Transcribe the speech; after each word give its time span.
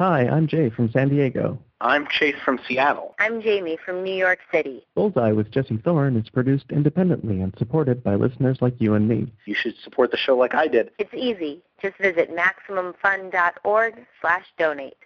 Hi, 0.00 0.26
I'm 0.26 0.46
Jay 0.46 0.70
from 0.70 0.90
San 0.90 1.10
Diego. 1.10 1.58
I'm 1.82 2.06
Chase 2.08 2.36
from 2.42 2.58
Seattle. 2.66 3.14
I'm 3.18 3.42
Jamie 3.42 3.76
from 3.84 4.02
New 4.02 4.14
York 4.14 4.38
City. 4.50 4.82
Bullseye 4.94 5.32
with 5.32 5.50
Jesse 5.50 5.76
Thorn 5.76 6.16
is 6.16 6.30
produced 6.30 6.64
independently 6.70 7.42
and 7.42 7.52
supported 7.58 8.02
by 8.02 8.14
listeners 8.14 8.56
like 8.62 8.72
you 8.78 8.94
and 8.94 9.06
me. 9.06 9.30
You 9.44 9.54
should 9.54 9.74
support 9.84 10.10
the 10.10 10.16
show 10.16 10.38
like 10.38 10.54
I 10.54 10.68
did. 10.68 10.90
It's 10.98 11.12
easy. 11.12 11.60
Just 11.82 11.98
visit 11.98 12.34
MaximumFun.org 12.34 14.06
slash 14.22 14.46
donate. 14.56 14.96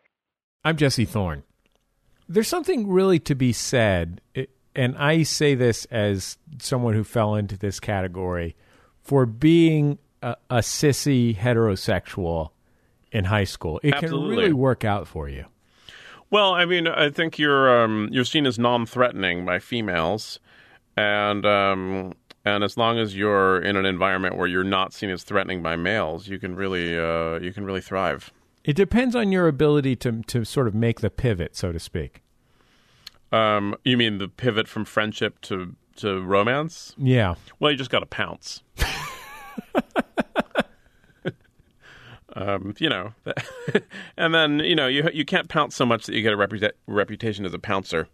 I'm 0.64 0.76
Jesse 0.76 1.06
Thorn. 1.06 1.42
There's 2.28 2.46
something 2.46 2.86
really 2.86 3.18
to 3.18 3.34
be 3.34 3.52
said, 3.52 4.20
and 4.76 4.96
I 4.96 5.24
say 5.24 5.56
this 5.56 5.86
as 5.86 6.38
someone 6.60 6.94
who 6.94 7.02
fell 7.02 7.34
into 7.34 7.58
this 7.58 7.80
category, 7.80 8.54
for 9.02 9.26
being 9.26 9.98
a, 10.22 10.36
a 10.48 10.58
sissy 10.58 11.36
heterosexual 11.36 12.50
in 13.14 13.24
high 13.24 13.44
school. 13.44 13.80
It 13.82 13.94
Absolutely. 13.94 14.28
can 14.28 14.36
really 14.36 14.52
work 14.52 14.84
out 14.84 15.06
for 15.06 15.28
you. 15.28 15.46
Well, 16.30 16.52
I 16.52 16.64
mean, 16.64 16.88
I 16.88 17.10
think 17.10 17.38
you're 17.38 17.84
um, 17.84 18.08
you're 18.10 18.24
seen 18.24 18.44
as 18.44 18.58
non-threatening 18.58 19.46
by 19.46 19.60
females, 19.60 20.40
and 20.96 21.46
um, 21.46 22.14
and 22.44 22.64
as 22.64 22.76
long 22.76 22.98
as 22.98 23.16
you're 23.16 23.62
in 23.62 23.76
an 23.76 23.86
environment 23.86 24.36
where 24.36 24.48
you're 24.48 24.64
not 24.64 24.92
seen 24.92 25.10
as 25.10 25.22
threatening 25.22 25.62
by 25.62 25.76
males, 25.76 26.26
you 26.26 26.40
can 26.40 26.56
really 26.56 26.98
uh, 26.98 27.38
you 27.38 27.52
can 27.52 27.64
really 27.64 27.80
thrive. 27.80 28.32
It 28.64 28.74
depends 28.74 29.14
on 29.14 29.30
your 29.30 29.46
ability 29.46 29.94
to 29.96 30.22
to 30.22 30.44
sort 30.44 30.66
of 30.66 30.74
make 30.74 31.00
the 31.00 31.10
pivot, 31.10 31.54
so 31.54 31.70
to 31.70 31.78
speak. 31.78 32.22
Um, 33.30 33.76
you 33.84 33.96
mean 33.96 34.18
the 34.18 34.28
pivot 34.28 34.66
from 34.66 34.84
friendship 34.84 35.40
to 35.42 35.76
to 35.96 36.20
romance? 36.20 36.96
Yeah. 36.98 37.36
Well, 37.60 37.70
you 37.70 37.78
just 37.78 37.90
got 37.90 38.00
to 38.00 38.06
pounce. 38.06 38.62
um, 42.34 42.74
you 42.78 42.88
know, 42.88 43.12
and 44.16 44.34
then 44.34 44.58
you 44.60 44.74
know 44.74 44.86
you 44.86 45.08
you 45.12 45.24
can't 45.24 45.48
pounce 45.48 45.76
so 45.76 45.86
much 45.86 46.06
that 46.06 46.14
you 46.14 46.22
get 46.22 46.32
a 46.32 46.36
reputa- 46.36 46.72
reputation 46.86 47.44
as 47.44 47.54
a 47.54 47.58
pouncer. 47.58 48.08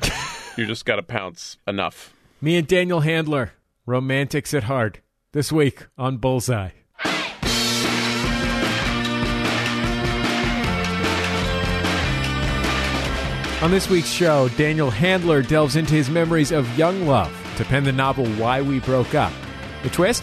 you 0.56 0.66
just 0.66 0.84
got 0.84 0.96
to 0.96 1.02
pounce 1.02 1.58
enough. 1.66 2.14
Me 2.40 2.56
and 2.56 2.66
Daniel 2.66 3.00
Handler, 3.00 3.52
romantics 3.86 4.54
at 4.54 4.64
heart, 4.64 5.00
this 5.32 5.50
week 5.50 5.86
on 5.98 6.18
Bullseye. 6.18 6.70
On 13.62 13.70
this 13.70 13.88
week's 13.88 14.08
show, 14.08 14.50
Daniel 14.58 14.90
Handler 14.90 15.40
delves 15.40 15.76
into 15.76 15.94
his 15.94 16.10
memories 16.10 16.52
of 16.52 16.76
young 16.76 17.06
love 17.06 17.32
to 17.56 17.64
pen 17.64 17.84
the 17.84 17.92
novel 17.92 18.26
Why 18.32 18.60
We 18.60 18.78
Broke 18.80 19.14
Up. 19.14 19.32
The 19.82 19.88
twist? 19.88 20.22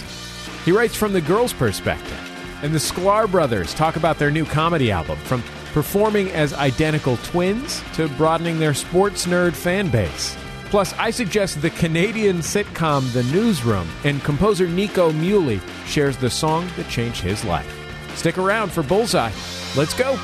He 0.63 0.71
writes 0.71 0.95
from 0.95 1.11
the 1.11 1.21
girl's 1.21 1.51
perspective. 1.51 2.30
And 2.61 2.73
the 2.73 2.79
Sklar 2.79 3.29
brothers 3.29 3.73
talk 3.73 3.95
about 3.95 4.19
their 4.19 4.31
new 4.31 4.45
comedy 4.45 4.91
album, 4.91 5.17
from 5.19 5.41
performing 5.73 6.29
as 6.31 6.53
identical 6.53 7.17
twins 7.17 7.81
to 7.93 8.07
broadening 8.09 8.59
their 8.59 8.73
sports 8.73 9.25
nerd 9.25 9.53
fan 9.53 9.89
base. 9.89 10.35
Plus, 10.65 10.93
I 10.93 11.11
suggest 11.11 11.61
the 11.61 11.69
Canadian 11.71 12.37
sitcom 12.37 13.11
The 13.13 13.23
Newsroom, 13.23 13.89
and 14.05 14.23
composer 14.23 14.67
Nico 14.67 15.11
Muhly 15.11 15.59
shares 15.85 16.15
the 16.17 16.29
song 16.29 16.69
that 16.77 16.87
changed 16.87 17.21
his 17.21 17.43
life. 17.43 17.69
Stick 18.15 18.37
around 18.37 18.71
for 18.71 18.83
Bullseye. 18.83 19.31
Let's 19.75 19.93
go. 19.93 20.17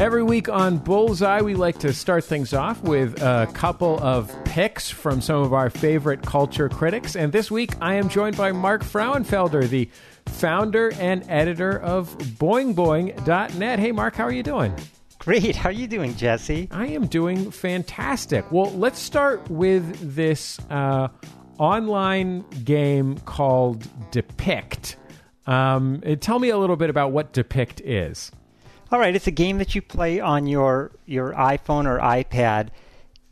Every 0.00 0.22
week 0.22 0.48
on 0.48 0.78
Bullseye, 0.78 1.40
we 1.42 1.56
like 1.56 1.78
to 1.80 1.92
start 1.92 2.22
things 2.22 2.54
off 2.54 2.80
with 2.84 3.20
a 3.20 3.48
couple 3.52 3.98
of 3.98 4.32
picks 4.44 4.88
from 4.88 5.20
some 5.20 5.42
of 5.42 5.52
our 5.52 5.70
favorite 5.70 6.22
culture 6.22 6.68
critics. 6.68 7.16
And 7.16 7.32
this 7.32 7.50
week, 7.50 7.72
I 7.80 7.94
am 7.94 8.08
joined 8.08 8.36
by 8.36 8.52
Mark 8.52 8.84
Frauenfelder, 8.84 9.68
the 9.68 9.90
founder 10.26 10.92
and 11.00 11.28
editor 11.28 11.80
of 11.80 12.16
BoingBoing.net. 12.16 13.78
Hey, 13.80 13.90
Mark, 13.90 14.14
how 14.14 14.22
are 14.22 14.32
you 14.32 14.44
doing? 14.44 14.72
Great. 15.18 15.56
How 15.56 15.70
are 15.70 15.72
you 15.72 15.88
doing, 15.88 16.14
Jesse? 16.14 16.68
I 16.70 16.86
am 16.86 17.08
doing 17.08 17.50
fantastic. 17.50 18.52
Well, 18.52 18.70
let's 18.70 19.00
start 19.00 19.50
with 19.50 20.14
this 20.14 20.60
uh, 20.70 21.08
online 21.58 22.44
game 22.64 23.18
called 23.18 23.84
Depict. 24.12 24.96
Um, 25.48 26.02
tell 26.20 26.38
me 26.38 26.50
a 26.50 26.56
little 26.56 26.76
bit 26.76 26.88
about 26.88 27.10
what 27.10 27.32
Depict 27.32 27.80
is. 27.80 28.30
All 28.90 28.98
right, 28.98 29.14
it's 29.14 29.26
a 29.26 29.32
game 29.32 29.58
that 29.58 29.74
you 29.74 29.82
play 29.82 30.18
on 30.18 30.46
your 30.46 30.92
your 31.04 31.34
iPhone 31.34 31.84
or 31.84 31.98
iPad, 31.98 32.68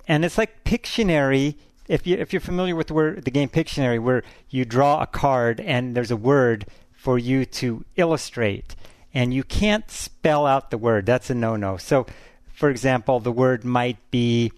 and 0.06 0.22
it's 0.22 0.36
like 0.36 0.64
Pictionary. 0.64 1.54
If 1.88 2.06
you 2.06 2.16
if 2.18 2.34
you're 2.34 2.40
familiar 2.40 2.76
with 2.76 2.88
the 2.88 2.94
word 2.94 3.24
the 3.24 3.30
game 3.30 3.48
Pictionary, 3.48 3.98
where 3.98 4.22
you 4.50 4.66
draw 4.66 5.00
a 5.00 5.06
card 5.06 5.60
and 5.60 5.96
there's 5.96 6.10
a 6.10 6.16
word 6.16 6.66
for 6.92 7.18
you 7.18 7.46
to 7.46 7.86
illustrate, 7.96 8.76
and 9.14 9.32
you 9.32 9.42
can't 9.42 9.90
spell 9.90 10.44
out 10.44 10.70
the 10.70 10.76
word. 10.76 11.06
That's 11.06 11.30
a 11.30 11.34
no-no. 11.34 11.78
So, 11.78 12.04
for 12.52 12.68
example, 12.68 13.18
the 13.18 13.32
word 13.32 13.64
might 13.64 14.10
be 14.10 14.52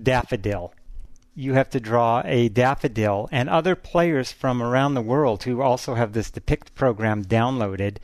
daffodil. 0.00 0.74
You 1.34 1.54
have 1.54 1.70
to 1.70 1.80
draw 1.80 2.20
a 2.26 2.50
daffodil, 2.50 3.26
and 3.32 3.48
other 3.48 3.74
players 3.74 4.32
from 4.32 4.62
around 4.62 4.92
the 4.92 5.00
world 5.00 5.44
who 5.44 5.62
also 5.62 5.94
have 5.94 6.12
this 6.12 6.30
Depict 6.30 6.74
program 6.74 7.24
downloaded 7.24 7.96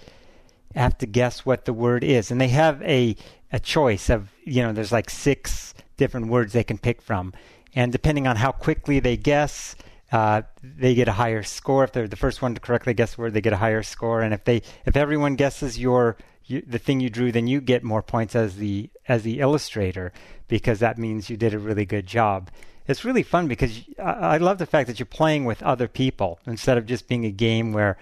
have 0.74 0.98
to 0.98 1.06
guess 1.06 1.44
what 1.46 1.64
the 1.64 1.72
word 1.72 2.04
is. 2.04 2.30
And 2.30 2.40
they 2.40 2.48
have 2.48 2.82
a, 2.82 3.16
a 3.52 3.58
choice 3.58 4.10
of, 4.10 4.30
you 4.44 4.62
know, 4.62 4.72
there's 4.72 4.92
like 4.92 5.10
six 5.10 5.74
different 5.96 6.28
words 6.28 6.52
they 6.52 6.64
can 6.64 6.78
pick 6.78 7.02
from. 7.02 7.32
And 7.74 7.92
depending 7.92 8.26
on 8.26 8.36
how 8.36 8.52
quickly 8.52 9.00
they 9.00 9.16
guess, 9.16 9.76
uh, 10.10 10.42
they 10.62 10.94
get 10.94 11.08
a 11.08 11.12
higher 11.12 11.42
score. 11.42 11.84
If 11.84 11.92
they're 11.92 12.08
the 12.08 12.16
first 12.16 12.40
one 12.40 12.54
to 12.54 12.60
correctly 12.60 12.94
guess 12.94 13.14
the 13.14 13.22
word, 13.22 13.34
they 13.34 13.40
get 13.40 13.52
a 13.52 13.58
higher 13.58 13.82
score. 13.82 14.22
And 14.22 14.32
if 14.32 14.44
they 14.44 14.62
if 14.86 14.96
everyone 14.96 15.36
guesses 15.36 15.78
your 15.78 16.16
you, 16.44 16.62
the 16.66 16.78
thing 16.78 17.00
you 17.00 17.10
drew, 17.10 17.30
then 17.30 17.46
you 17.46 17.60
get 17.60 17.84
more 17.84 18.02
points 18.02 18.34
as 18.34 18.56
the 18.56 18.90
as 19.06 19.22
the 19.22 19.40
illustrator 19.40 20.12
because 20.48 20.78
that 20.78 20.98
means 20.98 21.28
you 21.28 21.36
did 21.36 21.52
a 21.52 21.58
really 21.58 21.84
good 21.84 22.06
job. 22.06 22.50
It's 22.86 23.04
really 23.04 23.22
fun 23.22 23.48
because 23.48 23.82
I, 23.98 24.12
I 24.12 24.36
love 24.38 24.56
the 24.56 24.66
fact 24.66 24.88
that 24.88 24.98
you're 24.98 25.06
playing 25.06 25.44
with 25.44 25.62
other 25.62 25.88
people 25.88 26.40
instead 26.46 26.78
of 26.78 26.86
just 26.86 27.06
being 27.06 27.26
a 27.26 27.30
game 27.30 27.74
where 27.74 27.98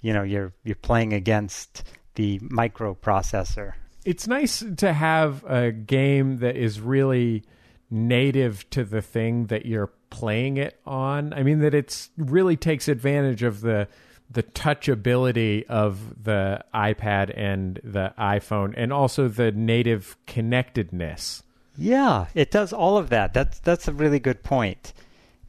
you 0.00 0.12
know 0.12 0.22
you're 0.22 0.52
you're 0.62 0.76
playing 0.76 1.12
against 1.12 1.82
the 2.20 2.38
microprocessor. 2.40 3.72
It's 4.04 4.28
nice 4.28 4.62
to 4.76 4.92
have 4.92 5.42
a 5.44 5.72
game 5.72 6.38
that 6.38 6.54
is 6.54 6.78
really 6.78 7.44
native 7.90 8.68
to 8.70 8.84
the 8.84 9.00
thing 9.00 9.46
that 9.46 9.64
you're 9.64 9.90
playing 10.10 10.58
it 10.58 10.78
on. 10.84 11.32
I 11.32 11.42
mean 11.42 11.60
that 11.60 11.72
it's 11.72 12.10
really 12.18 12.56
takes 12.56 12.88
advantage 12.88 13.42
of 13.42 13.62
the 13.62 13.88
the 14.32 14.42
touchability 14.42 15.66
of 15.66 16.22
the 16.22 16.62
iPad 16.74 17.32
and 17.36 17.80
the 17.82 18.12
iPhone 18.18 18.74
and 18.76 18.92
also 18.92 19.26
the 19.26 19.50
native 19.50 20.16
connectedness. 20.26 21.42
Yeah, 21.76 22.26
it 22.34 22.50
does 22.50 22.72
all 22.74 22.98
of 22.98 23.08
that. 23.08 23.32
That's 23.32 23.60
that's 23.60 23.88
a 23.88 23.92
really 23.92 24.20
good 24.20 24.42
point. 24.42 24.92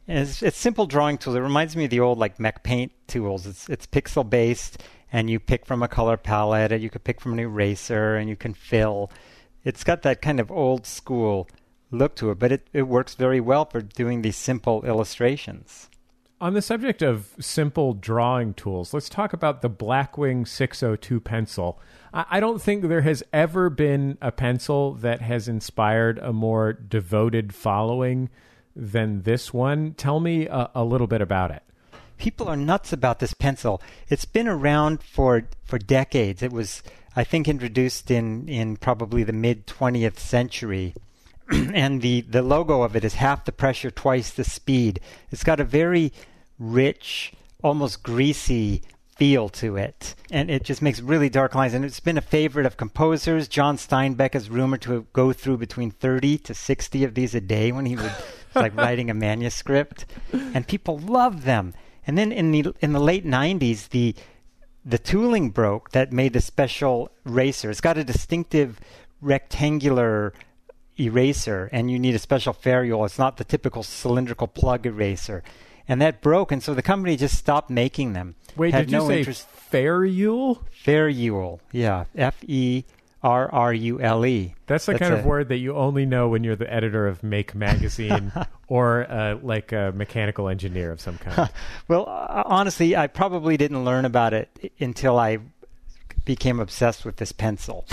And 0.08 0.20
it's, 0.20 0.42
it's 0.42 0.56
simple 0.56 0.86
drawing 0.86 1.18
tools. 1.18 1.36
It 1.36 1.40
reminds 1.40 1.76
me 1.76 1.84
of 1.84 1.90
the 1.90 2.00
old 2.00 2.18
like 2.18 2.38
MacPaint 2.38 2.92
tools. 3.08 3.46
It's 3.46 3.68
it's 3.68 3.86
pixel 3.86 4.28
based 4.28 4.82
and 5.12 5.28
you 5.28 5.38
pick 5.38 5.66
from 5.66 5.82
a 5.82 5.88
color 5.88 6.16
palette, 6.16 6.72
and 6.72 6.82
you 6.82 6.90
could 6.90 7.04
pick 7.04 7.20
from 7.20 7.34
an 7.34 7.38
eraser, 7.38 8.16
and 8.16 8.28
you 8.28 8.36
can 8.36 8.54
fill. 8.54 9.10
It's 9.62 9.84
got 9.84 10.02
that 10.02 10.22
kind 10.22 10.40
of 10.40 10.50
old 10.50 10.86
school 10.86 11.48
look 11.90 12.16
to 12.16 12.30
it, 12.30 12.38
but 12.38 12.50
it, 12.50 12.66
it 12.72 12.82
works 12.82 13.14
very 13.14 13.40
well 13.40 13.66
for 13.66 13.82
doing 13.82 14.22
these 14.22 14.36
simple 14.36 14.82
illustrations. 14.84 15.90
On 16.40 16.54
the 16.54 16.62
subject 16.62 17.02
of 17.02 17.28
simple 17.38 17.94
drawing 17.94 18.54
tools, 18.54 18.92
let's 18.92 19.08
talk 19.08 19.32
about 19.32 19.62
the 19.62 19.70
Blackwing 19.70 20.48
602 20.48 21.20
pencil. 21.20 21.78
I, 22.12 22.40
don't 22.40 22.60
think 22.60 22.82
there 22.82 23.02
has 23.02 23.22
ever 23.32 23.70
been 23.70 24.18
a 24.20 24.32
pencil 24.32 24.94
that 24.94 25.20
has 25.20 25.46
inspired 25.46 26.18
a 26.18 26.32
more 26.32 26.72
devoted 26.72 27.54
following 27.54 28.28
than 28.74 29.22
this 29.22 29.54
one. 29.54 29.94
Tell 29.94 30.18
me 30.18 30.48
a, 30.48 30.68
a 30.74 30.82
little 30.82 31.06
bit 31.06 31.22
about 31.22 31.52
it 31.52 31.62
people 32.22 32.48
are 32.48 32.56
nuts 32.56 32.92
about 32.92 33.18
this 33.18 33.34
pencil. 33.34 33.82
It's 34.08 34.24
been 34.24 34.46
around 34.46 35.02
for 35.02 35.42
for 35.64 35.76
decades. 35.76 36.40
It 36.40 36.52
was, 36.52 36.82
I 37.16 37.24
think, 37.24 37.48
introduced 37.48 38.10
in 38.12 38.48
in 38.48 38.76
probably 38.76 39.24
the 39.24 39.32
mid 39.32 39.66
20th 39.66 40.18
century. 40.18 40.94
and 41.74 42.00
the, 42.00 42.20
the 42.20 42.40
logo 42.40 42.82
of 42.82 42.94
it 42.94 43.04
is 43.04 43.14
half 43.14 43.44
the 43.44 43.52
pressure, 43.52 43.90
twice 43.90 44.30
the 44.30 44.44
speed. 44.44 45.00
It's 45.32 45.42
got 45.42 45.58
a 45.58 45.64
very 45.64 46.12
rich, 46.58 47.32
almost 47.62 48.04
greasy 48.04 48.82
feel 49.16 49.48
to 49.48 49.76
it. 49.76 50.14
And 50.30 50.48
it 50.48 50.62
just 50.62 50.80
makes 50.80 51.00
really 51.00 51.28
dark 51.28 51.56
lines. 51.56 51.74
And 51.74 51.84
it's 51.84 52.00
been 52.00 52.16
a 52.16 52.22
favorite 52.22 52.64
of 52.64 52.76
composers. 52.76 53.48
John 53.48 53.76
Steinbeck 53.76 54.36
is 54.36 54.48
rumored 54.48 54.82
to 54.82 55.06
go 55.12 55.32
through 55.32 55.58
between 55.58 55.90
30 55.90 56.38
to 56.38 56.54
60 56.54 57.04
of 57.04 57.14
these 57.14 57.34
a 57.34 57.40
day 57.40 57.72
when 57.72 57.86
he 57.86 57.96
was 57.96 58.12
like 58.54 58.76
writing 58.84 59.10
a 59.10 59.14
manuscript. 59.14 60.06
And 60.32 60.66
people 60.66 60.98
love 60.98 61.44
them. 61.44 61.74
And 62.06 62.18
then 62.18 62.32
in 62.32 62.50
the 62.50 62.74
in 62.80 62.92
the 62.92 63.00
late 63.00 63.24
90s, 63.26 63.88
the 63.90 64.14
the 64.84 64.98
tooling 64.98 65.50
broke 65.50 65.90
that 65.92 66.12
made 66.12 66.32
the 66.32 66.40
special 66.40 67.10
eraser. 67.24 67.70
It's 67.70 67.80
got 67.80 67.96
a 67.98 68.04
distinctive 68.04 68.80
rectangular 69.20 70.32
eraser, 70.98 71.68
and 71.72 71.90
you 71.90 71.98
need 71.98 72.14
a 72.14 72.18
special 72.18 72.52
ferrule. 72.52 73.04
It's 73.04 73.18
not 73.18 73.36
the 73.36 73.44
typical 73.44 73.82
cylindrical 73.82 74.46
plug 74.46 74.86
eraser. 74.86 75.42
and 75.88 76.00
that 76.00 76.20
broke, 76.22 76.52
and 76.52 76.62
so 76.62 76.74
the 76.74 76.82
company 76.82 77.16
just 77.16 77.36
stopped 77.36 77.68
making 77.68 78.12
them. 78.12 78.36
Wait, 78.56 78.72
Had 78.72 78.86
did 78.86 78.92
you 78.92 78.98
no 78.98 79.08
say 79.08 79.18
interest. 79.18 79.46
Ferrule? 79.48 80.62
Ferrule? 80.70 81.60
Yeah, 81.72 82.04
F 82.14 82.36
E 82.46 82.84
R 83.22 83.48
R 83.52 83.72
U 83.72 84.00
L 84.00 84.26
E. 84.26 84.54
That's 84.66 84.86
the 84.86 84.92
That's 84.92 85.02
kind 85.02 85.14
a- 85.14 85.18
of 85.18 85.24
word 85.24 85.48
that 85.48 85.58
you 85.58 85.74
only 85.76 86.06
know 86.06 86.28
when 86.28 86.42
you're 86.44 86.56
the 86.56 86.72
editor 86.72 87.06
of 87.06 87.22
Make 87.22 87.54
magazine 87.54 88.32
or 88.68 89.10
uh, 89.10 89.36
like 89.42 89.72
a 89.72 89.92
mechanical 89.94 90.48
engineer 90.48 90.90
of 90.90 91.00
some 91.00 91.18
kind. 91.18 91.48
Well, 91.88 92.08
uh, 92.08 92.42
honestly, 92.46 92.96
I 92.96 93.06
probably 93.06 93.56
didn't 93.56 93.84
learn 93.84 94.04
about 94.04 94.32
it 94.34 94.72
until 94.80 95.18
I 95.18 95.38
became 96.24 96.58
obsessed 96.60 97.04
with 97.04 97.16
this 97.16 97.32
pencil. 97.32 97.84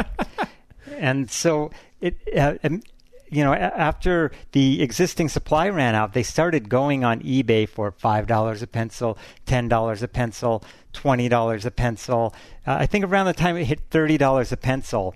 and 0.98 1.30
so 1.30 1.70
it, 2.00 2.16
uh, 2.36 2.54
um, 2.64 2.82
you 3.30 3.42
know, 3.44 3.54
after 3.54 4.30
the 4.52 4.82
existing 4.82 5.28
supply 5.30 5.68
ran 5.70 5.94
out, 5.94 6.12
they 6.12 6.22
started 6.22 6.68
going 6.68 7.02
on 7.04 7.20
eBay 7.20 7.66
for 7.66 7.92
five 7.92 8.26
dollars 8.26 8.62
a 8.62 8.66
pencil, 8.66 9.16
ten 9.46 9.68
dollars 9.68 10.02
a 10.02 10.08
pencil, 10.08 10.62
twenty 10.92 11.28
dollars 11.28 11.64
a 11.64 11.70
pencil. 11.70 12.34
Uh, 12.66 12.76
I 12.80 12.86
think 12.86 13.04
around 13.04 13.26
the 13.26 13.32
time 13.32 13.56
it 13.56 13.64
hit 13.64 13.80
thirty 13.90 14.18
dollars 14.18 14.52
a 14.52 14.56
pencil, 14.56 15.14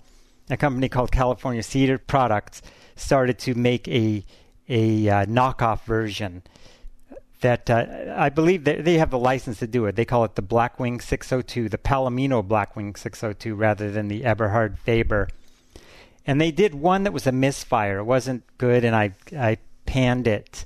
a 0.50 0.56
company 0.56 0.88
called 0.88 1.12
California 1.12 1.62
Cedar 1.62 1.98
Products 1.98 2.62
started 2.96 3.38
to 3.40 3.54
make 3.54 3.86
a 3.88 4.24
a 4.68 5.08
uh, 5.08 5.26
knockoff 5.26 5.84
version 5.84 6.42
that 7.40 7.68
uh, 7.70 8.14
I 8.16 8.28
believe 8.30 8.64
they, 8.64 8.80
they 8.80 8.98
have 8.98 9.10
the 9.10 9.18
license 9.18 9.58
to 9.58 9.66
do 9.66 9.84
it. 9.86 9.96
They 9.96 10.04
call 10.04 10.24
it 10.24 10.34
the 10.34 10.42
Blackwing 10.42 11.00
602, 11.00 11.68
the 11.68 11.78
Palomino 11.78 12.46
Blackwing 12.46 12.96
602, 12.96 13.54
rather 13.54 13.90
than 13.90 14.08
the 14.08 14.24
Eberhard 14.24 14.78
Faber. 14.78 15.28
And 16.26 16.40
they 16.40 16.50
did 16.50 16.74
one 16.74 17.04
that 17.04 17.12
was 17.12 17.26
a 17.26 17.32
misfire. 17.32 17.98
It 17.98 18.04
wasn't 18.04 18.42
good, 18.58 18.84
and 18.84 18.96
I 18.96 19.12
I 19.38 19.58
panned 19.84 20.26
it 20.26 20.64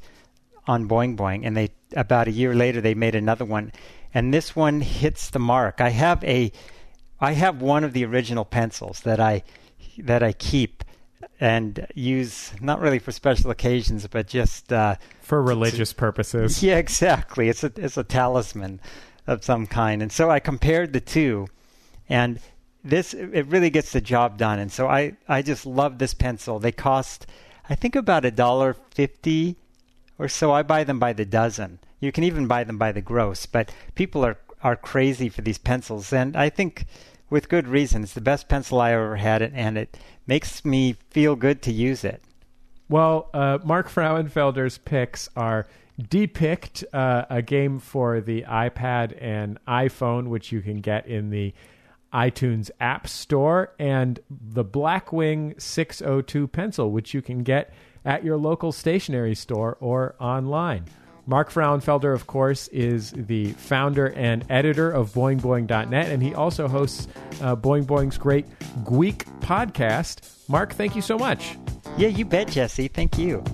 on 0.66 0.88
Boing 0.88 1.16
Boing. 1.16 1.42
And 1.44 1.56
they 1.56 1.70
about 1.94 2.28
a 2.28 2.32
year 2.32 2.54
later 2.54 2.80
they 2.80 2.94
made 2.94 3.14
another 3.14 3.44
one, 3.44 3.72
and 4.12 4.32
this 4.32 4.56
one 4.56 4.80
hits 4.80 5.30
the 5.30 5.38
mark. 5.38 5.80
I 5.80 5.90
have 5.90 6.22
a 6.24 6.52
I 7.20 7.32
have 7.32 7.60
one 7.60 7.84
of 7.84 7.92
the 7.92 8.04
original 8.04 8.44
pencils 8.44 9.00
that 9.00 9.20
I 9.20 9.42
that 9.98 10.22
I 10.22 10.32
keep 10.32 10.84
and 11.38 11.86
use 11.94 12.52
not 12.60 12.80
really 12.80 12.98
for 12.98 13.12
special 13.12 13.50
occasions, 13.50 14.06
but 14.06 14.26
just 14.26 14.72
uh, 14.72 14.96
For 15.22 15.42
religious 15.42 15.92
purposes. 15.92 16.62
yeah, 16.62 16.76
exactly. 16.76 17.48
It's 17.48 17.64
a 17.64 17.72
it's 17.76 17.96
a 17.96 18.04
talisman 18.04 18.80
of 19.26 19.44
some 19.44 19.66
kind. 19.66 20.02
And 20.02 20.12
so 20.12 20.30
I 20.30 20.40
compared 20.40 20.92
the 20.92 21.00
two, 21.00 21.46
and 22.08 22.40
this 22.82 23.14
it 23.14 23.46
really 23.46 23.70
gets 23.70 23.92
the 23.92 24.00
job 24.00 24.38
done. 24.38 24.58
And 24.58 24.72
so 24.72 24.88
I 24.88 25.16
I 25.28 25.42
just 25.42 25.66
love 25.66 25.98
this 25.98 26.14
pencil. 26.14 26.58
They 26.58 26.72
cost 26.72 27.26
I 27.68 27.74
think 27.74 27.96
about 27.96 28.24
a 28.24 28.30
dollar 28.30 28.74
fifty 28.90 29.56
or 30.18 30.28
so. 30.28 30.52
I 30.52 30.62
buy 30.62 30.84
them 30.84 30.98
by 30.98 31.12
the 31.12 31.24
dozen. 31.24 31.78
You 32.00 32.12
can 32.12 32.24
even 32.24 32.46
buy 32.46 32.64
them 32.64 32.78
by 32.78 32.92
the 32.92 33.00
gross, 33.00 33.46
but 33.46 33.72
people 33.94 34.24
are 34.24 34.38
are 34.62 34.76
crazy 34.76 35.30
for 35.30 35.40
these 35.40 35.56
pencils, 35.56 36.12
and 36.12 36.36
I 36.36 36.50
think 36.50 36.84
with 37.30 37.48
good 37.48 37.68
reason. 37.68 38.02
It's 38.02 38.12
the 38.12 38.20
best 38.20 38.48
pencil 38.48 38.80
I 38.80 38.92
ever 38.92 39.16
had, 39.16 39.40
and 39.42 39.78
it 39.78 39.96
makes 40.26 40.64
me 40.64 40.96
feel 41.10 41.36
good 41.36 41.62
to 41.62 41.72
use 41.72 42.04
it. 42.04 42.22
Well, 42.88 43.30
uh, 43.32 43.58
Mark 43.64 43.88
Frauenfelder's 43.88 44.78
picks 44.78 45.28
are 45.36 45.68
Depict, 46.08 46.82
uh, 46.92 47.24
a 47.30 47.40
game 47.40 47.78
for 47.78 48.20
the 48.20 48.42
iPad 48.42 49.16
and 49.20 49.58
iPhone, 49.68 50.28
which 50.28 50.50
you 50.50 50.60
can 50.60 50.80
get 50.80 51.06
in 51.06 51.30
the 51.30 51.54
iTunes 52.12 52.70
App 52.80 53.06
Store, 53.06 53.72
and 53.78 54.18
the 54.28 54.64
Blackwing 54.64 55.60
602 55.60 56.48
pencil, 56.48 56.90
which 56.90 57.14
you 57.14 57.22
can 57.22 57.44
get 57.44 57.72
at 58.04 58.24
your 58.24 58.36
local 58.36 58.72
stationery 58.72 59.34
store 59.34 59.76
or 59.80 60.16
online. 60.18 60.86
Mark 61.30 61.52
Frauenfelder, 61.52 62.12
of 62.12 62.26
course, 62.26 62.66
is 62.68 63.12
the 63.12 63.52
founder 63.52 64.12
and 64.14 64.44
editor 64.50 64.90
of 64.90 65.12
BoingBoing.net, 65.12 66.08
and 66.08 66.20
he 66.20 66.34
also 66.34 66.66
hosts 66.66 67.06
uh, 67.40 67.54
Boing 67.54 67.84
Boing's 67.84 68.18
great 68.18 68.46
Gweek 68.82 69.22
podcast. 69.38 70.28
Mark, 70.48 70.72
thank 70.72 70.96
you 70.96 71.02
so 71.02 71.16
much. 71.16 71.56
Yeah, 71.96 72.08
you 72.08 72.24
bet, 72.24 72.48
Jesse. 72.48 72.88
Thank 72.88 73.16
you. 73.16 73.44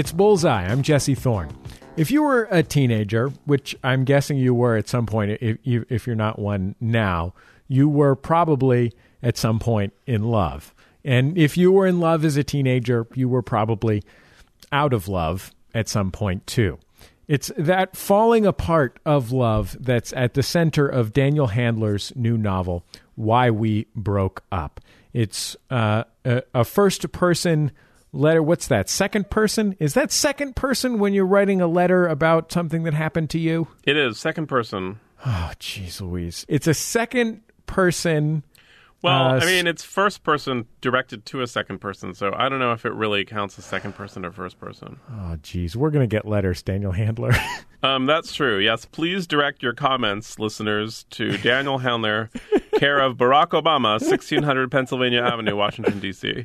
It's 0.00 0.12
Bullseye. 0.12 0.64
I'm 0.64 0.80
Jesse 0.80 1.14
Thorn. 1.14 1.54
If 1.98 2.10
you 2.10 2.22
were 2.22 2.48
a 2.50 2.62
teenager, 2.62 3.28
which 3.44 3.76
I'm 3.84 4.04
guessing 4.04 4.38
you 4.38 4.54
were 4.54 4.74
at 4.76 4.88
some 4.88 5.04
point, 5.04 5.36
if, 5.42 5.58
you, 5.62 5.84
if 5.90 6.06
you're 6.06 6.16
not 6.16 6.38
one 6.38 6.74
now, 6.80 7.34
you 7.68 7.86
were 7.86 8.16
probably 8.16 8.94
at 9.22 9.36
some 9.36 9.58
point 9.58 9.92
in 10.06 10.22
love. 10.22 10.74
And 11.04 11.36
if 11.36 11.58
you 11.58 11.70
were 11.70 11.86
in 11.86 12.00
love 12.00 12.24
as 12.24 12.38
a 12.38 12.42
teenager, 12.42 13.06
you 13.14 13.28
were 13.28 13.42
probably 13.42 14.02
out 14.72 14.94
of 14.94 15.06
love 15.06 15.52
at 15.74 15.86
some 15.86 16.10
point 16.10 16.46
too. 16.46 16.78
It's 17.28 17.52
that 17.58 17.94
falling 17.94 18.46
apart 18.46 18.98
of 19.04 19.32
love 19.32 19.76
that's 19.78 20.14
at 20.14 20.32
the 20.32 20.42
center 20.42 20.88
of 20.88 21.12
Daniel 21.12 21.48
Handler's 21.48 22.10
new 22.16 22.38
novel, 22.38 22.86
Why 23.16 23.50
We 23.50 23.86
Broke 23.94 24.44
Up. 24.50 24.80
It's 25.12 25.58
uh, 25.68 26.04
a, 26.24 26.42
a 26.54 26.64
first 26.64 27.12
person 27.12 27.72
letter. 28.12 28.42
What's 28.42 28.68
that? 28.68 28.88
Second 28.88 29.30
person? 29.30 29.76
Is 29.78 29.94
that 29.94 30.12
second 30.12 30.56
person 30.56 30.98
when 30.98 31.14
you're 31.14 31.26
writing 31.26 31.60
a 31.60 31.66
letter 31.66 32.06
about 32.06 32.52
something 32.52 32.82
that 32.84 32.94
happened 32.94 33.30
to 33.30 33.38
you? 33.38 33.68
It 33.84 33.96
is 33.96 34.18
second 34.18 34.46
person. 34.46 35.00
Oh, 35.24 35.52
jeez 35.60 36.00
Louise. 36.00 36.46
It's 36.48 36.66
a 36.66 36.74
second 36.74 37.42
person. 37.66 38.42
Well, 39.02 39.34
Uh, 39.36 39.40
I 39.40 39.46
mean, 39.46 39.66
it's 39.66 39.82
first 39.82 40.22
person 40.22 40.66
directed 40.80 41.24
to 41.26 41.40
a 41.40 41.46
second 41.46 41.78
person, 41.80 42.12
so 42.14 42.32
I 42.36 42.48
don't 42.48 42.58
know 42.58 42.72
if 42.72 42.84
it 42.84 42.92
really 42.92 43.24
counts 43.24 43.58
as 43.58 43.64
second 43.64 43.94
person 43.94 44.24
or 44.26 44.30
first 44.30 44.58
person. 44.60 44.98
Oh, 45.10 45.36
geez. 45.42 45.74
We're 45.76 45.90
going 45.90 46.08
to 46.08 46.14
get 46.14 46.26
letters, 46.26 46.62
Daniel 46.62 46.92
Handler. 46.92 47.32
Um, 47.82 48.04
that's 48.04 48.34
true. 48.34 48.58
Yes, 48.58 48.84
please 48.84 49.26
direct 49.26 49.62
your 49.62 49.72
comments, 49.72 50.38
listeners, 50.38 51.04
to 51.12 51.38
Daniel 51.38 51.78
Handler, 51.78 52.28
care 52.74 52.98
of 52.98 53.16
Barack 53.16 53.52
Obama, 53.58 53.92
1600 53.92 54.70
Pennsylvania 54.70 55.22
Avenue, 55.22 55.56
Washington, 55.56 55.98
D.C. 55.98 56.44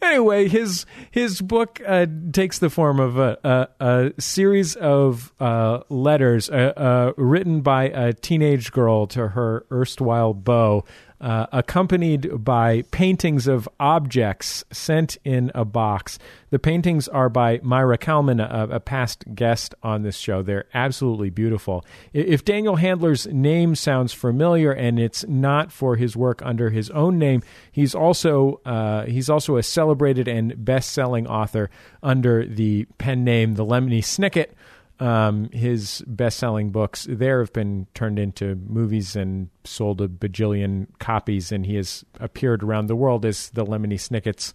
anyway, 0.00 0.48
his 0.48 0.86
his 1.10 1.42
book 1.42 1.82
uh, 1.86 2.06
takes 2.32 2.60
the 2.60 2.70
form 2.70 2.98
of 2.98 3.18
a, 3.18 3.36
a, 3.44 3.84
a 3.86 4.12
series 4.22 4.74
of 4.76 5.34
uh, 5.38 5.80
letters 5.90 6.48
uh, 6.48 6.72
uh, 6.74 7.12
written 7.18 7.60
by 7.60 7.84
a 7.90 8.14
teenage 8.14 8.72
girl 8.72 9.06
to 9.08 9.28
her 9.28 9.66
erstwhile 9.70 10.32
beau, 10.32 10.86
uh, 11.20 11.46
accompanied 11.52 12.44
by 12.44 12.82
paintings 12.90 13.46
of 13.46 13.68
objects 13.78 14.64
sent 14.72 15.18
in 15.24 15.50
a 15.54 15.64
box. 15.64 16.18
The 16.50 16.58
paintings 16.58 17.08
are 17.08 17.28
by 17.28 17.58
Maira 17.58 17.98
Kalman, 17.98 18.40
a, 18.40 18.68
a 18.70 18.80
past 18.80 19.24
guest 19.34 19.74
on 19.82 20.02
this 20.02 20.16
show. 20.16 20.42
They're 20.42 20.66
absolutely 20.74 21.30
beautiful. 21.30 21.84
If 22.12 22.44
Daniel 22.44 22.76
Handler's 22.76 23.26
name 23.26 23.74
sounds 23.74 24.12
familiar, 24.12 24.72
and 24.72 24.98
it's 24.98 25.26
not 25.28 25.70
for 25.70 25.96
his 25.96 26.16
work 26.16 26.40
under 26.42 26.70
his 26.70 26.90
own 26.90 27.18
name, 27.18 27.42
he's 27.70 27.94
also 27.94 28.60
uh, 28.64 29.04
he's 29.04 29.28
also 29.28 29.56
a 29.56 29.62
celebrated 29.62 30.26
and 30.26 30.64
best-selling 30.64 31.26
author 31.26 31.70
under 32.02 32.46
the 32.46 32.86
pen 32.98 33.24
name 33.24 33.54
The 33.54 33.64
Lemony 33.64 34.00
Snicket. 34.00 34.52
Um, 35.00 35.48
his 35.50 36.04
best-selling 36.06 36.72
books 36.72 37.06
there 37.08 37.40
have 37.40 37.54
been 37.54 37.86
turned 37.94 38.18
into 38.18 38.54
movies 38.56 39.16
and 39.16 39.48
sold 39.64 40.02
a 40.02 40.08
bajillion 40.08 40.88
copies, 40.98 41.50
and 41.50 41.64
he 41.64 41.76
has 41.76 42.04
appeared 42.20 42.62
around 42.62 42.88
the 42.88 42.96
world 42.96 43.24
as 43.24 43.48
the 43.50 43.64
Lemony 43.64 43.98
Snicket's 43.98 44.52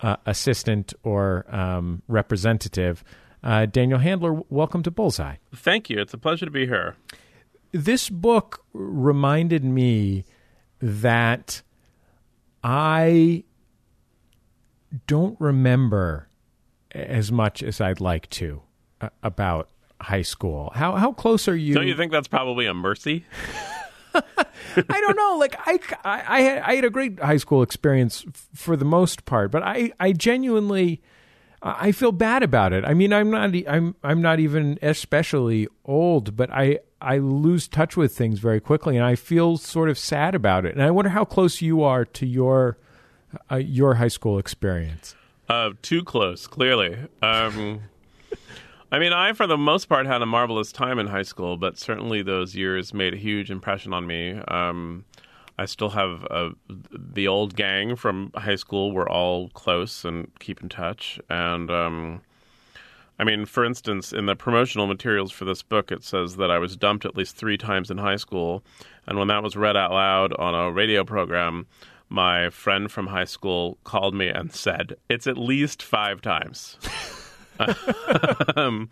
uh, 0.00 0.16
assistant 0.26 0.94
or 1.04 1.46
um, 1.48 2.02
representative. 2.08 3.04
Uh, 3.44 3.66
Daniel 3.66 4.00
Handler, 4.00 4.42
welcome 4.48 4.82
to 4.82 4.90
Bullseye. 4.90 5.36
Thank 5.54 5.88
you. 5.88 6.00
It's 6.00 6.12
a 6.12 6.18
pleasure 6.18 6.44
to 6.44 6.50
be 6.50 6.66
here. 6.66 6.96
This 7.70 8.10
book 8.10 8.64
reminded 8.72 9.64
me 9.64 10.24
that 10.80 11.62
I 12.64 13.44
don't 15.06 15.40
remember 15.40 16.28
as 16.92 17.30
much 17.30 17.62
as 17.62 17.80
I'd 17.80 18.00
like 18.00 18.28
to 18.30 18.62
about 19.22 19.68
high 20.00 20.22
school. 20.22 20.72
How 20.74 20.96
how 20.96 21.12
close 21.12 21.48
are 21.48 21.56
you? 21.56 21.74
Don't 21.74 21.86
you 21.86 21.96
think 21.96 22.12
that's 22.12 22.28
probably 22.28 22.66
a 22.66 22.74
mercy? 22.74 23.24
I 24.14 25.00
don't 25.00 25.16
know. 25.16 25.36
Like 25.38 25.56
I, 25.66 25.78
I, 26.04 26.24
I 26.28 26.40
had 26.40 26.58
I 26.62 26.74
had 26.76 26.84
a 26.84 26.90
great 26.90 27.18
high 27.18 27.36
school 27.36 27.62
experience 27.62 28.24
f- 28.26 28.48
for 28.54 28.76
the 28.76 28.84
most 28.84 29.24
part, 29.24 29.50
but 29.50 29.62
I, 29.62 29.92
I 29.98 30.12
genuinely, 30.12 31.02
I 31.62 31.92
feel 31.92 32.12
bad 32.12 32.42
about 32.42 32.72
it. 32.72 32.84
I 32.84 32.94
mean, 32.94 33.12
I'm 33.12 33.30
not, 33.30 33.54
I'm, 33.68 33.96
I'm 34.02 34.22
not 34.22 34.40
even 34.40 34.78
especially 34.82 35.68
old, 35.84 36.36
but 36.36 36.50
I, 36.50 36.78
I 37.00 37.18
lose 37.18 37.68
touch 37.68 37.96
with 37.96 38.16
things 38.16 38.38
very 38.38 38.60
quickly, 38.60 38.96
and 38.96 39.04
I 39.04 39.14
feel 39.14 39.56
sort 39.56 39.90
of 39.90 39.98
sad 39.98 40.34
about 40.34 40.64
it. 40.64 40.74
And 40.74 40.82
I 40.82 40.90
wonder 40.90 41.10
how 41.10 41.24
close 41.24 41.60
you 41.60 41.82
are 41.82 42.04
to 42.04 42.26
your 42.26 42.78
uh, 43.50 43.56
your 43.56 43.94
high 43.94 44.08
school 44.08 44.38
experience? 44.38 45.14
Uh, 45.48 45.70
too 45.82 46.02
close, 46.02 46.46
clearly. 46.46 46.96
Um, 47.22 47.82
I 48.94 49.00
mean, 49.00 49.12
I, 49.12 49.32
for 49.32 49.48
the 49.48 49.58
most 49.58 49.88
part, 49.88 50.06
had 50.06 50.22
a 50.22 50.26
marvelous 50.26 50.70
time 50.70 51.00
in 51.00 51.08
high 51.08 51.24
school, 51.24 51.56
but 51.56 51.76
certainly 51.76 52.22
those 52.22 52.54
years 52.54 52.94
made 52.94 53.12
a 53.12 53.16
huge 53.16 53.50
impression 53.50 53.92
on 53.92 54.06
me. 54.06 54.38
Um, 54.46 55.04
I 55.58 55.64
still 55.64 55.90
have 55.90 56.24
uh, 56.30 56.50
the 56.92 57.26
old 57.26 57.56
gang 57.56 57.96
from 57.96 58.30
high 58.36 58.54
school. 58.54 58.92
We're 58.92 59.08
all 59.08 59.48
close 59.48 60.04
and 60.04 60.30
keep 60.38 60.62
in 60.62 60.68
touch. 60.68 61.18
And 61.28 61.72
um, 61.72 62.22
I 63.18 63.24
mean, 63.24 63.46
for 63.46 63.64
instance, 63.64 64.12
in 64.12 64.26
the 64.26 64.36
promotional 64.36 64.86
materials 64.86 65.32
for 65.32 65.44
this 65.44 65.64
book, 65.64 65.90
it 65.90 66.04
says 66.04 66.36
that 66.36 66.52
I 66.52 66.58
was 66.58 66.76
dumped 66.76 67.04
at 67.04 67.16
least 67.16 67.34
three 67.34 67.58
times 67.58 67.90
in 67.90 67.98
high 67.98 68.14
school. 68.14 68.62
And 69.08 69.18
when 69.18 69.26
that 69.26 69.42
was 69.42 69.56
read 69.56 69.76
out 69.76 69.90
loud 69.90 70.32
on 70.34 70.54
a 70.54 70.70
radio 70.70 71.02
program, 71.02 71.66
my 72.08 72.48
friend 72.48 72.88
from 72.92 73.08
high 73.08 73.24
school 73.24 73.76
called 73.82 74.14
me 74.14 74.28
and 74.28 74.52
said, 74.52 74.94
It's 75.08 75.26
at 75.26 75.36
least 75.36 75.82
five 75.82 76.22
times. 76.22 76.78
um, 78.56 78.88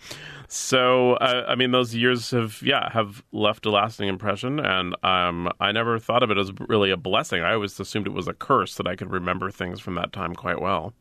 so 0.49 1.15
uh, 1.15 1.45
I 1.49 1.55
mean, 1.55 1.71
those 1.71 1.95
years 1.95 2.31
have 2.31 2.61
yeah 2.63 2.91
have 2.93 3.23
left 3.33 3.67
a 3.67 3.71
lasting 3.71 4.09
impression, 4.09 4.61
and 4.61 4.95
um, 5.03 5.51
I 5.61 5.73
never 5.73 5.99
thought 5.99 6.23
of 6.23 6.31
it 6.31 6.39
as 6.39 6.53
really 6.69 6.91
a 6.91 6.97
blessing. 6.97 7.43
I 7.43 7.55
always 7.55 7.79
assumed 7.79 8.07
it 8.07 8.13
was 8.13 8.29
a 8.29 8.35
curse 8.35 8.77
that 8.77 8.87
I 8.87 8.97
could 8.97 9.11
remember 9.11 9.51
things 9.51 9.81
from 9.81 9.95
that 9.97 10.13
time 10.13 10.35
quite 10.35 10.61
well. 10.61 10.95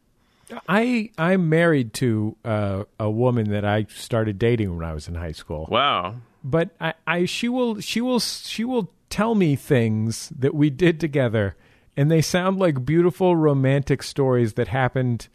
I 0.67 1.11
I'm 1.17 1.49
married 1.49 1.93
to 1.95 2.35
uh, 2.43 2.83
a 2.99 3.09
woman 3.09 3.49
that 3.51 3.65
I 3.65 3.85
started 3.89 4.39
dating 4.39 4.75
when 4.75 4.85
I 4.85 4.93
was 4.93 5.07
in 5.07 5.15
high 5.15 5.31
school. 5.31 5.67
Wow. 5.69 6.15
But 6.43 6.71
I, 6.79 6.93
I 7.05 7.25
she 7.25 7.47
will 7.47 7.79
she 7.79 8.01
will 8.01 8.19
she 8.19 8.63
will 8.63 8.91
tell 9.09 9.35
me 9.35 9.55
things 9.55 10.29
that 10.29 10.53
we 10.53 10.69
did 10.69 10.99
together, 10.99 11.55
and 11.95 12.09
they 12.09 12.21
sound 12.21 12.57
like 12.57 12.85
beautiful 12.85 13.35
romantic 13.35 14.03
stories 14.03 14.53
that 14.53 14.69
happened 14.69 15.27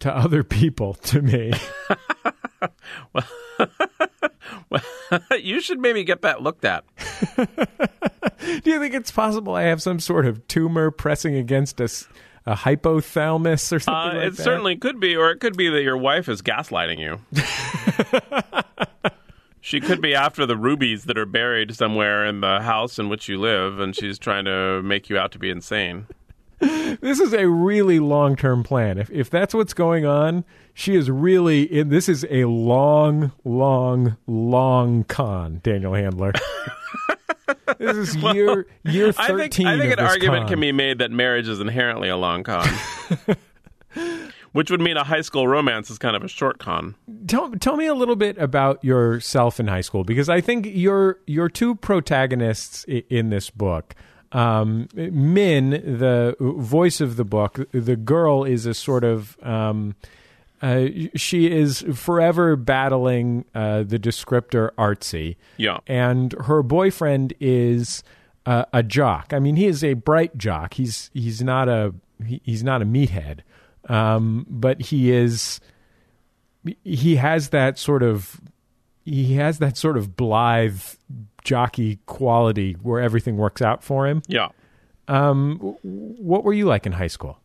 to 0.00 0.14
other 0.14 0.42
people 0.44 0.94
to 1.04 1.22
me. 1.22 1.52
well, 3.12 3.24
well, 4.70 4.82
you 5.40 5.60
should 5.60 5.80
maybe 5.80 6.04
get 6.04 6.22
that 6.22 6.42
looked 6.42 6.64
at. 6.64 6.84
Do 7.36 8.70
you 8.70 8.78
think 8.78 8.94
it's 8.94 9.10
possible 9.10 9.54
I 9.54 9.62
have 9.62 9.82
some 9.82 10.00
sort 10.00 10.26
of 10.26 10.46
tumor 10.48 10.90
pressing 10.90 11.34
against 11.34 11.80
a, 11.80 11.84
a 12.44 12.54
hypothalamus 12.54 13.72
or 13.72 13.80
something 13.80 14.18
uh, 14.18 14.20
like 14.20 14.26
it 14.32 14.36
that? 14.36 14.42
certainly 14.42 14.76
could 14.76 15.00
be, 15.00 15.16
or 15.16 15.30
it 15.30 15.40
could 15.40 15.56
be 15.56 15.68
that 15.70 15.82
your 15.82 15.96
wife 15.96 16.28
is 16.28 16.42
gaslighting 16.42 16.98
you. 16.98 17.20
she 19.60 19.80
could 19.80 20.00
be 20.00 20.14
after 20.14 20.46
the 20.46 20.56
rubies 20.56 21.04
that 21.04 21.18
are 21.18 21.26
buried 21.26 21.74
somewhere 21.74 22.24
in 22.24 22.40
the 22.40 22.60
house 22.60 22.98
in 22.98 23.08
which 23.08 23.28
you 23.28 23.38
live, 23.38 23.78
and 23.80 23.96
she's 23.96 24.18
trying 24.18 24.44
to 24.44 24.82
make 24.82 25.08
you 25.08 25.18
out 25.18 25.32
to 25.32 25.38
be 25.38 25.50
insane. 25.50 26.06
This 26.58 27.20
is 27.20 27.34
a 27.34 27.48
really 27.48 27.98
long 27.98 28.36
term 28.36 28.62
plan. 28.62 28.98
If 28.98 29.10
if 29.10 29.28
that's 29.28 29.52
what's 29.54 29.74
going 29.74 30.06
on, 30.06 30.44
she 30.72 30.94
is 30.94 31.10
really 31.10 31.62
in. 31.62 31.90
This 31.90 32.08
is 32.08 32.26
a 32.30 32.46
long, 32.46 33.32
long, 33.44 34.16
long 34.26 35.04
con, 35.04 35.60
Daniel 35.62 35.92
Handler. 35.92 36.32
this 37.78 37.96
is 37.96 38.16
year 38.16 38.66
year 38.84 39.08
I 39.18 39.26
think, 39.26 39.38
thirteen. 39.38 39.66
I 39.66 39.78
think 39.78 39.92
an 39.92 39.98
argument 39.98 40.42
con. 40.42 40.48
can 40.48 40.60
be 40.60 40.72
made 40.72 40.98
that 40.98 41.10
marriage 41.10 41.48
is 41.48 41.60
inherently 41.60 42.08
a 42.08 42.16
long 42.16 42.42
con. 42.42 42.66
Which 44.52 44.70
would 44.70 44.80
mean 44.80 44.96
a 44.96 45.04
high 45.04 45.20
school 45.20 45.46
romance 45.46 45.90
is 45.90 45.98
kind 45.98 46.16
of 46.16 46.24
a 46.24 46.28
short 46.28 46.58
con. 46.58 46.94
Tell 47.26 47.50
tell 47.52 47.76
me 47.76 47.86
a 47.86 47.94
little 47.94 48.16
bit 48.16 48.38
about 48.38 48.82
yourself 48.82 49.60
in 49.60 49.66
high 49.66 49.82
school 49.82 50.04
because 50.04 50.30
I 50.30 50.40
think 50.40 50.66
your 50.70 51.18
your 51.26 51.50
two 51.50 51.74
protagonists 51.74 52.84
in 52.88 53.28
this 53.28 53.50
book. 53.50 53.94
Um, 54.32 54.88
Min, 54.94 55.70
the 55.70 56.36
voice 56.40 57.00
of 57.00 57.16
the 57.16 57.24
book, 57.24 57.60
the 57.72 57.96
girl 57.96 58.44
is 58.44 58.66
a 58.66 58.74
sort 58.74 59.04
of 59.04 59.36
um, 59.42 59.94
uh, 60.62 60.86
she 61.14 61.50
is 61.50 61.84
forever 61.94 62.56
battling 62.56 63.44
uh, 63.54 63.82
the 63.82 63.98
descriptor 63.98 64.70
artsy. 64.78 65.36
Yeah. 65.56 65.78
and 65.86 66.32
her 66.32 66.62
boyfriend 66.62 67.34
is 67.40 68.02
uh, 68.46 68.64
a 68.72 68.82
jock. 68.82 69.32
I 69.32 69.38
mean, 69.38 69.56
he 69.56 69.66
is 69.66 69.84
a 69.84 69.94
bright 69.94 70.36
jock. 70.38 70.74
He's 70.74 71.10
he's 71.12 71.42
not 71.42 71.68
a 71.68 71.94
he, 72.24 72.40
he's 72.44 72.62
not 72.64 72.80
a 72.80 72.86
meathead, 72.86 73.40
um, 73.88 74.46
but 74.48 74.80
he 74.80 75.12
is 75.12 75.60
he 76.84 77.16
has 77.16 77.50
that 77.50 77.78
sort 77.78 78.02
of 78.02 78.40
he 79.04 79.34
has 79.34 79.58
that 79.58 79.76
sort 79.76 79.96
of 79.96 80.16
blithe 80.16 80.80
jockey 81.46 81.98
quality 82.06 82.72
where 82.82 83.00
everything 83.00 83.36
works 83.36 83.62
out 83.62 83.82
for 83.82 84.06
him. 84.06 84.20
Yeah. 84.26 84.48
Um, 85.08 85.58
what 85.82 86.42
were 86.44 86.52
you 86.52 86.66
like 86.66 86.84
in 86.84 86.92
high 86.92 87.06
school? 87.06 87.38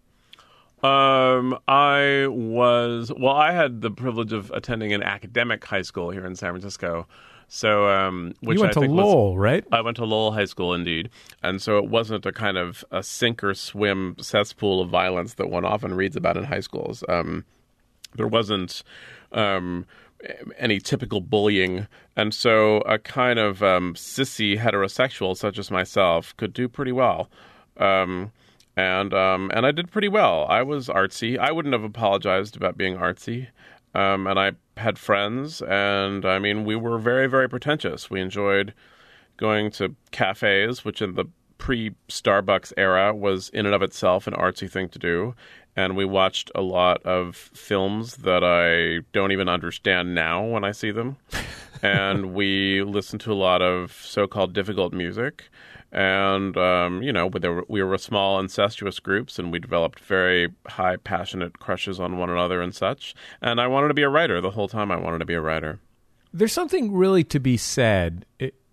Um, 0.84 1.60
I 1.68 2.26
was 2.28 3.12
well. 3.16 3.36
I 3.36 3.52
had 3.52 3.82
the 3.82 3.92
privilege 3.92 4.34
of 4.34 4.50
attending 4.52 4.92
an 4.94 5.04
academic 5.04 5.64
high 5.64 5.84
school 5.84 6.10
here 6.10 6.26
in 6.26 6.36
San 6.36 6.52
Francisco. 6.52 7.08
So, 7.54 7.88
um, 7.90 8.34
which 8.40 8.56
you 8.56 8.62
went 8.62 8.72
I 8.72 8.74
to 8.76 8.80
think 8.80 8.94
was- 8.94 9.06
Lowell, 9.06 9.38
right? 9.38 9.64
I 9.72 9.82
went 9.82 9.98
to 9.98 10.06
Lowell 10.06 10.32
High 10.32 10.46
School, 10.46 10.74
indeed, 10.74 11.10
and 11.44 11.62
so 11.62 11.78
it 11.78 11.86
wasn't 11.86 12.26
a 12.26 12.32
kind 12.32 12.58
of 12.58 12.84
a 12.92 13.04
sink 13.04 13.44
or 13.44 13.54
swim 13.54 14.16
cesspool 14.20 14.82
of 14.82 14.90
violence 14.90 15.34
that 15.36 15.50
one 15.50 15.66
often 15.66 15.94
reads 15.94 16.16
about 16.16 16.36
in 16.38 16.46
high 16.46 16.62
schools. 16.62 17.04
Um, 17.10 17.44
there 18.16 18.28
wasn't 18.28 18.84
um, 19.34 19.86
any 20.58 20.80
typical 20.80 21.22
bullying, 21.22 21.88
and 22.16 22.34
so 22.34 22.78
a 22.80 23.00
kind 23.00 23.40
of 23.40 23.64
um, 23.64 23.94
sissy 23.96 24.58
heterosexual 24.58 25.36
such 25.36 25.58
as 25.58 25.72
myself 25.72 26.36
could 26.38 26.54
do 26.54 26.68
pretty 26.68 26.92
well. 26.92 27.30
Um, 27.78 28.32
and 28.76 29.14
um, 29.14 29.52
and 29.54 29.66
I 29.66 29.72
did 29.72 29.92
pretty 29.92 30.08
well. 30.08 30.46
I 30.48 30.64
was 30.64 30.88
artsy. 30.88 31.38
I 31.38 31.52
wouldn't 31.52 31.74
have 31.74 31.84
apologized 31.84 32.56
about 32.56 32.78
being 32.78 32.98
artsy. 32.98 33.48
Um, 33.94 34.26
and 34.26 34.40
I 34.40 34.54
had 34.78 34.98
friends, 34.98 35.62
and 35.62 36.26
I 36.26 36.40
mean, 36.40 36.64
we 36.64 36.78
were 36.78 36.98
very, 36.98 37.28
very 37.28 37.50
pretentious. 37.50 38.10
We 38.10 38.22
enjoyed 38.22 38.74
going 39.36 39.72
to 39.72 39.96
cafes, 40.12 40.86
which 40.86 41.02
in 41.02 41.16
the 41.16 41.26
pre 41.58 41.92
Starbucks 42.08 42.72
era 42.78 43.14
was 43.14 43.50
in 43.50 43.66
and 43.66 43.76
of 43.76 43.82
itself 43.82 44.28
an 44.28 44.34
artsy 44.34 44.70
thing 44.70 44.88
to 44.90 45.00
do. 45.00 45.36
And 45.76 45.96
we 45.96 46.06
watched 46.06 46.52
a 46.54 46.62
lot 46.62 47.02
of 47.04 47.36
films 47.36 48.18
that 48.18 48.44
I 48.44 49.06
don't 49.14 49.32
even 49.32 49.48
understand 49.48 50.14
now 50.14 50.46
when 50.46 50.64
I 50.64 50.72
see 50.72 50.92
them. 50.92 51.18
and 51.82 52.34
we 52.34 52.84
listened 52.84 53.22
to 53.22 53.32
a 53.32 53.36
lot 53.36 53.62
of 53.62 53.92
so 54.04 54.28
called 54.28 54.54
difficult 54.54 54.94
music. 54.94 55.46
And, 55.92 56.56
um, 56.56 57.04
you 57.04 57.12
know, 57.12 57.30
there 57.30 57.54
were, 57.54 57.66
we 57.68 57.84
were 57.84 57.98
small, 57.98 58.40
incestuous 58.40 59.00
groups, 59.00 59.38
and 59.38 59.52
we 59.52 59.60
developed 59.60 60.00
very 60.00 60.50
high, 60.68 60.96
passionate 60.96 61.60
crushes 61.60 62.00
on 62.00 62.18
one 62.18 62.30
another 62.30 62.62
and 62.62 62.74
such. 62.74 63.14
And 63.42 63.60
I 63.60 63.68
wanted 63.68 63.90
to 63.90 63.94
be 63.94 64.04
a 64.04 64.10
writer 64.10 64.40
the 64.40 64.52
whole 64.52 64.70
time 64.70 64.92
I 64.92 64.98
wanted 64.98 65.20
to 65.20 65.26
be 65.26 65.34
a 65.34 65.42
writer. 65.42 65.80
There's 66.34 66.54
something 66.54 66.94
really 66.94 67.26
to 67.26 67.40
be 67.40 67.58
said, 67.58 68.26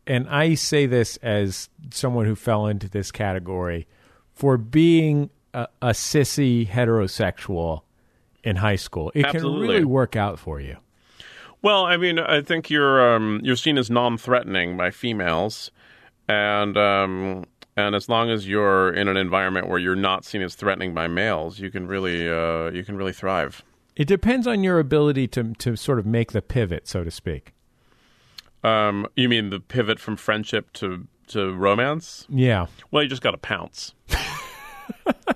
and 0.07 0.29
I 0.29 0.55
say 0.55 0.87
this 0.87 1.17
as 1.17 1.69
someone 1.91 2.27
who 2.27 2.37
fell 2.37 2.67
into 2.67 2.89
this 2.89 3.11
category, 3.11 3.89
for 4.33 4.57
being 4.57 5.31
a, 5.55 5.69
a 5.83 5.91
sissy 5.91 6.69
heterosexual 6.69 7.83
in 8.45 8.57
high 8.57 8.77
school. 8.77 9.13
It 9.15 9.27
Absolutely. 9.27 9.61
can 9.61 9.69
really 9.69 9.85
work 9.85 10.17
out 10.17 10.39
for 10.39 10.61
you. 10.61 10.77
Well, 11.63 11.85
I 11.85 11.97
mean, 11.97 12.19
I 12.19 12.41
think 12.41 12.71
you're 12.71 13.15
um, 13.15 13.41
you're 13.43 13.57
seen 13.57 13.79
as 13.79 13.91
non-threatening 13.91 14.77
by 14.77 14.91
females, 14.91 15.73
and 16.29 16.77
um, 16.77 17.45
and 17.77 17.95
as 17.95 18.09
long 18.09 18.31
as 18.31 18.47
you're 18.47 18.93
in 18.93 19.09
an 19.09 19.17
environment 19.17 19.69
where 19.69 19.79
you're 19.79 19.97
not 19.97 20.25
seen 20.25 20.43
as 20.43 20.55
threatening 20.55 20.95
by 20.95 21.09
males, 21.09 21.59
you 21.59 21.71
can 21.71 21.89
really 21.89 22.29
uh, 22.29 22.71
you 22.71 22.85
can 22.85 22.97
really 22.97 23.13
thrive. 23.13 23.65
It 23.97 24.07
depends 24.07 24.47
on 24.47 24.63
your 24.63 24.79
ability 24.79 25.27
to 25.29 25.55
to 25.55 25.75
sort 25.75 25.99
of 25.99 26.07
make 26.07 26.31
the 26.31 26.43
pivot, 26.43 26.87
so 26.87 27.03
to 27.03 27.11
speak. 27.11 27.55
Um, 28.63 29.07
you 29.17 29.29
mean 29.29 29.51
the 29.51 29.61
pivot 29.61 29.99
from 29.99 30.17
friendship 30.17 30.73
to 30.75 31.09
to 31.29 31.53
romance? 31.55 32.27
Yeah. 32.29 32.67
Well, 32.91 33.03
you 33.03 33.09
just 33.09 33.23
got 33.23 33.33
to 33.33 33.39
pounce. 33.39 33.95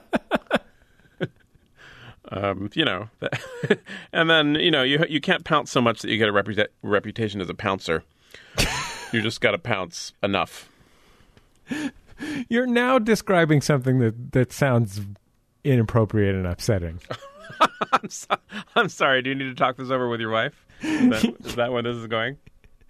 um, 2.33 2.71
you 2.75 2.85
know, 2.85 3.09
and 4.13 4.29
then 4.31 4.55
you 4.57 4.71
know 4.71 4.83
you 4.83 5.05
you 5.09 5.21
can't 5.21 5.45
pounce 5.45 5.71
so 5.71 5.81
much 5.81 6.01
that 6.03 6.11
you 6.11 6.19
get 6.19 6.29
a 6.29 6.33
reputa- 6.33 6.69
reputation 6.83 7.41
as 7.41 7.49
a 7.49 7.55
pouncer. 7.55 8.03
you 9.13 9.21
just 9.23 9.41
got 9.41 9.53
to 9.53 9.59
pounce 9.59 10.13
enough. 10.23 10.69
You're 12.49 12.67
now 12.67 12.99
describing 12.99 13.61
something 13.61 13.99
that 13.99 14.33
that 14.33 14.53
sounds 14.53 15.01
inappropriate 15.65 16.35
and 16.35 16.47
upsetting. 16.47 17.01
I'm, 17.93 18.09
so- 18.09 18.37
I'm 18.75 18.89
sorry. 18.89 19.23
Do 19.23 19.31
you 19.31 19.35
need 19.37 19.45
to 19.49 19.55
talk 19.55 19.77
this 19.77 19.91
over 19.91 20.09
with 20.09 20.21
your 20.21 20.31
wife? 20.31 20.65
Is 20.83 21.09
that, 21.11 21.47
is 21.47 21.55
that 21.57 21.73
where 21.73 21.83
this 21.83 21.97
is 21.97 22.07
going? 22.07 22.39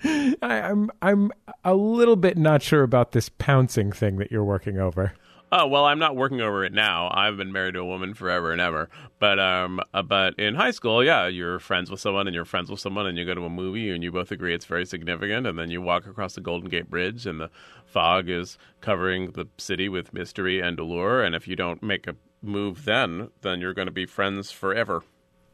I, 0.04 0.37
I'm 0.42 0.90
I'm 1.00 1.30
a 1.64 1.75
little 1.75 2.16
bit 2.16 2.37
not 2.37 2.62
sure 2.62 2.82
about 2.82 3.12
this 3.12 3.28
pouncing 3.28 3.92
thing 3.92 4.16
that 4.16 4.30
you're 4.32 4.44
working 4.44 4.78
over. 4.78 5.12
Oh 5.54 5.66
well, 5.66 5.85
I'm 5.85 5.99
not 5.99 6.16
working 6.16 6.40
over 6.40 6.64
it 6.64 6.73
now. 6.73 7.11
I've 7.12 7.37
been 7.37 7.52
married 7.52 7.75
to 7.75 7.80
a 7.80 7.85
woman 7.85 8.14
forever 8.14 8.52
and 8.52 8.61
ever. 8.61 8.88
But 9.18 9.38
um, 9.38 9.80
uh, 9.92 10.00
but 10.02 10.38
in 10.38 10.54
high 10.54 10.71
school, 10.71 11.04
yeah, 11.04 11.26
you're 11.26 11.59
friends 11.59 11.90
with 11.90 12.00
someone 12.00 12.26
and 12.26 12.35
you're 12.35 12.47
friends 12.47 12.71
with 12.71 12.80
someone, 12.80 13.06
and 13.06 13.18
you 13.18 13.26
go 13.26 13.35
to 13.35 13.44
a 13.44 13.50
movie 13.50 13.90
and 13.90 14.02
you 14.02 14.11
both 14.11 14.32
agree 14.32 14.54
it's 14.54 14.64
very 14.64 14.87
significant, 14.87 15.47
and 15.47 15.59
then 15.59 15.71
you 15.71 15.82
walk 15.82 16.06
across 16.06 16.35
the 16.35 16.40
Golden 16.40 16.71
Gate 16.71 16.88
Bridge, 16.88 17.26
and 17.26 17.38
the 17.38 17.50
fog 17.85 18.30
is 18.30 18.56
covering 18.80 19.32
the 19.32 19.47
city 19.59 19.90
with 19.90 20.14
mystery 20.14 20.59
and 20.59 20.78
allure, 20.78 21.23
and 21.23 21.35
if 21.35 21.47
you 21.47 21.54
don't 21.54 21.82
make 21.82 22.06
a 22.06 22.16
move 22.40 22.87
then, 22.87 23.28
then 23.42 23.61
you're 23.61 23.75
going 23.75 23.87
to 23.87 23.92
be 23.92 24.06
friends 24.06 24.50
forever. 24.50 25.02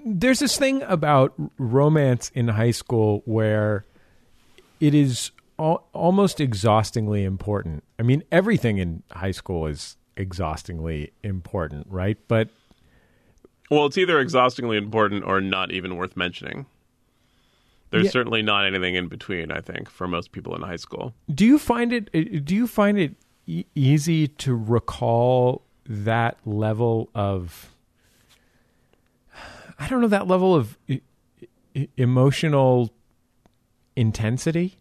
There's 0.05 0.38
this 0.38 0.57
thing 0.57 0.83
about 0.83 1.35
romance 1.59 2.31
in 2.35 2.47
high 2.47 2.71
school 2.71 3.23
where 3.25 3.85
it 4.78 4.95
is 4.95 5.33
al- 5.59 5.88
almost 5.93 6.41
exhaustingly 6.41 7.25
important. 7.25 7.85
I 7.99 8.03
mean, 8.03 8.23
everything 8.33 8.79
in 8.79 9.03
high 9.12 9.31
school 9.33 9.67
is 9.67 9.97
exhaustingly 10.17 11.12
important, 11.23 11.87
right? 11.91 12.19
But 12.29 12.49
Well, 13.71 13.87
it's 13.87 13.99
either 13.99 14.19
exhaustingly 14.21 14.77
important 14.77 15.25
or 15.25 15.41
not 15.41 15.71
even 15.73 15.97
worth 15.97 16.17
mentioning. 16.17 16.67
There's 17.91 18.07
Yeah. 18.07 18.11
certainly 18.11 18.43
not 18.43 18.67
anything 18.67 18.95
in 18.95 19.09
between, 19.09 19.50
I 19.50 19.61
think, 19.61 19.88
for 19.91 20.07
most 20.09 20.33
people 20.33 20.55
in 20.55 20.62
high 20.62 20.77
school. 20.77 21.15
do 21.35 21.45
you 21.47 21.59
find 21.59 21.93
it 21.93 22.09
uh, 22.15 22.41
do 22.45 22.55
you 22.55 22.67
find 22.67 22.99
it 22.99 23.15
e- 23.47 23.65
easy 23.75 24.29
to 24.29 24.55
recall 24.55 25.62
that 25.87 26.37
level 26.45 27.09
of 27.15 27.75
I 29.79 29.88
don't 29.88 30.00
know 30.00 30.09
that 30.09 30.27
level 30.27 30.55
of 30.55 30.77
e- 30.88 31.00
e- 31.75 31.88
emotional 31.97 32.93
intensity? 33.97 34.79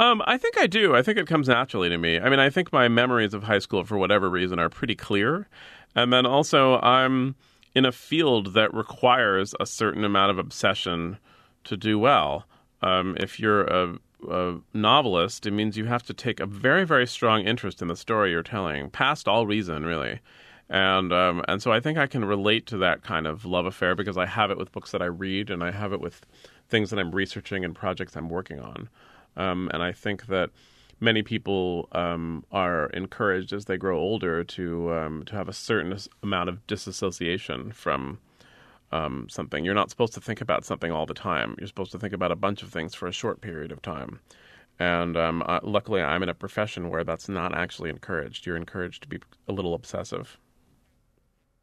Um, 0.00 0.22
I 0.24 0.38
think 0.38 0.56
I 0.56 0.66
do. 0.66 0.96
I 0.96 1.02
think 1.02 1.18
it 1.18 1.26
comes 1.26 1.46
naturally 1.46 1.90
to 1.90 1.98
me. 1.98 2.18
I 2.18 2.30
mean, 2.30 2.38
I 2.38 2.48
think 2.48 2.72
my 2.72 2.88
memories 2.88 3.34
of 3.34 3.42
high 3.42 3.58
school, 3.58 3.84
for 3.84 3.98
whatever 3.98 4.30
reason, 4.30 4.58
are 4.58 4.70
pretty 4.70 4.94
clear. 4.94 5.46
And 5.94 6.10
then 6.10 6.24
also, 6.24 6.80
I'm 6.80 7.34
in 7.74 7.84
a 7.84 7.92
field 7.92 8.54
that 8.54 8.72
requires 8.72 9.54
a 9.60 9.66
certain 9.66 10.02
amount 10.02 10.30
of 10.30 10.38
obsession 10.38 11.18
to 11.64 11.76
do 11.76 11.98
well. 11.98 12.46
Um, 12.80 13.14
if 13.20 13.38
you're 13.38 13.64
a, 13.64 13.98
a 14.26 14.60
novelist, 14.72 15.44
it 15.44 15.50
means 15.50 15.76
you 15.76 15.84
have 15.84 16.04
to 16.04 16.14
take 16.14 16.40
a 16.40 16.46
very, 16.46 16.84
very 16.84 17.06
strong 17.06 17.42
interest 17.42 17.82
in 17.82 17.88
the 17.88 17.96
story 17.96 18.30
you're 18.30 18.42
telling, 18.42 18.88
past 18.88 19.28
all 19.28 19.46
reason, 19.46 19.84
really. 19.84 20.20
And 20.70 21.12
um, 21.12 21.44
and 21.46 21.60
so 21.60 21.72
I 21.72 21.80
think 21.80 21.98
I 21.98 22.06
can 22.06 22.24
relate 22.24 22.64
to 22.68 22.78
that 22.78 23.02
kind 23.02 23.26
of 23.26 23.44
love 23.44 23.66
affair 23.66 23.94
because 23.94 24.16
I 24.16 24.24
have 24.24 24.50
it 24.50 24.56
with 24.56 24.72
books 24.72 24.92
that 24.92 25.02
I 25.02 25.06
read, 25.06 25.50
and 25.50 25.62
I 25.62 25.72
have 25.72 25.92
it 25.92 26.00
with 26.00 26.24
things 26.70 26.88
that 26.88 26.98
I'm 26.98 27.10
researching 27.10 27.66
and 27.66 27.74
projects 27.74 28.16
I'm 28.16 28.30
working 28.30 28.60
on. 28.60 28.88
Um, 29.36 29.70
and 29.72 29.82
I 29.82 29.92
think 29.92 30.26
that 30.26 30.50
many 31.00 31.22
people 31.22 31.88
um, 31.92 32.44
are 32.52 32.86
encouraged 32.86 33.52
as 33.52 33.64
they 33.64 33.76
grow 33.76 33.98
older 33.98 34.44
to 34.44 34.92
um, 34.92 35.24
to 35.26 35.34
have 35.34 35.48
a 35.48 35.52
certain 35.52 35.96
amount 36.22 36.48
of 36.48 36.66
disassociation 36.66 37.72
from 37.72 38.18
um, 38.92 39.26
something. 39.28 39.64
You're 39.64 39.74
not 39.74 39.90
supposed 39.90 40.14
to 40.14 40.20
think 40.20 40.40
about 40.40 40.64
something 40.64 40.92
all 40.92 41.06
the 41.06 41.14
time. 41.14 41.56
You're 41.58 41.68
supposed 41.68 41.92
to 41.92 41.98
think 41.98 42.12
about 42.12 42.32
a 42.32 42.36
bunch 42.36 42.62
of 42.62 42.70
things 42.70 42.94
for 42.94 43.06
a 43.06 43.12
short 43.12 43.40
period 43.40 43.72
of 43.72 43.82
time. 43.82 44.20
And 44.78 45.16
um, 45.16 45.44
luckily, 45.62 46.00
I'm 46.00 46.22
in 46.22 46.30
a 46.30 46.34
profession 46.34 46.88
where 46.88 47.04
that's 47.04 47.28
not 47.28 47.54
actually 47.54 47.90
encouraged. 47.90 48.46
You're 48.46 48.56
encouraged 48.56 49.02
to 49.02 49.08
be 49.08 49.18
a 49.46 49.52
little 49.52 49.74
obsessive. 49.74 50.38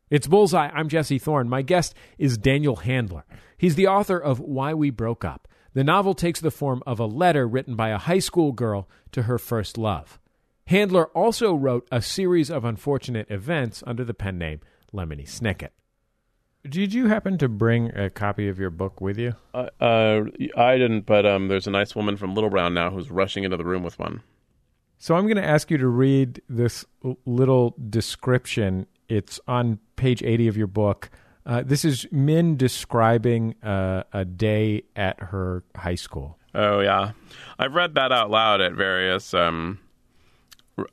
It's 0.10 0.28
Bullseye. 0.28 0.70
I'm 0.74 0.88
Jesse 0.88 1.20
Thorn. 1.20 1.50
My 1.50 1.64
guest 1.64 1.96
is 2.18 2.38
Daniel 2.38 2.78
Handler. 2.78 3.26
He's 3.58 3.76
the 3.76 3.88
author 3.88 4.18
of 4.18 4.40
Why 4.40 4.74
We 4.74 4.90
Broke 4.90 5.26
Up. 5.26 5.48
The 5.74 5.84
novel 5.84 6.14
takes 6.14 6.40
the 6.40 6.52
form 6.52 6.82
of 6.86 7.00
a 7.00 7.06
letter 7.06 7.48
written 7.48 7.76
by 7.76 7.90
a 7.90 7.98
high 7.98 8.20
school 8.20 8.52
girl 8.52 8.88
to 9.12 9.24
her 9.24 9.38
first 9.38 9.78
love. 9.78 10.20
Handler 10.66 11.06
also 11.08 11.54
wrote 11.54 11.88
a 11.92 12.02
series 12.02 12.50
of 12.50 12.66
unfortunate 12.66 13.30
events 13.30 13.84
under 13.88 14.04
the 14.04 14.14
pen 14.14 14.38
name 14.38 14.60
Lemony 14.94 15.26
Snicket. 15.26 15.70
Did 16.68 16.94
you 16.94 17.08
happen 17.08 17.38
to 17.38 17.48
bring 17.48 17.96
a 17.98 18.10
copy 18.10 18.50
of 18.50 18.60
your 18.60 18.70
book 18.70 19.00
with 19.00 19.18
you? 19.18 19.36
Uh, 19.54 19.70
uh, 19.80 20.24
I 20.58 20.78
didn't, 20.78 21.06
but 21.06 21.26
um, 21.26 21.48
there's 21.48 21.68
a 21.68 21.72
nice 21.72 21.96
woman 21.96 22.18
from 22.18 22.36
Little 22.36 22.50
Brown 22.50 22.74
now 22.74 22.90
who's 22.90 23.10
rushing 23.10 23.46
into 23.46 23.56
the 23.56 23.64
room 23.64 23.84
with 23.84 23.98
one. 23.98 24.22
So 24.98 25.16
I'm 25.16 25.26
going 25.26 25.38
to 25.38 25.46
ask 25.46 25.72
you 25.72 25.78
to 25.78 25.88
read 25.88 26.42
this 26.50 26.86
little 27.26 27.76
description. 27.90 28.88
It's 29.08 29.40
on 29.48 29.80
page 29.96 30.24
80 30.24 30.48
of 30.48 30.58
your 30.58 30.68
book. 30.68 31.10
Uh, 31.48 31.63
this 31.66 31.86
is 31.86 32.06
Min 32.12 32.58
describing 32.58 33.56
uh, 33.63 34.04
a 34.12 34.25
day 34.25 34.84
at 34.98 35.18
her 35.22 35.63
high 35.77 35.96
school. 35.96 36.38
Oh 36.53 36.81
yeah, 36.81 37.14
I've 37.57 37.74
read 37.74 37.96
that 37.96 38.12
out 38.12 38.29
loud 38.29 38.60
at 38.60 38.74
various 38.74 39.33
um, 39.33 39.79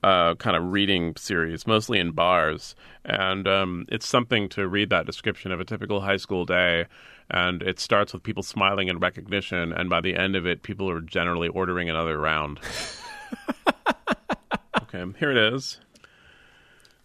uh, 0.05 0.37
kind 0.37 0.57
of 0.57 0.71
reading 0.71 1.17
series, 1.17 1.67
mostly 1.67 1.99
in 1.99 2.13
bars, 2.13 2.77
and 3.05 3.49
um, 3.49 3.87
it's 3.89 4.07
something 4.07 4.49
to 4.51 4.69
read 4.69 4.91
that 4.91 5.07
description 5.07 5.51
of 5.51 5.59
a 5.59 5.65
typical 5.65 6.01
high 6.01 6.19
school 6.19 6.45
day. 6.45 6.87
And 7.31 7.63
it 7.63 7.81
starts 7.81 8.13
with 8.13 8.23
people 8.23 8.43
smiling 8.45 8.87
in 8.87 9.01
recognition, 9.01 9.73
and 9.73 9.91
by 9.91 10.03
the 10.03 10.15
end 10.15 10.37
of 10.37 10.47
it, 10.47 10.63
people 10.63 10.89
are 10.89 11.01
generally 11.01 11.49
ordering 11.49 11.91
another 11.91 12.17
round. 12.17 12.61
okay, 14.83 15.05
here 15.19 15.33
it 15.33 15.55
is. 15.55 15.81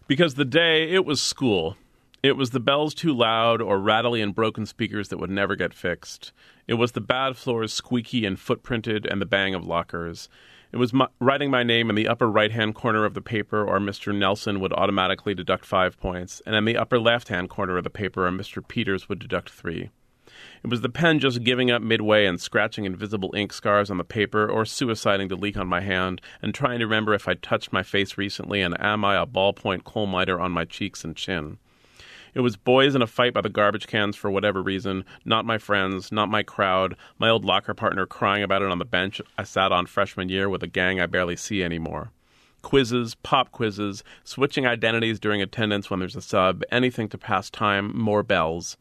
Because 0.06 0.34
the 0.34 0.44
day 0.44 0.92
it 0.92 1.04
was 1.04 1.20
school. 1.20 1.76
It 2.22 2.36
was 2.36 2.50
the 2.50 2.60
bells 2.60 2.92
too 2.92 3.14
loud 3.14 3.62
or 3.62 3.78
rattly 3.80 4.20
and 4.20 4.34
broken 4.34 4.66
speakers 4.66 5.08
that 5.08 5.16
would 5.16 5.30
never 5.30 5.56
get 5.56 5.72
fixed. 5.72 6.32
It 6.68 6.74
was 6.74 6.92
the 6.92 7.00
bad 7.00 7.34
floors 7.38 7.72
squeaky 7.72 8.26
and 8.26 8.36
footprinted 8.36 9.10
and 9.10 9.22
the 9.22 9.26
bang 9.26 9.54
of 9.54 9.66
lockers. 9.66 10.28
It 10.70 10.76
was 10.76 10.92
my, 10.92 11.08
writing 11.18 11.50
my 11.50 11.62
name 11.62 11.88
in 11.88 11.96
the 11.96 12.08
upper 12.08 12.30
right 12.30 12.52
hand 12.52 12.74
corner 12.74 13.06
of 13.06 13.14
the 13.14 13.22
paper, 13.22 13.64
or 13.64 13.78
Mr. 13.78 14.14
Nelson 14.14 14.60
would 14.60 14.74
automatically 14.74 15.32
deduct 15.32 15.64
five 15.64 15.98
points, 15.98 16.42
and 16.44 16.54
in 16.54 16.66
the 16.66 16.76
upper 16.76 16.98
left 16.98 17.28
hand 17.28 17.48
corner 17.48 17.78
of 17.78 17.84
the 17.84 17.90
paper, 17.90 18.26
or 18.26 18.30
Mr. 18.30 18.66
Peters 18.68 19.08
would 19.08 19.18
deduct 19.18 19.48
three. 19.48 19.88
It 20.62 20.68
was 20.68 20.82
the 20.82 20.90
pen 20.90 21.20
just 21.20 21.42
giving 21.42 21.70
up 21.70 21.80
midway 21.80 22.26
and 22.26 22.38
scratching 22.38 22.84
invisible 22.84 23.34
ink 23.34 23.50
scars 23.54 23.90
on 23.90 23.96
the 23.96 24.04
paper, 24.04 24.46
or 24.46 24.64
suiciding 24.64 25.30
the 25.30 25.36
leak 25.36 25.56
on 25.56 25.66
my 25.66 25.80
hand, 25.80 26.20
and 26.42 26.54
trying 26.54 26.80
to 26.80 26.86
remember 26.86 27.14
if 27.14 27.26
I'd 27.26 27.42
touched 27.42 27.72
my 27.72 27.82
face 27.82 28.18
recently, 28.18 28.60
and 28.60 28.78
am 28.78 29.06
I 29.06 29.16
a 29.16 29.24
ballpoint 29.24 29.84
coal 29.84 30.06
miter 30.06 30.38
on 30.38 30.52
my 30.52 30.66
cheeks 30.66 31.02
and 31.02 31.16
chin. 31.16 31.56
It 32.34 32.40
was 32.40 32.56
boys 32.56 32.94
in 32.94 33.02
a 33.02 33.06
fight 33.06 33.34
by 33.34 33.40
the 33.40 33.48
garbage 33.48 33.86
cans 33.86 34.16
for 34.16 34.30
whatever 34.30 34.62
reason, 34.62 35.04
not 35.24 35.44
my 35.44 35.58
friends, 35.58 36.12
not 36.12 36.28
my 36.28 36.42
crowd, 36.42 36.96
my 37.18 37.28
old 37.28 37.44
locker 37.44 37.74
partner 37.74 38.06
crying 38.06 38.42
about 38.42 38.62
it 38.62 38.70
on 38.70 38.78
the 38.78 38.84
bench 38.84 39.20
I 39.36 39.42
sat 39.42 39.72
on 39.72 39.86
freshman 39.86 40.28
year 40.28 40.48
with 40.48 40.62
a 40.62 40.68
gang 40.68 41.00
I 41.00 41.06
barely 41.06 41.36
see 41.36 41.62
anymore. 41.62 42.12
Quizzes, 42.62 43.14
pop 43.16 43.50
quizzes, 43.52 44.04
switching 44.22 44.66
identities 44.66 45.18
during 45.18 45.40
attendance 45.40 45.90
when 45.90 46.00
there's 46.00 46.16
a 46.16 46.22
sub, 46.22 46.62
anything 46.70 47.08
to 47.08 47.18
pass 47.18 47.50
time, 47.50 47.96
more 47.96 48.22
bells. 48.22 48.76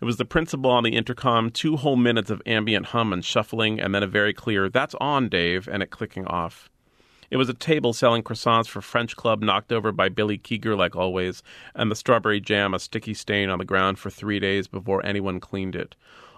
It 0.00 0.04
was 0.04 0.18
the 0.18 0.24
principal 0.24 0.70
on 0.70 0.84
the 0.84 0.96
intercom, 0.96 1.50
two 1.50 1.76
whole 1.76 1.96
minutes 1.96 2.30
of 2.30 2.42
ambient 2.44 2.86
hum 2.86 3.12
and 3.12 3.24
shuffling, 3.24 3.80
and 3.80 3.94
then 3.94 4.02
a 4.02 4.06
very 4.06 4.34
clear, 4.34 4.68
That's 4.68 4.94
on, 5.00 5.28
Dave, 5.28 5.66
and 5.66 5.82
it 5.82 5.90
clicking 5.90 6.26
off. 6.26 6.68
It 7.32 7.38
was 7.38 7.48
a 7.48 7.54
table 7.54 7.94
selling 7.94 8.22
croissants 8.22 8.68
for 8.68 8.82
French 8.82 9.16
Club 9.16 9.40
knocked 9.40 9.72
over 9.72 9.90
by 9.90 10.10
Billy 10.10 10.36
Keeger, 10.36 10.76
like 10.76 10.94
always, 10.94 11.42
and 11.74 11.90
the 11.90 11.96
strawberry 11.96 12.42
jam 12.42 12.74
a 12.74 12.78
sticky 12.78 13.14
stain 13.14 13.48
on 13.48 13.58
the 13.58 13.64
ground 13.64 13.98
for 13.98 14.10
three 14.10 14.38
days 14.38 14.68
before 14.68 15.02
anyone 15.02 15.40
cleaned 15.40 15.74
it. 15.74 15.96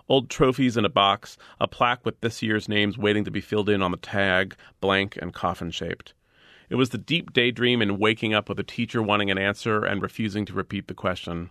Old 0.09 0.30
trophies 0.30 0.76
in 0.76 0.85
a 0.85 0.88
box, 0.88 1.37
a 1.61 1.66
plaque 1.66 2.07
with 2.07 2.20
this 2.20 2.42
year's 2.42 2.68
names 2.68 2.96
waiting 2.96 3.24
to 3.24 3.33
be 3.33 3.40
filled 3.40 3.68
in 3.68 3.83
on 3.83 3.90
the 3.90 3.96
tag, 3.96 4.54
blank 4.80 5.18
and 5.20 5.35
coffin 5.35 5.72
shaped. 5.72 6.14
It 6.70 6.76
was 6.76 6.90
the 6.90 6.98
deep 6.98 7.33
daydream 7.33 7.83
in 7.83 7.98
waking 7.98 8.33
up 8.33 8.48
with 8.48 8.61
a 8.61 8.62
teacher 8.62 9.02
wanting 9.02 9.33
an 9.33 9.38
answer 9.38 9.85
and 9.85 10.00
refusing 10.00 10.46
to 10.46 10.52
repeat 10.52 10.87
the 10.87 10.94
question. 10.94 11.50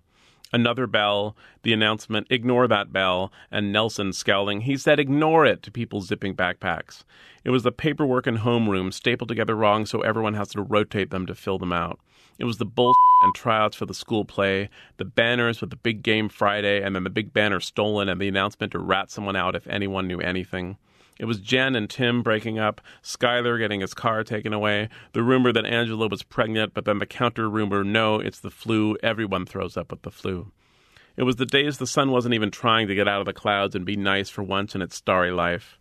Another 0.54 0.86
bell, 0.86 1.36
the 1.64 1.74
announcement, 1.74 2.28
ignore 2.30 2.68
that 2.68 2.94
bell, 2.94 3.34
and 3.50 3.74
Nelson 3.74 4.14
scowling, 4.14 4.62
he 4.62 4.78
said, 4.78 5.00
ignore 5.00 5.48
it 5.48 5.64
to 5.64 5.72
people 5.72 6.02
zipping 6.02 6.36
backpacks. 6.36 7.04
It 7.44 7.50
was 7.50 7.64
the 7.64 7.72
paperwork 7.72 8.28
and 8.28 8.38
homeroom 8.38 8.94
stapled 8.94 9.30
together 9.30 9.56
wrong 9.56 9.88
so 9.88 10.02
everyone 10.02 10.36
has 10.36 10.50
to 10.50 10.62
rotate 10.62 11.10
them 11.10 11.26
to 11.26 11.34
fill 11.34 11.58
them 11.58 11.74
out. 11.74 12.00
It 12.38 12.46
was 12.46 12.60
the 12.60 12.66
bull 12.66 12.94
and 13.24 13.34
tryouts 13.34 13.76
for 13.76 13.88
the 13.88 13.96
school 13.96 14.26
play, 14.26 14.70
the 14.98 15.06
banners 15.06 15.60
with 15.60 15.72
the 15.72 15.76
big 15.76 16.04
game 16.04 16.30
Friday, 16.30 16.84
and 16.84 16.96
then 16.96 17.04
the 17.04 17.10
big 17.10 17.34
banner 17.34 17.60
stolen, 17.60 18.08
and 18.08 18.22
the 18.22 18.28
announcement 18.28 18.74
to 18.74 18.80
rat 18.80 19.10
someone 19.10 19.36
out 19.36 19.56
if 19.56 19.66
anyone 19.68 20.08
knew 20.08 20.20
anything. 20.20 20.78
It 21.20 21.26
was 21.26 21.40
Jen 21.40 21.76
and 21.76 21.90
Tim 21.90 22.24
breaking 22.24 22.58
up, 22.58 22.82
Skyler 23.04 23.60
getting 23.60 23.82
his 23.82 23.94
car 23.94 24.24
taken 24.24 24.52
away, 24.52 24.90
the 25.14 25.24
rumor 25.24 25.54
that 25.54 25.66
Angela 25.66 26.08
was 26.08 26.24
pregnant, 26.24 26.74
but 26.74 26.86
then 26.86 26.98
the 26.98 27.06
counter 27.06 27.50
rumor, 27.50 27.84
no, 27.84 28.20
it's 28.20 28.40
the 28.40 28.50
flu, 28.50 28.98
everyone 29.04 29.46
throws 29.46 29.78
up 29.78 29.92
with 29.92 30.02
the 30.02 30.12
flu. 30.12 30.52
It 31.16 31.24
was 31.24 31.36
the 31.36 31.46
days 31.46 31.78
the 31.78 31.86
sun 31.86 32.10
wasn't 32.10 32.34
even 32.34 32.50
trying 32.50 32.88
to 32.88 32.96
get 32.96 33.08
out 33.08 33.20
of 33.20 33.26
the 33.26 33.34
clouds 33.34 33.76
and 33.76 33.86
be 33.86 33.96
nice 33.96 34.30
for 34.30 34.42
once 34.42 34.74
in 34.74 34.82
its 34.82 34.96
starry 34.96 35.32
life. 35.32 35.78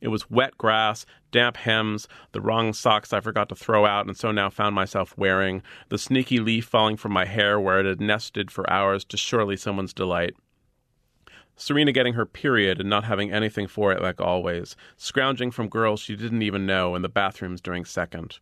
It 0.00 0.08
was 0.08 0.28
wet 0.28 0.58
grass, 0.58 1.06
damp 1.30 1.56
hems, 1.56 2.08
the 2.32 2.40
wrong 2.40 2.72
socks 2.72 3.12
I 3.12 3.20
forgot 3.20 3.48
to 3.50 3.54
throw 3.54 3.86
out 3.86 4.06
and 4.06 4.16
so 4.16 4.32
now 4.32 4.50
found 4.50 4.74
myself 4.74 5.16
wearing, 5.16 5.62
the 5.88 5.98
sneaky 5.98 6.40
leaf 6.40 6.66
falling 6.66 6.96
from 6.96 7.12
my 7.12 7.24
hair 7.24 7.60
where 7.60 7.80
it 7.80 7.86
had 7.86 8.00
nested 8.00 8.50
for 8.50 8.68
hours 8.68 9.04
to 9.06 9.16
surely 9.16 9.56
someone's 9.56 9.94
delight. 9.94 10.34
Serena 11.56 11.92
getting 11.92 12.14
her 12.14 12.26
period 12.26 12.80
and 12.80 12.90
not 12.90 13.04
having 13.04 13.32
anything 13.32 13.66
for 13.66 13.92
it 13.92 14.02
like 14.02 14.20
always, 14.20 14.76
scrounging 14.96 15.50
from 15.50 15.68
girls 15.68 16.00
she 16.00 16.16
didn't 16.16 16.42
even 16.42 16.66
know 16.66 16.94
in 16.94 17.02
the 17.02 17.08
bathrooms 17.08 17.60
during 17.60 17.84
second. 17.84 18.38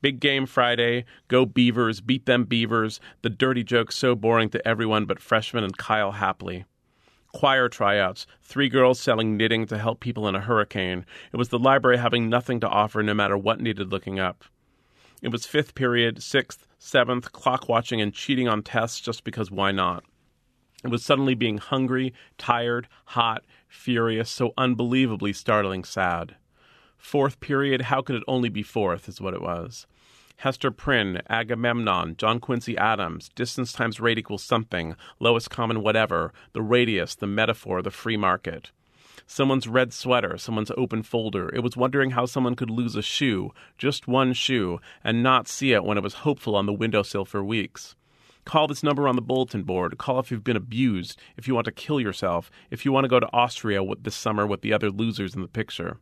Big 0.00 0.20
game 0.20 0.46
Friday, 0.46 1.04
go 1.26 1.44
Beavers, 1.44 2.00
beat 2.00 2.24
them 2.24 2.44
Beavers, 2.44 3.00
the 3.22 3.30
dirty 3.30 3.64
joke 3.64 3.90
so 3.90 4.14
boring 4.14 4.48
to 4.50 4.66
everyone 4.66 5.04
but 5.04 5.20
freshman 5.20 5.64
and 5.64 5.76
Kyle 5.76 6.12
Hapley. 6.12 6.64
Choir 7.34 7.68
tryouts, 7.68 8.26
three 8.42 8.68
girls 8.68 8.98
selling 8.98 9.36
knitting 9.36 9.66
to 9.66 9.76
help 9.76 10.00
people 10.00 10.26
in 10.28 10.34
a 10.34 10.40
hurricane. 10.40 11.04
It 11.32 11.36
was 11.36 11.50
the 11.50 11.58
library 11.58 11.98
having 11.98 12.30
nothing 12.30 12.60
to 12.60 12.68
offer 12.68 13.02
no 13.02 13.12
matter 13.12 13.36
what 13.36 13.60
needed 13.60 13.90
looking 13.90 14.18
up. 14.18 14.44
It 15.20 15.28
was 15.28 15.44
fifth 15.44 15.74
period, 15.74 16.22
sixth, 16.22 16.66
seventh, 16.78 17.32
clock 17.32 17.68
watching 17.68 18.00
and 18.00 18.14
cheating 18.14 18.48
on 18.48 18.62
tests 18.62 19.00
just 19.00 19.24
because 19.24 19.50
why 19.50 19.72
not? 19.72 20.04
Was 20.84 21.04
suddenly 21.04 21.34
being 21.34 21.58
hungry, 21.58 22.14
tired, 22.38 22.88
hot, 23.06 23.44
furious, 23.66 24.30
so 24.30 24.52
unbelievably 24.56 25.32
startling 25.32 25.82
sad. 25.82 26.36
Fourth 26.96 27.40
period, 27.40 27.82
how 27.82 28.00
could 28.00 28.16
it 28.16 28.22
only 28.28 28.48
be 28.48 28.62
fourth, 28.62 29.08
is 29.08 29.20
what 29.20 29.34
it 29.34 29.42
was. 29.42 29.86
Hester 30.38 30.70
Prynne, 30.70 31.20
Agamemnon, 31.28 32.16
John 32.16 32.38
Quincy 32.38 32.78
Adams, 32.78 33.28
distance 33.34 33.72
times 33.72 33.98
rate 33.98 34.18
equals 34.18 34.44
something, 34.44 34.94
lowest 35.18 35.50
common 35.50 35.82
whatever, 35.82 36.32
the 36.52 36.62
radius, 36.62 37.16
the 37.16 37.26
metaphor, 37.26 37.82
the 37.82 37.90
free 37.90 38.16
market. 38.16 38.70
Someone's 39.26 39.66
red 39.66 39.92
sweater, 39.92 40.38
someone's 40.38 40.70
open 40.76 41.02
folder. 41.02 41.52
It 41.52 41.64
was 41.64 41.76
wondering 41.76 42.12
how 42.12 42.24
someone 42.24 42.54
could 42.54 42.70
lose 42.70 42.94
a 42.94 43.02
shoe, 43.02 43.52
just 43.76 44.06
one 44.06 44.32
shoe, 44.32 44.78
and 45.02 45.24
not 45.24 45.48
see 45.48 45.72
it 45.72 45.82
when 45.82 45.98
it 45.98 46.04
was 46.04 46.14
hopeful 46.14 46.54
on 46.54 46.66
the 46.66 46.72
windowsill 46.72 47.24
for 47.24 47.42
weeks. 47.42 47.96
Call 48.48 48.66
this 48.66 48.82
number 48.82 49.06
on 49.06 49.14
the 49.14 49.20
bulletin 49.20 49.62
board. 49.62 49.98
Call 49.98 50.20
if 50.20 50.30
you've 50.30 50.42
been 50.42 50.56
abused, 50.56 51.20
if 51.36 51.46
you 51.46 51.54
want 51.54 51.66
to 51.66 51.70
kill 51.70 52.00
yourself, 52.00 52.50
if 52.70 52.82
you 52.82 52.90
want 52.90 53.04
to 53.04 53.08
go 53.08 53.20
to 53.20 53.28
Austria 53.30 53.82
this 54.00 54.14
summer 54.14 54.46
with 54.46 54.62
the 54.62 54.72
other 54.72 54.90
losers 54.90 55.34
in 55.34 55.42
the 55.42 55.48
picture. 55.48 55.98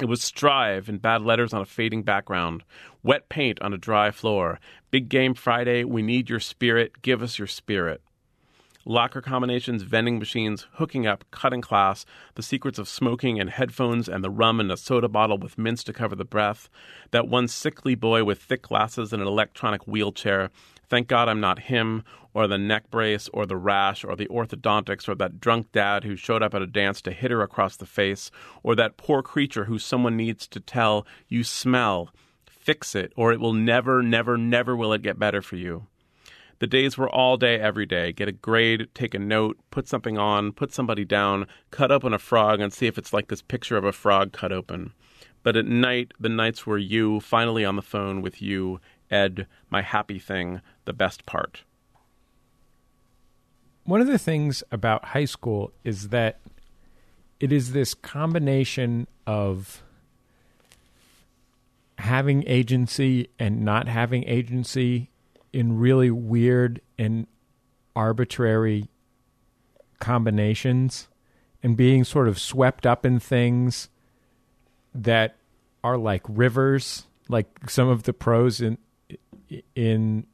It 0.00 0.04
was 0.04 0.22
strive 0.22 0.88
in 0.88 0.98
bad 0.98 1.22
letters 1.22 1.52
on 1.52 1.62
a 1.62 1.66
fading 1.66 2.04
background, 2.04 2.62
wet 3.02 3.28
paint 3.28 3.60
on 3.62 3.72
a 3.72 3.78
dry 3.78 4.12
floor. 4.12 4.60
Big 4.92 5.08
game 5.08 5.34
Friday, 5.34 5.82
we 5.82 6.02
need 6.02 6.30
your 6.30 6.38
spirit, 6.38 7.02
give 7.02 7.20
us 7.20 7.36
your 7.36 7.48
spirit. 7.48 8.00
Locker 8.84 9.20
combinations, 9.20 9.82
vending 9.82 10.20
machines, 10.20 10.68
hooking 10.74 11.04
up, 11.08 11.24
cutting 11.32 11.62
class, 11.62 12.06
the 12.36 12.42
secrets 12.44 12.78
of 12.78 12.88
smoking 12.88 13.40
and 13.40 13.50
headphones, 13.50 14.08
and 14.08 14.22
the 14.22 14.30
rum 14.30 14.60
in 14.60 14.70
a 14.70 14.76
soda 14.76 15.08
bottle 15.08 15.38
with 15.38 15.58
mints 15.58 15.82
to 15.82 15.92
cover 15.92 16.14
the 16.14 16.24
breath. 16.24 16.70
That 17.10 17.26
one 17.26 17.48
sickly 17.48 17.96
boy 17.96 18.22
with 18.22 18.40
thick 18.40 18.62
glasses 18.62 19.12
and 19.12 19.20
an 19.20 19.26
electronic 19.26 19.88
wheelchair. 19.88 20.50
Thank 20.88 21.08
God 21.08 21.28
I'm 21.28 21.40
not 21.40 21.60
him, 21.60 22.04
or 22.32 22.46
the 22.46 22.58
neck 22.58 22.90
brace, 22.90 23.28
or 23.32 23.46
the 23.46 23.56
rash, 23.56 24.04
or 24.04 24.14
the 24.14 24.26
orthodontics, 24.26 25.08
or 25.08 25.14
that 25.16 25.40
drunk 25.40 25.72
dad 25.72 26.04
who 26.04 26.16
showed 26.16 26.42
up 26.42 26.54
at 26.54 26.62
a 26.62 26.66
dance 26.66 27.00
to 27.02 27.12
hit 27.12 27.30
her 27.30 27.42
across 27.42 27.76
the 27.76 27.86
face, 27.86 28.30
or 28.62 28.74
that 28.74 28.96
poor 28.96 29.22
creature 29.22 29.64
who 29.64 29.78
someone 29.78 30.16
needs 30.16 30.46
to 30.48 30.60
tell, 30.60 31.06
you 31.28 31.42
smell, 31.42 32.10
fix 32.46 32.94
it, 32.94 33.12
or 33.16 33.32
it 33.32 33.40
will 33.40 33.52
never, 33.52 34.02
never, 34.02 34.36
never 34.36 34.76
will 34.76 34.92
it 34.92 35.02
get 35.02 35.18
better 35.18 35.40
for 35.40 35.56
you. 35.56 35.86
The 36.58 36.66
days 36.66 36.96
were 36.96 37.08
all 37.08 37.36
day, 37.36 37.60
every 37.60 37.84
day. 37.84 38.12
Get 38.12 38.28
a 38.28 38.32
grade, 38.32 38.88
take 38.94 39.14
a 39.14 39.18
note, 39.18 39.58
put 39.70 39.86
something 39.86 40.16
on, 40.16 40.52
put 40.52 40.72
somebody 40.72 41.04
down, 41.04 41.46
cut 41.70 41.92
open 41.92 42.14
a 42.14 42.18
frog, 42.18 42.60
and 42.60 42.72
see 42.72 42.86
if 42.86 42.96
it's 42.96 43.12
like 43.12 43.28
this 43.28 43.42
picture 43.42 43.76
of 43.76 43.84
a 43.84 43.92
frog 43.92 44.32
cut 44.32 44.52
open. 44.52 44.92
But 45.42 45.56
at 45.56 45.66
night, 45.66 46.12
the 46.18 46.30
nights 46.30 46.66
were 46.66 46.78
you, 46.78 47.20
finally 47.20 47.64
on 47.64 47.76
the 47.76 47.82
phone 47.82 48.22
with 48.22 48.40
you, 48.40 48.80
Ed, 49.10 49.46
my 49.70 49.82
happy 49.82 50.18
thing, 50.18 50.62
the 50.86 50.92
best 50.92 51.26
part. 51.26 51.62
One 53.84 54.00
of 54.00 54.06
the 54.06 54.18
things 54.18 54.64
about 54.72 55.06
high 55.06 55.26
school 55.26 55.72
is 55.84 56.08
that 56.08 56.40
it 57.38 57.52
is 57.52 57.72
this 57.72 57.94
combination 57.94 59.06
of 59.26 59.82
having 61.98 62.44
agency 62.46 63.28
and 63.38 63.64
not 63.64 63.88
having 63.88 64.24
agency 64.24 65.10
in 65.52 65.78
really 65.78 66.10
weird 66.10 66.80
and 66.98 67.26
arbitrary 67.94 68.88
combinations 70.00 71.08
and 71.62 71.76
being 71.76 72.04
sort 72.04 72.28
of 72.28 72.38
swept 72.38 72.86
up 72.86 73.06
in 73.06 73.18
things 73.18 73.88
that 74.94 75.36
are 75.82 75.96
like 75.96 76.22
rivers 76.28 77.06
like 77.28 77.70
some 77.70 77.88
of 77.88 78.04
the 78.04 78.12
pros 78.12 78.60
in 78.60 78.78
in 79.74 80.26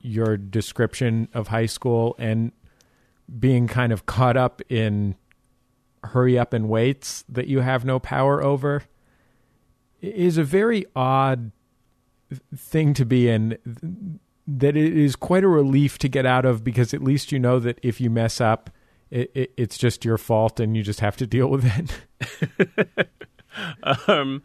your 0.00 0.36
description 0.36 1.28
of 1.34 1.48
high 1.48 1.66
school 1.66 2.16
and 2.18 2.52
being 3.38 3.68
kind 3.68 3.92
of 3.92 4.06
caught 4.06 4.36
up 4.36 4.60
in 4.68 5.14
hurry 6.04 6.38
up 6.38 6.52
and 6.52 6.68
waits 6.68 7.24
that 7.28 7.46
you 7.46 7.60
have 7.60 7.84
no 7.84 7.98
power 7.98 8.42
over 8.42 8.82
is 10.00 10.38
a 10.38 10.44
very 10.44 10.86
odd 10.96 11.52
thing 12.56 12.94
to 12.94 13.04
be 13.04 13.28
in. 13.28 14.18
That 14.46 14.76
it 14.76 14.96
is 14.96 15.14
quite 15.14 15.44
a 15.44 15.48
relief 15.48 15.98
to 15.98 16.08
get 16.08 16.26
out 16.26 16.44
of 16.44 16.64
because 16.64 16.92
at 16.92 17.02
least 17.02 17.30
you 17.30 17.38
know 17.38 17.60
that 17.60 17.78
if 17.82 18.00
you 18.00 18.10
mess 18.10 18.40
up 18.40 18.70
it, 19.10 19.30
it, 19.34 19.52
it's 19.56 19.76
just 19.76 20.04
your 20.04 20.18
fault 20.18 20.58
and 20.60 20.76
you 20.76 20.82
just 20.82 21.00
have 21.00 21.16
to 21.18 21.26
deal 21.26 21.48
with 21.48 21.64
it. 21.64 23.08
Um 24.06 24.44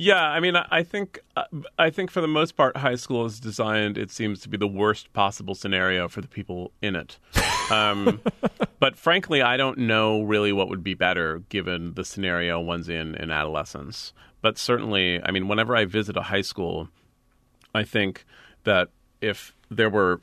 yeah, 0.00 0.22
I 0.22 0.40
mean, 0.40 0.56
I 0.56 0.82
think 0.82 1.20
uh, 1.36 1.44
I 1.78 1.90
think 1.90 2.10
for 2.10 2.22
the 2.22 2.28
most 2.28 2.56
part, 2.56 2.78
high 2.78 2.94
school 2.94 3.26
is 3.26 3.38
designed. 3.38 3.98
It 3.98 4.10
seems 4.10 4.40
to 4.40 4.48
be 4.48 4.56
the 4.56 4.66
worst 4.66 5.12
possible 5.12 5.54
scenario 5.54 6.08
for 6.08 6.22
the 6.22 6.26
people 6.26 6.72
in 6.80 6.96
it. 6.96 7.18
Um, 7.70 8.22
but 8.80 8.96
frankly, 8.96 9.42
I 9.42 9.58
don't 9.58 9.76
know 9.76 10.22
really 10.22 10.52
what 10.52 10.70
would 10.70 10.82
be 10.82 10.94
better 10.94 11.40
given 11.50 11.92
the 11.94 12.04
scenario 12.06 12.58
one's 12.58 12.88
in 12.88 13.14
in 13.14 13.30
adolescence. 13.30 14.14
But 14.40 14.56
certainly, 14.56 15.22
I 15.22 15.32
mean, 15.32 15.48
whenever 15.48 15.76
I 15.76 15.84
visit 15.84 16.16
a 16.16 16.22
high 16.22 16.40
school, 16.40 16.88
I 17.74 17.84
think 17.84 18.24
that 18.64 18.88
if 19.20 19.54
there 19.70 19.90
were 19.90 20.22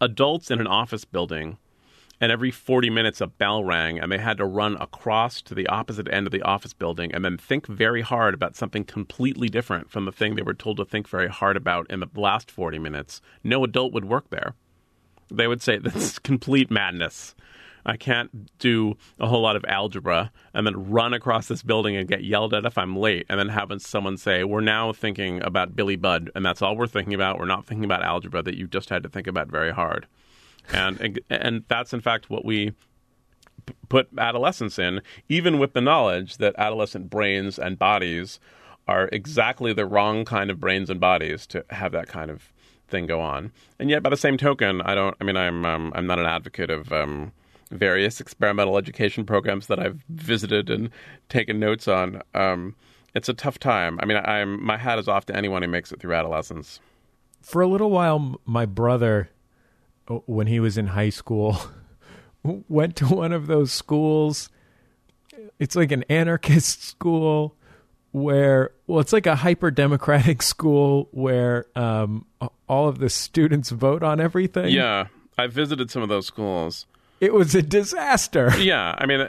adults 0.00 0.52
in 0.52 0.60
an 0.60 0.68
office 0.68 1.04
building 1.04 1.58
and 2.24 2.32
every 2.32 2.50
40 2.50 2.88
minutes 2.88 3.20
a 3.20 3.26
bell 3.26 3.62
rang 3.62 4.00
and 4.00 4.10
they 4.10 4.16
had 4.16 4.38
to 4.38 4.46
run 4.46 4.78
across 4.80 5.42
to 5.42 5.54
the 5.54 5.66
opposite 5.66 6.10
end 6.10 6.26
of 6.26 6.32
the 6.32 6.40
office 6.40 6.72
building 6.72 7.14
and 7.14 7.22
then 7.22 7.36
think 7.36 7.66
very 7.66 8.00
hard 8.00 8.32
about 8.32 8.56
something 8.56 8.82
completely 8.82 9.50
different 9.50 9.90
from 9.90 10.06
the 10.06 10.10
thing 10.10 10.34
they 10.34 10.40
were 10.40 10.54
told 10.54 10.78
to 10.78 10.86
think 10.86 11.06
very 11.06 11.28
hard 11.28 11.54
about 11.54 11.86
in 11.90 12.00
the 12.00 12.08
last 12.14 12.50
40 12.50 12.78
minutes. 12.78 13.20
No 13.42 13.62
adult 13.62 13.92
would 13.92 14.06
work 14.06 14.30
there. 14.30 14.54
They 15.30 15.46
would 15.46 15.60
say 15.60 15.76
this 15.82 15.96
is 15.96 16.18
complete 16.18 16.70
madness. 16.70 17.34
I 17.84 17.98
can't 17.98 18.58
do 18.58 18.96
a 19.20 19.26
whole 19.26 19.42
lot 19.42 19.56
of 19.56 19.64
algebra 19.68 20.32
and 20.54 20.66
then 20.66 20.90
run 20.90 21.12
across 21.12 21.48
this 21.48 21.62
building 21.62 21.94
and 21.94 22.08
get 22.08 22.24
yelled 22.24 22.54
at 22.54 22.64
if 22.64 22.78
I'm 22.78 22.96
late, 22.96 23.26
and 23.28 23.38
then 23.38 23.50
having 23.50 23.80
someone 23.80 24.16
say, 24.16 24.44
We're 24.44 24.62
now 24.62 24.94
thinking 24.94 25.42
about 25.42 25.76
Billy 25.76 25.96
Budd, 25.96 26.30
and 26.34 26.46
that's 26.46 26.62
all 26.62 26.74
we're 26.74 26.86
thinking 26.86 27.12
about. 27.12 27.38
We're 27.38 27.44
not 27.44 27.66
thinking 27.66 27.84
about 27.84 28.02
algebra 28.02 28.42
that 28.44 28.56
you 28.56 28.66
just 28.66 28.88
had 28.88 29.02
to 29.02 29.10
think 29.10 29.26
about 29.26 29.48
very 29.48 29.72
hard 29.72 30.06
and 30.72 31.20
and 31.30 31.64
that's 31.68 31.92
in 31.92 32.00
fact 32.00 32.30
what 32.30 32.44
we 32.44 32.72
put 33.88 34.08
adolescence 34.18 34.78
in, 34.78 35.00
even 35.28 35.58
with 35.58 35.72
the 35.72 35.80
knowledge 35.80 36.36
that 36.38 36.54
adolescent 36.58 37.10
brains 37.10 37.58
and 37.58 37.78
bodies 37.78 38.38
are 38.86 39.08
exactly 39.12 39.72
the 39.72 39.86
wrong 39.86 40.24
kind 40.24 40.50
of 40.50 40.60
brains 40.60 40.90
and 40.90 41.00
bodies 41.00 41.46
to 41.46 41.64
have 41.70 41.92
that 41.92 42.06
kind 42.08 42.30
of 42.30 42.52
thing 42.88 43.06
go 43.06 43.20
on. 43.20 43.50
And 43.78 43.88
yet, 43.88 44.02
by 44.02 44.10
the 44.10 44.16
same 44.16 44.36
token, 44.36 44.82
I 44.82 44.94
don't. 44.94 45.16
I 45.20 45.24
mean, 45.24 45.36
I'm 45.36 45.64
um, 45.64 45.92
I'm 45.94 46.06
not 46.06 46.18
an 46.18 46.26
advocate 46.26 46.70
of 46.70 46.92
um, 46.92 47.32
various 47.70 48.20
experimental 48.20 48.76
education 48.76 49.24
programs 49.24 49.66
that 49.68 49.78
I've 49.78 50.02
visited 50.08 50.70
and 50.70 50.90
taken 51.28 51.58
notes 51.58 51.88
on. 51.88 52.22
Um, 52.34 52.76
it's 53.14 53.28
a 53.28 53.34
tough 53.34 53.58
time. 53.58 53.98
I 54.02 54.06
mean, 54.06 54.18
I'm 54.24 54.62
my 54.62 54.76
hat 54.76 54.98
is 54.98 55.08
off 55.08 55.26
to 55.26 55.36
anyone 55.36 55.62
who 55.62 55.68
makes 55.68 55.92
it 55.92 56.00
through 56.00 56.14
adolescence. 56.14 56.80
For 57.40 57.60
a 57.60 57.66
little 57.66 57.90
while, 57.90 58.40
my 58.46 58.64
brother 58.64 59.28
when 60.26 60.46
he 60.46 60.60
was 60.60 60.76
in 60.78 60.88
high 60.88 61.10
school 61.10 61.58
went 62.68 62.96
to 62.96 63.06
one 63.06 63.32
of 63.32 63.46
those 63.46 63.72
schools. 63.72 64.50
It's 65.58 65.76
like 65.76 65.92
an 65.92 66.04
anarchist 66.08 66.82
school 66.88 67.56
where 68.12 68.70
well 68.86 69.00
it's 69.00 69.12
like 69.12 69.26
a 69.26 69.34
hyper 69.36 69.70
democratic 69.70 70.40
school 70.52 71.08
where 71.10 71.66
um, 71.74 72.26
all 72.68 72.88
of 72.88 72.98
the 72.98 73.08
students 73.10 73.70
vote 73.70 74.02
on 74.02 74.20
everything. 74.20 74.68
Yeah 74.68 75.06
i 75.36 75.48
visited 75.48 75.90
some 75.90 76.02
of 76.02 76.08
those 76.08 76.26
schools. 76.26 76.86
It 77.20 77.34
was 77.34 77.54
a 77.54 77.62
disaster. 77.62 78.52
Yeah 78.58 78.94
i 78.98 79.06
mean 79.06 79.26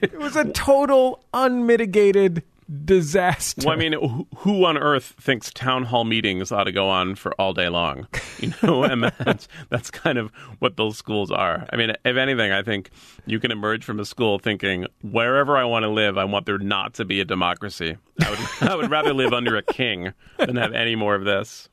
it 0.00 0.18
was 0.18 0.36
a 0.36 0.50
total 0.52 1.22
unmitigated 1.34 2.42
disaster. 2.84 3.62
Well, 3.66 3.74
I 3.74 3.78
mean, 3.78 4.26
who 4.38 4.64
on 4.64 4.76
earth 4.78 5.14
thinks 5.20 5.50
town 5.52 5.84
hall 5.84 6.04
meetings 6.04 6.52
ought 6.52 6.64
to 6.64 6.72
go 6.72 6.88
on 6.88 7.14
for 7.14 7.32
all 7.40 7.52
day 7.52 7.68
long? 7.68 8.06
You 8.42 8.52
know, 8.60 8.82
and 8.82 9.04
that's 9.04 9.46
that's 9.68 9.88
kind 9.88 10.18
of 10.18 10.32
what 10.58 10.76
those 10.76 10.98
schools 10.98 11.30
are. 11.30 11.64
I 11.72 11.76
mean, 11.76 11.90
if 12.04 12.16
anything, 12.16 12.50
I 12.50 12.64
think 12.64 12.90
you 13.24 13.38
can 13.38 13.52
emerge 13.52 13.84
from 13.84 14.00
a 14.00 14.04
school 14.04 14.40
thinking 14.40 14.86
wherever 15.00 15.56
I 15.56 15.62
want 15.62 15.84
to 15.84 15.88
live, 15.88 16.18
I 16.18 16.24
want 16.24 16.46
there 16.46 16.58
not 16.58 16.94
to 16.94 17.04
be 17.04 17.20
a 17.20 17.24
democracy. 17.24 17.98
I 18.20 18.30
would 18.30 18.38
I 18.68 18.74
would 18.74 18.90
rather 18.90 19.14
live 19.14 19.32
under 19.32 19.56
a 19.56 19.62
king 19.62 20.12
than 20.38 20.56
have 20.56 20.72
any 20.72 20.96
more 20.96 21.14
of 21.14 21.24
this. 21.24 21.68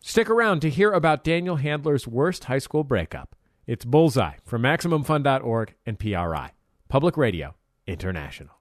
Stick 0.00 0.30
around 0.30 0.60
to 0.60 0.70
hear 0.70 0.90
about 0.90 1.22
Daniel 1.22 1.56
Handler's 1.56 2.08
worst 2.08 2.44
high 2.44 2.60
school 2.60 2.82
breakup. 2.82 3.36
It's 3.66 3.84
Bullseye 3.84 4.36
from 4.46 4.62
MaximumFun.org 4.62 5.74
and 5.84 5.98
PRI, 5.98 6.52
Public 6.88 7.18
Radio 7.18 7.56
International. 7.86 8.57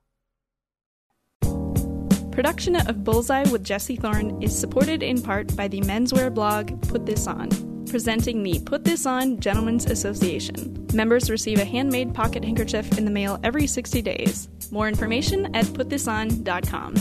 Production 2.37 2.75
of 2.75 3.03
Bullseye 3.03 3.49
with 3.49 3.63
Jesse 3.63 3.95
Thorn 3.95 4.43
is 4.43 4.55
supported 4.55 5.01
in 5.01 5.23
part 5.23 5.55
by 5.55 5.67
the 5.67 5.81
menswear 5.81 6.31
blog 6.31 6.87
Put 6.87 7.07
This 7.07 7.25
On, 7.25 7.49
presenting 7.87 8.43
the 8.43 8.59
Put 8.59 8.83
This 8.83 9.07
On 9.07 9.39
Gentlemen's 9.39 9.87
Association. 9.87 10.85
Members 10.93 11.31
receive 11.31 11.57
a 11.57 11.65
handmade 11.65 12.13
pocket 12.13 12.43
handkerchief 12.43 12.95
in 12.95 13.05
the 13.05 13.11
mail 13.11 13.39
every 13.43 13.65
60 13.65 14.03
days. 14.03 14.49
More 14.69 14.87
information 14.87 15.47
at 15.55 15.65
putthison.com. 15.65 16.93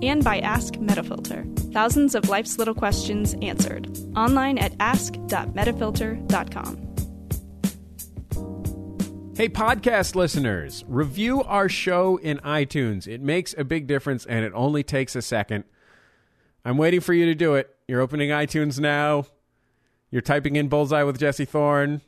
And 0.00 0.22
by 0.22 0.38
Ask 0.38 0.74
Metafilter. 0.74 1.72
Thousands 1.72 2.14
of 2.14 2.28
life's 2.28 2.58
little 2.58 2.72
questions 2.72 3.34
answered. 3.42 3.98
Online 4.14 4.58
at 4.58 4.76
ask.metafilter.com. 4.78 6.93
Hey, 9.36 9.48
podcast 9.48 10.14
listeners, 10.14 10.84
review 10.86 11.42
our 11.42 11.68
show 11.68 12.18
in 12.18 12.38
iTunes. 12.38 13.08
It 13.08 13.20
makes 13.20 13.52
a 13.58 13.64
big 13.64 13.88
difference 13.88 14.24
and 14.26 14.44
it 14.44 14.52
only 14.54 14.84
takes 14.84 15.16
a 15.16 15.22
second. 15.22 15.64
I'm 16.64 16.78
waiting 16.78 17.00
for 17.00 17.12
you 17.12 17.26
to 17.26 17.34
do 17.34 17.54
it. 17.54 17.74
You're 17.88 18.00
opening 18.00 18.30
iTunes 18.30 18.78
now. 18.78 19.26
You're 20.08 20.22
typing 20.22 20.54
in 20.54 20.68
Bullseye 20.68 21.02
with 21.02 21.18
Jesse 21.18 21.46
Thorn. 21.46 22.00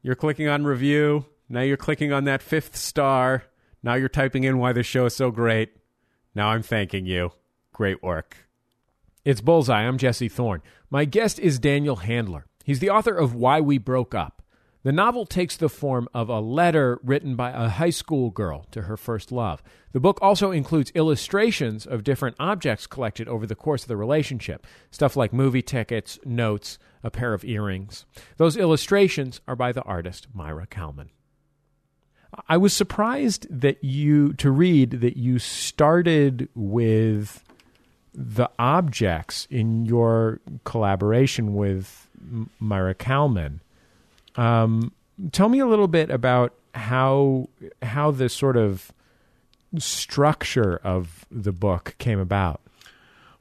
You're 0.00 0.14
clicking 0.14 0.48
on 0.48 0.64
review. 0.64 1.26
Now 1.50 1.60
you're 1.60 1.76
clicking 1.76 2.14
on 2.14 2.24
that 2.24 2.40
fifth 2.40 2.76
star. 2.76 3.44
Now 3.82 3.94
you're 3.94 4.08
typing 4.08 4.44
in 4.44 4.56
why 4.56 4.72
the 4.72 4.82
show 4.82 5.04
is 5.04 5.14
so 5.14 5.30
great. 5.30 5.76
Now 6.34 6.48
I'm 6.48 6.62
thanking 6.62 7.04
you. 7.04 7.32
Great 7.74 8.02
work. 8.02 8.48
It's 9.22 9.42
Bullseye. 9.42 9.82
I'm 9.82 9.98
Jesse 9.98 10.30
Thorn. 10.30 10.62
My 10.88 11.04
guest 11.04 11.38
is 11.38 11.58
Daniel 11.58 11.96
Handler. 11.96 12.46
He's 12.64 12.78
the 12.78 12.88
author 12.88 13.14
of 13.14 13.34
Why 13.34 13.60
We 13.60 13.76
Broke 13.76 14.14
Up. 14.14 14.41
The 14.84 14.92
novel 14.92 15.26
takes 15.26 15.56
the 15.56 15.68
form 15.68 16.08
of 16.12 16.28
a 16.28 16.40
letter 16.40 16.98
written 17.04 17.36
by 17.36 17.50
a 17.50 17.68
high 17.68 17.90
school 17.90 18.30
girl 18.30 18.66
to 18.72 18.82
her 18.82 18.96
first 18.96 19.30
love. 19.30 19.62
The 19.92 20.00
book 20.00 20.18
also 20.20 20.50
includes 20.50 20.90
illustrations 20.94 21.86
of 21.86 22.02
different 22.02 22.34
objects 22.40 22.88
collected 22.88 23.28
over 23.28 23.46
the 23.46 23.54
course 23.54 23.82
of 23.82 23.88
the 23.88 23.96
relationship 23.96 24.66
stuff 24.90 25.16
like 25.16 25.32
movie 25.32 25.62
tickets, 25.62 26.18
notes, 26.24 26.78
a 27.04 27.10
pair 27.10 27.32
of 27.32 27.44
earrings. 27.44 28.06
Those 28.38 28.56
illustrations 28.56 29.40
are 29.46 29.56
by 29.56 29.70
the 29.70 29.82
artist 29.82 30.26
Maira 30.34 30.68
Kalman. 30.68 31.10
I 32.48 32.56
was 32.56 32.72
surprised 32.72 33.46
that 33.50 33.84
you 33.84 34.32
to 34.34 34.50
read 34.50 35.02
that 35.02 35.16
you 35.16 35.38
started 35.38 36.48
with 36.54 37.44
the 38.14 38.50
objects 38.58 39.46
in 39.50 39.86
your 39.86 40.40
collaboration 40.64 41.54
with 41.54 42.08
Maira 42.60 42.96
Kalman. 42.96 43.61
Um, 44.36 44.92
tell 45.32 45.48
me 45.48 45.58
a 45.58 45.66
little 45.66 45.88
bit 45.88 46.10
about 46.10 46.54
how 46.74 47.48
how 47.82 48.10
the 48.10 48.28
sort 48.28 48.56
of 48.56 48.92
structure 49.78 50.80
of 50.82 51.26
the 51.30 51.52
book 51.52 51.94
came 51.98 52.18
about. 52.18 52.60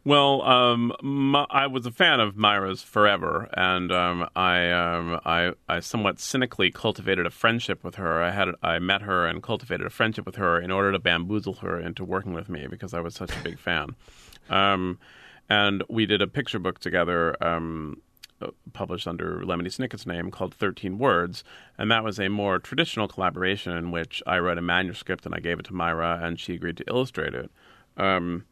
Well, 0.04 0.42
um, 0.42 0.94
my, 1.04 1.46
I 1.52 1.68
was 1.68 1.86
a 1.86 1.92
fan 1.92 2.20
of 2.20 2.36
Maira's 2.36 2.82
forever, 2.82 3.48
and 3.54 3.92
um, 3.92 4.28
I, 4.36 4.72
um, 4.72 5.20
I, 5.24 5.52
I 5.70 5.80
somewhat 5.80 6.20
cynically 6.20 6.72
cultivated 6.72 7.28
a 7.28 7.30
friendship 7.30 7.84
with 7.84 7.96
her. 7.96 8.24
I 8.24 8.32
had 8.32 8.50
I 8.64 8.80
met 8.80 9.04
her 9.04 9.28
and 9.28 9.44
cultivated 9.44 9.86
a 9.86 9.92
friendship 9.92 10.26
with 10.26 10.38
her 10.38 10.60
in 10.60 10.72
order 10.72 10.92
to 10.92 10.98
bamboozle 10.98 11.56
her 11.56 11.80
into 11.80 12.04
working 12.04 12.34
with 12.34 12.50
me 12.50 12.66
because 12.68 12.96
I 12.96 13.00
was 13.00 13.14
such 13.14 13.36
a 13.36 13.44
big 13.44 13.60
fan. 13.60 13.96
Um, 14.50 14.98
and 15.50 15.82
we 15.88 16.06
did 16.06 16.22
a 16.22 16.28
picture 16.28 16.60
book 16.60 16.80
together 16.80 17.42
um, 17.42 18.02
published 18.74 19.08
under 19.08 19.42
Lemony 19.42 19.68
Snicket's 19.68 20.06
name 20.06 20.32
called 20.32 20.54
13 20.54 20.98
Words. 20.98 21.44
And 21.78 21.92
that 21.92 22.04
was 22.04 22.20
a 22.20 22.30
more 22.30 22.60
traditional 22.60 23.08
collaboration 23.08 23.76
in 23.76 23.92
which 23.92 24.22
I 24.26 24.40
wrote 24.40 24.58
a 24.58 24.62
manuscript 24.62 25.26
and 25.26 25.36
I 25.36 25.40
gave 25.40 25.60
it 25.60 25.66
to 25.66 25.74
Maira 25.74 26.24
and 26.24 26.40
she 26.40 26.56
agreed 26.56 26.78
to 26.78 26.86
illustrate 26.88 27.34
it. 27.34 27.52
Um, 27.98 28.46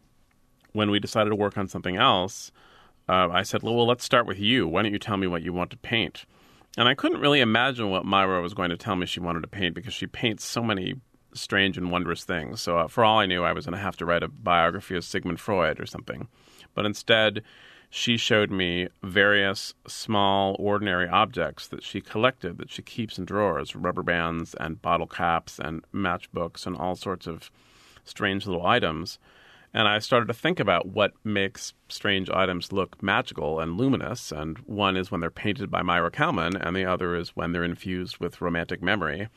when 0.73 0.91
we 0.91 0.99
decided 0.99 1.29
to 1.29 1.35
work 1.35 1.57
on 1.57 1.67
something 1.67 1.95
else, 1.95 2.51
uh, 3.07 3.29
I 3.31 3.43
said, 3.43 3.63
well, 3.63 3.87
let's 3.87 4.03
start 4.03 4.27
with 4.27 4.39
you. 4.39 4.67
Why 4.67 4.83
don't 4.83 4.93
you 4.93 4.99
tell 4.99 5.17
me 5.17 5.27
what 5.27 5.41
you 5.41 5.51
want 5.51 5.71
to 5.71 5.77
paint? 5.77 6.25
And 6.77 6.87
I 6.87 6.93
couldn't 6.93 7.21
really 7.21 7.41
imagine 7.41 7.89
what 7.89 8.05
Maira 8.05 8.41
was 8.41 8.53
going 8.53 8.69
to 8.69 8.77
tell 8.77 8.95
me 8.95 9.05
she 9.05 9.19
wanted 9.19 9.41
to 9.41 9.47
paint 9.47 9.73
because 9.73 9.93
she 9.93 10.05
paints 10.05 10.45
so 10.45 10.61
many 10.61 10.95
strange 11.33 11.77
and 11.77 11.91
wondrous 11.91 12.23
things. 12.23 12.61
So, 12.61 12.77
uh, 12.77 12.87
for 12.87 13.03
all 13.03 13.19
I 13.19 13.25
knew, 13.25 13.43
I 13.43 13.53
was 13.53 13.65
going 13.65 13.77
to 13.77 13.83
have 13.83 13.97
to 13.97 14.05
write 14.05 14.23
a 14.23 14.27
biography 14.27 14.95
of 14.95 15.03
Sigmund 15.03 15.39
Freud 15.39 15.79
or 15.79 15.85
something. 15.85 16.27
But 16.73 16.85
instead, 16.85 17.43
she 17.89 18.17
showed 18.17 18.51
me 18.51 18.87
various 19.01 19.73
small, 19.87 20.55
ordinary 20.59 21.07
objects 21.07 21.67
that 21.67 21.83
she 21.83 22.01
collected 22.01 22.57
that 22.57 22.69
she 22.69 22.83
keeps 22.83 23.17
in 23.17 23.25
drawers 23.25 23.75
rubber 23.75 24.03
bands 24.03 24.53
and 24.59 24.81
bottle 24.81 25.07
caps 25.07 25.59
and 25.59 25.83
matchbooks 25.93 26.67
and 26.67 26.75
all 26.77 26.95
sorts 26.95 27.25
of 27.25 27.49
strange 28.03 28.45
little 28.45 28.65
items. 28.65 29.17
And 29.73 29.87
I 29.87 29.99
started 29.99 30.27
to 30.27 30.33
think 30.33 30.59
about 30.59 30.87
what 30.87 31.13
makes 31.23 31.73
strange 31.89 32.29
items 32.29 32.71
look 32.71 33.01
magical 33.01 33.59
and 33.59 33.77
luminous. 33.77 34.31
And 34.31 34.57
one 34.59 34.95
is 34.95 35.11
when 35.11 35.21
they're 35.21 35.29
painted 35.29 35.69
by 35.69 35.81
Maira 35.81 36.11
Kalman, 36.11 36.55
and 36.55 36.75
the 36.75 36.85
other 36.85 37.15
is 37.15 37.35
when 37.35 37.51
they're 37.51 37.63
infused 37.63 38.17
with 38.17 38.41
romantic 38.41 38.81
memory. 38.81 39.29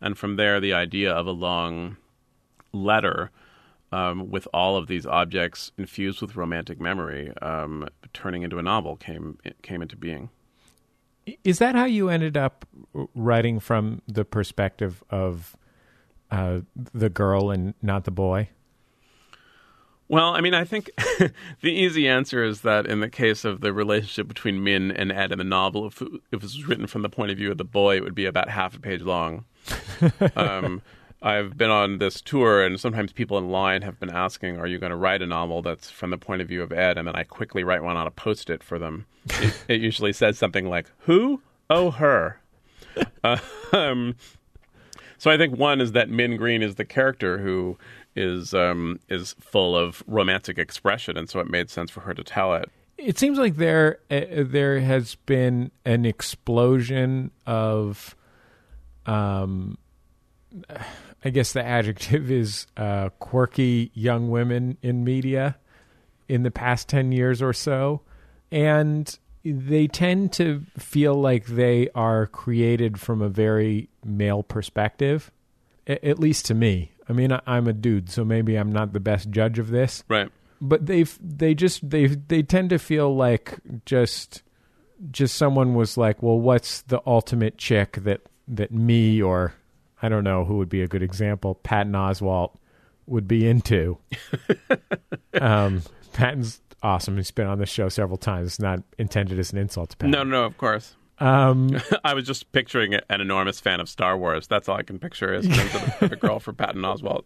And 0.00 0.16
from 0.16 0.36
there, 0.36 0.60
the 0.60 0.74
idea 0.74 1.12
of 1.12 1.26
a 1.26 1.32
long 1.32 1.96
letter 2.72 3.30
um, 3.92 4.30
with 4.30 4.46
all 4.52 4.76
of 4.76 4.86
these 4.86 5.06
objects 5.06 5.72
infused 5.78 6.20
with 6.20 6.36
romantic 6.36 6.80
memory, 6.80 7.32
um, 7.40 7.88
turning 8.12 8.42
into 8.42 8.58
a 8.58 8.62
novel, 8.62 8.96
came 8.96 9.38
came 9.62 9.82
into 9.82 9.96
being. 9.96 10.30
Is 11.44 11.58
that 11.58 11.74
how 11.74 11.84
you 11.84 12.08
ended 12.08 12.36
up 12.36 12.66
writing 13.14 13.60
from 13.60 14.02
the 14.06 14.24
perspective 14.24 15.02
of 15.10 15.56
uh, 16.30 16.60
the 16.74 17.10
girl 17.10 17.50
and 17.50 17.74
not 17.82 18.04
the 18.04 18.10
boy? 18.10 18.48
Well, 20.08 20.34
I 20.34 20.40
mean, 20.40 20.54
I 20.54 20.64
think 20.64 20.90
the 21.60 21.70
easy 21.70 22.08
answer 22.08 22.42
is 22.42 22.62
that 22.62 22.86
in 22.86 23.00
the 23.00 23.10
case 23.10 23.44
of 23.44 23.60
the 23.60 23.74
relationship 23.74 24.26
between 24.26 24.64
Min 24.64 24.90
and 24.90 25.12
Ed 25.12 25.32
in 25.32 25.38
the 25.38 25.44
novel, 25.44 25.86
if, 25.86 26.00
if 26.00 26.08
it 26.32 26.42
was 26.42 26.66
written 26.66 26.86
from 26.86 27.02
the 27.02 27.10
point 27.10 27.30
of 27.30 27.36
view 27.36 27.50
of 27.50 27.58
the 27.58 27.64
boy, 27.64 27.96
it 27.96 28.04
would 28.04 28.14
be 28.14 28.24
about 28.24 28.48
half 28.48 28.74
a 28.74 28.80
page 28.80 29.02
long. 29.02 29.44
um, 30.36 30.80
I've 31.20 31.56
been 31.56 31.70
on 31.70 31.98
this 31.98 32.20
tour, 32.20 32.64
and 32.64 32.78
sometimes 32.78 33.12
people 33.12 33.38
in 33.38 33.50
line 33.50 33.82
have 33.82 33.98
been 33.98 34.10
asking, 34.10 34.58
"Are 34.58 34.66
you 34.66 34.78
going 34.78 34.90
to 34.90 34.96
write 34.96 35.20
a 35.20 35.26
novel 35.26 35.62
that's 35.62 35.90
from 35.90 36.10
the 36.10 36.18
point 36.18 36.42
of 36.42 36.48
view 36.48 36.62
of 36.62 36.72
Ed?" 36.72 36.96
And 36.96 37.08
then 37.08 37.16
I 37.16 37.24
quickly 37.24 37.64
write 37.64 37.82
one 37.82 37.96
on 37.96 38.06
a 38.06 38.10
post-it 38.10 38.62
for 38.62 38.78
them. 38.78 39.06
it, 39.30 39.64
it, 39.68 39.80
usually 39.80 40.12
says 40.12 40.38
something 40.38 40.68
like, 40.68 40.90
"Who? 41.00 41.42
Oh, 41.68 41.90
her." 41.90 42.40
uh, 43.24 43.38
um, 43.72 44.14
so 45.18 45.30
I 45.30 45.36
think 45.36 45.58
one 45.58 45.80
is 45.80 45.92
that 45.92 46.08
Min 46.08 46.36
Green 46.36 46.62
is 46.62 46.76
the 46.76 46.84
character 46.84 47.38
who 47.38 47.76
is 48.14 48.54
um, 48.54 49.00
is 49.08 49.34
full 49.40 49.76
of 49.76 50.04
romantic 50.06 50.56
expression, 50.56 51.16
and 51.16 51.28
so 51.28 51.40
it 51.40 51.50
made 51.50 51.68
sense 51.68 51.90
for 51.90 52.00
her 52.00 52.14
to 52.14 52.22
tell 52.22 52.54
it. 52.54 52.70
It 52.96 53.18
seems 53.18 53.38
like 53.38 53.56
there 53.56 53.98
uh, 54.08 54.44
there 54.44 54.78
has 54.80 55.16
been 55.26 55.72
an 55.84 56.04
explosion 56.04 57.32
of 57.44 58.14
um 59.06 59.78
I 61.24 61.30
guess 61.30 61.52
the 61.52 61.64
adjective 61.64 62.30
is 62.30 62.66
uh, 62.76 63.10
quirky 63.18 63.90
young 63.94 64.30
women 64.30 64.78
in 64.82 65.04
media 65.04 65.56
in 66.28 66.42
the 66.42 66.50
past 66.50 66.88
10 66.88 67.12
years 67.12 67.42
or 67.42 67.52
so. 67.52 68.02
And 68.50 69.18
they 69.44 69.86
tend 69.86 70.32
to 70.34 70.64
feel 70.78 71.14
like 71.14 71.46
they 71.46 71.88
are 71.94 72.26
created 72.26 73.00
from 73.00 73.22
a 73.22 73.28
very 73.28 73.88
male 74.04 74.42
perspective, 74.42 75.30
at 75.86 76.18
least 76.18 76.46
to 76.46 76.54
me. 76.54 76.92
I 77.08 77.12
mean, 77.12 77.36
I'm 77.46 77.66
a 77.66 77.72
dude, 77.72 78.10
so 78.10 78.24
maybe 78.24 78.56
I'm 78.56 78.70
not 78.70 78.92
the 78.92 79.00
best 79.00 79.30
judge 79.30 79.58
of 79.58 79.70
this. 79.70 80.04
Right. 80.08 80.30
But 80.60 80.86
they 80.86 81.04
they 81.20 81.54
just 81.54 81.88
they 81.88 82.06
they 82.06 82.42
tend 82.42 82.70
to 82.70 82.78
feel 82.78 83.14
like 83.14 83.58
just 83.86 84.42
just 85.12 85.36
someone 85.36 85.74
was 85.74 85.96
like, 85.96 86.20
"Well, 86.20 86.38
what's 86.38 86.82
the 86.82 87.00
ultimate 87.06 87.58
chick 87.58 87.92
that 88.02 88.22
that 88.48 88.72
me 88.72 89.22
or 89.22 89.54
I 90.02 90.08
don't 90.08 90.24
know 90.24 90.44
who 90.44 90.58
would 90.58 90.68
be 90.68 90.82
a 90.82 90.88
good 90.88 91.02
example. 91.02 91.56
Patton 91.56 91.92
Oswalt 91.92 92.56
would 93.06 93.26
be 93.26 93.48
into. 93.48 93.98
um, 95.40 95.82
Patton's 96.12 96.60
awesome. 96.82 97.16
He's 97.16 97.30
been 97.30 97.46
on 97.46 97.58
the 97.58 97.66
show 97.66 97.88
several 97.88 98.18
times. 98.18 98.48
It's 98.48 98.60
not 98.60 98.82
intended 98.98 99.38
as 99.38 99.52
an 99.52 99.58
insult 99.58 99.90
to 99.90 99.96
Patton. 99.96 100.10
No, 100.10 100.22
no, 100.22 100.44
of 100.44 100.56
course. 100.58 100.96
Um, 101.20 101.80
I 102.04 102.14
was 102.14 102.26
just 102.26 102.52
picturing 102.52 102.94
an 102.94 103.20
enormous 103.20 103.60
fan 103.60 103.80
of 103.80 103.88
Star 103.88 104.16
Wars. 104.16 104.46
That's 104.46 104.68
all 104.68 104.76
I 104.76 104.82
can 104.82 104.98
picture 104.98 105.34
is 105.34 105.46
a 106.00 106.08
girl 106.20 106.38
for 106.38 106.52
Patton 106.52 106.82
Oswalt. 106.82 107.24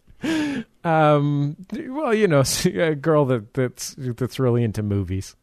Um, 0.84 1.56
well, 1.72 2.14
you 2.14 2.26
know, 2.26 2.42
a 2.64 2.94
girl 2.94 3.24
that 3.26 3.54
that's 3.54 3.94
that's 3.98 4.38
really 4.38 4.64
into 4.64 4.82
movies. 4.82 5.36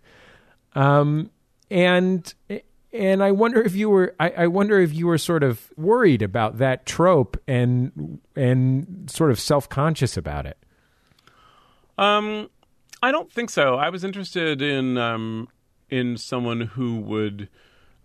Um, 0.74 1.30
and 1.70 2.34
and 2.92 3.24
I 3.24 3.32
wonder 3.32 3.62
if 3.62 3.76
you 3.76 3.90
were 3.90 4.16
I, 4.20 4.30
I, 4.30 4.48
wonder 4.48 4.80
if 4.80 4.94
you 4.94 5.08
were 5.08 5.18
sort 5.18 5.44
of 5.44 5.72
worried 5.78 6.22
about 6.22 6.58
that 6.58 6.86
trope 6.86 7.42
and 7.48 8.20
and 8.36 9.10
sort 9.10 9.32
of 9.32 9.40
self 9.40 9.70
conscious 9.70 10.18
about 10.18 10.46
it. 10.46 10.58
Um, 11.98 12.50
I 13.04 13.12
don't 13.12 13.32
think 13.32 13.50
so. 13.50 13.76
I 13.76 13.90
was 13.90 14.04
interested 14.04 14.62
in 14.62 14.98
um, 14.98 15.48
in 15.90 16.18
someone 16.18 16.62
who 16.62 17.00
would 17.00 17.50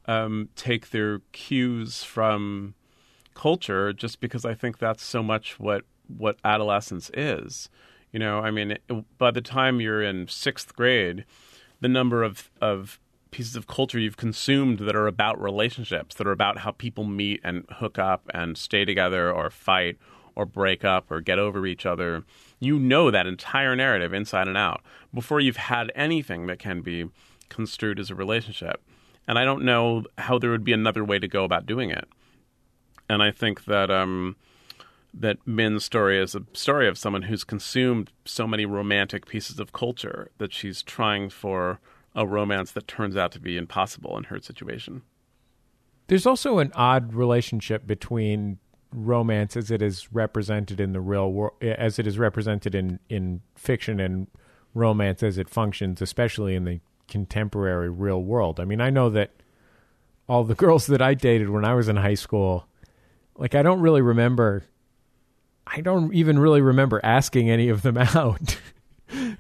um, 0.07 0.51
take 0.57 0.90
their 0.90 1.20
cues 1.33 2.05
from 2.05 2.75
culture, 3.35 3.92
just 3.92 4.20
because 4.20 4.44
I 4.44 4.55
think 4.55 4.79
that's 4.79 5.03
so 5.03 5.23
much 5.23 5.59
what 5.59 5.85
what 6.09 6.38
adolescence 6.44 7.11
is. 7.14 7.68
You 8.12 8.18
know, 8.18 8.38
I 8.40 8.51
mean, 8.51 8.79
by 9.18 9.31
the 9.31 9.40
time 9.40 9.81
you're 9.81 10.03
in 10.03 10.29
sixth 10.29 10.75
grade, 10.77 11.25
the 11.81 11.88
number 11.88 12.23
of 12.23 12.51
of 12.61 13.01
pieces 13.35 13.57
of 13.57 13.66
culture 13.66 13.99
you've 13.99 14.16
consumed 14.16 14.79
that 14.79 14.94
are 14.94 15.09
about 15.09 15.42
relationships, 15.42 16.14
that 16.14 16.27
are 16.27 16.31
about 16.31 16.59
how 16.59 16.70
people 16.70 17.03
meet 17.03 17.40
and 17.42 17.64
hook 17.68 17.99
up 17.99 18.31
and 18.33 18.57
stay 18.57 18.85
together 18.85 19.29
or 19.29 19.51
fight 19.51 19.99
or 20.37 20.47
break 20.47 20.85
up 20.85 21.11
or 21.11 21.20
get 21.20 21.37
over 21.37 21.66
each 21.66 21.85
other. 21.85 22.23
You 22.61 22.79
know 22.79 23.11
that 23.11 23.27
entire 23.27 23.75
narrative 23.75 24.14
inside 24.14 24.47
and 24.47 24.57
out 24.57 24.83
before 25.12 25.40
you've 25.40 25.57
had 25.57 25.90
anything 25.97 26.47
that 26.47 26.61
can 26.61 26.81
be 26.81 27.11
construed 27.49 27.99
as 27.99 28.09
a 28.09 28.14
relationship. 28.14 28.81
And 29.27 29.37
I 29.37 29.44
don't 29.44 29.64
know 29.64 30.05
how 30.16 30.38
there 30.38 30.51
would 30.53 30.62
be 30.62 30.73
another 30.73 31.05
way 31.05 31.18
to 31.18 31.27
go 31.27 31.42
about 31.42 31.66
doing 31.66 31.90
it. 31.90 32.07
And 33.09 33.20
I 33.20 33.33
think 33.33 33.64
that 33.64 33.90
um, 33.90 34.37
that 35.12 35.44
Min's 35.44 35.85
story 35.85 36.20
is 36.20 36.37
a 36.37 36.42
story 36.53 36.87
of 36.87 36.99
someone 36.99 37.23
who's 37.23 37.42
consumed 37.42 38.12
so 38.25 38.47
many 38.47 38.64
romantic 38.64 39.27
pieces 39.27 39.59
of 39.59 39.73
culture 39.73 40.31
that 40.38 40.53
she's 40.53 40.85
trying 40.85 41.31
for 41.31 41.81
a 42.14 42.27
romance 42.27 42.70
that 42.72 42.87
turns 42.87 43.16
out 43.16 43.33
to 43.33 43.40
be 43.40 43.57
impossible 43.57 44.16
in 44.16 44.24
her 44.24 44.40
situation. 44.40 45.03
There's 46.07 46.27
also 46.27 46.59
an 46.59 46.70
odd 46.74 47.14
relationship 47.14 47.87
between 47.87 48.59
romance 48.92 49.57
as 49.57 49.70
it 49.70 49.83
is 49.83 50.12
represented 50.12 50.81
in 50.81 50.92
the 50.92 51.00
real 51.00 51.33
world, 51.33 51.55
as 51.62 51.98
it 51.98 52.07
is 52.07 52.18
represented 52.18 52.74
in, 52.74 53.00
in 53.09 53.40
fiction, 53.57 53.98
and 53.98 54.29
romance 54.74 55.22
as 55.22 55.38
it 55.38 55.48
functions, 55.48 56.00
especially 56.00 56.55
in 56.55 56.64
the 56.64 56.81
contemporary 57.09 57.90
real 57.90 58.22
world. 58.22 58.61
I 58.61 58.64
mean, 58.64 58.81
I 58.81 58.90
know 58.90 59.11
that 59.11 59.31
all 60.29 60.44
the 60.44 60.55
girls 60.64 60.87
that 60.87 61.03
I 61.03 61.14
dated 61.14 61.50
when 61.50 61.64
I 61.64 61.74
was 61.74 61.88
in 61.88 61.96
high 61.96 62.14
school, 62.14 62.66
like, 63.37 63.55
I 63.55 63.62
don't 63.62 63.81
really 63.81 64.03
remember. 64.03 64.64
I 65.66 65.81
don't 65.81 66.14
even 66.14 66.38
really 66.38 66.61
remember 66.61 67.00
asking 67.03 67.50
any 67.50 67.68
of 67.68 67.83
them 67.83 67.96
out. 67.98 68.59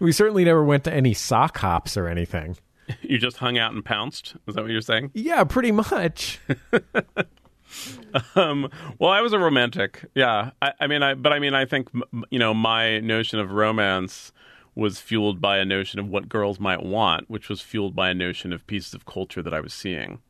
We 0.04 0.12
certainly 0.12 0.44
never 0.44 0.62
went 0.62 0.84
to 0.84 0.92
any 0.92 1.14
sock 1.14 1.58
hops 1.58 1.96
or 1.96 2.06
anything. 2.06 2.56
You 3.00 3.16
just 3.16 3.38
hung 3.38 3.56
out 3.56 3.72
and 3.72 3.82
pounced? 3.82 4.36
Is 4.46 4.54
that 4.54 4.60
what 4.60 4.70
you're 4.70 4.82
saying? 4.82 5.10
Yeah, 5.14 5.44
pretty 5.44 5.72
much. 5.72 6.38
um, 8.36 8.70
well, 8.98 9.10
I 9.10 9.22
was 9.22 9.32
a 9.32 9.38
romantic. 9.38 10.04
Yeah, 10.14 10.50
I, 10.60 10.72
I 10.80 10.86
mean, 10.86 11.02
I 11.02 11.14
but 11.14 11.32
I 11.32 11.38
mean, 11.38 11.54
I 11.54 11.64
think 11.64 11.88
you 12.28 12.38
know 12.38 12.52
my 12.52 13.00
notion 13.00 13.38
of 13.38 13.52
romance 13.52 14.32
was 14.74 15.00
fueled 15.00 15.40
by 15.40 15.56
a 15.56 15.64
notion 15.64 15.98
of 15.98 16.08
what 16.08 16.28
girls 16.28 16.60
might 16.60 16.82
want, 16.82 17.30
which 17.30 17.48
was 17.48 17.62
fueled 17.62 17.96
by 17.96 18.10
a 18.10 18.14
notion 18.14 18.52
of 18.52 18.66
pieces 18.66 18.92
of 18.92 19.06
culture 19.06 19.42
that 19.42 19.54
I 19.54 19.60
was 19.60 19.72
seeing, 19.72 20.20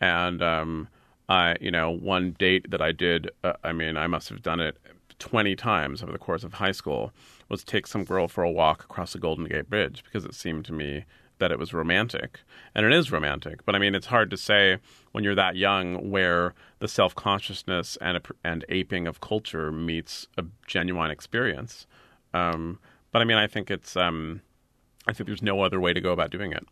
and 0.00 0.42
um, 0.42 0.88
I, 1.28 1.56
you 1.60 1.70
know, 1.70 1.90
one 1.90 2.34
date 2.38 2.70
that 2.70 2.80
I 2.80 2.92
did. 2.92 3.30
Uh, 3.42 3.52
I 3.62 3.72
mean, 3.72 3.98
I 3.98 4.06
must 4.06 4.30
have 4.30 4.40
done 4.40 4.60
it 4.60 4.78
twenty 5.18 5.54
times 5.54 6.02
over 6.02 6.12
the 6.12 6.18
course 6.18 6.44
of 6.44 6.54
high 6.54 6.72
school. 6.72 7.12
Was 7.48 7.64
take 7.64 7.86
some 7.86 8.04
girl 8.04 8.28
for 8.28 8.42
a 8.42 8.50
walk 8.50 8.84
across 8.84 9.12
the 9.12 9.18
Golden 9.18 9.44
Gate 9.46 9.68
Bridge 9.68 10.02
because 10.04 10.24
it 10.24 10.34
seemed 10.34 10.64
to 10.66 10.72
me 10.72 11.04
that 11.38 11.50
it 11.50 11.58
was 11.58 11.74
romantic, 11.74 12.40
and 12.74 12.86
it 12.86 12.92
is 12.92 13.10
romantic. 13.10 13.64
But 13.64 13.74
I 13.74 13.78
mean, 13.78 13.94
it's 13.94 14.06
hard 14.06 14.30
to 14.30 14.36
say 14.36 14.78
when 15.12 15.24
you're 15.24 15.34
that 15.34 15.56
young 15.56 16.10
where 16.10 16.54
the 16.78 16.88
self 16.88 17.14
consciousness 17.14 17.98
and 18.00 18.20
and 18.42 18.64
aping 18.68 19.06
of 19.06 19.20
culture 19.20 19.70
meets 19.72 20.26
a 20.38 20.44
genuine 20.66 21.10
experience. 21.10 21.86
Um, 22.32 22.78
but 23.12 23.22
I 23.22 23.24
mean, 23.24 23.36
I 23.36 23.46
think 23.46 23.70
it's 23.70 23.96
um, 23.96 24.42
I 25.06 25.12
think 25.12 25.26
there's 25.26 25.42
no 25.42 25.62
other 25.62 25.80
way 25.80 25.92
to 25.92 26.00
go 26.00 26.12
about 26.12 26.30
doing 26.30 26.52
it. 26.52 26.66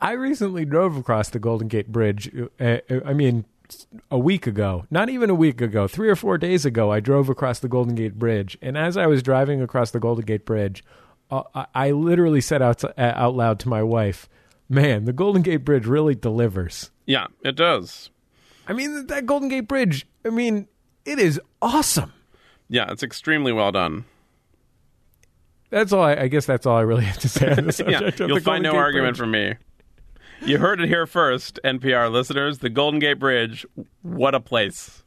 I, 0.00 0.12
recently 0.12 0.64
drove 0.64 0.96
across 0.96 1.30
the 1.30 1.40
Golden 1.40 1.66
Gate 1.66 1.90
Bridge. 1.90 2.30
Uh, 2.60 2.78
uh, 2.88 3.00
I 3.04 3.12
mean, 3.12 3.44
a 4.10 4.18
week 4.18 4.46
ago, 4.46 4.86
not 4.90 5.08
even 5.08 5.30
a 5.30 5.34
week 5.34 5.60
ago, 5.60 5.86
three 5.88 6.08
or 6.08 6.16
four 6.16 6.38
days 6.38 6.64
ago, 6.64 6.90
I 6.92 7.00
drove 7.00 7.28
across 7.28 7.58
the 7.58 7.68
Golden 7.68 7.94
Gate 7.94 8.18
Bridge. 8.18 8.56
And 8.62 8.76
as 8.76 8.96
I 8.96 9.06
was 9.06 9.22
driving 9.22 9.60
across 9.62 9.90
the 9.90 10.00
Golden 10.00 10.24
Gate 10.24 10.44
Bridge, 10.44 10.82
uh, 11.30 11.42
I 11.74 11.90
literally 11.92 12.40
said 12.40 12.62
out, 12.62 12.78
to, 12.80 12.90
uh, 13.00 13.12
out 13.16 13.34
loud 13.34 13.58
to 13.60 13.68
my 13.68 13.82
wife, 13.82 14.28
man, 14.68 15.04
the 15.04 15.12
Golden 15.12 15.42
Gate 15.42 15.64
Bridge 15.64 15.86
really 15.86 16.14
delivers. 16.14 16.90
Yeah, 17.06 17.26
it 17.44 17.56
does. 17.56 18.10
I 18.68 18.72
mean, 18.74 19.06
that 19.08 19.26
Golden 19.26 19.48
Gate 19.48 19.66
Bridge, 19.68 20.06
I 20.24 20.30
mean, 20.30 20.68
it 21.04 21.18
is 21.18 21.40
awesome. 21.60 22.12
Yeah, 22.68 22.90
it's 22.90 23.02
extremely 23.02 23.52
well 23.52 23.72
done. 23.72 24.04
That's 25.70 25.92
all. 25.92 26.02
I, 26.02 26.14
I 26.14 26.28
guess 26.28 26.44
that's 26.46 26.66
all 26.66 26.76
I 26.76 26.82
really 26.82 27.04
have 27.04 27.18
to 27.20 27.28
say 27.28 27.50
on 27.50 27.64
the 27.66 27.72
subject. 27.72 28.20
yeah, 28.20 28.26
you'll 28.26 28.40
find 28.40 28.62
no 28.62 28.72
Gate 28.72 28.78
argument 28.78 29.16
Bridge. 29.16 29.18
from 29.18 29.30
me. 29.30 29.54
You 30.44 30.58
heard 30.58 30.80
it 30.80 30.88
here 30.88 31.06
first, 31.06 31.60
NPR 31.64 32.10
listeners. 32.10 32.58
The 32.58 32.70
Golden 32.70 32.98
Gate 32.98 33.18
Bridge, 33.18 33.64
what 34.02 34.34
a 34.34 34.40
place! 34.40 35.02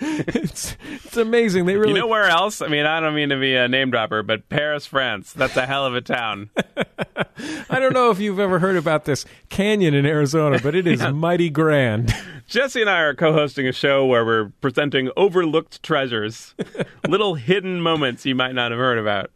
it's 0.00 0.76
it's 1.04 1.16
amazing. 1.16 1.66
They 1.66 1.76
really. 1.76 1.92
You 1.92 1.98
know 1.98 2.06
where 2.06 2.28
else? 2.28 2.60
I 2.60 2.68
mean, 2.68 2.86
I 2.86 3.00
don't 3.00 3.14
mean 3.14 3.28
to 3.28 3.38
be 3.38 3.54
a 3.54 3.68
name 3.68 3.90
dropper, 3.90 4.22
but 4.22 4.48
Paris, 4.48 4.86
France. 4.86 5.32
That's 5.32 5.56
a 5.56 5.66
hell 5.66 5.86
of 5.86 5.94
a 5.94 6.00
town. 6.00 6.50
I 7.70 7.78
don't 7.78 7.92
know 7.92 8.10
if 8.10 8.18
you've 8.18 8.40
ever 8.40 8.58
heard 8.58 8.76
about 8.76 9.04
this 9.04 9.24
canyon 9.50 9.94
in 9.94 10.06
Arizona, 10.06 10.58
but 10.62 10.74
it 10.74 10.86
is 10.86 11.00
yeah. 11.02 11.12
mighty 11.12 11.50
grand. 11.50 12.14
Jesse 12.46 12.80
and 12.80 12.90
I 12.90 13.00
are 13.00 13.14
co-hosting 13.14 13.66
a 13.66 13.72
show 13.72 14.04
where 14.04 14.24
we're 14.24 14.52
presenting 14.60 15.10
overlooked 15.16 15.82
treasures, 15.82 16.54
little 17.08 17.34
hidden 17.34 17.80
moments 17.80 18.26
you 18.26 18.34
might 18.34 18.54
not 18.54 18.70
have 18.70 18.78
heard 18.78 18.98
about. 18.98 19.30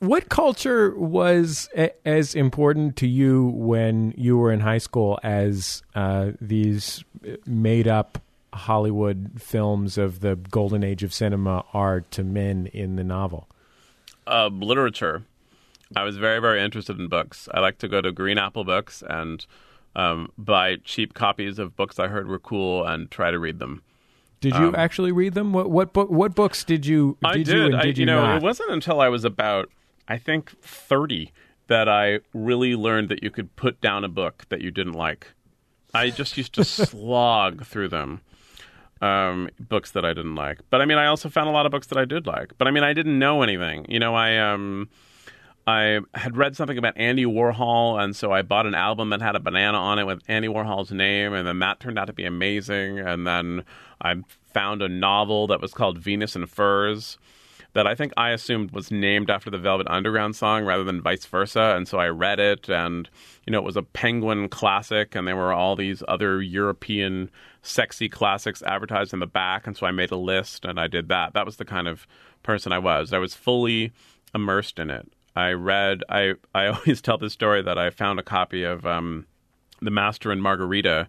What 0.00 0.28
culture 0.28 0.94
was 0.98 1.68
a- 1.76 1.92
as 2.08 2.34
important 2.34 2.96
to 2.96 3.06
you 3.06 3.46
when 3.54 4.12
you 4.16 4.36
were 4.36 4.50
in 4.50 4.60
high 4.60 4.78
school 4.78 5.18
as 5.22 5.82
uh, 5.94 6.32
these 6.40 7.04
made-up 7.46 8.18
Hollywood 8.52 9.40
films 9.40 9.96
of 9.96 10.20
the 10.20 10.36
golden 10.36 10.82
age 10.82 11.02
of 11.02 11.14
cinema 11.14 11.64
are 11.72 12.00
to 12.00 12.24
men 12.24 12.66
in 12.72 12.96
the 12.96 13.04
novel? 13.04 13.48
Uh, 14.26 14.48
literature. 14.48 15.22
I 15.94 16.04
was 16.04 16.16
very, 16.16 16.40
very 16.40 16.62
interested 16.62 16.98
in 16.98 17.08
books. 17.08 17.48
I 17.52 17.60
like 17.60 17.78
to 17.78 17.88
go 17.88 18.00
to 18.00 18.12
Green 18.12 18.38
Apple 18.38 18.64
Books 18.64 19.02
and 19.08 19.44
um, 19.94 20.30
buy 20.38 20.76
cheap 20.84 21.14
copies 21.14 21.58
of 21.58 21.76
books 21.76 21.98
I 21.98 22.08
heard 22.08 22.28
were 22.28 22.38
cool 22.38 22.86
and 22.86 23.10
try 23.10 23.30
to 23.30 23.38
read 23.38 23.58
them. 23.58 23.82
Did 24.40 24.54
you 24.54 24.68
um, 24.68 24.74
actually 24.74 25.12
read 25.12 25.34
them? 25.34 25.52
What 25.52 25.70
what 25.70 25.92
book? 25.92 26.08
What 26.08 26.34
books 26.34 26.64
did 26.64 26.86
you? 26.86 27.18
Did 27.22 27.28
I 27.28 27.34
did. 27.34 27.48
You, 27.48 27.76
I, 27.76 27.82
did 27.82 27.98
you, 27.98 28.02
you 28.02 28.06
know, 28.06 28.22
not? 28.22 28.36
it 28.36 28.42
wasn't 28.42 28.70
until 28.70 29.00
I 29.00 29.08
was 29.08 29.24
about, 29.24 29.68
I 30.10 30.18
think, 30.18 30.50
thirty 30.60 31.32
that 31.68 31.88
I 31.88 32.18
really 32.34 32.74
learned 32.74 33.08
that 33.10 33.22
you 33.22 33.30
could 33.30 33.54
put 33.54 33.80
down 33.80 34.04
a 34.04 34.08
book 34.08 34.44
that 34.48 34.60
you 34.60 34.72
didn't 34.72 34.94
like. 34.94 35.28
I 35.94 36.10
just 36.10 36.36
used 36.36 36.52
to 36.54 36.64
slog 36.86 37.64
through 37.64 37.88
them 37.88 38.20
um, 39.00 39.48
books 39.58 39.92
that 39.92 40.04
I 40.04 40.12
didn't 40.12 40.34
like. 40.34 40.60
But 40.68 40.80
I 40.80 40.84
mean, 40.84 40.98
I 40.98 41.06
also 41.06 41.28
found 41.28 41.48
a 41.48 41.52
lot 41.52 41.66
of 41.66 41.72
books 41.72 41.86
that 41.86 41.98
I 41.98 42.04
did 42.04 42.26
like. 42.26 42.58
But 42.58 42.68
I 42.68 42.72
mean, 42.72 42.84
I 42.84 42.92
didn't 42.92 43.18
know 43.18 43.42
anything. 43.42 43.86
You 43.88 43.98
know, 43.98 44.14
I 44.14 44.36
um, 44.36 44.88
I 45.66 46.00
had 46.14 46.36
read 46.36 46.56
something 46.56 46.76
about 46.76 46.96
Andy 46.96 47.24
Warhol, 47.24 48.02
and 48.02 48.14
so 48.16 48.32
I 48.32 48.42
bought 48.42 48.66
an 48.66 48.74
album 48.74 49.10
that 49.10 49.22
had 49.22 49.36
a 49.36 49.40
banana 49.40 49.78
on 49.78 49.98
it 49.98 50.04
with 50.04 50.22
Andy 50.28 50.48
Warhol's 50.48 50.90
name, 50.90 51.32
and 51.32 51.46
then 51.46 51.60
that 51.60 51.80
turned 51.80 51.98
out 51.98 52.06
to 52.06 52.12
be 52.12 52.24
amazing. 52.24 52.98
And 52.98 53.26
then 53.26 53.64
I 54.00 54.16
found 54.52 54.82
a 54.82 54.88
novel 54.88 55.46
that 55.46 55.60
was 55.60 55.72
called 55.72 55.98
Venus 55.98 56.34
in 56.34 56.46
Furs 56.46 57.16
that 57.72 57.86
I 57.86 57.94
think 57.94 58.12
I 58.16 58.30
assumed 58.30 58.72
was 58.72 58.90
named 58.90 59.30
after 59.30 59.50
the 59.50 59.58
Velvet 59.58 59.86
Underground 59.88 60.34
song 60.34 60.64
rather 60.64 60.84
than 60.84 61.02
vice 61.02 61.24
versa. 61.24 61.74
And 61.76 61.86
so 61.86 61.98
I 61.98 62.08
read 62.08 62.40
it, 62.40 62.68
and 62.68 63.08
you 63.46 63.52
know, 63.52 63.58
it 63.58 63.64
was 63.64 63.76
a 63.76 63.82
Penguin 63.82 64.48
classic, 64.48 65.14
and 65.14 65.26
there 65.26 65.36
were 65.36 65.52
all 65.52 65.76
these 65.76 66.02
other 66.08 66.42
European 66.42 67.30
sexy 67.62 68.08
classics 68.08 68.62
advertised 68.62 69.12
in 69.12 69.20
the 69.20 69.26
back. 69.26 69.66
And 69.66 69.76
so 69.76 69.86
I 69.86 69.92
made 69.92 70.10
a 70.10 70.16
list, 70.16 70.64
and 70.64 70.80
I 70.80 70.86
did 70.86 71.08
that. 71.08 71.34
That 71.34 71.46
was 71.46 71.56
the 71.56 71.64
kind 71.64 71.86
of 71.86 72.06
person 72.42 72.72
I 72.72 72.78
was. 72.78 73.12
I 73.12 73.18
was 73.18 73.34
fully 73.34 73.92
immersed 74.34 74.78
in 74.78 74.90
it. 74.90 75.10
I 75.36 75.52
read. 75.52 76.02
I 76.08 76.34
I 76.54 76.66
always 76.68 77.00
tell 77.00 77.18
this 77.18 77.32
story 77.32 77.62
that 77.62 77.78
I 77.78 77.90
found 77.90 78.18
a 78.18 78.24
copy 78.24 78.64
of 78.64 78.84
um, 78.84 79.26
The 79.80 79.90
Master 79.90 80.32
and 80.32 80.42
Margarita 80.42 81.08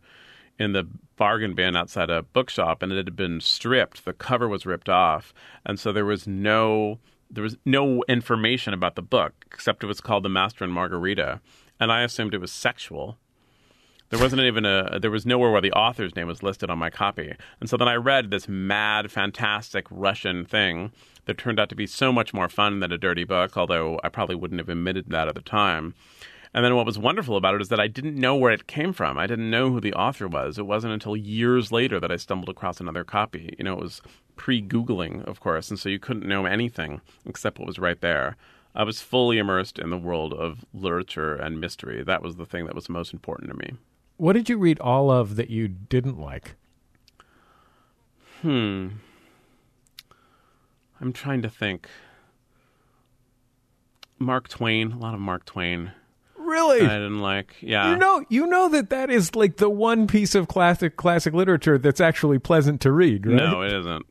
in 0.61 0.73
the 0.73 0.87
bargain 1.17 1.55
bin 1.55 1.75
outside 1.75 2.09
a 2.11 2.21
bookshop 2.21 2.83
and 2.83 2.91
it 2.91 3.05
had 3.05 3.15
been 3.15 3.41
stripped. 3.41 4.05
The 4.05 4.13
cover 4.13 4.47
was 4.47 4.65
ripped 4.65 4.89
off. 4.89 5.33
And 5.65 5.79
so 5.79 5.91
there 5.91 6.05
was 6.05 6.27
no 6.27 6.99
there 7.29 7.43
was 7.43 7.57
no 7.65 8.03
information 8.09 8.73
about 8.73 8.95
the 8.95 9.01
book 9.01 9.33
except 9.47 9.83
it 9.83 9.87
was 9.87 10.01
called 10.01 10.23
the 10.23 10.29
master 10.29 10.63
and 10.63 10.73
margarita. 10.73 11.41
And 11.79 11.91
i 11.91 12.03
assumed 12.03 12.33
it 12.33 12.41
was 12.41 12.51
sexual. 12.51 13.17
There 14.09 14.19
wasn't 14.19 14.41
even 14.43 14.65
a 14.65 14.99
there 14.99 15.09
was 15.09 15.25
nowhere 15.25 15.51
where 15.51 15.61
the 15.61 15.71
author's 15.71 16.15
name 16.15 16.27
was 16.27 16.43
listed 16.43 16.69
on 16.69 16.77
my 16.77 16.91
copy. 16.91 17.33
And 17.59 17.67
so 17.69 17.75
then 17.75 17.87
i 17.87 17.95
read 17.95 18.29
this 18.29 18.47
mad 18.47 19.11
fantastic 19.11 19.87
russian 19.89 20.45
thing 20.45 20.91
that 21.25 21.39
turned 21.39 21.59
out 21.59 21.69
to 21.69 21.75
be 21.75 21.87
so 21.87 22.11
much 22.11 22.33
more 22.33 22.49
fun 22.49 22.81
than 22.81 22.91
a 22.91 22.97
dirty 22.99 23.23
book 23.23 23.57
although 23.57 23.99
i 24.03 24.09
probably 24.09 24.35
wouldn't 24.35 24.59
have 24.59 24.69
admitted 24.69 25.09
that 25.09 25.27
at 25.27 25.35
the 25.35 25.41
time 25.41 25.95
and 26.53 26.65
then 26.65 26.75
what 26.75 26.85
was 26.85 26.99
wonderful 26.99 27.37
about 27.37 27.55
it 27.55 27.61
is 27.61 27.69
that 27.69 27.79
I 27.79 27.87
didn't 27.87 28.15
know 28.15 28.35
where 28.35 28.51
it 28.51 28.67
came 28.67 28.91
from. 28.91 29.17
I 29.17 29.25
didn't 29.25 29.49
know 29.49 29.71
who 29.71 29.79
the 29.79 29.93
author 29.93 30.27
was. 30.27 30.57
It 30.57 30.65
wasn't 30.65 30.93
until 30.93 31.15
years 31.15 31.71
later 31.71 31.99
that 31.99 32.11
I 32.11 32.17
stumbled 32.17 32.49
across 32.49 32.81
another 32.81 33.03
copy. 33.03 33.55
You 33.57 33.63
know, 33.63 33.73
it 33.73 33.79
was 33.79 34.01
pre 34.35 34.61
Googling, 34.61 35.23
of 35.25 35.39
course, 35.39 35.69
and 35.69 35.79
so 35.79 35.87
you 35.87 35.99
couldn't 35.99 36.27
know 36.27 36.45
anything 36.45 37.01
except 37.25 37.57
what 37.57 37.67
was 37.67 37.79
right 37.79 37.99
there. 38.01 38.35
I 38.75 38.83
was 38.83 39.01
fully 39.01 39.37
immersed 39.37 39.79
in 39.79 39.89
the 39.89 39.97
world 39.97 40.33
of 40.33 40.65
literature 40.73 41.35
and 41.35 41.59
mystery. 41.59 42.03
That 42.03 42.21
was 42.21 42.35
the 42.35 42.45
thing 42.45 42.65
that 42.65 42.75
was 42.75 42.89
most 42.89 43.13
important 43.13 43.51
to 43.51 43.57
me. 43.57 43.77
What 44.17 44.33
did 44.33 44.49
you 44.49 44.57
read 44.57 44.79
all 44.79 45.09
of 45.09 45.35
that 45.35 45.49
you 45.49 45.67
didn't 45.67 46.19
like? 46.19 46.55
Hmm. 48.41 48.87
I'm 50.99 51.13
trying 51.13 51.41
to 51.41 51.49
think. 51.49 51.87
Mark 54.19 54.47
Twain, 54.47 54.91
a 54.91 54.97
lot 54.99 55.13
of 55.13 55.19
Mark 55.19 55.45
Twain. 55.45 55.91
Really? 56.51 56.81
I 56.81 56.89
didn't 56.99 57.19
like. 57.21 57.55
Yeah. 57.61 57.91
You 57.91 57.95
know, 57.97 58.25
you 58.29 58.45
know 58.45 58.67
that 58.69 58.89
that 58.89 59.09
is 59.09 59.35
like 59.35 59.55
the 59.57 59.69
one 59.69 60.05
piece 60.05 60.35
of 60.35 60.47
classic 60.49 60.97
classic 60.97 61.33
literature 61.33 61.77
that's 61.77 62.01
actually 62.01 62.39
pleasant 62.39 62.81
to 62.81 62.91
read, 62.91 63.25
right? 63.25 63.35
No, 63.37 63.61
it 63.61 63.71
isn't. 63.73 64.05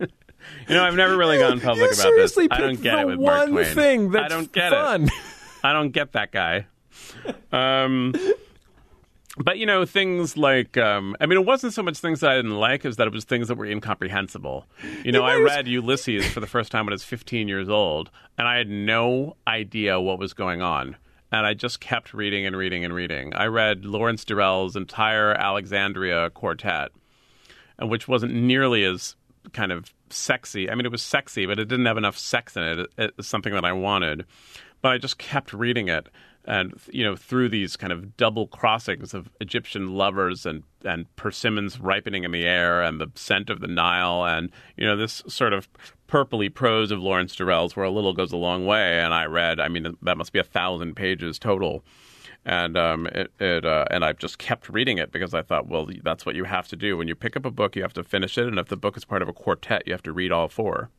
You 0.68 0.76
know, 0.76 0.84
I've 0.84 0.94
never 0.94 1.16
really 1.16 1.38
gone 1.38 1.60
public 1.60 1.78
You 1.78 1.86
about 1.86 1.96
seriously 1.96 2.46
this. 2.46 2.56
I 2.56 2.60
don't 2.60 2.80
get 2.80 2.98
it 3.00 3.06
with 3.06 3.18
Mark 3.20 3.38
one 3.40 3.50
Twain. 3.50 3.74
thing 3.74 4.10
that's 4.12 4.24
I 4.32 4.36
don't 4.36 4.52
get 4.52 4.70
fun. 4.70 5.04
it. 5.04 5.10
I 5.64 5.72
don't 5.72 5.90
get 5.90 6.12
that 6.12 6.30
guy. 6.30 6.66
Um, 7.50 8.14
but 9.38 9.58
you 9.58 9.66
know, 9.66 9.84
things 9.86 10.36
like 10.36 10.76
um, 10.76 11.16
I 11.20 11.26
mean, 11.26 11.38
it 11.38 11.46
wasn't 11.46 11.72
so 11.72 11.82
much 11.82 11.98
things 11.98 12.20
that 12.20 12.30
I 12.30 12.36
didn't 12.36 12.56
like 12.58 12.84
as 12.84 12.96
that 12.96 13.06
it 13.06 13.12
was 13.12 13.24
things 13.24 13.48
that 13.48 13.56
were 13.56 13.64
incomprehensible. 13.66 14.66
You 15.04 15.12
know, 15.12 15.22
I 15.24 15.36
read 15.46 15.68
Ulysses 15.68 16.26
for 16.30 16.40
the 16.40 16.46
first 16.46 16.70
time 16.70 16.84
when 16.86 16.92
I 16.92 16.94
was 16.96 17.04
15 17.04 17.48
years 17.48 17.68
old, 17.68 18.10
and 18.36 18.46
I 18.46 18.56
had 18.58 18.68
no 18.68 19.36
idea 19.46 20.00
what 20.00 20.18
was 20.18 20.34
going 20.34 20.60
on. 20.62 20.96
And 21.34 21.46
I 21.46 21.54
just 21.54 21.80
kept 21.80 22.12
reading 22.12 22.44
and 22.44 22.54
reading 22.54 22.84
and 22.84 22.92
reading. 22.94 23.32
I 23.34 23.46
read 23.46 23.86
Lawrence 23.86 24.22
Durrell's 24.26 24.76
entire 24.76 25.32
Alexandria 25.32 26.28
quartet, 26.28 26.90
and 27.78 27.88
which 27.88 28.06
wasn't 28.06 28.34
nearly 28.34 28.84
as 28.84 29.16
kind 29.54 29.72
of 29.72 29.94
sexy. 30.10 30.68
I 30.70 30.74
mean, 30.74 30.84
it 30.84 30.92
was 30.92 31.00
sexy, 31.02 31.46
but 31.46 31.58
it 31.58 31.68
didn't 31.68 31.86
have 31.86 31.96
enough 31.96 32.18
sex 32.18 32.54
in 32.54 32.62
it. 32.64 32.78
It- 32.98 33.14
It's 33.18 33.28
something 33.28 33.54
that 33.54 33.64
I 33.64 33.72
wanted, 33.72 34.26
but 34.82 34.92
I 34.92 34.98
just 34.98 35.16
kept 35.16 35.54
reading 35.54 35.88
it, 35.88 36.06
and 36.44 36.74
you 36.90 37.04
know, 37.04 37.16
through 37.16 37.48
these 37.48 37.76
kind 37.76 37.92
of 37.92 38.16
double 38.16 38.46
crossings 38.46 39.14
of 39.14 39.30
Egyptian 39.40 39.94
lovers 39.94 40.44
and 40.46 40.62
and 40.84 41.14
persimmons 41.16 41.78
ripening 41.78 42.24
in 42.24 42.32
the 42.32 42.44
air, 42.44 42.82
and 42.82 43.00
the 43.00 43.10
scent 43.14 43.50
of 43.50 43.60
the 43.60 43.68
Nile, 43.68 44.24
and 44.24 44.50
you 44.76 44.84
know, 44.84 44.96
this 44.96 45.22
sort 45.28 45.52
of 45.52 45.68
purpley 46.08 46.52
prose 46.52 46.90
of 46.90 47.00
Lawrence 47.00 47.34
Durrell's, 47.34 47.76
where 47.76 47.86
a 47.86 47.90
little 47.90 48.12
goes 48.12 48.32
a 48.32 48.36
long 48.36 48.66
way. 48.66 49.00
And 49.00 49.14
I 49.14 49.24
read, 49.24 49.60
I 49.60 49.68
mean, 49.68 49.96
that 50.02 50.18
must 50.18 50.32
be 50.32 50.38
a 50.38 50.44
thousand 50.44 50.94
pages 50.94 51.38
total 51.38 51.84
and 52.44 52.76
um, 52.76 53.06
it, 53.08 53.32
it 53.38 53.64
uh, 53.64 53.84
and 53.90 54.04
I've 54.04 54.18
just 54.18 54.38
kept 54.38 54.68
reading 54.68 54.98
it 54.98 55.12
because 55.12 55.34
I 55.34 55.42
thought, 55.42 55.68
well, 55.68 55.88
that's 56.02 56.26
what 56.26 56.34
you 56.34 56.44
have 56.44 56.68
to 56.68 56.76
do 56.76 56.96
when 56.96 57.08
you 57.08 57.14
pick 57.14 57.36
up 57.36 57.44
a 57.44 57.50
book. 57.50 57.76
You 57.76 57.82
have 57.82 57.92
to 57.94 58.02
finish 58.02 58.36
it, 58.36 58.46
and 58.46 58.58
if 58.58 58.68
the 58.68 58.76
book 58.76 58.96
is 58.96 59.04
part 59.04 59.22
of 59.22 59.28
a 59.28 59.32
quartet, 59.32 59.82
you 59.86 59.92
have 59.92 60.02
to 60.02 60.12
read 60.12 60.32
all 60.32 60.48
four. 60.48 60.90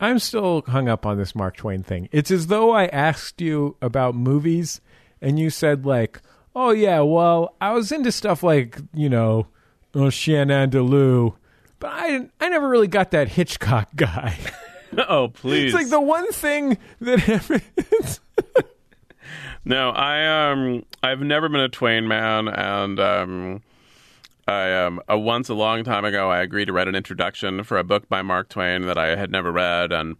I'm 0.00 0.18
still 0.18 0.62
hung 0.66 0.88
up 0.88 1.04
on 1.04 1.18
this 1.18 1.34
Mark 1.34 1.56
Twain 1.56 1.82
thing. 1.82 2.08
It's 2.12 2.30
as 2.30 2.46
though 2.46 2.70
I 2.70 2.86
asked 2.86 3.40
you 3.40 3.76
about 3.82 4.14
movies 4.14 4.80
and 5.20 5.38
you 5.38 5.50
said 5.50 5.84
like, 5.84 6.20
"Oh 6.54 6.70
yeah, 6.70 7.00
well, 7.00 7.56
I 7.60 7.72
was 7.72 7.90
into 7.90 8.12
stuff 8.12 8.42
like, 8.42 8.78
you 8.94 9.08
know, 9.08 9.48
oh, 9.94 10.10
Chien 10.10 10.48
Andalou, 10.48 11.34
but 11.80 11.90
I 11.92 12.28
I 12.40 12.48
never 12.48 12.68
really 12.68 12.86
got 12.86 13.10
that 13.10 13.28
Hitchcock 13.28 13.88
guy." 13.96 14.38
oh, 15.08 15.28
please! 15.28 15.74
It's 15.74 15.74
like 15.74 15.90
the 15.90 16.00
one 16.00 16.30
thing 16.32 16.78
that 17.00 18.20
No, 19.64 19.90
I 19.90 20.50
um 20.50 20.84
I've 21.02 21.20
never 21.20 21.48
been 21.48 21.60
a 21.60 21.68
Twain 21.68 22.08
man, 22.08 22.48
and 22.48 22.98
um 23.00 23.62
I 24.48 24.72
um 24.72 25.02
once 25.10 25.50
a 25.50 25.54
long 25.54 25.84
time 25.84 26.06
ago 26.06 26.30
I 26.30 26.40
agreed 26.40 26.64
to 26.66 26.72
write 26.72 26.88
an 26.88 26.94
introduction 26.94 27.62
for 27.64 27.76
a 27.76 27.84
book 27.84 28.08
by 28.08 28.22
Mark 28.22 28.48
Twain 28.48 28.86
that 28.86 28.96
I 28.96 29.14
had 29.14 29.30
never 29.30 29.52
read, 29.52 29.92
and 29.92 30.16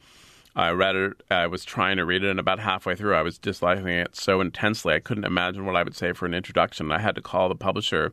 I 0.55 0.71
read 0.71 0.97
it. 0.97 1.23
I 1.31 1.47
was 1.47 1.65
trying 1.65 1.97
to 1.97 2.05
read 2.05 2.23
it, 2.23 2.29
and 2.29 2.39
about 2.39 2.59
halfway 2.59 2.95
through, 2.95 3.15
I 3.15 3.23
was 3.23 3.39
disliking 3.39 3.89
it 3.89 4.15
so 4.15 4.43
intensely 4.43 4.93
I 4.93 5.01
couldn't 5.01 5.25
imagine 5.25 5.65
what 5.65 5.77
I 5.77 5.83
would 5.83 5.97
say 5.97 6.13
for 6.13 6.27
an 6.27 6.35
introduction. 6.35 6.93
I 6.93 6.99
had 6.99 7.15
to 7.15 7.23
call 7.23 7.49
the 7.49 7.55
publisher 7.55 8.13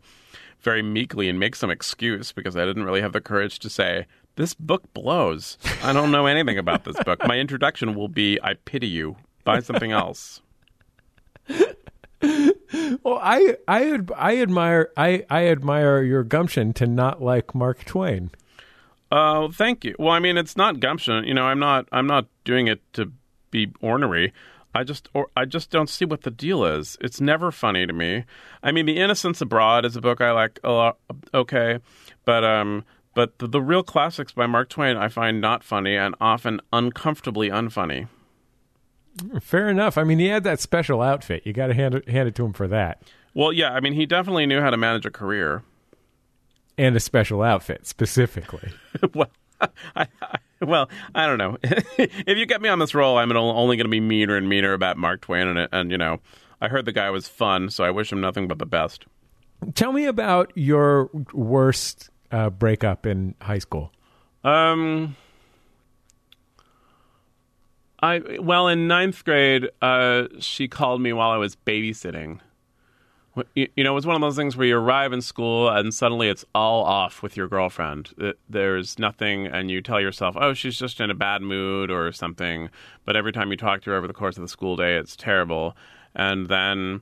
very 0.62 0.82
meekly 0.82 1.28
and 1.28 1.38
make 1.38 1.54
some 1.54 1.70
excuse 1.70 2.32
because 2.32 2.56
I 2.56 2.64
didn't 2.64 2.86
really 2.86 3.02
have 3.02 3.14
the 3.14 3.20
courage 3.20 3.60
to 3.60 3.70
say. 3.70 4.06
This 4.38 4.54
book 4.54 4.94
blows. 4.94 5.58
I 5.84 5.92
don't 5.92 6.12
know 6.12 6.28
anything 6.28 6.58
about 6.58 6.86
this 6.86 7.02
book. 7.04 7.28
My 7.28 7.40
introduction 7.40 7.94
will 7.94 8.08
be 8.08 8.40
I 8.42 8.54
pity 8.54 8.88
you. 8.88 9.18
Buy 9.44 9.60
something 9.60 9.92
else. 9.92 10.42
Well, 12.22 13.20
I 13.22 13.58
I 13.68 14.00
I 14.16 14.42
admire 14.42 14.90
I 14.98 15.26
I 15.30 15.48
admire 15.48 16.04
your 16.04 16.24
gumption 16.24 16.74
to 16.74 16.88
not 16.88 17.22
like 17.22 17.54
Mark 17.56 17.86
Twain. 17.86 18.32
Oh, 19.12 19.52
thank 19.52 19.86
you. 19.86 19.96
Well, 20.00 20.12
I 20.12 20.20
mean, 20.20 20.38
it's 20.38 20.58
not 20.58 20.80
gumption. 20.80 21.24
You 21.26 21.34
know, 21.34 21.44
I'm 21.44 21.60
not. 21.60 21.88
I'm 21.92 22.08
not 22.08 22.28
doing 22.44 22.68
it 22.68 22.82
to 22.94 23.12
be 23.52 23.72
ornery. 23.82 24.34
I 24.74 24.84
just, 24.84 25.08
or 25.14 25.30
I 25.38 25.46
just 25.46 25.70
don't 25.70 25.90
see 25.90 26.04
what 26.04 26.24
the 26.24 26.32
deal 26.32 26.66
is. 26.66 26.98
It's 27.00 27.22
never 27.22 27.50
funny 27.50 27.88
to 27.88 27.94
me. 27.94 28.26
I 28.62 28.74
mean, 28.74 28.86
The 28.86 28.98
Innocents 28.98 29.40
Abroad 29.40 29.86
is 29.86 29.96
a 29.96 30.02
book 30.02 30.20
I 30.20 30.32
like 30.32 30.60
a 30.66 30.72
lot. 30.72 30.98
Okay, 31.34 31.80
but 32.26 32.44
um, 32.44 32.84
but 33.14 33.40
the, 33.40 33.48
the 33.48 33.62
real 33.62 33.84
classics 33.84 34.34
by 34.34 34.48
Mark 34.48 34.68
Twain 34.68 34.98
I 34.98 35.08
find 35.08 35.40
not 35.40 35.64
funny 35.64 35.96
and 35.96 36.14
often 36.20 36.60
uncomfortably 36.74 37.50
unfunny. 37.50 38.10
Fair 39.42 39.70
enough. 39.70 39.98
I 39.98 40.04
mean, 40.04 40.20
he 40.20 40.28
had 40.28 40.44
that 40.44 40.60
special 40.60 41.02
outfit. 41.02 41.44
You 41.46 41.54
got 41.54 41.68
to 41.68 41.74
hand 41.74 41.96
it, 41.96 42.10
hand 42.10 42.28
it 42.28 42.36
to 42.36 42.46
him 42.46 42.54
for 42.54 42.68
that, 42.68 43.02
Well, 43.34 43.52
yeah. 43.54 43.72
I 43.74 43.80
mean, 43.80 43.94
he 43.94 44.06
definitely 44.06 44.46
knew 44.46 44.60
how 44.62 44.70
to 44.70 44.78
manage 44.78 45.06
a 45.06 45.12
career. 45.12 45.64
and 46.78 46.96
a 46.96 47.00
special 47.00 47.42
outfit 47.42 47.86
specifically. 47.88 48.72
well, 49.14 49.30
I, 49.62 49.70
I, 50.22 50.38
well, 50.62 50.90
I 51.14 51.26
don't 51.28 51.38
know. 51.38 51.58
if 51.64 52.38
you 52.38 52.46
get 52.46 52.62
me 52.62 52.68
on 52.70 52.80
this 52.80 52.94
role, 52.94 53.18
I'm 53.18 53.32
only 53.32 53.78
going 53.78 53.86
to 53.86 53.90
be 53.92 54.02
meaner 54.02 54.36
and 54.36 54.50
meaner 54.50 54.74
about 54.74 54.98
Mark 54.98 55.22
Twain, 55.22 55.48
and 55.48 55.70
and 55.72 55.92
you 55.92 55.98
know, 55.98 56.20
I 56.60 56.68
heard 56.68 56.86
the 56.86 56.92
guy 56.92 57.10
was 57.10 57.28
fun, 57.30 57.70
so 57.70 57.84
I 57.84 57.92
wish 57.92 58.12
him 58.12 58.20
nothing 58.22 58.48
but 58.50 58.60
the 58.60 58.66
best. 58.66 59.06
Tell 59.76 59.94
me 59.94 60.06
about 60.06 60.52
your 60.56 61.10
worst 61.34 62.10
uh, 62.32 62.50
breakup 62.50 63.06
in 63.06 63.36
high 63.42 63.60
school. 63.60 63.92
Um, 64.44 65.16
I 68.06 68.40
well 68.40 68.68
in 68.68 68.88
ninth 68.88 69.26
grade, 69.26 69.70
uh, 69.82 70.28
she 70.40 70.68
called 70.68 71.02
me 71.02 71.12
while 71.12 71.32
I 71.32 71.38
was 71.38 71.56
babysitting. 71.56 72.40
You, 73.54 73.68
you 73.76 73.84
know, 73.84 73.92
it 73.92 73.96
was 73.96 74.06
one 74.06 74.16
of 74.16 74.22
those 74.22 74.38
things 74.38 74.56
where 74.56 74.68
you 74.68 74.78
arrive 74.78 75.12
in 75.12 75.22
school 75.22 75.68
and 75.68 75.94
suddenly 75.94 76.30
it's 76.30 76.46
all 76.54 76.86
off 76.86 77.22
with 77.22 77.36
your 77.36 77.50
girlfriend. 77.50 78.14
There's 78.48 78.98
nothing, 78.98 79.48
and 79.48 79.70
you 79.70 79.82
tell 79.82 80.00
yourself, 80.00 80.38
"Oh, 80.40 80.54
she's 80.54 80.78
just 80.78 81.02
in 81.02 81.10
a 81.10 81.16
bad 81.16 81.42
mood 81.42 81.90
or 81.90 82.12
something." 82.12 82.70
But 83.06 83.16
every 83.16 83.34
time 83.34 83.52
you 83.52 83.58
talk 83.58 83.82
to 83.82 83.90
her 83.90 83.98
over 83.98 84.08
the 84.08 84.14
course 84.14 84.38
of 84.38 84.42
the 84.42 84.48
school 84.48 84.76
day, 84.76 84.96
it's 84.96 85.16
terrible. 85.16 85.76
And 86.14 86.48
then 86.48 87.02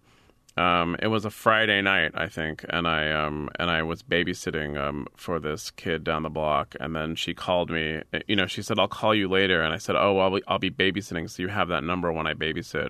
um, 0.56 0.96
it 1.02 1.08
was 1.08 1.26
a 1.26 1.32
Friday 1.32 1.82
night, 1.82 2.12
I 2.14 2.28
think, 2.28 2.64
and 2.70 2.88
I 2.88 3.12
um, 3.12 3.50
and 3.58 3.72
I 3.72 3.82
was 3.82 4.04
babysitting 4.04 4.78
um, 4.78 5.08
for 5.16 5.40
this 5.40 5.72
kid 5.72 6.04
down 6.04 6.22
the 6.24 6.30
block, 6.30 6.76
and 6.80 6.96
then 6.96 7.16
she 7.16 7.34
called 7.34 7.72
me. 7.72 8.02
You 8.28 8.36
know, 8.36 8.46
she 8.46 8.62
said, 8.62 8.78
"I'll 8.78 8.88
call 8.88 9.16
you 9.16 9.28
later," 9.28 9.64
and 9.64 9.74
I 9.74 9.78
said, 9.78 9.96
"Oh, 9.96 10.20
I'll 10.20 10.36
be, 10.36 10.44
I'll 10.48 10.60
be 10.60 10.70
babysitting, 10.70 11.30
so 11.30 11.42
you 11.42 11.50
have 11.50 11.70
that 11.70 11.84
number 11.84 12.12
when 12.12 12.28
I 12.28 12.36
babysit." 12.36 12.90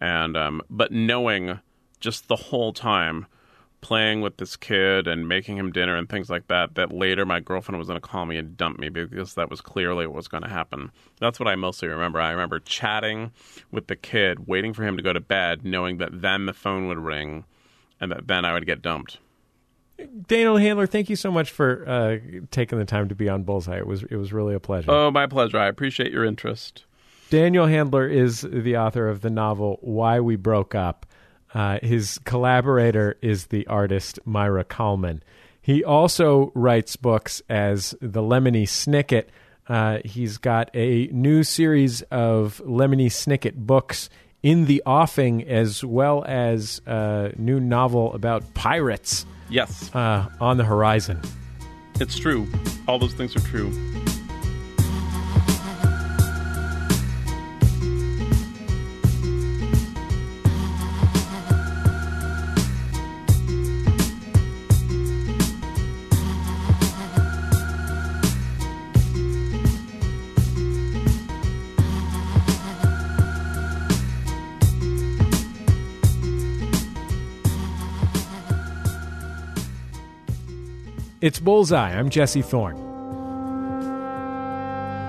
And 0.00 0.36
um, 0.36 0.62
but 0.70 0.92
knowing 0.92 1.58
just 1.98 2.28
the 2.28 2.36
whole 2.36 2.72
time 2.72 3.26
playing 3.80 4.20
with 4.20 4.36
this 4.38 4.56
kid 4.56 5.06
and 5.06 5.28
making 5.28 5.56
him 5.56 5.70
dinner 5.70 5.96
and 5.96 6.08
things 6.08 6.28
like 6.28 6.48
that 6.48 6.74
that 6.74 6.92
later 6.92 7.24
my 7.24 7.40
girlfriend 7.40 7.78
was 7.78 7.86
going 7.86 8.00
to 8.00 8.06
call 8.06 8.26
me 8.26 8.36
and 8.36 8.56
dump 8.56 8.78
me 8.78 8.88
because 8.88 9.34
that 9.34 9.50
was 9.50 9.60
clearly 9.60 10.06
what 10.06 10.16
was 10.16 10.28
going 10.28 10.42
to 10.42 10.48
happen 10.48 10.90
that's 11.20 11.38
what 11.38 11.46
i 11.46 11.54
mostly 11.54 11.86
remember 11.86 12.20
i 12.20 12.30
remember 12.30 12.58
chatting 12.58 13.30
with 13.70 13.86
the 13.86 13.94
kid 13.96 14.48
waiting 14.48 14.72
for 14.72 14.82
him 14.84 14.96
to 14.96 15.02
go 15.02 15.12
to 15.12 15.20
bed 15.20 15.64
knowing 15.64 15.98
that 15.98 16.20
then 16.20 16.46
the 16.46 16.52
phone 16.52 16.88
would 16.88 16.98
ring 16.98 17.44
and 18.00 18.10
that 18.10 18.26
then 18.26 18.44
i 18.44 18.52
would 18.52 18.66
get 18.66 18.82
dumped 18.82 19.18
Daniel 20.28 20.58
Handler, 20.58 20.86
thank 20.86 21.08
you 21.08 21.16
so 21.16 21.30
much 21.30 21.50
for 21.50 21.88
uh, 21.88 22.18
taking 22.50 22.78
the 22.78 22.84
time 22.84 23.08
to 23.08 23.14
be 23.14 23.30
on 23.30 23.44
Bullseye. 23.44 23.78
It 23.78 23.86
was 23.86 24.02
it 24.02 24.16
was 24.16 24.30
really 24.30 24.54
a 24.54 24.60
pleasure. 24.60 24.90
oh 24.90 25.10
my 25.10 25.26
pleasure 25.26 25.58
i 25.58 25.66
appreciate 25.68 26.12
your 26.12 26.22
interest 26.24 26.84
Daniel 27.30 27.66
Handler 27.66 28.06
is 28.06 28.42
the 28.42 28.76
author 28.76 29.08
of 29.08 29.22
the 29.22 29.30
novel 29.30 29.78
Why 29.80 30.20
We 30.20 30.36
Broke 30.36 30.74
Up. 30.76 31.06
Uh, 31.54 31.78
his 31.82 32.18
collaborator 32.24 33.16
is 33.22 33.46
the 33.46 33.66
artist 33.66 34.18
Maira 34.26 34.64
Kalman. 34.68 35.22
He 35.60 35.82
also 35.82 36.52
writes 36.54 36.96
books 36.96 37.42
as 37.48 37.94
the 38.00 38.22
Lemony 38.22 38.64
Snicket. 38.64 39.26
Uh, 39.68 39.98
he's 40.04 40.38
got 40.38 40.70
a 40.74 41.06
new 41.08 41.42
series 41.42 42.02
of 42.02 42.60
Lemony 42.64 43.06
Snicket 43.06 43.54
books 43.54 44.08
in 44.42 44.66
the 44.66 44.82
offing, 44.86 45.42
as 45.48 45.82
well 45.82 46.24
as 46.26 46.80
a 46.86 47.32
new 47.36 47.58
novel 47.58 48.12
about 48.14 48.54
pirates 48.54 49.26
yes 49.48 49.92
uh, 49.94 50.28
on 50.40 50.56
the 50.56 50.64
horizon. 50.64 51.20
it's 52.00 52.18
true 52.18 52.46
all 52.88 52.98
those 52.98 53.14
things 53.14 53.34
are 53.36 53.40
true 53.40 53.70
It's 81.26 81.40
Bullseye. 81.40 81.90
I'm 81.90 82.08
Jesse 82.08 82.40
Thorne. 82.40 82.76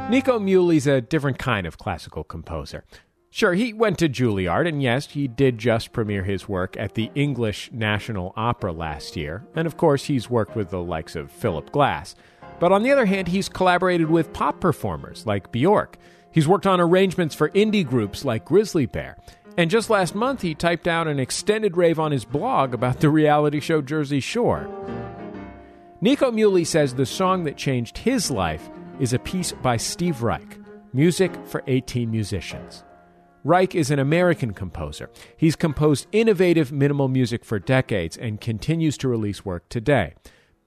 Nico 0.10 0.40
Muhly's 0.40 0.88
a 0.88 1.00
different 1.00 1.38
kind 1.38 1.68
of 1.68 1.78
classical 1.78 2.24
composer. 2.24 2.86
Sure, 3.30 3.54
he 3.54 3.72
went 3.72 4.00
to 4.00 4.10
Juilliard, 4.10 4.68
and 4.68 4.82
yes, 4.82 5.12
he 5.12 5.28
did 5.28 5.60
just 5.60 5.94
premiere 5.94 6.24
his 6.24 6.50
work 6.50 6.76
at 6.76 6.96
the 6.96 7.12
English 7.14 7.70
National 7.72 8.34
Opera 8.36 8.72
last 8.72 9.16
year. 9.16 9.46
And 9.56 9.68
of 9.68 9.78
course, 9.78 10.06
he's 10.06 10.28
worked 10.28 10.56
with 10.56 10.72
the 10.72 10.82
likes 10.82 11.16
of 11.16 11.32
Philip 11.32 11.72
Glass. 11.72 12.16
But 12.60 12.72
on 12.72 12.82
the 12.82 12.92
other 12.92 13.06
hand, 13.06 13.28
he's 13.28 13.48
collaborated 13.48 14.10
with 14.10 14.34
pop 14.34 14.60
performers 14.60 15.28
like 15.28 15.52
Bjork. 15.52 16.00
He's 16.32 16.48
worked 16.48 16.66
on 16.66 16.82
arrangements 16.82 17.36
for 17.36 17.50
indie 17.50 17.88
groups 17.88 18.26
like 18.26 18.44
Grizzly 18.44 18.88
Bear. 18.88 19.18
And 19.56 19.70
just 19.70 19.92
last 19.92 20.16
month, 20.16 20.42
he 20.42 20.56
typed 20.56 20.88
out 20.88 21.08
an 21.08 21.20
extended 21.20 21.78
rave 21.78 22.00
on 22.00 22.12
his 22.12 22.26
blog 22.26 22.74
about 22.74 23.02
the 23.02 23.12
reality 23.12 23.60
show 23.60 23.84
Jersey 23.84 24.20
Shore. 24.20 24.68
Nico 26.00 26.30
Muhly 26.30 26.66
says 26.66 26.94
the 26.94 27.08
song 27.08 27.44
that 27.46 27.58
changed 27.58 27.98
his 27.98 28.30
life 28.30 28.70
is 29.00 29.14
a 29.14 29.20
piece 29.20 29.52
by 29.64 29.78
Steve 29.78 30.22
Reich, 30.22 30.60
Music 30.94 31.32
for 31.48 31.64
18 31.66 32.12
Musicians. 32.12 32.84
Reich 33.44 33.74
is 33.74 33.90
an 33.90 33.98
American 33.98 34.54
composer. 34.54 35.10
He's 35.38 35.56
composed 35.56 36.06
innovative 36.12 36.72
minimal 36.72 37.08
music 37.08 37.44
for 37.44 37.58
decades 37.58 38.16
and 38.16 38.40
continues 38.40 38.96
to 39.00 39.08
release 39.08 39.44
work 39.44 39.70
today. 39.70 40.14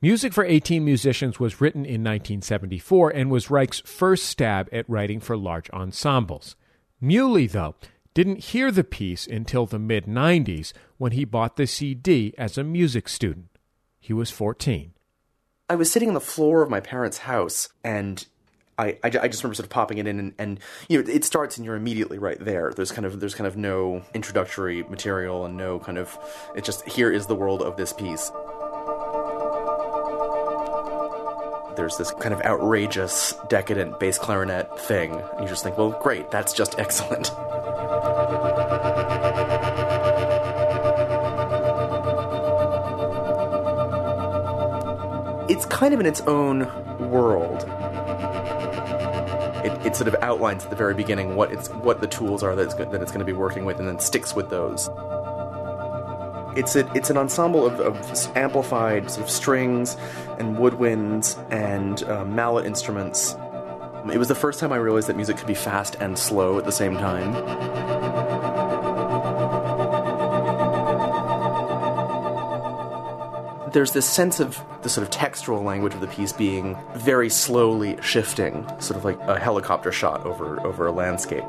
Music 0.02 0.32
for 0.32 0.44
18 0.44 0.84
Musicians 0.84 1.38
was 1.38 1.60
written 1.60 1.84
in 1.84 2.02
1974 2.02 3.10
and 3.10 3.30
was 3.30 3.50
Reich's 3.50 3.80
first 3.80 4.24
stab 4.24 4.68
at 4.72 4.88
writing 4.90 5.20
for 5.20 5.36
large 5.36 5.70
ensembles. 5.70 6.56
Muhly, 7.00 7.48
though, 7.48 7.76
didn't 8.14 8.46
hear 8.46 8.72
the 8.72 8.82
piece 8.82 9.28
until 9.28 9.64
the 9.64 9.78
mid 9.78 10.06
90s 10.06 10.72
when 10.98 11.12
he 11.12 11.24
bought 11.24 11.54
the 11.54 11.68
CD 11.68 12.34
as 12.36 12.58
a 12.58 12.64
music 12.64 13.08
student. 13.08 13.46
He 14.00 14.12
was 14.12 14.30
14. 14.30 14.94
I 15.70 15.76
was 15.76 15.90
sitting 15.90 16.08
on 16.08 16.14
the 16.14 16.20
floor 16.20 16.62
of 16.62 16.68
my 16.68 16.80
parents' 16.80 17.18
house, 17.18 17.68
and 17.84 18.26
I, 18.76 18.98
I, 19.04 19.08
just 19.08 19.44
remember 19.44 19.54
sort 19.54 19.58
of 19.60 19.70
popping 19.70 19.98
it 19.98 20.08
in, 20.08 20.18
and, 20.18 20.34
and, 20.36 20.60
you 20.88 21.00
know, 21.00 21.08
it 21.08 21.24
starts, 21.24 21.58
and 21.58 21.64
you're 21.64 21.76
immediately 21.76 22.18
right 22.18 22.44
there. 22.44 22.72
There's 22.74 22.90
kind 22.90 23.06
of 23.06 23.20
there's 23.20 23.36
kind 23.36 23.46
of 23.46 23.56
no 23.56 24.02
introductory 24.12 24.82
material, 24.82 25.44
and 25.44 25.56
no 25.56 25.78
kind 25.78 25.96
of 25.96 26.18
it's 26.56 26.66
just 26.66 26.84
here 26.88 27.12
is 27.12 27.26
the 27.26 27.36
world 27.36 27.62
of 27.62 27.76
this 27.76 27.92
piece. 27.92 28.32
There's 31.76 31.96
this 31.96 32.10
kind 32.18 32.34
of 32.34 32.42
outrageous, 32.42 33.36
decadent 33.48 34.00
bass 34.00 34.18
clarinet 34.18 34.76
thing, 34.76 35.12
and 35.12 35.42
you 35.42 35.46
just 35.46 35.62
think, 35.62 35.78
well, 35.78 35.96
great, 36.02 36.32
that's 36.32 36.52
just 36.52 36.80
excellent. 36.80 37.30
It's 45.50 45.66
kind 45.66 45.92
of 45.92 45.98
in 45.98 46.06
its 46.06 46.20
own 46.22 46.60
world. 47.10 47.64
It, 49.64 49.86
it, 49.86 49.96
sort 49.96 50.08
of 50.08 50.14
outlines 50.22 50.64
at 50.64 50.70
the 50.70 50.76
very 50.76 50.94
beginning 50.94 51.34
what 51.34 51.52
it's 51.52 51.68
what 51.68 52.00
the 52.00 52.06
tools 52.06 52.42
are 52.42 52.54
that 52.54 52.62
it's, 52.62 52.74
that 52.74 52.94
it's 52.94 53.10
going 53.10 53.18
to 53.18 53.24
be 53.24 53.32
working 53.32 53.64
with, 53.64 53.78
and 53.78 53.86
then 53.86 53.98
sticks 53.98 54.34
with 54.34 54.48
those. 54.48 54.88
It's 56.56 56.76
a, 56.76 56.90
it's 56.94 57.10
an 57.10 57.16
ensemble 57.16 57.66
of, 57.66 57.80
of 57.80 58.36
amplified 58.36 59.10
sort 59.10 59.24
of 59.24 59.30
strings 59.30 59.96
and 60.38 60.56
woodwinds 60.56 61.36
and 61.50 62.02
uh, 62.04 62.24
mallet 62.24 62.64
instruments. 62.64 63.36
It 64.12 64.18
was 64.18 64.28
the 64.28 64.34
first 64.34 64.60
time 64.60 64.72
I 64.72 64.76
realized 64.76 65.08
that 65.08 65.16
music 65.16 65.36
could 65.36 65.46
be 65.46 65.54
fast 65.54 65.96
and 66.00 66.18
slow 66.18 66.58
at 66.58 66.64
the 66.64 66.72
same 66.72 66.94
time. 66.94 67.34
There's 73.72 73.92
this 73.92 74.06
sense 74.06 74.40
of 74.40 74.60
the 74.82 74.88
sort 74.88 75.06
of 75.06 75.10
textual 75.10 75.62
language 75.62 75.94
of 75.94 76.00
the 76.00 76.06
piece 76.06 76.32
being 76.32 76.76
very 76.96 77.28
slowly 77.28 77.98
shifting, 78.02 78.66
sort 78.80 78.96
of 78.96 79.04
like 79.04 79.18
a 79.22 79.38
helicopter 79.38 79.92
shot 79.92 80.24
over 80.26 80.60
over 80.66 80.86
a 80.86 80.92
landscape. 80.92 81.44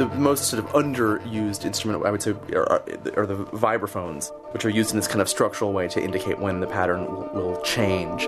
the 0.00 0.06
most 0.16 0.44
sort 0.44 0.64
of 0.64 0.70
underused 0.72 1.66
instrument, 1.66 2.06
I 2.06 2.10
would 2.10 2.22
say, 2.22 2.30
are, 2.54 2.82
are, 3.16 3.26
the 3.26 3.44
vibraphones, 3.52 4.32
which 4.52 4.64
are 4.64 4.70
used 4.70 4.92
in 4.92 4.96
this 4.96 5.06
kind 5.06 5.20
of 5.20 5.28
structural 5.28 5.74
way 5.74 5.88
to 5.88 6.02
indicate 6.02 6.38
when 6.38 6.60
the 6.60 6.66
pattern 6.66 7.04
will 7.34 7.60
change. 7.60 8.26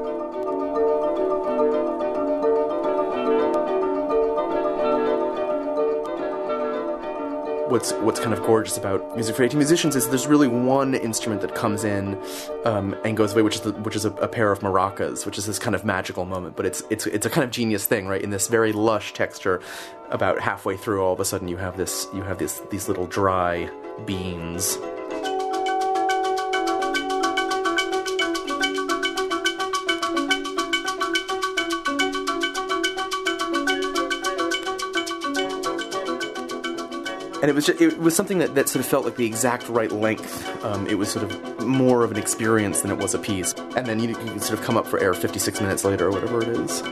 What's 7.73 7.93
what's 7.95 8.21
kind 8.21 8.35
of 8.35 8.41
gorgeous 8.43 8.77
about 8.77 9.15
music 9.15 9.35
for 9.35 9.43
18 9.43 9.57
musicians 9.59 9.97
is 9.97 10.07
there's 10.11 10.27
really 10.27 10.47
one 10.47 10.95
instrument 10.95 11.41
that 11.41 11.55
comes 11.55 11.85
in 11.85 12.23
um, 12.67 12.95
and 13.03 13.17
goes 13.17 13.33
away, 13.33 13.41
which 13.41 13.57
is 13.57 13.61
the, 13.63 13.73
which 13.73 13.97
is 13.97 14.05
a, 14.05 14.11
a, 14.17 14.29
pair 14.29 14.53
of 14.53 14.61
maracas, 14.61 15.25
which 15.25 15.39
is 15.39 15.47
this 15.47 15.59
kind 15.59 15.75
of 15.75 15.83
magical 15.83 16.27
moment. 16.27 16.55
But 16.55 16.67
it's 16.67 16.83
it's 16.91 17.07
it's 17.07 17.25
a 17.25 17.31
kind 17.31 17.45
of 17.45 17.51
genius 17.51 17.87
thing, 17.87 18.07
right? 18.07 18.21
In 18.21 18.29
this 18.29 18.49
very 18.49 18.73
lush 18.73 19.15
texture, 19.15 19.63
about 20.11 20.39
halfway 20.39 20.77
through, 20.77 21.03
all 21.03 21.15
of 21.15 21.21
a 21.21 21.25
sudden 21.25 21.49
you 21.49 21.57
have 21.57 21.79
this 21.79 22.07
you 22.15 22.23
have 22.23 22.39
this 22.39 22.61
these 22.71 22.89
little 22.89 23.07
dry 23.07 23.71
beans 24.05 24.77
and 37.43 37.51
it 37.51 37.55
was 37.57 37.67
just, 37.67 37.81
it 37.81 37.99
was 37.99 38.15
something 38.15 38.39
that, 38.39 38.55
that 38.55 38.69
sort 38.69 38.85
of 38.85 38.89
felt 38.89 39.05
like 39.05 39.17
the 39.17 39.27
exact 39.27 39.69
right 39.69 39.91
length. 39.91 40.65
Um, 40.65 40.87
it 40.87 40.97
was 40.97 41.11
sort 41.11 41.25
of 41.25 41.67
more 41.67 42.05
of 42.05 42.13
an 42.13 42.17
experience 42.17 42.83
than 42.83 42.93
it 42.93 42.99
was 42.99 43.15
a 43.15 43.19
piece. 43.19 43.53
And 43.77 43.85
then 43.85 43.99
you, 43.99 44.11
you 44.11 44.15
can 44.15 44.39
sort 44.39 44.61
of 44.61 44.65
come 44.65 44.77
up 44.77 44.87
for 44.87 45.01
air 45.01 45.13
56 45.13 45.61
minutes 45.61 45.85
later 45.85 46.07
or 46.07 46.13
whatever 46.13 46.41
it 46.41 46.49
is. 46.51 46.83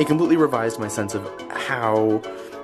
It 0.00 0.06
completely 0.06 0.38
revised 0.38 0.80
my 0.80 0.88
sense 0.88 1.14
of 1.14 1.22
how 1.50 2.22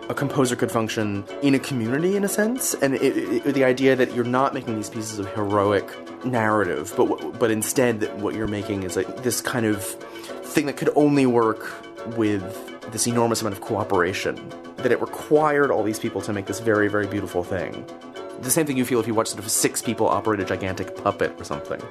a 0.09 0.15
composer 0.15 0.57
could 0.57 0.73
function 0.73 1.27
in 1.43 1.55
a 1.55 1.59
community 1.59 2.17
in 2.17 2.25
a 2.25 2.29
sense 2.29 2.73
and 2.73 2.95
it, 2.95 3.47
it, 3.47 3.55
the 3.55 3.65
idea 3.65 3.95
that 3.97 4.15
you're 4.15 4.25
not 4.25 4.55
making 4.55 4.77
these 4.77 4.89
pieces 4.89 5.19
of 5.19 5.31
heroic 5.35 5.87
narrative 6.25 6.95
but 6.97 7.39
but 7.39 7.51
instead 7.51 8.01
that 8.01 8.17
what 8.17 8.35
you're 8.35 8.47
making 8.49 8.83
is 8.83 8.97
like 8.97 9.23
this 9.23 9.43
kind 9.43 9.67
of 9.67 9.85
thing 9.85 10.65
that 10.65 10.79
could 10.79 10.89
only 10.97 11.27
work 11.27 11.71
with 12.17 12.78
this 12.93 13.07
enormous 13.07 13.41
amount 13.41 13.55
of 13.55 13.61
cooperation, 13.61 14.37
that 14.79 14.93
it 14.93 15.01
required 15.01 15.71
all 15.71 15.83
these 15.83 15.99
people 15.99 16.21
to 16.23 16.33
make 16.33 16.47
this 16.47 16.61
very, 16.61 16.89
very 16.89 17.07
beautiful 17.07 17.43
thing. 17.45 17.85
The 18.41 18.51
same 18.51 18.67
thing 18.67 18.77
you 18.77 18.85
feel 18.85 19.01
if 19.01 19.07
you 19.07 19.15
watch 19.15 19.29
sort 19.29 19.43
of 19.43 19.51
six 19.51 19.83
people 19.83 20.09
operate 20.09 20.41
a 20.41 20.45
gigantic 20.45 20.97
puppet 20.97 21.35
or 21.41 21.45
something. 21.45 21.83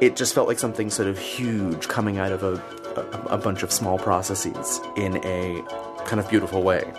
It 0.00 0.16
just 0.16 0.34
felt 0.34 0.48
like 0.48 0.58
something 0.58 0.90
sort 0.90 1.08
of 1.08 1.18
huge 1.18 1.88
coming 1.88 2.18
out 2.18 2.32
of 2.32 2.42
a, 2.42 2.54
a, 3.00 3.34
a 3.34 3.38
bunch 3.38 3.62
of 3.62 3.72
small 3.72 3.98
processes 3.98 4.80
in 4.96 5.16
a 5.24 5.62
kind 6.06 6.20
of 6.20 6.28
beautiful 6.28 6.62
way. 6.62 6.90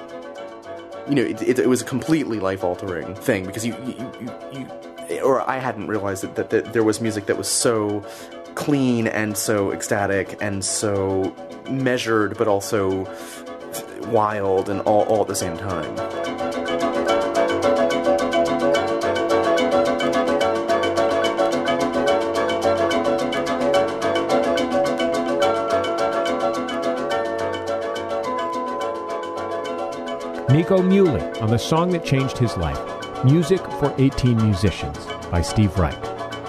You 1.07 1.15
know, 1.15 1.23
it, 1.23 1.41
it, 1.41 1.59
it 1.59 1.69
was 1.69 1.81
a 1.81 1.85
completely 1.85 2.39
life 2.39 2.63
altering 2.63 3.15
thing 3.15 3.45
because 3.45 3.65
you, 3.65 3.75
you, 3.85 4.11
you, 4.21 4.67
you, 5.09 5.21
or 5.21 5.47
I 5.49 5.57
hadn't 5.57 5.87
realized 5.87 6.23
that, 6.23 6.35
that, 6.35 6.49
that 6.51 6.73
there 6.73 6.83
was 6.83 7.01
music 7.01 7.25
that 7.25 7.37
was 7.37 7.47
so 7.47 8.05
clean 8.55 9.07
and 9.07 9.37
so 9.37 9.71
ecstatic 9.71 10.37
and 10.41 10.63
so 10.63 11.35
measured 11.69 12.37
but 12.37 12.47
also 12.47 13.07
wild 14.07 14.69
and 14.69 14.81
all, 14.81 15.03
all 15.03 15.21
at 15.21 15.27
the 15.27 15.35
same 15.35 15.57
time. 15.57 15.95
Nico 30.51 30.79
Muhly 30.79 31.41
on 31.41 31.49
the 31.49 31.57
song 31.57 31.91
that 31.91 32.03
changed 32.03 32.37
his 32.37 32.57
life, 32.57 32.77
Music 33.23 33.61
for 33.79 33.93
18 33.97 34.35
Musicians 34.35 34.97
by 35.31 35.41
Steve 35.41 35.77
Reich. 35.77 35.97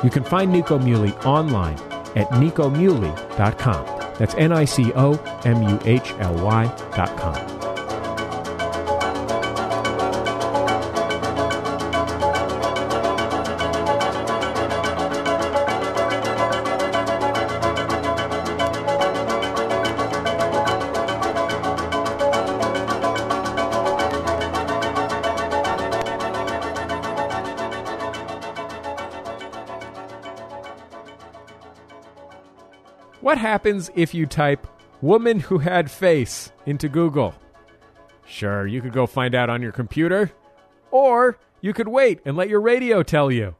You 0.02 0.10
can 0.10 0.24
find 0.24 0.50
Nico 0.50 0.76
Muhly 0.76 1.14
online 1.24 1.78
at 2.16 2.28
nicomuhly.com. 2.30 3.86
That's 4.18 4.34
N 4.34 4.52
I 4.52 4.64
C 4.64 4.92
O 4.94 5.14
M 5.44 5.62
U 5.62 5.78
H 5.84 6.12
L 6.20 6.34
Y.com. 6.44 7.51
happens 33.42 33.90
if 33.94 34.14
you 34.14 34.24
type 34.24 34.66
woman 35.02 35.40
who 35.40 35.58
had 35.58 35.90
face 35.90 36.52
into 36.64 36.88
Google? 36.88 37.34
Sure, 38.24 38.66
you 38.66 38.80
could 38.80 38.92
go 38.92 39.06
find 39.06 39.34
out 39.34 39.50
on 39.50 39.60
your 39.60 39.72
computer. 39.72 40.30
Or 40.90 41.38
you 41.60 41.74
could 41.74 41.88
wait 41.88 42.20
and 42.24 42.36
let 42.36 42.48
your 42.48 42.60
radio 42.60 43.02
tell 43.02 43.30
you. 43.30 43.56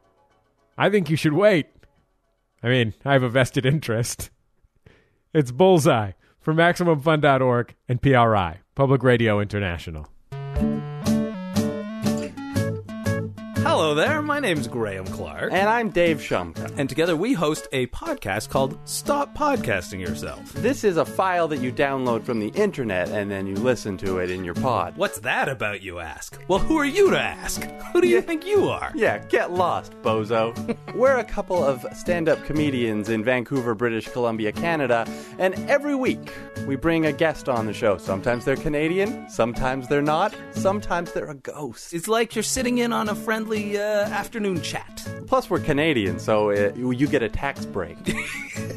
I 0.77 0.89
think 0.89 1.09
you 1.09 1.17
should 1.17 1.33
wait. 1.33 1.67
I 2.63 2.69
mean, 2.69 2.93
I 3.03 3.13
have 3.13 3.23
a 3.23 3.29
vested 3.29 3.65
interest. 3.65 4.29
It's 5.33 5.51
Bullseye 5.51 6.13
from 6.39 6.57
MaximumFun.org 6.57 7.75
and 7.89 8.01
PRI, 8.01 8.59
Public 8.75 9.03
Radio 9.03 9.39
International. 9.39 10.07
Hello 13.93 14.07
there, 14.07 14.23
my 14.23 14.39
name's 14.39 14.67
Graham 14.67 15.05
Clark. 15.05 15.53
And 15.53 15.69
I'm 15.69 15.91
Dave 15.91 16.17
Shumka. 16.17 16.73
And 16.77 16.89
together 16.89 17.15
we 17.15 17.33
host 17.33 17.67
a 17.71 17.85
podcast 17.87 18.49
called 18.49 18.75
Stop 18.85 19.37
Podcasting 19.37 20.01
Yourself. 20.01 20.51
This 20.53 20.83
is 20.83 20.97
a 20.97 21.05
file 21.05 21.47
that 21.49 21.59
you 21.59 21.71
download 21.71 22.23
from 22.23 22.39
the 22.39 22.47
internet 22.59 23.09
and 23.09 23.29
then 23.29 23.45
you 23.45 23.53
listen 23.53 23.95
to 23.97 24.17
it 24.17 24.31
in 24.31 24.43
your 24.43 24.55
pod. 24.55 24.97
What's 24.97 25.19
that 25.19 25.47
about, 25.47 25.83
you 25.83 25.99
ask? 25.99 26.39
Well, 26.47 26.57
who 26.57 26.75
are 26.79 26.85
you 26.85 27.11
to 27.11 27.19
ask? 27.19 27.61
Who 27.93 28.01
do 28.01 28.07
you 28.07 28.19
think 28.19 28.47
you 28.47 28.67
are? 28.67 28.91
Yeah, 28.95 29.19
get 29.27 29.51
lost, 29.51 29.93
bozo. 30.01 30.75
We're 30.95 31.19
a 31.19 31.23
couple 31.23 31.63
of 31.63 31.85
stand 31.95 32.27
up 32.27 32.43
comedians 32.45 33.09
in 33.09 33.23
Vancouver, 33.23 33.75
British 33.75 34.07
Columbia, 34.09 34.53
Canada, 34.53 35.07
and 35.37 35.53
every 35.69 35.93
week 35.93 36.33
we 36.65 36.75
bring 36.75 37.05
a 37.05 37.11
guest 37.11 37.47
on 37.47 37.67
the 37.67 37.73
show. 37.73 37.99
Sometimes 37.99 38.43
they're 38.43 38.55
Canadian, 38.55 39.29
sometimes 39.29 39.87
they're 39.87 40.01
not, 40.01 40.35
sometimes 40.53 41.11
they're 41.11 41.29
a 41.29 41.35
ghost. 41.35 41.93
It's 41.93 42.07
like 42.07 42.35
you're 42.35 42.41
sitting 42.41 42.79
in 42.79 42.91
on 42.91 43.07
a 43.07 43.13
friendly 43.13 43.77
uh, 43.77 43.82
afternoon 43.83 44.61
chat. 44.61 45.05
Plus, 45.27 45.49
we're 45.49 45.59
Canadian, 45.59 46.19
so 46.19 46.51
uh, 46.51 46.71
you 46.75 47.07
get 47.07 47.23
a 47.23 47.29
tax 47.29 47.65
break. 47.65 47.97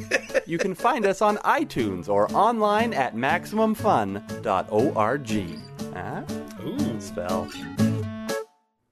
you 0.47 0.59
can 0.59 0.75
find 0.75 1.07
us 1.07 1.23
on 1.23 1.37
iTunes 1.39 2.09
or 2.09 2.31
online 2.33 2.93
at 2.95 3.15
MaximumFun.org. 3.15 5.61
Huh? 5.95 6.23
Ooh. 6.65 7.01
Spell. 7.01 7.49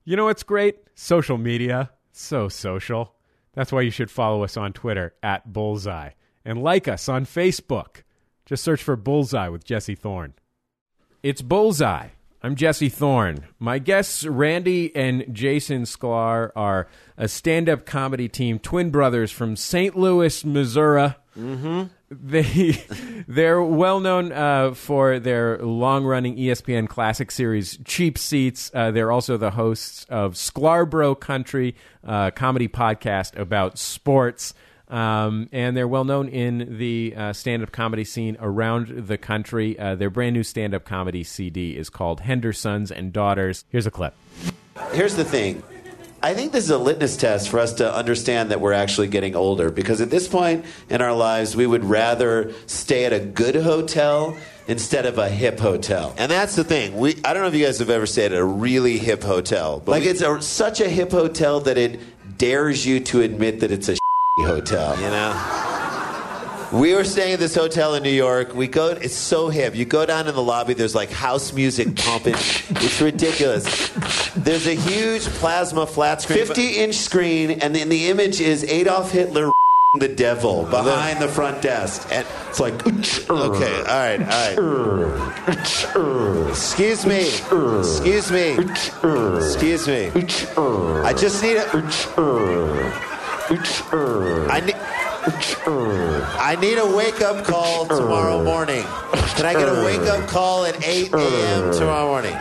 You 0.04 0.16
know 0.16 0.26
what's 0.26 0.42
great? 0.42 0.76
Social 0.94 1.38
media. 1.38 1.90
So 2.12 2.48
social. 2.48 3.14
That's 3.54 3.72
why 3.72 3.82
you 3.82 3.90
should 3.90 4.10
follow 4.10 4.44
us 4.44 4.56
on 4.56 4.72
Twitter 4.72 5.14
at 5.22 5.52
Bullseye 5.52 6.10
and 6.44 6.62
like 6.62 6.88
us 6.88 7.08
on 7.08 7.24
Facebook. 7.24 8.02
Just 8.46 8.62
search 8.62 8.82
for 8.82 8.96
Bullseye 8.96 9.48
with 9.48 9.64
Jesse 9.64 9.94
Thorne. 9.94 10.34
It's 11.22 11.40
Bullseye. 11.40 12.08
I'm 12.45 12.57
Jesse 12.57 12.90
Thorne. 12.90 13.47
My 13.59 13.78
guests, 13.78 14.26
Randy 14.26 14.95
and 14.95 15.24
Jason 15.32 15.84
Sklar, 15.84 16.51
are 16.55 16.88
a 17.16 17.26
stand 17.26 17.70
up 17.70 17.86
comedy 17.86 18.28
team, 18.28 18.59
twin 18.59 18.90
brothers 18.90 19.30
from 19.30 19.57
St. 19.57 19.97
Louis, 19.97 20.45
Missouri. 20.45 21.14
Mm-hmm. 21.38 21.84
They, 22.11 22.84
they're 23.28 23.62
well 23.62 23.99
known 23.99 24.30
uh, 24.30 24.74
for 24.74 25.18
their 25.18 25.57
long 25.57 26.05
running 26.05 26.36
ESPN 26.36 26.86
classic 26.86 27.30
series, 27.30 27.78
Cheap 27.86 28.18
Seats. 28.18 28.70
Uh, 28.74 28.90
they're 28.90 29.11
also 29.11 29.38
the 29.38 29.53
hosts 29.53 30.05
of 30.11 30.34
Sklarbro 30.34 31.18
Country, 31.18 31.74
uh, 32.07 32.30
comedy 32.30 32.68
podcast 32.68 33.38
about 33.38 33.78
sports. 33.78 34.53
Um, 34.89 35.49
and 35.51 35.76
they're 35.76 35.89
well 35.89 36.05
known 36.05 36.28
in 36.28 36.78
the 36.78 37.14
uh, 37.16 37.32
stand 37.32 37.62
up 37.62 37.72
comedy 37.72 38.05
scene 38.05 38.37
around 38.41 39.07
the 39.07 39.16
country. 39.16 39.78
Uh, 39.78 39.95
their 39.95 40.11
brand 40.11 40.35
new 40.35 40.43
stand 40.43 40.74
up 40.74 40.85
comedy 40.85 41.24
CD 41.24 41.76
is 41.76 41.89
called 41.89 42.20
Hendersons 42.20 42.91
and 42.91 43.12
Daughters. 43.12 43.64
Here's 43.70 43.87
a 43.87 43.91
clip. 43.91 44.14
Here's 44.93 45.16
the 45.16 45.24
thing. 45.24 45.62
I 46.22 46.32
think 46.32 46.53
this 46.53 46.64
is 46.64 46.70
a 46.70 46.78
litmus 46.78 47.18
test 47.18 47.51
for 47.51 47.59
us 47.59 47.74
to 47.74 47.95
understand 47.95 48.51
that 48.51 48.59
we're 48.59 48.72
actually 48.72 49.09
getting 49.09 49.37
older 49.37 49.70
because 49.70 50.01
at 50.01 50.09
this 50.09 50.26
point 50.26 50.64
in 50.89 51.03
our 51.03 51.12
lives, 51.12 51.55
we 51.55 51.66
would 51.66 51.85
rather 51.85 52.51
stay 52.66 53.05
at 53.05 53.12
a 53.12 53.20
good 53.20 53.57
hotel 53.57 54.35
instead 54.66 55.05
of 55.05 55.18
a 55.18 55.28
hip 55.28 55.61
hotel. 55.61 56.14
And 56.16 56.30
that's 56.30 56.57
the 56.57 56.64
thing. 56.64 56.97
We 56.97 57.16
I 57.24 57.35
don't 57.35 57.43
know 57.43 57.49
if 57.49 57.55
you 57.55 57.66
guys 57.66 57.78
have 57.78 57.91
ever 57.91 58.07
stayed 58.07 58.32
at 58.32 58.39
a 58.39 58.45
really 58.45 58.97
hip 58.97 59.22
hotel, 59.22 59.82
but 59.85 59.93
like 59.93 60.05
it's 60.05 60.22
a, 60.22 60.41
such 60.41 60.80
a 60.80 60.89
hip 60.89 61.11
hotel 61.11 61.61
that 61.61 61.76
it 61.76 62.01
dares 62.39 62.87
you 62.87 63.01
to 63.01 63.20
admit 63.20 63.61
that 63.61 63.70
it's 63.70 63.91
a 63.91 63.97
hotel, 64.43 64.97
you 64.97 65.09
know? 65.09 65.61
We 66.72 66.95
were 66.95 67.05
staying 67.05 67.35
at 67.35 67.39
this 67.39 67.55
hotel 67.55 67.95
in 67.95 68.03
New 68.03 68.11
York. 68.11 68.53
We 68.53 68.66
go. 68.66 68.89
It's 68.89 69.14
so 69.14 69.49
hip. 69.49 69.76
You 69.76 69.85
go 69.85 70.05
down 70.07 70.26
in 70.26 70.35
the 70.35 70.43
lobby. 70.43 70.74
There's 70.74 70.95
like 70.95 71.11
house 71.11 71.53
music 71.53 71.95
pumping. 71.95 72.35
It's 72.35 73.01
ridiculous. 73.01 73.91
There's 74.35 74.66
a 74.66 74.74
huge 74.74 75.22
plasma 75.22 75.87
flat 75.87 76.22
screen, 76.22 76.45
50 76.45 76.78
inch 76.78 76.97
screen, 76.97 77.51
and 77.53 77.76
then 77.76 77.89
the 77.89 78.09
image 78.09 78.41
is 78.41 78.64
Adolf 78.64 79.12
Hitler 79.12 79.53
the 80.01 80.09
devil 80.09 80.64
behind 80.64 81.22
the 81.22 81.28
front 81.28 81.62
desk. 81.62 82.09
And 82.11 82.26
it's 82.49 82.59
like, 82.59 82.74
okay, 82.85 83.28
all 83.30 83.39
right, 83.85 84.20
all 84.59 84.95
right. 85.47 86.49
Excuse 86.49 87.07
me. 87.07 87.28
Excuse 87.78 88.32
me. 88.32 88.59
Excuse 88.59 89.87
me. 89.87 90.11
I 91.05 91.14
just 91.16 91.41
need 91.41 91.59
a. 91.59 93.13
I 93.51 94.61
need. 94.64 94.76
I 95.26 96.57
need 96.61 96.76
a 96.76 96.86
wake 96.97 97.22
up 97.22 97.45
call 97.45 97.86
tomorrow 97.86 98.42
morning. 98.45 98.84
Can 99.36 99.47
I 99.47 99.55
get 99.55 99.68
a 99.68 99.82
wake 99.84 100.03
up 100.03 100.28
call 100.28 100.64
at 100.66 100.86
8 100.86 101.12
a.m. 101.14 101.72
tomorrow 101.72 102.07
morning? 102.07 102.36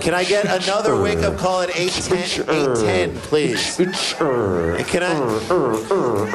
Can 0.00 0.12
I 0.14 0.24
get 0.24 0.44
another 0.44 1.00
wake 1.00 1.20
up 1.20 1.38
call 1.38 1.62
at 1.62 1.70
8:10? 1.70 2.44
8:10, 2.44 3.16
please. 3.22 3.78
And 4.76 4.86
can 4.86 5.02
I? 5.02 5.14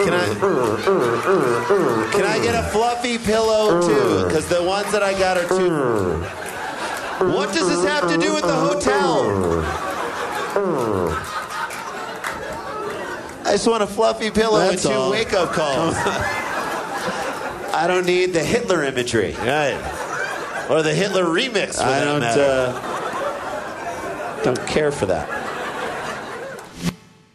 Can 0.03 0.13
I? 0.13 0.25
Can 2.11 2.25
I 2.25 2.39
get 2.41 2.55
a 2.55 2.63
fluffy 2.69 3.17
pillow 3.19 3.82
too? 3.82 4.25
Because 4.25 4.47
the 4.47 4.63
ones 4.63 4.91
that 4.91 5.03
I 5.03 5.13
got 5.13 5.38
are 5.38 5.47
too. 5.47 5.69
What 7.36 7.53
does 7.53 7.67
this 7.69 7.84
have 7.86 8.07
to 8.09 8.17
do 8.17 8.34
with 8.34 8.43
the 8.43 8.55
hotel? 8.55 9.29
I 13.51 13.55
just 13.55 13.67
want 13.67 13.83
a 13.83 13.87
fluffy 13.87 14.31
pillow 14.31 14.59
That's 14.59 14.85
and 14.85 14.93
two 14.93 14.97
all. 14.97 15.11
wake 15.11 15.33
up 15.33 15.51
calls. 15.51 15.93
I 17.73 17.83
don't 17.85 18.05
need 18.05 18.27
the 18.27 18.41
Hitler 18.41 18.81
imagery. 18.85 19.33
Right. 19.33 20.67
Or 20.69 20.81
the 20.81 20.93
Hitler 20.93 21.25
remix. 21.25 21.77
I 21.77 22.05
don't, 22.05 22.21
matter. 22.21 22.73
Uh, 22.73 24.43
don't 24.43 24.67
care 24.67 24.89
for 24.89 25.05
that. 25.07 25.27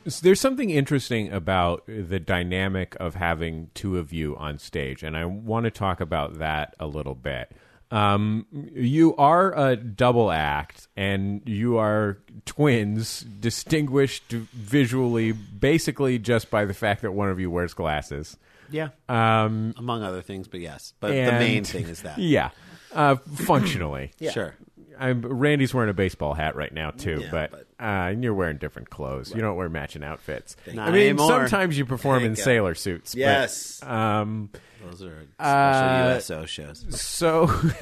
So 0.09 0.21
there's 0.23 0.41
something 0.41 0.71
interesting 0.71 1.31
about 1.31 1.85
the 1.87 2.19
dynamic 2.19 2.97
of 2.99 3.17
having 3.17 3.69
two 3.75 3.99
of 3.99 4.11
you 4.11 4.37
on 4.37 4.59
stage, 4.59 5.03
and 5.03 5.19
I 5.19 5.27
want 5.27 5.65
to 5.65 5.71
talk 5.71 6.01
about 6.01 6.39
that 6.39 6.75
a 6.81 6.87
little 6.87 7.15
bit. 7.15 7.53
Um, 7.91 8.47
you 8.75 9.15
are 9.17 9.53
a 9.57 9.77
double 9.77 10.31
act, 10.31 10.89
and 10.97 11.41
you 11.47 11.79
are 11.79 12.19
twins, 12.45 13.21
distinguished 13.21 14.25
visually, 14.31 15.33
basically 15.33 16.19
just 16.19 16.51
by 16.51 16.65
the 16.65 16.75
fact 16.75 17.03
that 17.03 17.13
one 17.13 17.29
of 17.31 17.39
you 17.39 17.51
wears 17.51 17.75
glasses. 17.75 18.37
Yeah. 18.71 18.89
Um, 19.09 19.75
Among 19.77 20.03
other 20.03 20.23
things, 20.23 20.49
but 20.49 20.61
yes. 20.61 20.93
But 21.01 21.09
the 21.09 21.15
and- 21.17 21.39
main 21.39 21.65
thing 21.65 21.87
is 21.87 22.03
that. 22.03 22.19
Yeah, 22.37 22.51
uh, 22.93 23.17
functionally. 23.35 24.11
Sure. 24.33 24.55
I'm, 24.99 25.21
Randy's 25.23 25.73
wearing 25.75 25.91
a 25.91 25.95
baseball 25.95 26.35
hat 26.35 26.57
right 26.57 26.73
now 26.73 26.91
too, 26.91 27.21
Yeah, 27.23 27.29
but, 27.31 27.51
but- 27.51 27.61
uh, 27.79 28.09
and 28.11 28.25
you're 28.25 28.33
wearing 28.35 28.57
different 28.57 28.89
clothes. 28.91 29.35
You 29.35 29.41
don't 29.43 29.57
wear 29.57 29.69
matching 29.69 30.03
outfits. 30.03 30.57
Not 30.73 30.89
I 30.89 30.93
mean, 30.93 31.01
anymore. 31.11 31.29
sometimes 31.29 31.77
you 31.77 31.85
perform 31.85 32.23
in 32.25 32.29
Thank 32.35 32.37
God. 32.39 32.43
sailor 32.45 32.75
suits. 32.75 33.15
but, 33.15 33.19
Yes. 33.21 33.83
um, 33.83 34.49
Those 34.83 35.03
are 35.03 35.27
special 35.39 35.39
Uh, 35.39 36.15
USO 36.15 36.47
shows. 36.47 37.01
so 37.01 37.47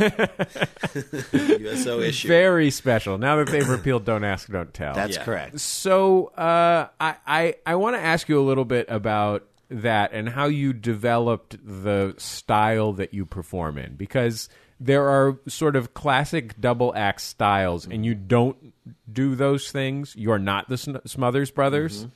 USO 1.33 2.01
issue. 2.03 2.29
very 2.29 2.71
special. 2.71 3.19
Now 3.19 3.37
that 3.37 3.49
they've 3.49 3.69
repealed 3.69 4.05
"Don't 4.05 4.25
Ask, 4.25 4.49
Don't 4.51 4.73
Tell." 4.73 4.95
That's 4.95 5.19
correct. 5.19 5.61
So 5.61 6.27
uh, 6.29 6.89
I 7.01 7.15
I, 7.27 7.55
I 7.67 7.75
want 7.77 7.97
to 7.97 8.01
ask 8.01 8.29
you 8.29 8.41
a 8.41 8.43
little 8.43 8.65
bit 8.65 8.87
about 8.89 9.45
that 9.71 10.13
and 10.13 10.29
how 10.29 10.47
you 10.47 10.73
developed 10.73 11.57
the 11.65 12.15
style 12.19 12.93
that 12.95 13.15
you 13.15 13.27
perform 13.27 13.79
in 13.79 13.95
because 13.97 14.49
there 14.81 15.09
are 15.09 15.39
sort 15.49 15.77
of 15.77 15.95
classic 15.95 16.61
double 16.61 16.93
act 16.97 17.21
styles 17.21 17.87
and 17.87 18.05
you 18.05 18.15
don't 18.15 18.73
do 19.11 19.35
those 19.35 19.71
things. 19.71 20.15
You're 20.17 20.39
not 20.39 20.69
the 20.69 20.77
Sn- 20.77 21.07
Smothers 21.07 21.51
Brothers. 21.51 22.07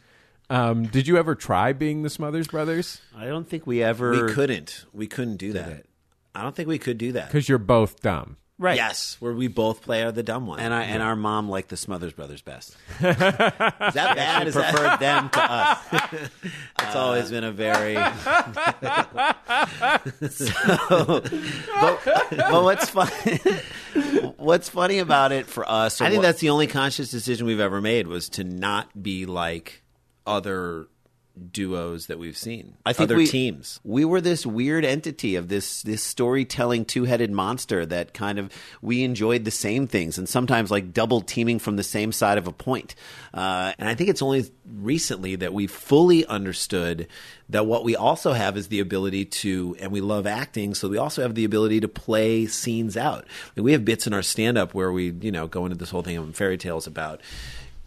Um, 0.50 0.84
did 0.84 1.06
you 1.06 1.16
ever 1.18 1.34
try 1.34 1.72
being 1.72 2.02
the 2.02 2.10
Smothers 2.10 2.48
Brothers? 2.48 3.00
I 3.16 3.26
don't 3.26 3.48
think 3.48 3.66
we 3.66 3.82
ever. 3.82 4.26
We 4.26 4.32
couldn't. 4.32 4.86
We 4.92 5.06
couldn't 5.06 5.36
do 5.36 5.52
that. 5.52 5.84
I 6.34 6.42
don't 6.42 6.54
think 6.54 6.68
we 6.68 6.78
could 6.78 6.98
do 6.98 7.12
that. 7.12 7.26
Because 7.28 7.48
you're 7.48 7.58
both 7.58 8.00
dumb. 8.00 8.36
Right. 8.60 8.74
Yes, 8.76 9.16
where 9.20 9.32
we 9.32 9.46
both 9.46 9.82
play 9.82 10.02
are 10.02 10.10
the 10.10 10.24
dumb 10.24 10.48
one. 10.48 10.58
And 10.58 10.74
I 10.74 10.82
and 10.82 11.00
our 11.00 11.14
mom 11.14 11.48
liked 11.48 11.68
the 11.68 11.76
Smothers 11.76 12.12
Brothers 12.12 12.42
best. 12.42 12.70
Is 13.00 13.16
that 13.18 13.94
bad? 13.94 14.42
She 14.42 14.48
Is 14.48 14.54
that- 14.54 14.74
preferred 14.74 14.98
them 15.00 15.28
to 15.30 15.40
us. 15.40 15.78
It's 16.80 16.96
always 16.96 17.30
been 17.30 17.44
a 17.44 17.52
very. 17.52 17.94
so, 20.30 21.20
but, 21.80 22.04
but 22.30 22.62
what's 22.64 22.88
funny? 22.90 23.38
What's 24.36 24.68
funny 24.68 24.98
about 24.98 25.32
it 25.32 25.46
for 25.46 25.68
us? 25.70 26.00
I 26.00 26.06
think 26.08 26.18
what- 26.18 26.22
that's 26.28 26.40
the 26.40 26.50
only 26.50 26.66
conscious 26.66 27.10
decision 27.10 27.46
we've 27.46 27.60
ever 27.60 27.80
made 27.80 28.06
was 28.06 28.28
to 28.30 28.44
not 28.44 29.02
be 29.02 29.26
like 29.26 29.82
other 30.26 30.88
duos 31.52 32.06
that 32.06 32.18
we've 32.18 32.36
seen. 32.36 32.76
I 32.84 32.92
think 32.92 33.10
other 33.10 33.16
we, 33.16 33.26
teams. 33.26 33.80
We 33.84 34.04
were 34.04 34.20
this 34.20 34.44
weird 34.44 34.84
entity 34.84 35.36
of 35.36 35.48
this 35.48 35.82
this 35.82 36.02
storytelling 36.02 36.84
two 36.84 37.04
headed 37.04 37.30
monster 37.30 37.86
that 37.86 38.14
kind 38.14 38.38
of 38.38 38.52
we 38.82 39.04
enjoyed 39.04 39.44
the 39.44 39.50
same 39.50 39.86
things 39.86 40.18
and 40.18 40.28
sometimes 40.28 40.70
like 40.70 40.92
double 40.92 41.20
teaming 41.20 41.58
from 41.58 41.76
the 41.76 41.82
same 41.82 42.12
side 42.12 42.38
of 42.38 42.46
a 42.46 42.52
point. 42.52 42.94
Uh, 43.32 43.72
and 43.78 43.88
I 43.88 43.94
think 43.94 44.10
it's 44.10 44.22
only 44.22 44.50
recently 44.64 45.36
that 45.36 45.52
we 45.52 45.66
fully 45.66 46.26
understood 46.26 47.06
that 47.48 47.66
what 47.66 47.84
we 47.84 47.96
also 47.96 48.32
have 48.32 48.56
is 48.56 48.68
the 48.68 48.80
ability 48.80 49.24
to, 49.24 49.76
and 49.80 49.90
we 49.90 50.00
love 50.00 50.26
acting, 50.26 50.74
so 50.74 50.88
we 50.88 50.98
also 50.98 51.22
have 51.22 51.34
the 51.34 51.44
ability 51.44 51.80
to 51.80 51.88
play 51.88 52.46
scenes 52.46 52.96
out. 52.96 53.24
I 53.24 53.50
mean, 53.56 53.64
we 53.64 53.72
have 53.72 53.84
bits 53.84 54.06
in 54.06 54.12
our 54.12 54.22
stand 54.22 54.58
up 54.58 54.74
where 54.74 54.92
we, 54.92 55.12
you 55.20 55.32
know, 55.32 55.46
go 55.46 55.64
into 55.64 55.76
this 55.76 55.90
whole 55.90 56.02
thing 56.02 56.16
of 56.16 56.36
fairy 56.36 56.58
tales 56.58 56.86
about 56.86 57.20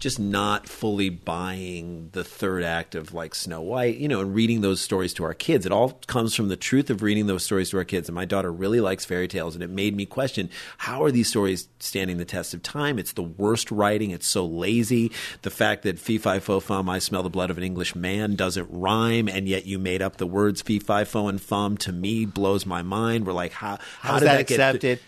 just 0.01 0.19
not 0.19 0.67
fully 0.67 1.09
buying 1.09 2.09
the 2.11 2.23
third 2.23 2.63
act 2.63 2.95
of 2.95 3.13
like 3.13 3.35
Snow 3.35 3.61
White, 3.61 3.97
you 3.97 4.07
know, 4.07 4.19
and 4.19 4.33
reading 4.33 4.61
those 4.61 4.81
stories 4.81 5.13
to 5.13 5.23
our 5.23 5.35
kids. 5.35 5.63
It 5.63 5.71
all 5.71 5.91
comes 6.07 6.35
from 6.35 6.49
the 6.49 6.57
truth 6.57 6.89
of 6.89 7.03
reading 7.03 7.27
those 7.27 7.43
stories 7.43 7.69
to 7.69 7.77
our 7.77 7.83
kids. 7.83 8.09
And 8.09 8.15
my 8.15 8.25
daughter 8.25 8.51
really 8.51 8.81
likes 8.81 9.05
fairy 9.05 9.27
tales, 9.27 9.53
and 9.53 9.63
it 9.63 9.69
made 9.69 9.95
me 9.95 10.07
question 10.07 10.49
how 10.79 11.03
are 11.03 11.11
these 11.11 11.29
stories 11.29 11.69
standing 11.79 12.17
the 12.17 12.25
test 12.25 12.55
of 12.55 12.63
time? 12.63 12.97
It's 12.97 13.13
the 13.13 13.21
worst 13.21 13.69
writing. 13.69 14.09
It's 14.09 14.27
so 14.27 14.43
lazy. 14.43 15.11
The 15.43 15.51
fact 15.51 15.83
that 15.83 15.99
fee 15.99 16.17
fi 16.17 16.39
fo 16.39 16.59
fum, 16.59 16.89
I 16.89 16.97
smell 16.97 17.21
the 17.21 17.29
blood 17.29 17.51
of 17.51 17.59
an 17.59 17.63
English 17.63 17.95
man 17.95 18.35
doesn't 18.35 18.69
rhyme, 18.71 19.29
and 19.29 19.47
yet 19.47 19.67
you 19.67 19.77
made 19.77 20.01
up 20.01 20.17
the 20.17 20.27
words 20.27 20.63
fee 20.63 20.79
fi 20.79 21.03
fo 21.03 21.27
and 21.27 21.39
fum 21.39 21.77
to 21.77 21.91
me 21.91 22.25
blows 22.25 22.65
my 22.65 22.81
mind. 22.81 23.27
We're 23.27 23.33
like, 23.33 23.51
how, 23.51 23.77
how 23.99 24.13
How's 24.13 24.21
did 24.21 24.29
that 24.29 24.37
that, 24.37 24.47
get 24.47 24.59
accepted? 24.59 24.99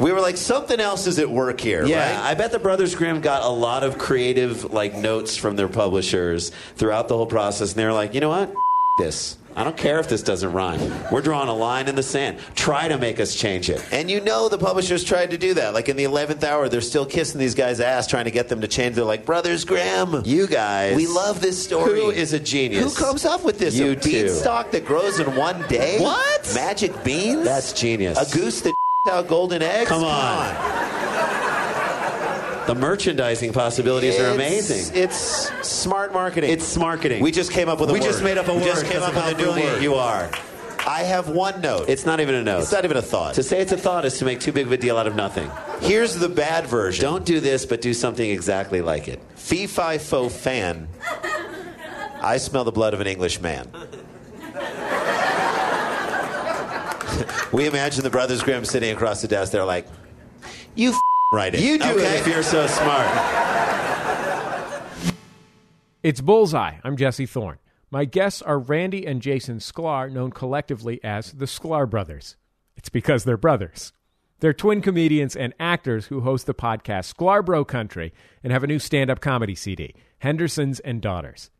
We 0.00 0.10
were 0.10 0.20
like, 0.20 0.36
something 0.36 0.80
else 0.80 1.06
is 1.06 1.18
at 1.18 1.30
work 1.30 1.60
here. 1.60 1.84
Yeah. 1.86 2.16
right? 2.16 2.30
I 2.30 2.34
bet 2.34 2.50
the 2.50 2.58
Brothers 2.58 2.94
Grimm 2.94 3.20
got 3.20 3.42
a 3.42 3.48
lot 3.48 3.84
of 3.84 3.98
creative 3.98 4.72
like 4.72 4.94
notes 4.94 5.36
from 5.36 5.54
their 5.56 5.68
publishers 5.68 6.50
throughout 6.76 7.08
the 7.08 7.16
whole 7.16 7.26
process, 7.26 7.72
and 7.72 7.78
they 7.78 7.84
were 7.84 7.92
like, 7.92 8.14
you 8.14 8.20
know 8.20 8.30
what? 8.30 8.52
This. 8.98 9.38
I 9.54 9.64
don't 9.64 9.76
care 9.76 10.00
if 10.00 10.08
this 10.08 10.22
doesn't 10.22 10.52
rhyme. 10.52 10.80
We're 11.10 11.20
drawing 11.20 11.48
a 11.48 11.54
line 11.54 11.86
in 11.86 11.94
the 11.94 12.02
sand. 12.02 12.38
Try 12.54 12.88
to 12.88 12.96
make 12.96 13.20
us 13.20 13.34
change 13.34 13.68
it. 13.68 13.86
And 13.92 14.10
you 14.10 14.20
know 14.20 14.48
the 14.48 14.56
publishers 14.56 15.04
tried 15.04 15.30
to 15.30 15.38
do 15.38 15.54
that. 15.54 15.74
Like 15.74 15.90
in 15.90 15.96
the 15.96 16.04
11th 16.04 16.42
hour, 16.42 16.68
they're 16.70 16.80
still 16.80 17.04
kissing 17.04 17.38
these 17.38 17.54
guys' 17.54 17.78
ass 17.78 18.06
trying 18.06 18.24
to 18.24 18.30
get 18.30 18.48
them 18.48 18.62
to 18.62 18.68
change. 18.68 18.94
They're 18.96 19.04
like, 19.04 19.26
Brothers 19.26 19.64
Grimm, 19.64 20.22
you 20.24 20.46
guys. 20.46 20.96
We 20.96 21.06
love 21.06 21.42
this 21.42 21.62
story. 21.62 22.00
Who 22.00 22.10
is 22.10 22.32
a 22.32 22.40
genius? 22.40 22.96
Who 22.96 23.04
comes 23.04 23.26
up 23.26 23.44
with 23.44 23.58
this? 23.58 23.74
You 23.74 23.92
a 23.92 23.96
beanstalk 23.96 24.70
that 24.70 24.86
grows 24.86 25.20
in 25.20 25.36
one 25.36 25.60
day? 25.68 26.00
What? 26.00 26.50
Magic 26.54 27.04
beans? 27.04 27.44
That's 27.44 27.72
genius. 27.74 28.18
A 28.18 28.34
goose 28.34 28.62
that 28.62 28.74
out 29.10 29.26
golden 29.26 29.62
eggs? 29.62 29.88
Come 29.88 30.04
on. 30.04 30.54
The 32.68 32.74
merchandising 32.76 33.52
possibilities 33.52 34.18
are 34.20 34.26
amazing. 34.32 34.96
It's 34.96 35.16
smart 35.66 36.12
marketing. 36.12 36.50
It's 36.50 36.76
marketing. 36.76 37.20
We 37.20 37.32
just 37.32 37.50
came 37.50 37.68
up 37.68 37.80
with 37.80 37.90
a 37.90 37.92
we 37.92 37.98
word. 37.98 38.06
just 38.06 38.22
made 38.22 38.38
up 38.38 38.46
a 38.46 38.52
We 38.52 38.58
word. 38.60 38.66
just 38.66 38.86
came 38.86 39.02
up 39.02 39.12
with 39.12 39.24
how 39.24 39.30
a 39.30 39.34
new 39.34 39.50
word. 39.50 39.82
You 39.82 39.94
are. 39.94 40.30
I 40.86 41.02
have 41.02 41.28
one 41.28 41.60
note. 41.60 41.88
It's 41.88 42.06
not 42.06 42.20
even 42.20 42.36
a 42.36 42.44
note. 42.44 42.60
It's 42.62 42.70
not 42.72 42.84
even 42.84 42.96
a 42.96 43.02
thought. 43.02 43.34
To 43.34 43.42
say 43.42 43.60
it's 43.60 43.72
a 43.72 43.76
thought 43.76 44.04
is 44.04 44.18
to 44.18 44.24
make 44.24 44.38
too 44.38 44.52
big 44.52 44.66
of 44.66 44.72
a 44.72 44.76
deal 44.76 44.96
out 44.96 45.08
of 45.08 45.16
nothing. 45.16 45.50
Here's 45.80 46.14
the 46.14 46.28
bad 46.28 46.66
version. 46.66 47.02
Don't 47.02 47.24
do 47.24 47.40
this, 47.40 47.66
but 47.66 47.80
do 47.80 47.92
something 47.94 48.28
exactly 48.30 48.82
like 48.82 49.08
it. 49.08 49.20
Fee 49.34 49.66
fi 49.66 49.98
fo 49.98 50.28
fan. 50.28 50.86
I 52.20 52.36
smell 52.36 52.62
the 52.62 52.70
blood 52.72 52.94
of 52.94 53.00
an 53.00 53.08
English 53.08 53.40
man. 53.40 53.68
we 57.52 57.66
imagine 57.66 58.02
the 58.02 58.10
Brothers 58.10 58.42
Grimm 58.42 58.64
sitting 58.64 58.94
across 58.94 59.22
the 59.22 59.28
desk. 59.28 59.52
They're 59.52 59.64
like, 59.64 59.86
"You 60.74 60.90
f- 60.90 61.00
write 61.32 61.54
it. 61.54 61.60
You 61.60 61.78
do 61.78 61.98
it 61.98 62.20
if 62.20 62.26
you're 62.26 62.42
so 62.42 62.66
smart." 62.66 63.08
It's 66.02 66.20
Bullseye. 66.20 66.78
I'm 66.82 66.96
Jesse 66.96 67.26
Thorne. 67.26 67.58
My 67.90 68.04
guests 68.04 68.42
are 68.42 68.58
Randy 68.58 69.06
and 69.06 69.22
Jason 69.22 69.58
Sklar, 69.58 70.10
known 70.10 70.30
collectively 70.32 70.98
as 71.04 71.32
the 71.32 71.44
Sklar 71.44 71.88
Brothers. 71.88 72.36
It's 72.76 72.88
because 72.88 73.24
they're 73.24 73.36
brothers. 73.36 73.92
They're 74.40 74.52
twin 74.52 74.80
comedians 74.80 75.36
and 75.36 75.54
actors 75.60 76.06
who 76.06 76.22
host 76.22 76.46
the 76.46 76.54
podcast 76.54 77.14
Sklarbro 77.14 77.64
Country 77.64 78.12
and 78.42 78.52
have 78.52 78.64
a 78.64 78.66
new 78.66 78.80
stand 78.80 79.08
up 79.10 79.20
comedy 79.20 79.54
CD, 79.54 79.94
Hendersons 80.18 80.80
and 80.80 81.00
Daughters. 81.00 81.50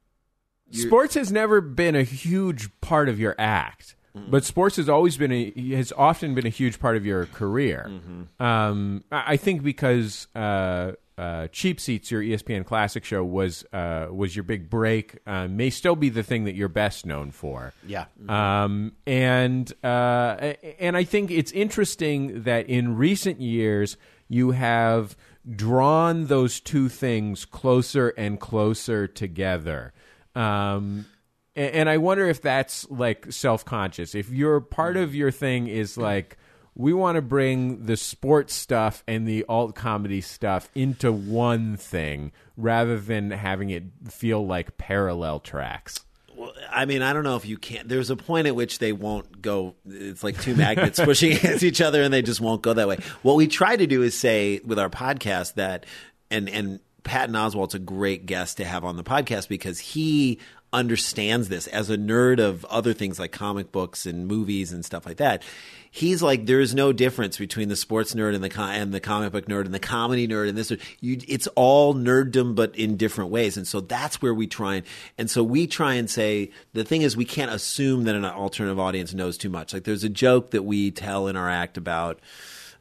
Sports 0.72 1.14
has 1.14 1.30
never 1.30 1.60
been 1.60 1.94
a 1.94 2.02
huge 2.02 2.70
part 2.80 3.08
of 3.08 3.20
your 3.20 3.36
act, 3.38 3.94
but 4.14 4.44
sports 4.44 4.76
has 4.76 4.88
always 4.88 5.16
been 5.16 5.32
a 5.32 5.52
has 5.74 5.92
often 5.96 6.34
been 6.34 6.46
a 6.46 6.50
huge 6.50 6.78
part 6.78 6.96
of 6.96 7.06
your 7.06 7.26
career. 7.26 7.90
Um, 8.38 9.04
I 9.10 9.36
think 9.36 9.62
because 9.62 10.26
uh, 10.34 10.92
uh, 11.18 11.46
Cheap 11.48 11.78
Seats, 11.78 12.10
your 12.10 12.22
ESPN 12.22 12.64
Classic 12.64 13.04
show, 13.04 13.24
was 13.24 13.64
uh, 13.72 14.08
was 14.10 14.34
your 14.34 14.42
big 14.42 14.68
break. 14.70 15.18
Uh, 15.26 15.48
may 15.48 15.70
still 15.70 15.96
be 15.96 16.08
the 16.08 16.22
thing 16.22 16.44
that 16.44 16.54
you're 16.54 16.68
best 16.68 17.06
known 17.06 17.30
for. 17.30 17.72
Yeah. 17.86 18.06
Um, 18.28 18.92
and 19.06 19.72
uh, 19.84 20.54
and 20.78 20.96
I 20.96 21.04
think 21.04 21.30
it's 21.30 21.52
interesting 21.52 22.42
that 22.42 22.68
in 22.68 22.96
recent 22.96 23.40
years 23.40 23.96
you 24.28 24.52
have 24.52 25.16
drawn 25.54 26.26
those 26.26 26.60
two 26.60 26.88
things 26.88 27.44
closer 27.44 28.08
and 28.10 28.40
closer 28.40 29.06
together. 29.06 29.92
Um, 30.34 31.06
and 31.54 31.88
I 31.88 31.98
wonder 31.98 32.26
if 32.28 32.40
that's 32.40 32.88
like 32.90 33.32
self 33.32 33.64
conscious. 33.64 34.14
If 34.14 34.30
your 34.30 34.60
part 34.60 34.96
of 34.96 35.14
your 35.14 35.30
thing 35.30 35.66
is 35.68 35.98
like, 35.98 36.38
we 36.74 36.92
want 36.92 37.16
to 37.16 37.22
bring 37.22 37.84
the 37.84 37.96
sports 37.96 38.54
stuff 38.54 39.04
and 39.06 39.28
the 39.28 39.44
alt 39.48 39.74
comedy 39.74 40.22
stuff 40.22 40.70
into 40.74 41.12
one 41.12 41.76
thing 41.76 42.32
rather 42.56 42.98
than 42.98 43.30
having 43.30 43.70
it 43.70 43.84
feel 44.08 44.46
like 44.46 44.78
parallel 44.78 45.40
tracks. 45.40 46.04
Well, 46.34 46.52
I 46.70 46.86
mean, 46.86 47.02
I 47.02 47.12
don't 47.12 47.24
know 47.24 47.36
if 47.36 47.44
you 47.44 47.58
can't. 47.58 47.88
There's 47.88 48.08
a 48.08 48.16
point 48.16 48.46
at 48.46 48.56
which 48.56 48.78
they 48.78 48.92
won't 48.92 49.42
go. 49.42 49.74
It's 49.86 50.24
like 50.24 50.40
two 50.40 50.56
magnets 50.56 50.98
pushing 51.04 51.32
against 51.32 51.62
each 51.62 51.82
other, 51.82 52.02
and 52.02 52.12
they 52.12 52.22
just 52.22 52.40
won't 52.40 52.62
go 52.62 52.72
that 52.72 52.88
way. 52.88 52.96
What 53.20 53.36
we 53.36 53.46
try 53.46 53.76
to 53.76 53.86
do 53.86 54.02
is 54.02 54.18
say 54.18 54.60
with 54.64 54.78
our 54.78 54.88
podcast 54.88 55.54
that, 55.54 55.84
and 56.30 56.48
and 56.48 56.80
Patton 57.04 57.34
Oswalt's 57.34 57.74
a 57.74 57.78
great 57.78 58.24
guest 58.26 58.56
to 58.56 58.64
have 58.64 58.84
on 58.84 58.96
the 58.96 59.04
podcast 59.04 59.48
because 59.48 59.78
he 59.78 60.40
understands 60.72 61.48
this 61.48 61.66
as 61.66 61.90
a 61.90 61.98
nerd 61.98 62.40
of 62.40 62.64
other 62.66 62.92
things 62.92 63.18
like 63.18 63.32
comic 63.32 63.70
books 63.70 64.06
and 64.06 64.26
movies 64.26 64.72
and 64.72 64.84
stuff 64.84 65.04
like 65.04 65.18
that. 65.18 65.42
He's 65.90 66.22
like, 66.22 66.46
there's 66.46 66.74
no 66.74 66.92
difference 66.94 67.36
between 67.36 67.68
the 67.68 67.76
sports 67.76 68.14
nerd 68.14 68.34
and 68.34 68.42
the 68.42 68.48
co- 68.48 68.62
and 68.62 68.94
the 68.94 69.00
comic 69.00 69.32
book 69.32 69.46
nerd 69.46 69.66
and 69.66 69.74
the 69.74 69.78
comedy 69.78 70.26
nerd 70.26 70.48
and 70.48 70.56
this. 70.56 70.70
You, 71.00 71.20
it's 71.28 71.46
all 71.48 71.94
nerddom, 71.94 72.54
but 72.54 72.74
in 72.76 72.96
different 72.96 73.30
ways. 73.30 73.58
And 73.58 73.68
so 73.68 73.80
that's 73.80 74.22
where 74.22 74.32
we 74.32 74.46
try 74.46 74.76
and 74.76 74.86
and 75.18 75.30
so 75.30 75.44
we 75.44 75.66
try 75.66 75.94
and 75.94 76.08
say 76.08 76.50
the 76.72 76.84
thing 76.84 77.02
is 77.02 77.14
we 77.14 77.26
can't 77.26 77.50
assume 77.50 78.04
that 78.04 78.14
an 78.14 78.24
alternative 78.24 78.78
audience 78.78 79.12
knows 79.12 79.36
too 79.36 79.50
much. 79.50 79.74
Like 79.74 79.84
there's 79.84 80.04
a 80.04 80.08
joke 80.08 80.52
that 80.52 80.62
we 80.62 80.90
tell 80.90 81.28
in 81.28 81.36
our 81.36 81.50
act 81.50 81.76
about. 81.76 82.20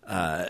Uh, 0.07 0.45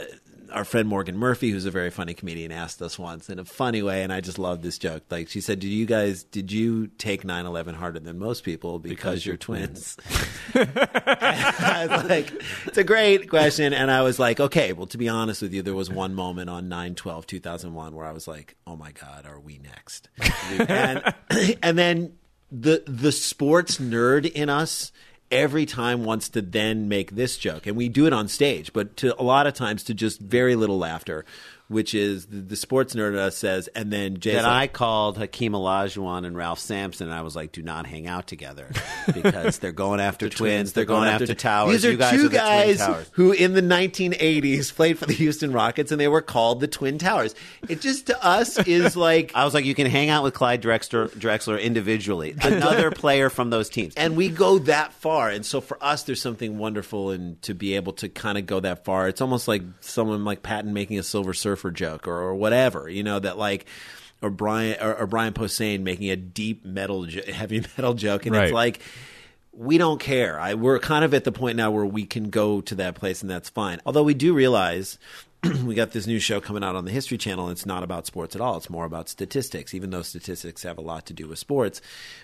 our 0.52 0.66
friend 0.66 0.88
Morgan 0.88 1.18
Murphy, 1.18 1.50
who's 1.50 1.66
a 1.66 1.72
very 1.72 1.90
funny 1.90 2.14
comedian, 2.14 2.52
asked 2.52 2.82
us 2.82 2.98
once 3.00 3.30
in 3.30 3.40
a 3.40 3.46
funny 3.46 3.82
way, 3.82 4.04
and 4.04 4.12
I 4.12 4.22
just 4.22 4.40
love 4.40 4.62
this 4.62 4.78
joke. 4.78 5.04
Like 5.10 5.30
she 5.30 5.42
said, 5.42 5.60
"Did 5.60 5.70
you 5.70 5.86
guys 5.86 6.24
did 6.24 6.52
you 6.52 6.88
take 6.88 7.24
9/11 7.24 7.76
harder 7.76 8.00
than 8.00 8.20
most 8.20 8.44
people 8.44 8.80
because, 8.80 9.26
you're 9.26 9.38
twins?" 9.38 9.98
I 10.56 11.88
was 11.90 12.10
like, 12.10 12.32
"It's 12.66 12.78
a 12.78 12.84
great 12.84 13.30
question," 13.30 13.74
and 13.74 13.90
I 13.90 14.02
was 14.02 14.20
like, 14.20 14.40
"Okay, 14.40 14.74
well, 14.74 14.88
to 14.88 14.98
be 14.98 15.10
honest 15.10 15.42
with 15.42 15.54
you, 15.54 15.62
there 15.62 15.76
was 15.76 15.90
one 15.90 16.14
moment 16.14 16.50
on 16.50 16.70
9/12/2001 16.70 17.94
where 17.94 18.06
I 18.06 18.12
was 18.12 18.28
like, 18.28 18.56
"Oh 18.68 18.76
my 18.76 18.92
God, 18.92 19.26
are 19.26 19.40
we 19.40 19.60
next?" 19.60 20.10
and 20.68 21.04
and 21.64 21.78
then 21.78 22.14
the 22.52 22.84
the 22.86 23.12
sports 23.12 23.78
nerd 23.78 24.30
in 24.30 24.50
us 24.50 24.92
every 25.32 25.66
time 25.66 26.04
wants 26.04 26.30
to 26.30 26.42
then 26.42 26.88
make 26.90 27.12
this 27.12 27.38
joke. 27.38 27.66
And 27.66 27.78
we 27.78 27.90
do 27.90 28.06
it 28.06 28.14
on 28.14 28.28
stage 28.28 28.74
but 28.74 28.98
to 28.98 29.20
a 29.20 29.24
lot 29.24 29.48
of 29.48 29.54
times 29.54 29.84
to 29.86 29.94
just 29.94 30.20
very 30.20 30.56
little 30.56 30.78
laughter 30.78 31.26
which 31.72 31.96
is 31.96 32.26
the, 32.28 32.38
the 32.38 32.56
sports 32.56 32.94
nerd 32.94 33.14
in 33.14 33.18
us 33.18 33.38
says 33.38 33.68
and 33.70 33.92
then 33.92 34.20
Jay's 34.20 34.36
that 34.36 34.44
like, 34.44 34.52
I 34.52 34.68
called 34.68 35.18
Hakeem 35.18 35.54
Olajuwon 35.54 36.26
and 36.26 36.36
Ralph 36.36 36.60
Sampson, 36.60 37.08
and 37.08 37.16
I 37.16 37.22
was 37.22 37.36
like, 37.36 37.52
"Do 37.52 37.62
not 37.62 37.88
hang 37.88 38.08
out 38.08 38.28
together 38.28 38.70
because 39.14 39.60
they're 39.60 39.72
going 39.72 40.00
after 40.00 40.30
twins. 40.30 40.74
They're 40.74 40.86
going, 40.86 41.08
after, 41.08 41.34
towers. 41.34 41.74
These 41.74 41.86
are 41.86 41.92
you 41.92 41.98
guys 41.98 42.20
two 42.20 42.26
are 42.28 42.30
guys 42.30 43.10
who, 43.14 43.32
in 43.32 43.54
the 43.54 43.62
1980s, 43.62 44.74
played 44.76 45.00
for 45.00 45.06
the 45.06 45.14
Houston 45.14 45.52
Rockets, 45.54 45.92
and 45.92 46.00
they 46.00 46.08
were 46.08 46.22
called 46.22 46.60
the 46.60 46.68
Twin 46.68 46.98
Towers. 46.98 47.36
It 47.68 47.82
just 47.82 48.08
to 48.08 48.24
us 48.24 48.58
is 48.68 48.96
like 48.96 49.32
I 49.34 49.46
was 49.46 49.54
like, 49.54 49.66
you 49.66 49.76
can 49.76 49.88
hang 49.88 50.10
out 50.10 50.24
with 50.24 50.34
Clyde 50.34 50.62
Drexler, 50.62 51.10
Drexler 51.10 51.62
individually, 51.62 52.36
another 52.42 52.92
player 52.92 53.30
from 53.30 53.50
those 53.50 53.70
teams. 53.70 53.94
and 53.96 54.16
we 54.16 54.30
go 54.30 54.60
that 54.60 54.94
far 54.94 55.30
and 55.30 55.46
so 55.46 55.62
for 55.62 55.82
us 55.84 56.04
there's 56.04 56.22
something 56.22 56.58
wonderful 56.58 57.12
in 57.12 57.38
to 57.42 57.54
be 57.54 57.76
able 57.76 57.94
to 57.94 58.10
kind 58.10 58.38
of 58.38 58.46
go 58.46 58.60
that 58.60 58.84
far 58.86 59.08
it's 59.08 59.22
almost 59.22 59.48
like 59.48 59.62
someone 59.80 60.26
like 60.26 60.44
patton 60.44 60.74
making 60.74 61.00
a 61.00 61.04
silver 61.04 61.34
surfer 61.34 61.61
joke 61.70 62.08
or, 62.08 62.18
or 62.20 62.34
whatever 62.34 62.90
you 62.90 63.04
know 63.04 63.20
that 63.20 63.38
like 63.38 63.66
or 64.24 64.30
brian 64.32 64.76
or, 64.82 64.96
or 64.96 65.06
brian 65.06 65.34
posehn 65.34 65.82
making 65.82 66.10
a 66.10 66.16
deep 66.16 66.66
metal 66.66 67.06
jo- 67.06 67.22
heavy 67.32 67.60
metal 67.78 67.94
joke. 67.94 68.26
And 68.26 68.34
Right. 68.36 68.46
it's 68.46 68.54
like 68.54 68.80
we 69.54 69.78
don't 69.78 70.00
care. 70.00 70.40
I, 70.40 70.54
we're 70.54 70.80
kind 70.80 71.04
of 71.04 71.14
at 71.14 71.26
the 71.26 71.32
point 71.34 71.58
now 71.58 71.72
where 71.72 71.86
we 71.86 72.06
can 72.06 72.30
go 72.30 72.62
to 72.62 72.76
that 72.76 72.96
place 72.96 73.22
and 73.22 73.30
that's 73.30 73.50
fine. 73.50 73.82
Although 73.86 74.04
we 74.04 74.14
do 74.14 74.34
realize 74.34 74.98
we 75.66 75.74
got 75.74 75.92
this 75.92 76.06
new 76.06 76.20
show 76.20 76.40
coming 76.40 76.64
out 76.64 76.76
on 76.76 76.86
the 76.86 76.92
History 76.92 77.18
Channel. 77.18 77.46
And 77.48 77.54
it's 77.54 77.66
not 77.66 77.82
about 77.82 78.06
sports 78.06 78.36
at 78.36 78.42
all. 78.42 78.58
It's 78.58 78.70
more 78.70 78.86
about 78.86 79.10
statistics, 79.10 79.74
even 79.74 79.90
though 79.90 80.04
statistics 80.04 80.62
have 80.62 80.78
a 80.78 80.82
lot 80.82 81.08
to 81.08 81.14
do 81.14 81.28
with 81.28 81.40
sports. 81.40 81.82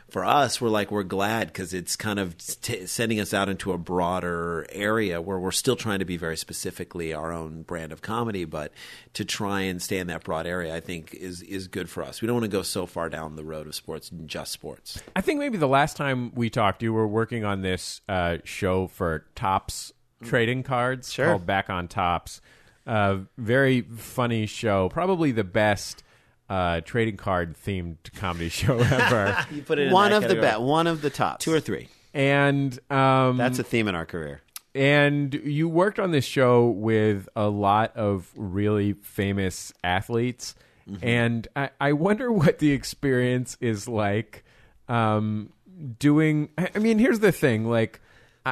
For 0.07 0.24
us, 0.24 0.61
we're 0.61 0.70
like 0.70 0.91
we're 0.91 1.01
glad 1.01 1.47
because 1.47 1.74
it's 1.74 1.95
kind 1.95 2.20
of 2.20 2.38
t- 2.61 2.86
sending 2.86 3.20
us 3.20 3.34
out 3.34 3.49
into 3.49 3.72
a 3.72 3.78
broader 3.78 4.68
area 4.72 5.20
where 5.20 5.39
we're 5.39 5.51
still 5.51 5.76
trying 5.76 5.97
to 5.99 6.05
be 6.05 6.15
very 6.15 6.38
specifically 6.38 7.11
our 7.11 7.32
own 7.32 7.63
brand 7.63 7.91
of 7.91 8.03
comedy, 8.03 8.45
but 8.45 8.72
to 9.13 9.26
try 9.26 9.61
and 9.61 9.82
stay 9.82 9.97
in 9.97 10.07
that 10.07 10.24
broad 10.24 10.45
area, 10.45 10.76
I 10.76 10.80
think 10.80 11.15
is 11.15 11.41
is 11.41 11.68
good 11.68 11.89
for 11.89 12.03
us. 12.03 12.22
We 12.22 12.28
don't 12.28 12.36
want 12.36 12.45
to 12.45 12.55
go 12.55 12.61
so 12.61 12.86
far 12.86 13.09
down 13.09 13.36
the 13.36 13.43
road 13.43 13.65
of 13.65 13.74
sports, 13.74 14.11
just 14.28 14.51
sports. 14.51 15.01
I 15.15 15.22
think 15.22 15.39
maybe 15.39 15.57
the 15.57 15.68
last 15.68 15.97
time 15.97 16.32
we 16.36 16.51
talked, 16.51 16.84
you 16.84 16.93
were 16.93 17.07
working 17.07 17.43
on 17.45 17.61
this 17.63 18.01
uh, 18.07 18.38
show 18.43 18.86
for 18.88 19.26
Tops 19.34 19.91
trading 20.24 20.61
cards 20.63 21.11
Sure. 21.11 21.26
called 21.26 21.45
Back 21.47 21.70
on 21.72 21.88
Tops. 21.88 22.41
Uh, 22.88 23.17
very 23.38 23.81
funny 23.81 24.45
show, 24.45 24.88
probably 24.89 25.31
the 25.33 25.43
best 25.43 26.03
uh, 26.49 26.79
trading 26.81 27.17
card 27.17 27.55
themed 27.57 27.97
comedy 28.15 28.47
show 28.61 28.77
ever. 28.79 29.45
You 29.51 29.61
put 29.61 29.77
it 29.79 29.88
in 29.88 29.93
one 29.93 30.11
that 30.11 30.17
of 30.17 30.21
the 30.23 30.27
category. 30.29 30.47
best, 30.51 30.61
one 30.61 30.88
of 30.88 31.01
the 31.01 31.09
top 31.09 31.39
two 31.39 31.53
or 31.53 31.59
three. 31.59 31.89
and 32.13 32.79
um, 32.89 33.35
That's 33.38 33.59
a 33.59 33.63
theme 33.63 33.88
in 33.89 33.95
our 33.95 34.05
career. 34.05 34.41
and 34.73 35.33
you 35.33 35.67
worked 35.67 35.99
on 35.99 36.11
this 36.11 36.23
show 36.25 36.67
with 36.69 37.27
a 37.35 37.49
lot 37.49 37.95
of 37.97 38.31
really 38.38 38.93
famous 38.93 39.73
athletes 39.83 40.55
and 41.01 41.49
I, 41.53 41.71
I 41.81 41.91
wonder 41.91 42.31
what 42.31 42.59
the 42.59 42.71
experience 42.71 43.57
is 43.59 43.89
like 43.89 44.45
um, 44.88 45.51
doing 45.99 46.47
I 46.57 46.69
I 46.75 46.79
mean 46.79 46.97
here's 46.97 47.19
the 47.19 47.33
thing 47.33 47.65
like 47.69 47.99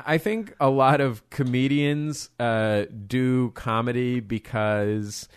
I 0.05 0.17
think 0.17 0.55
a 0.59 0.69
lot 0.69 1.01
of 1.01 1.29
comedians 1.29 2.29
uh, 2.39 2.85
do 3.07 3.51
comedy 3.51 4.19
because 4.19 5.29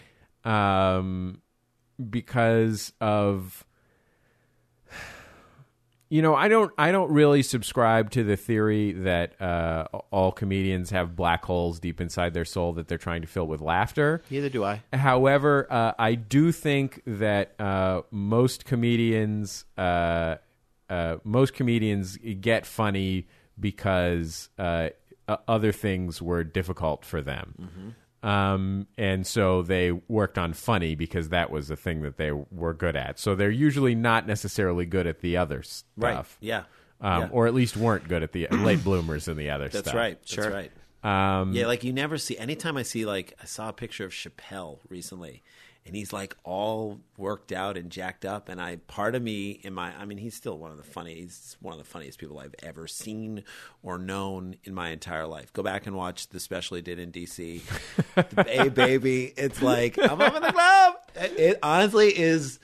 um, 0.44 1.42
because 2.10 2.92
of 3.00 3.64
you 6.10 6.22
know, 6.22 6.34
I 6.34 6.48
don't. 6.48 6.72
I 6.78 6.90
don't 6.90 7.10
really 7.12 7.42
subscribe 7.42 8.10
to 8.12 8.24
the 8.24 8.36
theory 8.36 8.92
that 8.92 9.40
uh, 9.42 9.84
all 10.10 10.32
comedians 10.32 10.88
have 10.90 11.14
black 11.14 11.44
holes 11.44 11.78
deep 11.80 12.00
inside 12.00 12.32
their 12.32 12.46
soul 12.46 12.72
that 12.74 12.88
they're 12.88 12.96
trying 12.96 13.20
to 13.20 13.28
fill 13.28 13.46
with 13.46 13.60
laughter. 13.60 14.22
Neither 14.30 14.48
do 14.48 14.64
I. 14.64 14.82
However, 14.94 15.66
uh, 15.70 15.92
I 15.98 16.14
do 16.14 16.50
think 16.50 17.02
that 17.06 17.60
uh, 17.60 18.02
most 18.10 18.64
comedians, 18.64 19.66
uh, 19.76 20.36
uh, 20.88 21.16
most 21.24 21.52
comedians 21.52 22.16
get 22.16 22.64
funny 22.64 23.26
because 23.58 24.48
uh, 24.58 24.90
uh, 25.26 25.36
other 25.46 25.72
things 25.72 26.20
were 26.22 26.44
difficult 26.44 27.04
for 27.04 27.20
them. 27.20 27.94
Um, 28.22 28.86
and 28.96 29.26
so 29.26 29.62
they 29.62 29.92
worked 29.92 30.38
on 30.38 30.52
funny 30.52 30.94
because 30.96 31.28
that 31.28 31.50
was 31.50 31.68
the 31.68 31.76
thing 31.76 32.02
that 32.02 32.16
they 32.16 32.32
were 32.32 32.74
good 32.74 32.96
at. 32.96 33.18
So 33.18 33.34
they're 33.34 33.50
usually 33.50 33.94
not 33.94 34.26
necessarily 34.26 34.86
good 34.86 35.06
at 35.06 35.20
the 35.20 35.36
other 35.36 35.62
stuff. 35.62 35.86
Right. 35.96 36.26
Yeah. 36.40 36.64
Um, 37.00 37.22
Yeah. 37.22 37.28
Or 37.30 37.46
at 37.46 37.54
least 37.54 37.76
weren't 37.76 38.08
good 38.08 38.22
at 38.24 38.32
the 38.32 38.48
late 38.50 38.82
bloomers 38.82 39.28
and 39.28 39.38
the 39.38 39.50
other 39.50 39.68
That's 39.68 39.88
stuff. 39.88 39.94
right. 39.94 40.18
That's 40.28 40.48
right. 40.48 40.72
Um, 41.04 41.52
Yeah, 41.52 41.66
like 41.66 41.84
you 41.84 41.92
never 41.92 42.18
see. 42.18 42.36
Anytime 42.36 42.76
I 42.76 42.82
see, 42.82 43.06
like, 43.06 43.34
I 43.40 43.44
saw 43.44 43.68
a 43.68 43.72
picture 43.72 44.04
of 44.04 44.10
Chappelle 44.10 44.80
recently, 44.88 45.44
and 45.88 45.96
he's 45.96 46.12
like 46.12 46.36
all 46.44 47.00
worked 47.16 47.50
out 47.50 47.78
and 47.78 47.90
jacked 47.90 48.26
up. 48.26 48.50
And 48.50 48.60
I, 48.60 48.76
part 48.76 49.14
of 49.14 49.22
me, 49.22 49.52
in 49.62 49.72
my, 49.72 49.92
I 49.96 50.04
mean, 50.04 50.18
he's 50.18 50.34
still 50.34 50.58
one 50.58 50.70
of 50.70 50.76
the 50.76 50.82
funniest, 50.82 51.18
he's 51.18 51.56
one 51.60 51.72
of 51.72 51.78
the 51.78 51.84
funniest 51.86 52.18
people 52.18 52.38
I've 52.38 52.54
ever 52.62 52.86
seen 52.86 53.42
or 53.82 53.98
known 53.98 54.56
in 54.64 54.74
my 54.74 54.90
entire 54.90 55.26
life. 55.26 55.50
Go 55.54 55.62
back 55.62 55.86
and 55.86 55.96
watch 55.96 56.28
the 56.28 56.40
special 56.40 56.76
he 56.76 56.82
did 56.82 56.98
in 56.98 57.10
DC. 57.10 57.62
hey, 58.46 58.68
baby, 58.68 59.32
it's 59.36 59.62
like 59.62 59.98
I'm 59.98 60.20
up 60.20 60.36
in 60.36 60.42
the 60.42 60.52
club. 60.52 60.94
It, 61.16 61.38
it 61.38 61.58
honestly 61.62 62.08
is. 62.08 62.60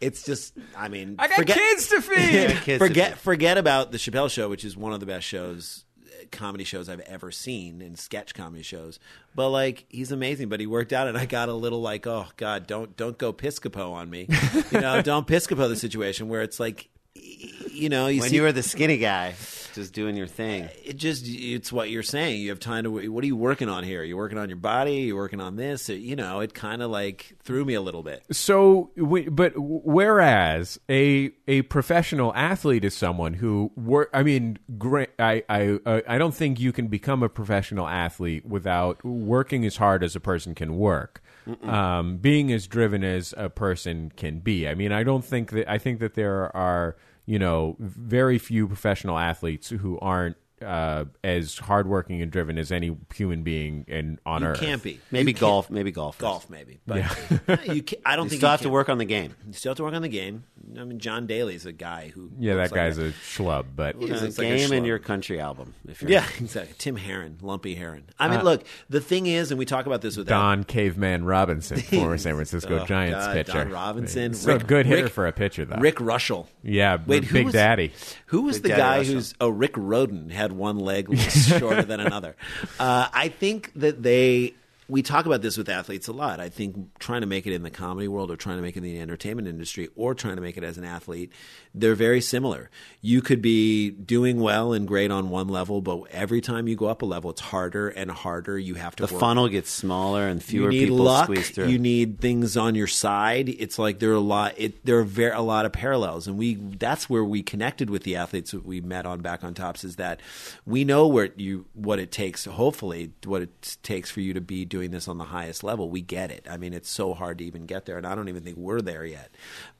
It's 0.00 0.22
just, 0.22 0.54
I 0.74 0.88
mean, 0.88 1.16
I 1.18 1.28
got 1.28 1.44
kids 1.46 1.88
to 1.88 2.00
feed. 2.00 2.16
Kids 2.62 2.64
to 2.64 2.78
forget 2.78 3.18
forget 3.18 3.58
about 3.58 3.92
the 3.92 3.98
Chappelle 3.98 4.30
Show, 4.30 4.48
which 4.48 4.64
is 4.64 4.74
one 4.74 4.94
of 4.94 5.00
the 5.00 5.06
best 5.06 5.26
shows, 5.26 5.84
comedy 6.30 6.64
shows 6.64 6.88
I've 6.88 7.00
ever 7.00 7.30
seen, 7.30 7.82
and 7.82 7.98
sketch 7.98 8.34
comedy 8.34 8.62
shows. 8.62 8.98
But 9.34 9.50
like, 9.50 9.86
he's 9.88 10.12
amazing. 10.12 10.48
But 10.48 10.60
he 10.60 10.66
worked 10.66 10.92
out, 10.92 11.08
and 11.08 11.16
I 11.16 11.26
got 11.26 11.48
a 11.48 11.54
little 11.54 11.80
like, 11.80 12.06
oh 12.06 12.26
God, 12.36 12.66
don't 12.66 12.96
don't 12.96 13.18
go 13.18 13.32
Piscopo 13.32 13.92
on 13.92 14.10
me, 14.10 14.26
you 14.70 14.80
know, 14.80 15.02
don't 15.02 15.26
Piscopo 15.26 15.68
the 15.68 15.76
situation 15.76 16.28
where 16.28 16.42
it's 16.42 16.60
like, 16.60 16.88
you 17.14 17.88
know, 17.88 18.06
you 18.06 18.20
when 18.20 18.30
see, 18.30 18.36
you 18.36 18.42
were 18.42 18.52
the 18.52 18.62
skinny 18.62 18.98
guy, 18.98 19.34
just 19.74 19.92
doing 19.92 20.16
your 20.16 20.26
thing. 20.26 20.68
it 20.84 20.96
just 20.96 21.24
it's 21.26 21.72
what 21.72 21.90
you're 21.90 22.02
saying. 22.02 22.40
You 22.40 22.50
have 22.50 22.60
time 22.60 22.84
to. 22.84 23.10
What 23.10 23.24
are 23.24 23.26
you 23.26 23.36
working 23.36 23.68
on 23.68 23.84
here? 23.84 24.02
You're 24.02 24.16
working 24.16 24.38
on 24.38 24.48
your 24.48 24.56
body. 24.56 24.96
You're 24.96 25.16
working 25.16 25.40
on 25.40 25.56
this. 25.56 25.88
You 25.88 26.16
know, 26.16 26.40
it 26.40 26.54
kind 26.54 26.82
of 26.82 26.90
like 26.90 27.36
threw 27.42 27.64
me 27.64 27.74
a 27.74 27.80
little 27.80 28.02
bit. 28.02 28.24
So, 28.32 28.90
but 29.30 29.52
whereas 29.56 30.78
a 30.88 31.32
a 31.48 31.62
professional 31.62 32.34
athlete 32.34 32.84
is 32.84 32.96
someone 32.96 33.34
who 33.34 33.72
work, 33.76 34.10
I 34.12 34.22
mean, 34.22 34.58
great. 34.78 35.10
I 35.18 35.42
I 35.48 35.78
uh, 35.86 36.00
I 36.08 36.18
don't 36.18 36.34
think 36.34 36.60
you 36.60 36.72
can 36.72 36.88
become 36.88 37.22
a 37.22 37.28
professional 37.28 37.88
athlete 37.88 38.46
without 38.46 39.04
working 39.04 39.64
as 39.64 39.76
hard 39.76 40.02
as 40.02 40.16
a 40.16 40.20
person 40.20 40.54
can 40.54 40.76
work, 40.76 41.22
um, 41.62 42.16
being 42.18 42.52
as 42.52 42.66
driven 42.66 43.04
as 43.04 43.34
a 43.36 43.48
person 43.48 44.12
can 44.16 44.40
be. 44.40 44.68
I 44.68 44.74
mean, 44.74 44.92
I 44.92 45.02
don't 45.02 45.24
think 45.24 45.50
that 45.50 45.70
I 45.70 45.78
think 45.78 46.00
that 46.00 46.14
there 46.14 46.54
are 46.56 46.96
you 47.30 47.38
know 47.38 47.76
very 47.78 48.38
few 48.38 48.66
professional 48.66 49.16
athletes 49.16 49.68
who 49.68 49.98
aren't. 50.00 50.36
Uh, 50.64 51.06
as 51.24 51.56
hardworking 51.56 52.20
and 52.20 52.30
driven 52.30 52.58
as 52.58 52.70
any 52.70 52.94
human 53.14 53.42
being 53.42 53.84
in 53.88 54.18
on 54.26 54.42
You 54.42 54.48
earth. 54.48 54.60
can't 54.60 54.82
be. 54.82 55.00
Maybe 55.10 55.30
You 55.30 55.34
can't- 55.34 55.40
golf, 55.40 55.70
maybe 55.70 55.90
golf. 55.90 56.18
Golf, 56.18 56.50
maybe. 56.50 56.80
But 56.86 56.98
Yeah. 56.98 57.62
you 57.72 57.82
can, 57.82 57.98
I 58.04 58.16
don't 58.16 58.26
You 58.26 58.30
think 58.30 58.40
still 58.40 58.48
you 58.48 58.50
have 58.52 58.60
to 58.62 58.68
work 58.68 58.88
on 58.90 58.98
the 58.98 59.06
game. 59.06 59.34
You 59.46 59.54
still 59.54 59.70
have 59.70 59.78
to 59.78 59.84
work 59.84 59.94
on 59.94 60.02
the 60.02 60.08
game. 60.08 60.44
I 60.78 60.84
mean, 60.84 60.98
John 60.98 61.26
Daly's 61.26 61.64
a 61.66 61.72
guy 61.72 62.12
who. 62.14 62.30
Yeah, 62.38 62.54
that 62.56 62.60
looks 62.70 62.72
like 62.72 62.80
guy's 62.80 62.98
a 62.98 63.10
schlub, 63.12 63.64
but 63.74 63.96
He's 63.96 64.10
It's 64.10 64.22
a 64.22 64.26
It's 64.26 64.38
like 64.38 64.46
a 64.48 64.56
game 64.58 64.72
in 64.74 64.84
your 64.84 64.98
country 64.98 65.40
album. 65.40 65.74
If 65.88 66.02
you're 66.02 66.10
Yeah, 66.10 66.26
exactly. 66.40 66.74
Tim 66.78 66.96
Herron, 66.96 67.38
Lumpy 67.40 67.74
Herron. 67.74 68.04
I 68.18 68.28
mean, 68.28 68.40
Uh, 68.40 68.44
look, 68.44 68.64
the 68.90 69.00
thing 69.00 69.26
is, 69.26 69.50
and 69.50 69.58
we 69.58 69.64
talk 69.64 69.86
about 69.86 70.02
this 70.02 70.16
with 70.18 70.28
Don 70.28 70.64
Caveman 70.64 71.24
Robinson, 71.24 71.78
former 71.80 72.18
San 72.18 72.34
Francisco 72.34 72.80
Oh, 72.82 72.84
Giants 72.84 73.18
God, 73.26 73.32
pitcher. 73.34 73.52
Don 73.64 73.70
Robinson. 73.70 74.34
So 74.34 74.52
Rick- 74.52 74.66
good 74.66 74.84
hitter 74.86 75.04
Rick- 75.04 75.12
for 75.12 75.26
a 75.26 75.32
pitcher, 75.32 75.64
though. 75.64 75.76
Rick 75.80 75.96
Reuschel. 75.96 76.46
Yeah, 76.62 76.98
Wait, 77.06 77.24
who 77.24 77.32
Big 77.32 77.44
was- 77.46 77.54
Daddy. 77.54 77.92
Who 78.26 78.42
was 78.42 78.56
Big 78.56 78.62
the 78.64 78.68
Daddy 78.76 78.80
guy 78.80 78.98
Reuschel. 79.10 79.12
who's? 79.14 79.34
Oh, 79.40 79.48
Rick 79.48 79.72
Rhoden 79.74 80.30
had 80.30 80.49
one 80.52 80.78
leg 80.78 81.16
shorter 81.30 81.82
than 81.82 82.00
another. 82.00 82.36
Uh, 82.78 83.08
I 83.12 83.28
think 83.28 83.72
that 83.74 84.02
they. 84.02 84.54
We 84.90 85.02
talk 85.02 85.26
about 85.26 85.42
this 85.42 85.56
with 85.56 85.68
athletes 85.68 86.08
a 86.08 86.12
lot. 86.12 86.40
I 86.40 86.48
think 86.48 86.98
trying 86.98 87.20
to 87.20 87.26
make 87.26 87.46
it 87.46 87.52
in 87.52 87.62
the 87.62 87.70
comedy 87.70 88.08
world, 88.08 88.30
or 88.30 88.36
trying 88.36 88.56
to 88.56 88.62
make 88.62 88.76
it 88.76 88.78
in 88.78 88.84
the 88.84 89.00
entertainment 89.00 89.46
industry, 89.46 89.88
or 89.94 90.14
trying 90.14 90.36
to 90.36 90.42
make 90.42 90.56
it 90.56 90.64
as 90.64 90.76
an 90.78 90.84
athlete, 90.84 91.32
they're 91.74 91.94
very 91.94 92.20
similar. 92.20 92.70
You 93.00 93.22
could 93.22 93.40
be 93.40 93.90
doing 93.90 94.40
well 94.40 94.72
and 94.72 94.88
great 94.88 95.10
on 95.10 95.30
one 95.30 95.48
level, 95.48 95.80
but 95.80 96.02
every 96.10 96.40
time 96.40 96.66
you 96.66 96.74
go 96.74 96.86
up 96.86 97.02
a 97.02 97.06
level, 97.06 97.30
it's 97.30 97.40
harder 97.40 97.88
and 97.88 98.10
harder. 98.10 98.58
You 98.58 98.74
have 98.74 98.96
to 98.96 99.06
the 99.06 99.14
work 99.14 99.20
funnel 99.20 99.48
gets 99.48 99.70
smaller 99.70 100.26
and 100.26 100.42
fewer 100.42 100.70
people 100.70 100.96
luck. 100.96 101.24
squeeze 101.24 101.50
through. 101.50 101.68
You 101.68 101.78
need 101.78 102.20
things 102.20 102.56
on 102.56 102.74
your 102.74 102.88
side. 102.88 103.48
It's 103.48 103.78
like 103.78 104.00
there 104.00 104.10
are 104.10 104.14
a 104.14 104.20
lot. 104.20 104.54
It, 104.56 104.84
there 104.84 104.98
are 104.98 105.04
very, 105.04 105.32
a 105.32 105.40
lot 105.40 105.66
of 105.66 105.72
parallels, 105.72 106.26
and 106.26 106.36
we 106.36 106.54
that's 106.54 107.08
where 107.08 107.24
we 107.24 107.42
connected 107.42 107.90
with 107.90 108.02
the 108.02 108.16
athletes 108.16 108.50
that 108.50 108.66
we 108.66 108.80
met 108.80 109.06
on 109.06 109.20
Back 109.20 109.44
on 109.44 109.54
Tops. 109.54 109.84
Is 109.84 109.96
that 109.96 110.20
we 110.66 110.84
know 110.84 111.06
where 111.06 111.30
you 111.36 111.66
what 111.74 111.98
it 111.98 112.10
takes. 112.10 112.44
Hopefully, 112.46 113.12
what 113.24 113.42
it 113.42 113.78
takes 113.82 114.10
for 114.10 114.20
you 114.20 114.34
to 114.34 114.40
be 114.40 114.64
doing 114.64 114.79
this 114.88 115.06
on 115.08 115.18
the 115.18 115.24
highest 115.24 115.62
level. 115.62 115.90
We 115.90 116.00
get 116.00 116.30
it. 116.30 116.46
I 116.48 116.56
mean, 116.56 116.72
it's 116.72 116.88
so 116.88 117.12
hard 117.12 117.38
to 117.38 117.44
even 117.44 117.66
get 117.66 117.84
there, 117.84 117.98
and 117.98 118.06
I 118.06 118.14
don't 118.14 118.28
even 118.30 118.42
think 118.42 118.56
we're 118.56 118.80
there 118.80 119.04
yet. 119.04 119.30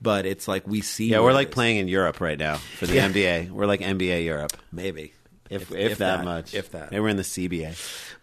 But 0.02 0.26
it's 0.26 0.46
like 0.46 0.66
we 0.68 0.82
see. 0.82 1.08
yeah, 1.08 1.20
we're 1.20 1.32
like 1.32 1.50
playing 1.50 1.78
in 1.78 1.88
Europe 1.88 2.20
right 2.20 2.38
now 2.38 2.56
for 2.56 2.86
the 2.86 2.94
Yeah. 2.96 3.08
NBA. 3.08 3.50
We're 3.50 3.66
like 3.66 3.80
NBA 3.80 4.24
Europe, 4.24 4.52
maybe 4.70 5.14
if 5.48 5.72
if, 5.72 5.98
that, 5.98 6.24
much, 6.24 6.54
if 6.54 6.70
that. 6.72 6.90
They 6.90 7.00
were 7.00 7.08
in 7.08 7.16
the 7.16 7.22
CBA. 7.24 7.74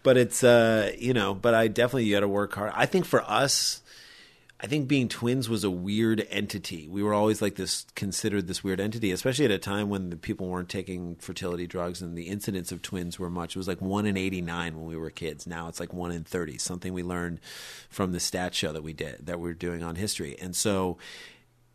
but 0.04 0.16
it's 0.16 0.42
uh 0.44 0.92
you 0.96 1.12
know 1.12 1.34
but 1.34 1.52
i 1.54 1.68
definitely 1.68 2.04
you 2.04 2.14
got 2.14 2.20
to 2.20 2.28
work 2.28 2.54
hard 2.54 2.72
i 2.74 2.86
think 2.86 3.04
for 3.04 3.20
us 3.22 3.82
i 4.60 4.66
think 4.66 4.88
being 4.88 5.08
twins 5.08 5.48
was 5.48 5.64
a 5.64 5.70
weird 5.70 6.26
entity. 6.30 6.88
We 6.88 7.02
were 7.02 7.14
always 7.14 7.40
like 7.40 7.54
this 7.54 7.86
considered 7.94 8.46
this 8.46 8.64
weird 8.64 8.80
entity 8.80 9.12
especially 9.12 9.44
at 9.44 9.50
a 9.50 9.58
time 9.58 9.88
when 9.88 10.10
the 10.10 10.16
people 10.16 10.48
weren't 10.48 10.68
taking 10.68 11.16
fertility 11.16 11.66
drugs 11.66 12.02
and 12.02 12.16
the 12.16 12.28
incidence 12.28 12.72
of 12.72 12.82
twins 12.82 13.18
were 13.18 13.30
much. 13.30 13.54
It 13.54 13.58
was 13.58 13.68
like 13.68 13.80
1 13.80 14.06
in 14.06 14.16
89 14.16 14.76
when 14.76 14.86
we 14.86 14.96
were 14.96 15.10
kids. 15.10 15.46
Now 15.46 15.68
it's 15.68 15.80
like 15.80 15.92
1 15.92 16.12
in 16.12 16.24
30 16.24 16.58
something 16.58 16.92
we 16.92 17.02
learned 17.02 17.40
from 17.88 18.12
the 18.12 18.20
stat 18.20 18.54
show 18.54 18.72
that 18.72 18.82
we 18.82 18.92
did 18.92 19.26
that 19.26 19.40
we 19.40 19.50
are 19.50 19.54
doing 19.54 19.82
on 19.82 19.96
history. 19.96 20.36
And 20.40 20.54
so 20.54 20.98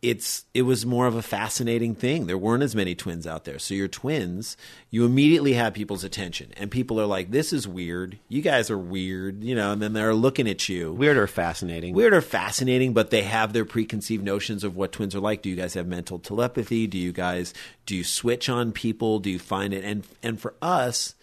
it's 0.04 0.44
it 0.52 0.62
was 0.62 0.84
more 0.84 1.06
of 1.06 1.16
a 1.16 1.22
fascinating 1.22 1.94
thing. 1.94 2.26
There 2.26 2.36
weren't 2.36 2.62
as 2.62 2.76
many 2.76 2.94
twins 2.94 3.26
out 3.26 3.44
there. 3.44 3.58
So 3.58 3.72
you're 3.72 3.88
twins, 3.88 4.54
you 4.90 5.06
immediately 5.06 5.54
have 5.54 5.72
people's 5.72 6.04
attention. 6.04 6.52
And 6.58 6.70
people 6.70 7.00
are 7.00 7.06
like, 7.06 7.30
This 7.30 7.54
is 7.54 7.66
weird. 7.66 8.18
You 8.28 8.42
guys 8.42 8.70
are 8.70 8.76
weird, 8.76 9.42
you 9.42 9.54
know, 9.54 9.72
and 9.72 9.80
then 9.80 9.94
they're 9.94 10.12
looking 10.12 10.46
at 10.46 10.68
you. 10.68 10.92
Weird 10.92 11.16
or 11.16 11.26
fascinating? 11.26 11.94
Weird 11.94 12.12
or 12.12 12.20
fascinating, 12.20 12.92
but 12.92 13.08
they 13.08 13.22
have 13.22 13.54
their 13.54 13.64
preconceived 13.64 14.22
notions 14.22 14.62
of 14.62 14.76
what 14.76 14.92
twins 14.92 15.14
are 15.14 15.20
like. 15.20 15.40
Do 15.40 15.48
you 15.48 15.56
guys 15.56 15.72
have 15.72 15.86
mental 15.86 16.18
telepathy? 16.18 16.86
Do 16.86 16.98
you 16.98 17.12
guys 17.12 17.54
do 17.86 17.96
you 17.96 18.04
switch 18.04 18.50
on 18.50 18.72
people? 18.72 19.20
Do 19.20 19.30
you 19.30 19.38
find 19.38 19.72
it 19.72 19.84
and 19.84 20.04
and 20.22 20.38
for 20.38 20.52
us, 20.60 21.14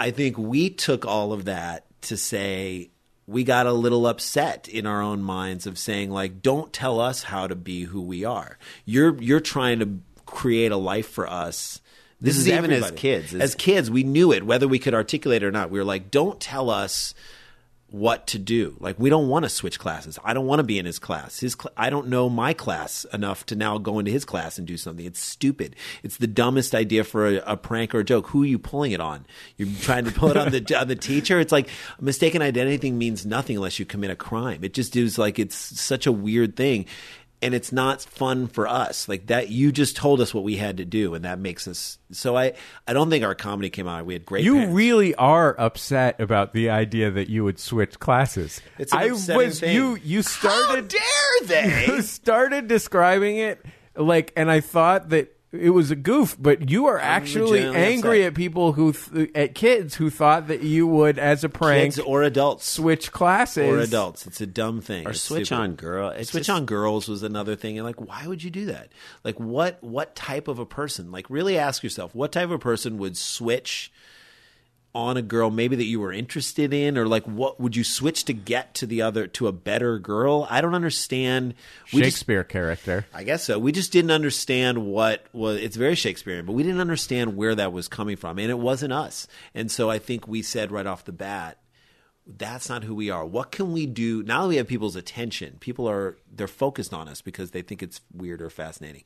I 0.00 0.10
think 0.10 0.36
we 0.36 0.68
took 0.68 1.06
all 1.06 1.32
of 1.32 1.44
that 1.44 1.86
to 2.02 2.16
say 2.16 2.90
we 3.26 3.44
got 3.44 3.66
a 3.66 3.72
little 3.72 4.06
upset 4.06 4.68
in 4.68 4.86
our 4.86 5.00
own 5.00 5.22
minds 5.22 5.66
of 5.66 5.78
saying 5.78 6.10
like 6.10 6.42
don't 6.42 6.72
tell 6.72 7.00
us 7.00 7.24
how 7.24 7.46
to 7.46 7.54
be 7.54 7.84
who 7.84 8.02
we 8.02 8.24
are. 8.24 8.58
You're 8.84 9.20
you're 9.20 9.40
trying 9.40 9.78
to 9.80 9.98
create 10.26 10.72
a 10.72 10.76
life 10.76 11.08
for 11.08 11.28
us. 11.28 11.80
This 12.20 12.36
is 12.36 12.48
even 12.48 12.70
as 12.70 12.90
kids. 12.92 13.34
as 13.34 13.54
kids 13.54 13.90
we 13.90 14.02
knew 14.02 14.32
it 14.32 14.44
whether 14.44 14.66
we 14.66 14.78
could 14.78 14.94
articulate 14.94 15.42
it 15.42 15.46
or 15.46 15.52
not. 15.52 15.70
We 15.70 15.78
were 15.78 15.84
like 15.84 16.10
don't 16.10 16.40
tell 16.40 16.70
us 16.70 17.14
what 17.94 18.26
to 18.26 18.40
do. 18.40 18.76
Like 18.80 18.98
we 18.98 19.08
don't 19.08 19.28
want 19.28 19.44
to 19.44 19.48
switch 19.48 19.78
classes. 19.78 20.18
I 20.24 20.34
don't 20.34 20.46
want 20.46 20.58
to 20.58 20.64
be 20.64 20.80
in 20.80 20.84
his 20.84 20.98
class. 20.98 21.38
His 21.38 21.52
cl- 21.52 21.72
i 21.76 21.90
don't 21.90 22.08
know 22.08 22.28
my 22.28 22.52
class 22.52 23.06
enough 23.12 23.46
to 23.46 23.54
now 23.54 23.78
go 23.78 24.00
into 24.00 24.10
his 24.10 24.24
class 24.24 24.58
and 24.58 24.66
do 24.66 24.76
something. 24.76 25.06
It's 25.06 25.20
stupid. 25.20 25.76
It's 26.02 26.16
the 26.16 26.26
dumbest 26.26 26.74
idea 26.74 27.04
for 27.04 27.28
a, 27.28 27.36
a 27.46 27.56
prank 27.56 27.94
or 27.94 28.00
a 28.00 28.04
joke. 28.04 28.26
Who 28.28 28.42
are 28.42 28.46
you 28.46 28.58
pulling 28.58 28.90
it 28.90 29.00
on? 29.00 29.26
You're 29.56 29.68
trying 29.80 30.06
to 30.06 30.10
pull 30.10 30.30
it 30.30 30.36
on 30.36 30.50
the 30.50 30.76
on 30.76 30.88
the 30.88 30.96
teacher? 30.96 31.38
It's 31.38 31.52
like 31.52 31.68
mistaken 32.00 32.42
identity 32.42 32.90
means 32.90 33.24
nothing 33.24 33.56
unless 33.56 33.78
you 33.78 33.86
commit 33.86 34.10
a 34.10 34.16
crime. 34.16 34.64
It 34.64 34.74
just 34.74 34.96
is 34.96 35.16
like 35.16 35.38
it's 35.38 35.54
such 35.56 36.08
a 36.08 36.12
weird 36.12 36.56
thing 36.56 36.86
and 37.44 37.54
it's 37.54 37.70
not 37.70 38.00
fun 38.02 38.46
for 38.48 38.66
us 38.66 39.08
like 39.08 39.26
that 39.28 39.48
you 39.50 39.70
just 39.70 39.96
told 39.96 40.20
us 40.20 40.34
what 40.34 40.42
we 40.42 40.56
had 40.56 40.78
to 40.78 40.84
do 40.84 41.14
and 41.14 41.24
that 41.24 41.38
makes 41.38 41.68
us 41.68 41.98
so 42.10 42.36
i 42.36 42.52
i 42.88 42.92
don't 42.92 43.10
think 43.10 43.22
our 43.24 43.34
comedy 43.34 43.70
came 43.70 43.86
out 43.86 44.04
we 44.06 44.14
had 44.14 44.24
great 44.26 44.44
You 44.44 44.54
parents. 44.54 44.74
really 44.74 45.14
are 45.14 45.54
upset 45.60 46.20
about 46.20 46.52
the 46.54 46.70
idea 46.70 47.10
that 47.10 47.28
you 47.28 47.44
would 47.44 47.58
switch 47.58 47.98
classes. 48.00 48.60
It's 48.78 48.92
an 48.92 48.98
I 48.98 49.10
was 49.12 49.60
thing. 49.60 49.74
you. 49.76 49.96
You 50.02 50.22
started. 50.22 50.88
dare 50.88 51.00
they? 51.44 51.86
You 51.94 52.02
started 52.02 52.66
describing 52.66 53.36
it 53.36 53.64
like, 53.96 54.32
and 54.36 54.50
I 54.50 54.60
thought 54.60 55.10
that 55.10 55.33
it 55.58 55.70
was 55.70 55.90
a 55.90 55.96
goof, 55.96 56.36
but 56.38 56.68
you 56.70 56.86
are 56.86 56.98
actually 56.98 57.62
angry 57.64 58.22
upset. 58.22 58.26
at 58.28 58.34
people 58.34 58.72
who, 58.72 58.92
th- 58.92 59.30
at 59.34 59.54
kids 59.54 59.94
who 59.94 60.10
thought 60.10 60.48
that 60.48 60.62
you 60.62 60.86
would, 60.86 61.18
as 61.18 61.44
a 61.44 61.48
prank, 61.48 61.94
kids 61.94 61.98
or 62.00 62.22
adults 62.22 62.68
switch 62.68 63.12
classes 63.12 63.68
or 63.68 63.78
adults. 63.78 64.26
It's 64.26 64.40
a 64.40 64.46
dumb 64.46 64.80
thing. 64.80 65.06
Or 65.06 65.10
It's 65.10 65.20
switch 65.20 65.46
stupid. 65.46 65.60
on 65.62 65.74
girl. 65.74 66.08
It's 66.10 66.30
switch 66.30 66.46
just- 66.46 66.56
on 66.58 66.66
girls 66.66 67.08
was 67.08 67.22
another 67.22 67.56
thing. 67.56 67.78
And 67.78 67.86
like, 67.86 68.00
why 68.00 68.26
would 68.26 68.42
you 68.42 68.50
do 68.50 68.66
that? 68.66 68.88
Like, 69.22 69.38
what 69.38 69.82
what 69.82 70.14
type 70.14 70.48
of 70.48 70.58
a 70.58 70.66
person? 70.66 71.10
Like, 71.12 71.30
really 71.30 71.56
ask 71.58 71.82
yourself, 71.82 72.14
what 72.14 72.32
type 72.32 72.44
of 72.44 72.50
a 72.52 72.58
person 72.58 72.98
would 72.98 73.16
switch 73.16 73.92
on 74.94 75.16
a 75.16 75.22
girl 75.22 75.50
maybe 75.50 75.74
that 75.74 75.86
you 75.86 75.98
were 75.98 76.12
interested 76.12 76.72
in, 76.72 76.96
or 76.96 77.06
like, 77.06 77.24
what 77.24 77.58
would 77.60 77.74
you 77.74 77.82
switch 77.82 78.24
to 78.24 78.32
get 78.32 78.74
to 78.74 78.86
the 78.86 79.02
other 79.02 79.26
to 79.26 79.48
a 79.48 79.52
better 79.52 79.98
girl? 79.98 80.46
I 80.48 80.60
don't 80.60 80.74
understand. 80.74 81.54
We 81.92 82.00
just- 82.02 82.18
Shakespeare 82.18 82.44
character. 82.44 83.04
I 83.12 83.24
guess 83.24 83.44
so. 83.44 83.58
We 83.58 83.72
just 83.72 83.90
didn't 83.90 84.12
understand 84.12 84.86
what 84.86 85.26
was. 85.32 85.58
It's 85.58 85.76
very 85.76 85.96
Shakespearean, 85.96 86.46
but 86.46 86.52
we 86.52 86.62
didn't 86.62 86.80
understand 86.80 87.36
where 87.36 87.54
that 87.56 87.72
was 87.72 87.88
coming 87.88 88.16
from, 88.16 88.38
and 88.38 88.50
it 88.50 88.58
wasn't 88.58 88.92
us. 88.92 89.26
And 89.54 89.70
so 89.70 89.90
I 89.90 89.98
think 89.98 90.28
we 90.28 90.42
said 90.42 90.70
right 90.70 90.86
off 90.86 91.04
the 91.04 91.12
bat, 91.12 91.58
that's 92.26 92.68
not 92.68 92.84
who 92.84 92.94
we 92.94 93.10
are. 93.10 93.26
What 93.26 93.50
can 93.52 93.72
we 93.72 93.86
do 93.86 94.22
now 94.22 94.42
that 94.42 94.48
we 94.48 94.56
have 94.56 94.68
people's 94.68 94.96
attention? 94.96 95.56
People 95.60 95.88
are 95.90 96.16
they're 96.32 96.46
focused 96.46 96.94
on 96.94 97.08
us 97.08 97.20
because 97.20 97.50
they 97.50 97.62
think 97.62 97.82
it's 97.82 98.00
weird 98.12 98.40
or 98.40 98.48
fascinating. 98.48 99.02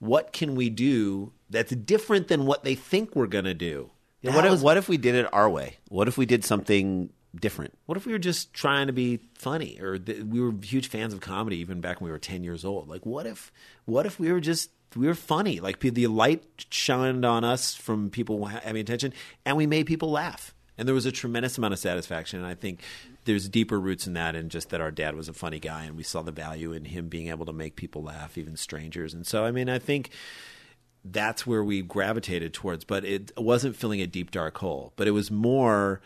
What 0.00 0.32
can 0.32 0.54
we 0.54 0.68
do 0.68 1.32
that's 1.48 1.74
different 1.74 2.28
than 2.28 2.44
what 2.44 2.64
they 2.64 2.74
think 2.74 3.16
we're 3.16 3.26
going 3.26 3.46
to 3.46 3.54
do? 3.54 3.90
Yeah, 4.20 4.34
what 4.34 4.44
if 4.44 4.60
what 4.60 4.76
if 4.76 4.88
we 4.88 4.96
did 4.96 5.14
it 5.14 5.26
our 5.32 5.48
way? 5.48 5.76
What 5.88 6.08
if 6.08 6.18
we 6.18 6.26
did 6.26 6.44
something 6.44 7.10
different? 7.38 7.74
What 7.86 7.96
if 7.96 8.06
we 8.06 8.12
were 8.12 8.18
just 8.18 8.52
trying 8.52 8.88
to 8.88 8.92
be 8.92 9.20
funny, 9.34 9.78
or 9.80 9.98
th- 9.98 10.24
we 10.24 10.40
were 10.40 10.52
huge 10.62 10.88
fans 10.88 11.12
of 11.12 11.20
comedy 11.20 11.58
even 11.58 11.80
back 11.80 12.00
when 12.00 12.06
we 12.08 12.12
were 12.12 12.18
ten 12.18 12.42
years 12.42 12.64
old? 12.64 12.88
Like, 12.88 13.06
what 13.06 13.26
if, 13.26 13.52
what 13.84 14.06
if 14.06 14.18
we 14.18 14.32
were 14.32 14.40
just 14.40 14.70
we 14.96 15.06
were 15.06 15.14
funny? 15.14 15.60
Like 15.60 15.78
the 15.80 16.06
light 16.06 16.44
shined 16.70 17.24
on 17.24 17.44
us 17.44 17.74
from 17.74 18.10
people 18.10 18.44
having 18.46 18.80
attention, 18.80 19.12
and 19.44 19.56
we 19.56 19.66
made 19.66 19.86
people 19.86 20.10
laugh, 20.10 20.54
and 20.76 20.88
there 20.88 20.94
was 20.94 21.06
a 21.06 21.12
tremendous 21.12 21.58
amount 21.58 21.74
of 21.74 21.78
satisfaction. 21.78 22.40
And 22.40 22.48
I 22.48 22.54
think 22.54 22.80
there's 23.24 23.48
deeper 23.48 23.78
roots 23.78 24.06
in 24.06 24.14
that, 24.14 24.34
and 24.34 24.50
just 24.50 24.70
that 24.70 24.80
our 24.80 24.90
dad 24.90 25.14
was 25.14 25.28
a 25.28 25.34
funny 25.34 25.60
guy, 25.60 25.84
and 25.84 25.96
we 25.96 26.02
saw 26.02 26.22
the 26.22 26.32
value 26.32 26.72
in 26.72 26.86
him 26.86 27.08
being 27.08 27.28
able 27.28 27.46
to 27.46 27.52
make 27.52 27.76
people 27.76 28.02
laugh, 28.02 28.36
even 28.38 28.56
strangers. 28.56 29.14
And 29.14 29.26
so, 29.26 29.44
I 29.44 29.52
mean, 29.52 29.68
I 29.68 29.78
think 29.78 30.10
that's 31.04 31.46
where 31.46 31.64
we 31.64 31.82
gravitated 31.82 32.52
towards. 32.54 32.84
But 32.84 33.04
it 33.04 33.32
wasn't 33.36 33.76
filling 33.76 34.00
a 34.00 34.06
deep 34.06 34.30
dark 34.30 34.58
hole. 34.58 34.92
But 34.96 35.08
it 35.08 35.12
was 35.12 35.30
more 35.30 36.00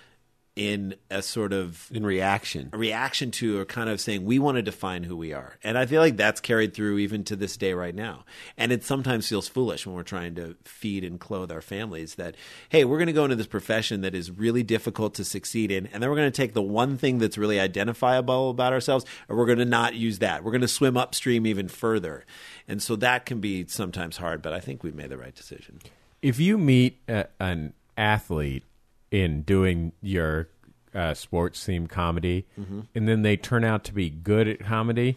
in 0.55 0.95
a 1.11 1.23
sort 1.23 1.55
of 1.55 1.89
In 1.95 2.05
reaction. 2.05 2.69
a 2.75 2.77
reaction 2.77 3.31
to 3.31 3.59
or 3.59 3.65
kind 3.65 3.89
of 3.89 4.01
saying 4.03 4.27
we 4.27 4.39
want 4.39 4.57
to 4.57 4.63
define 4.63 5.03
who 5.05 5.17
we 5.17 5.33
are. 5.33 5.57
And 5.65 5.79
I 5.79 5.87
feel 5.87 6.03
like 6.03 6.19
that's 6.19 6.43
carried 6.43 6.75
through 6.75 6.99
even 6.99 7.25
to 7.25 7.37
this 7.37 7.57
day 7.57 7.73
right 7.73 7.95
now. 7.95 8.27
And 8.59 8.71
it 8.71 8.85
sometimes 8.85 9.27
feels 9.27 9.49
foolish 9.49 9.87
when 9.87 9.97
we're 9.97 10.03
trying 10.03 10.35
to 10.35 10.57
feed 10.65 11.05
and 11.05 11.19
clothe 11.19 11.51
our 11.51 11.63
families 11.63 12.17
that, 12.17 12.37
hey, 12.69 12.85
we're 12.85 12.99
going 12.99 13.07
to 13.07 13.15
go 13.15 13.25
into 13.25 13.37
this 13.37 13.47
profession 13.47 14.03
that 14.03 14.15
is 14.15 14.31
really 14.31 14.63
difficult 14.63 15.15
to 15.15 15.25
succeed 15.25 15.71
in. 15.71 15.87
And 15.87 16.03
then 16.03 16.11
we're 16.11 16.17
going 16.17 16.31
to 16.31 16.37
take 16.37 16.53
the 16.53 16.61
one 16.61 16.99
thing 16.99 17.17
that's 17.17 17.39
really 17.39 17.59
identifiable 17.59 18.51
about 18.51 18.75
ourselves 18.75 19.07
and 19.29 19.39
we're 19.39 19.47
going 19.47 19.59
to 19.59 19.65
not 19.65 19.95
use 19.95 20.19
that. 20.19 20.45
We're 20.45 20.53
going 20.53 20.61
to 20.61 20.69
swim 20.69 20.99
upstream 20.99 21.47
even 21.47 21.69
further. 21.69 22.27
And 22.69 22.83
so 22.83 22.95
that 22.97 23.25
can 23.25 23.41
be 23.41 23.67
sometimes 23.69 24.19
hard, 24.19 24.43
but 24.43 24.53
I 24.53 24.61
think 24.61 24.83
we've 24.85 24.95
made 24.95 25.09
the 25.09 25.17
right 25.17 25.35
decision. 25.35 25.79
if 26.21 26.39
you 26.39 26.59
meet 26.59 26.99
a, 27.09 27.27
an 27.41 27.73
athlete 27.97 28.65
in 29.13 29.43
doing 29.43 29.93
your 30.01 30.49
uh, 30.95 31.15
sports 31.15 31.65
themed 31.67 31.89
comedy 31.89 32.45
Mhm. 32.61 32.87
and 32.95 33.09
then 33.09 33.23
they 33.23 33.37
turn 33.37 33.65
out 33.65 33.85
to 33.85 33.95
be 33.95 34.11
good 34.11 34.47
at 34.49 34.61
comedy, 34.61 35.17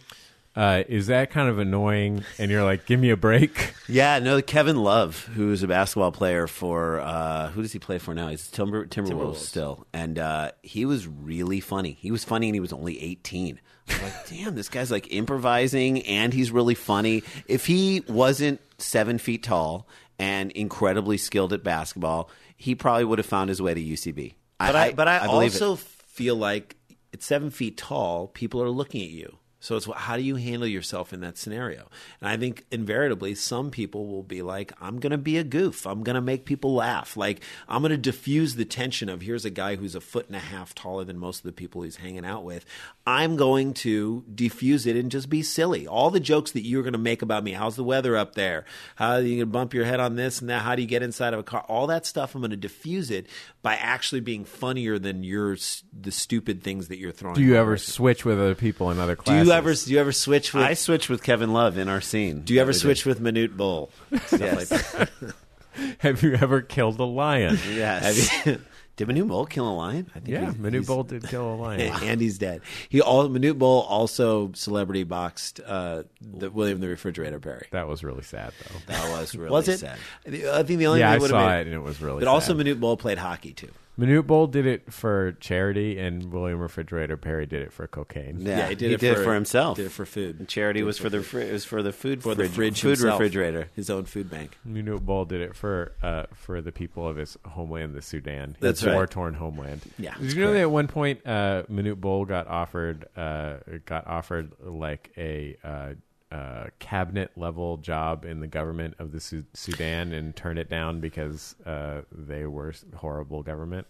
uh, 0.56 0.84
is 0.88 1.08
that 1.08 1.32
kind 1.32 1.50
of 1.50 1.60
annoying? 1.60 2.24
And 2.40 2.50
you're 2.50 2.64
like, 2.64 2.86
give 2.86 2.98
me 3.00 3.10
a 3.10 3.18
break. 3.18 3.74
Yeah, 3.90 4.18
no, 4.20 4.42
Kevin 4.42 4.78
Love, 4.78 5.30
who's 5.36 5.62
a 5.62 5.68
basketball 5.68 6.12
player 6.12 6.48
for 6.48 7.00
uh, 7.02 7.50
who 7.50 7.62
does 7.62 7.72
he 7.74 7.78
play 7.80 7.98
for 8.00 8.16
now? 8.16 8.30
He's 8.30 8.48
Timber, 8.48 8.86
Timberwolves, 8.88 9.10
Timberwolves. 9.10 9.36
still, 9.38 9.86
and 9.94 10.18
uh, 10.18 10.52
he 10.64 10.86
was 10.86 11.08
really 11.08 11.60
funny. 11.60 11.98
He 12.02 12.10
was 12.10 12.24
funny, 12.24 12.48
and 12.48 12.56
he 12.56 12.60
was 12.62 12.74
only 12.74 13.00
eighteen. 13.04 13.60
I'm 13.90 14.02
like, 14.02 14.28
damn, 14.30 14.56
this 14.56 14.70
guy's 14.70 14.90
like 14.90 15.12
improvising, 15.14 16.02
and 16.08 16.34
he's 16.34 16.50
really 16.52 16.74
funny. 16.74 17.22
If 17.48 17.68
he 17.68 18.02
wasn't 18.08 18.60
seven 18.80 19.20
feet 19.20 19.44
tall 19.44 19.88
and 20.18 20.52
incredibly 20.54 21.18
skilled 21.18 21.54
at 21.54 21.64
basketball, 21.64 22.30
he 22.56 22.76
probably 22.76 23.06
would 23.06 23.20
have 23.20 23.26
found 23.26 23.50
his 23.50 23.62
way 23.62 23.74
to 23.74 23.82
UCB. 23.82 24.34
But 24.60 24.76
I, 24.76 24.92
but 24.94 25.08
I, 25.08 25.26
it. 25.26 25.30
also 25.30 25.76
feel 25.76 26.36
like 26.36 26.78
at 27.14 27.22
seven 27.22 27.50
feet 27.50 27.78
tall, 27.78 28.28
people 28.28 28.62
are 28.62 28.70
looking 28.70 29.02
at 29.02 29.10
you. 29.10 29.38
So 29.66 29.76
it's 29.76 29.88
how 29.92 30.16
do 30.16 30.22
you 30.22 30.36
handle 30.36 30.68
yourself 30.68 31.12
in 31.12 31.22
that 31.22 31.40
scenario? 31.40 31.90
And 32.22 32.30
I 32.30 32.38
think 32.38 32.66
invariably, 32.70 33.34
some 33.34 33.72
people 33.72 34.06
will 34.06 34.22
be 34.22 34.44
like, 34.44 34.72
"I'm 34.80 35.00
going 35.00 35.10
to 35.10 35.18
be 35.18 35.40
a 35.40 35.44
goof. 35.44 35.88
I'm 35.88 36.04
going 36.04 36.14
to 36.14 36.22
make 36.22 36.46
people 36.46 36.76
laugh. 36.76 37.18
Like 37.18 37.42
I'm 37.68 37.82
going 37.82 37.90
to 37.90 37.98
diffuse 37.98 38.56
the 38.56 38.66
tension 38.66 39.10
of 39.10 39.22
here's 39.22 39.44
a 39.44 39.50
guy 39.50 39.76
who's 39.76 39.96
a 39.96 40.02
foot 40.02 40.28
and 40.28 40.36
a 40.36 40.40
half 40.40 40.76
taller 40.76 41.04
than 41.04 41.18
most 41.18 41.40
of 41.40 41.44
the 41.46 41.52
people 41.52 41.82
he's 41.82 41.96
hanging 41.96 42.26
out 42.26 42.44
with. 42.44 42.64
I'm 43.08 43.36
going 43.38 43.74
to 43.76 44.24
diffuse 44.34 44.86
it 44.86 44.96
and 44.96 45.10
just 45.10 45.30
be 45.30 45.42
silly. 45.42 45.88
All 45.88 46.12
the 46.12 46.20
jokes 46.20 46.52
that 46.52 46.62
you're 46.62 46.84
going 46.84 46.94
to 46.94 47.00
make 47.00 47.24
about 47.24 47.44
me. 47.44 47.54
How's 47.54 47.76
the 47.76 47.84
weather 47.84 48.16
up 48.16 48.36
there? 48.36 48.66
How 48.98 49.14
are 49.14 49.22
you 49.22 49.38
going 49.38 49.40
to 49.40 49.46
bump 49.48 49.74
your 49.74 49.86
head 49.86 50.00
on 50.00 50.16
this 50.16 50.42
and 50.42 50.50
that? 50.52 50.62
How 50.62 50.76
do 50.76 50.84
you 50.84 50.88
get 50.88 51.02
inside 51.02 51.34
of 51.34 51.40
a 51.40 51.44
car? 51.44 51.66
All 51.68 51.88
that 51.88 52.06
stuff. 52.06 52.36
I'm 52.36 52.42
going 52.42 52.52
to 52.52 52.58
diffuse 52.58 53.10
it 53.10 53.28
by 53.64 53.76
actually 53.76 54.22
being 54.22 54.46
funnier 54.46 55.00
than 55.00 55.24
your 55.24 55.58
the 55.92 56.12
stupid 56.12 56.62
things 56.62 56.88
that 56.90 57.00
you're 57.00 57.12
throwing. 57.12 57.36
Do 57.36 57.42
you 57.42 57.56
ever 57.56 57.78
switch 57.78 58.26
with 58.26 58.40
other 58.40 58.54
people 58.54 58.92
in 58.92 59.00
other 59.00 59.16
classes? 59.16 59.55
You 59.56 59.58
ever? 59.72 59.74
Do 59.74 59.94
you 59.94 60.00
ever 60.00 60.12
switch 60.12 60.54
with? 60.54 60.64
I 60.64 60.74
switched 60.74 61.10
with 61.10 61.24
Kevin 61.24 61.54
Love 61.54 61.78
in 61.78 61.88
our 61.90 62.02
scene. 62.02 62.42
do 62.42 62.54
you 62.54 62.62
ever 62.62 62.74
switch 62.74 63.06
with 63.06 63.20
Manute 63.22 63.56
Bol? 63.58 63.90
Yes. 64.32 64.94
like. 64.94 65.10
Have 66.00 66.24
you 66.24 66.36
ever 66.36 66.62
killed 66.62 67.00
a 67.00 67.04
lion? 67.04 67.58
Yes. 67.70 68.28
Have 68.30 68.48
you- 68.48 68.62
Did 68.96 69.10
Manute 69.10 69.28
Bol 69.28 69.46
kill 69.46 69.68
a 69.68 69.76
lion? 69.76 70.10
I 70.16 70.20
think 70.20 70.30
yeah, 70.30 70.40
he's- 70.46 70.56
Manu 70.58 70.78
he's- 70.78 70.88
Bowl 70.88 71.04
did 71.04 71.28
kill 71.28 71.54
a 71.54 71.58
lion. 71.58 71.82
and 72.04 72.22
he's 72.22 72.38
dead. 72.38 72.62
He 72.88 73.02
all 73.02 73.28
Manute 73.28 73.58
Bol 73.60 73.82
also 73.82 74.54
celebrity 74.54 75.04
boxed 75.04 75.60
uh, 75.66 76.04
the 76.22 76.50
William 76.50 76.80
the 76.80 76.88
Refrigerator 76.88 77.40
Perry. 77.42 77.68
That 77.72 77.90
was 77.90 78.06
really 78.06 78.24
sad, 78.24 78.54
though. 78.64 78.80
That 78.94 79.10
was 79.12 79.36
really 79.36 79.52
was 79.52 79.68
it? 79.68 79.80
sad. 79.80 79.98
I 80.26 80.64
think 80.64 80.80
the 80.80 80.88
only 80.88 81.02
Yeah, 81.02 81.08
thing 81.08 81.12
I 81.12 81.12
that 81.16 81.22
would've 81.22 81.30
saw 81.30 81.48
made- 81.50 81.60
it, 81.62 81.68
and 81.68 81.76
it 81.76 81.84
was 81.84 82.00
really 82.02 82.20
But 82.20 82.30
also, 82.30 82.56
sad. 82.58 82.66
Manute 82.66 82.80
Bol 82.80 82.96
played 82.96 83.18
hockey 83.18 83.52
too. 83.52 83.72
Manute 83.98 84.28
Bol 84.28 84.48
did 84.48 84.66
it 84.66 84.92
for 84.92 85.32
charity, 85.40 85.98
and 85.98 86.34
William 86.34 86.60
Refrigerator 86.60 87.16
Perry 87.16 87.46
did 87.46 87.62
it 87.62 87.72
for 87.72 87.88
cocaine. 87.88 88.42
Yeah, 88.42 88.58
Yeah, 88.58 88.64
he 88.64 88.70
he 88.70 88.76
did, 88.76 89.00
did 89.00 89.04
it, 89.04 89.12
it 89.12 89.16
for, 89.20 89.24
for- 89.24 89.34
himself. 89.34 89.78
did 89.78 89.86
it 89.86 89.92
for 89.94 90.06
food. 90.06 90.38
And 90.40 90.50
charity 90.50 90.80
Did 90.80 90.84
it 90.84 90.86
was 90.88 90.98
for 90.98 91.04
for 91.04 91.10
the 91.12 91.18
food. 91.20 91.26
fri- 91.26 91.50
it 91.50 91.54
was 91.54 91.64
for 91.66 91.82
the 91.82 91.94
food 91.94 92.22
For 92.22 92.36
the 92.36 92.44
fridge- 92.44 92.56
fridge 92.56 92.82
food 92.82 92.88
himself. 92.90 93.20
refrigerator. 93.22 93.70
his 93.74 93.90
own 93.90 94.04
food 94.04 94.30
bank. 94.30 94.58
Manute 94.68 95.06
Bol 95.06 95.24
did 95.26 95.40
it 95.40 95.56
for 95.56 95.94
uh, 96.04 96.26
for 96.34 96.60
the 96.62 96.74
people 96.74 97.08
of 97.08 97.16
his 97.16 97.38
homeland, 97.46 97.96
the 97.96 98.02
Sudan. 98.02 98.58
That's 98.60 98.82
his 98.82 98.88
right. 98.88 98.96
war 98.96 99.08
torn 99.08 99.34
homeland. 99.36 99.82
Yeah, 99.98 100.14
Did 100.16 100.24
that's 100.24 100.34
you 100.36 100.42
know 100.42 100.48
correct. 100.48 100.56
that 100.58 100.62
at 100.64 100.72
one 100.72 100.88
point, 100.88 101.22
uh, 101.26 101.64
Manute 101.72 102.02
Bol 102.02 102.26
got 102.26 102.48
offered 102.48 103.06
uh, 103.16 103.56
got 103.86 104.08
offered 104.08 104.52
like 104.62 105.12
a 105.18 105.56
uh, 105.64 105.94
uh, 106.32 106.66
cabinet 106.80 107.32
level 107.36 107.78
job 107.78 108.26
in 108.26 108.40
the 108.40 108.48
government 108.48 108.96
of 109.00 109.12
the 109.12 109.20
Su- 109.20 109.46
Sudan 109.54 110.12
and 110.12 110.36
turned 110.36 110.60
it 110.60 110.70
down 110.70 111.00
because 111.00 111.56
uh, 111.66 112.02
they 112.12 112.46
were 112.46 112.74
horrible 112.96 113.44
government. 113.44 113.88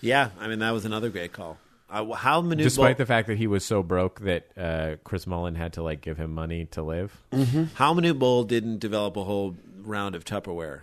Yeah, 0.00 0.30
I 0.38 0.48
mean 0.48 0.58
that 0.60 0.70
was 0.70 0.84
another 0.84 1.08
great 1.08 1.32
call. 1.32 1.58
Uh, 1.90 2.12
how 2.12 2.42
Despite 2.42 2.98
the 2.98 3.06
fact 3.06 3.28
that 3.28 3.38
he 3.38 3.46
was 3.46 3.64
so 3.64 3.82
broke 3.82 4.20
that 4.20 4.46
uh, 4.58 4.96
Chris 5.04 5.26
Mullin 5.26 5.54
had 5.54 5.72
to 5.74 5.82
like 5.82 6.02
give 6.02 6.18
him 6.18 6.34
money 6.34 6.66
to 6.72 6.82
live. 6.82 7.16
how 7.74 7.94
Manute 7.94 8.18
Bol 8.18 8.44
didn't 8.44 8.78
develop 8.78 9.16
a 9.16 9.24
whole 9.24 9.56
round 9.80 10.14
of 10.14 10.24
Tupperware 10.24 10.82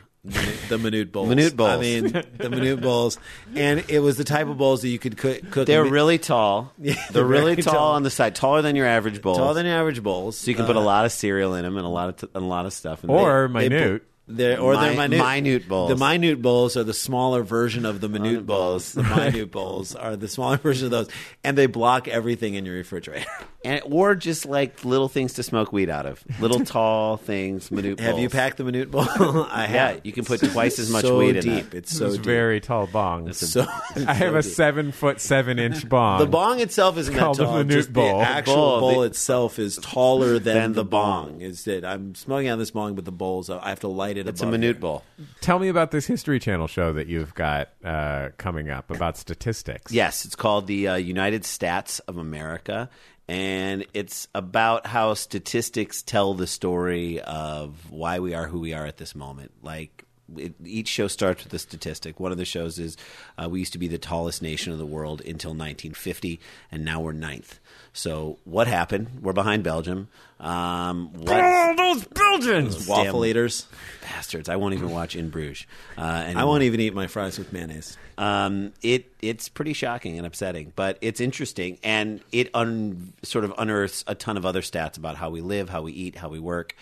the 0.69 0.77
minute 0.77 1.11
bowls. 1.11 1.29
Minute 1.29 1.55
bowls. 1.55 1.69
I 1.69 1.77
mean, 1.79 2.07
the 2.37 2.49
minute 2.49 2.81
bowls, 2.81 3.19
and 3.55 3.83
it 3.89 3.99
was 3.99 4.17
the 4.17 4.23
type 4.23 4.47
of 4.47 4.57
bowls 4.57 4.81
that 4.81 4.89
you 4.89 4.97
could 4.99 5.17
cook. 5.17 5.39
cook 5.51 5.67
They're 5.67 5.83
really 5.85 6.17
tall. 6.17 6.71
Yeah, 6.79 6.95
they're 7.11 7.23
really 7.23 7.55
tall, 7.57 7.73
tall. 7.73 7.91
on 7.93 8.03
the 8.03 8.09
side, 8.09 8.35
taller 8.35 8.61
than 8.61 8.75
your 8.75 8.87
average 8.87 9.21
bowls. 9.21 9.37
Taller 9.37 9.53
than 9.53 9.65
your 9.65 9.75
average 9.75 10.01
bowls. 10.03 10.37
So 10.37 10.49
you 10.51 10.55
can 10.57 10.65
put 10.65 10.75
a 10.75 10.79
Uh, 10.79 10.83
lot 10.83 11.05
of 11.05 11.11
cereal 11.11 11.53
in 11.55 11.63
them 11.63 11.77
and 11.77 11.85
a 11.85 11.89
lot 11.89 12.09
of 12.09 12.15
t- 12.17 12.27
and 12.33 12.43
a 12.43 12.47
lot 12.47 12.65
of 12.65 12.73
stuff. 12.73 13.03
In 13.03 13.09
Or 13.09 13.47
they, 13.47 13.69
minute. 13.69 14.03
They're, 14.27 14.59
or 14.59 14.75
they're 14.75 14.91
Mi- 14.91 14.97
minute, 15.07 15.19
minute 15.23 15.67
bowls. 15.67 15.89
The 15.89 15.95
minute 15.97 16.41
bowls 16.41 16.75
are 16.75 16.83
the 16.83 16.95
smaller 16.95 17.43
version 17.43 17.85
of 17.85 18.01
the 18.01 18.09
minute 18.09 18.45
bowls. 18.45 18.93
The 18.93 19.03
minute 19.03 19.51
bowls 19.51 19.93
are 19.95 20.15
the 20.15 20.27
smaller 20.27 20.57
version 20.63 20.85
of 20.85 20.91
those, 20.91 21.09
and 21.43 21.55
they 21.55 21.67
block 21.67 22.07
everything 22.07 22.55
in 22.55 22.65
your 22.65 22.73
refrigerator. 22.75 23.27
and 23.63 23.81
or 23.85 24.15
just 24.15 24.47
like 24.47 24.83
little 24.83 25.07
things 25.09 25.33
to 25.33 25.43
smoke 25.43 25.71
weed 25.71 25.91
out 25.91 26.07
of. 26.07 26.23
Little 26.39 26.59
tall 26.65 27.17
things. 27.17 27.69
Minute 27.69 27.99
Have 27.99 28.17
you 28.17 28.29
packed 28.29 28.57
the 28.57 28.63
minute 28.63 28.89
bowl? 28.89 29.03
I 29.07 29.67
Yeah, 29.69 29.87
have. 29.89 30.01
you 30.03 30.11
can 30.11 30.25
put 30.25 30.39
twice 30.39 30.79
as 30.79 30.89
much 30.89 31.03
so 31.05 31.19
weed 31.19 31.35
in 31.35 31.43
deep. 31.43 31.69
that. 31.69 31.77
It's 31.77 31.95
so 31.95 32.07
It's 32.07 32.15
deep. 32.15 32.25
very 32.25 32.59
tall 32.59 32.87
bong. 32.87 33.31
So- 33.33 33.65
I 34.07 34.13
have 34.15 34.31
so 34.33 34.37
a 34.37 34.41
deep. 34.41 34.51
seven 34.53 34.91
foot 34.91 35.21
seven 35.21 35.59
inch 35.59 35.87
bong. 35.87 36.17
The 36.19 36.25
bong 36.25 36.61
itself 36.61 36.97
isn't 36.97 37.15
called 37.15 37.37
tall. 37.37 37.53
the 37.53 37.63
minute 37.63 37.73
just 37.73 37.93
bowl. 37.93 38.19
The 38.21 38.25
actual 38.27 38.55
Bowl, 38.55 38.79
bowl 38.79 38.99
the- 39.01 39.07
itself 39.07 39.59
is 39.59 39.77
taller 39.77 40.39
than, 40.39 40.55
Than 40.55 40.71
the 40.71 40.81
the 40.81 40.85
bong. 40.85 41.31
bong. 41.33 41.41
Is 41.41 41.63
that 41.65 41.85
I'm 41.85 42.15
smoking 42.15 42.49
on 42.49 42.57
this 42.57 42.71
bong, 42.71 42.95
but 42.95 43.05
the 43.05 43.11
bowls 43.11 43.51
I 43.51 43.69
have 43.69 43.81
to 43.81 43.87
light 43.87 44.14
it. 44.17 44.27
It's 44.27 44.41
a 44.41 44.45
above 44.45 44.51
minute 44.51 44.75
here. 44.75 44.81
bowl. 44.81 45.03
Tell 45.41 45.59
me 45.59 45.67
about 45.67 45.91
this 45.91 46.05
History 46.05 46.39
Channel 46.39 46.67
show 46.67 46.93
that 46.93 47.07
you've 47.07 47.33
got 47.33 47.69
uh, 47.83 48.29
coming 48.37 48.69
up 48.69 48.89
about 48.91 49.17
statistics. 49.17 49.91
Yes, 49.91 50.25
it's 50.25 50.35
called 50.35 50.67
the 50.67 50.87
uh, 50.87 50.95
United 50.95 51.43
Stats 51.43 52.01
of 52.07 52.17
America, 52.17 52.89
and 53.27 53.85
it's 53.93 54.27
about 54.35 54.87
how 54.87 55.13
statistics 55.13 56.01
tell 56.01 56.33
the 56.33 56.47
story 56.47 57.21
of 57.21 57.91
why 57.91 58.19
we 58.19 58.33
are 58.33 58.47
who 58.47 58.59
we 58.59 58.73
are 58.73 58.85
at 58.85 58.97
this 58.97 59.15
moment. 59.15 59.51
Like 59.63 60.05
it, 60.37 60.53
each 60.63 60.87
show 60.87 61.07
starts 61.07 61.43
with 61.43 61.53
a 61.53 61.59
statistic. 61.59 62.19
One 62.19 62.31
of 62.31 62.37
the 62.37 62.45
shows 62.45 62.79
is 62.79 62.97
uh, 63.37 63.49
we 63.49 63.59
used 63.59 63.73
to 63.73 63.79
be 63.79 63.87
the 63.87 63.97
tallest 63.97 64.41
nation 64.41 64.73
in 64.73 64.79
the 64.79 64.85
world 64.85 65.21
until 65.21 65.51
1950, 65.51 66.39
and 66.71 66.83
now 66.83 66.99
we're 66.99 67.13
ninth. 67.13 67.59
So 67.95 68.37
what 68.43 68.67
happened? 68.67 69.19
We're 69.21 69.31
behind 69.33 69.63
Belgium. 69.63 70.09
Um, 70.37 71.13
what, 71.13 71.29
Oh, 71.41 71.73
those 71.77 72.03
Belgians! 72.03 72.87
Waffle 72.87 73.21
Damn 73.21 73.29
eaters. 73.29 73.67
bastards! 74.01 74.49
I 74.49 74.57
won't 74.57 74.73
even 74.73 74.89
watch 74.91 75.15
In 75.15 75.29
Bruges. 75.29 75.65
Uh, 75.97 76.33
I 76.35 76.43
won't 76.43 76.63
even 76.63 76.81
eat 76.81 76.93
my 76.93 77.07
fries 77.07 77.39
with 77.39 77.53
mayonnaise. 77.53 77.97
Um, 78.17 78.73
it 78.81 79.11
it's 79.21 79.47
pretty 79.47 79.71
shocking 79.71 80.17
and 80.17 80.27
upsetting, 80.27 80.73
but 80.75 80.97
it's 80.99 81.21
interesting, 81.21 81.79
and 81.83 82.19
it 82.33 82.49
un, 82.53 83.13
sort 83.23 83.45
of 83.45 83.53
unearths 83.57 84.03
a 84.07 84.13
ton 84.13 84.35
of 84.35 84.45
other 84.45 84.61
stats 84.61 84.97
about 84.97 85.15
how 85.15 85.29
we 85.29 85.39
live, 85.39 85.69
how 85.69 85.81
we 85.81 85.93
eat, 85.93 86.17
how 86.17 86.27
we 86.27 86.39
work, 86.39 86.75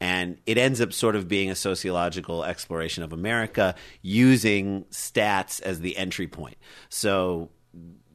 and 0.00 0.36
it 0.44 0.58
ends 0.58 0.82
up 0.82 0.92
sort 0.92 1.16
of 1.16 1.28
being 1.28 1.50
a 1.50 1.54
sociological 1.54 2.44
exploration 2.44 3.02
of 3.02 3.14
America 3.14 3.74
using 4.02 4.84
stats 4.90 5.62
as 5.62 5.80
the 5.80 5.96
entry 5.96 6.26
point. 6.26 6.58
So 6.90 7.48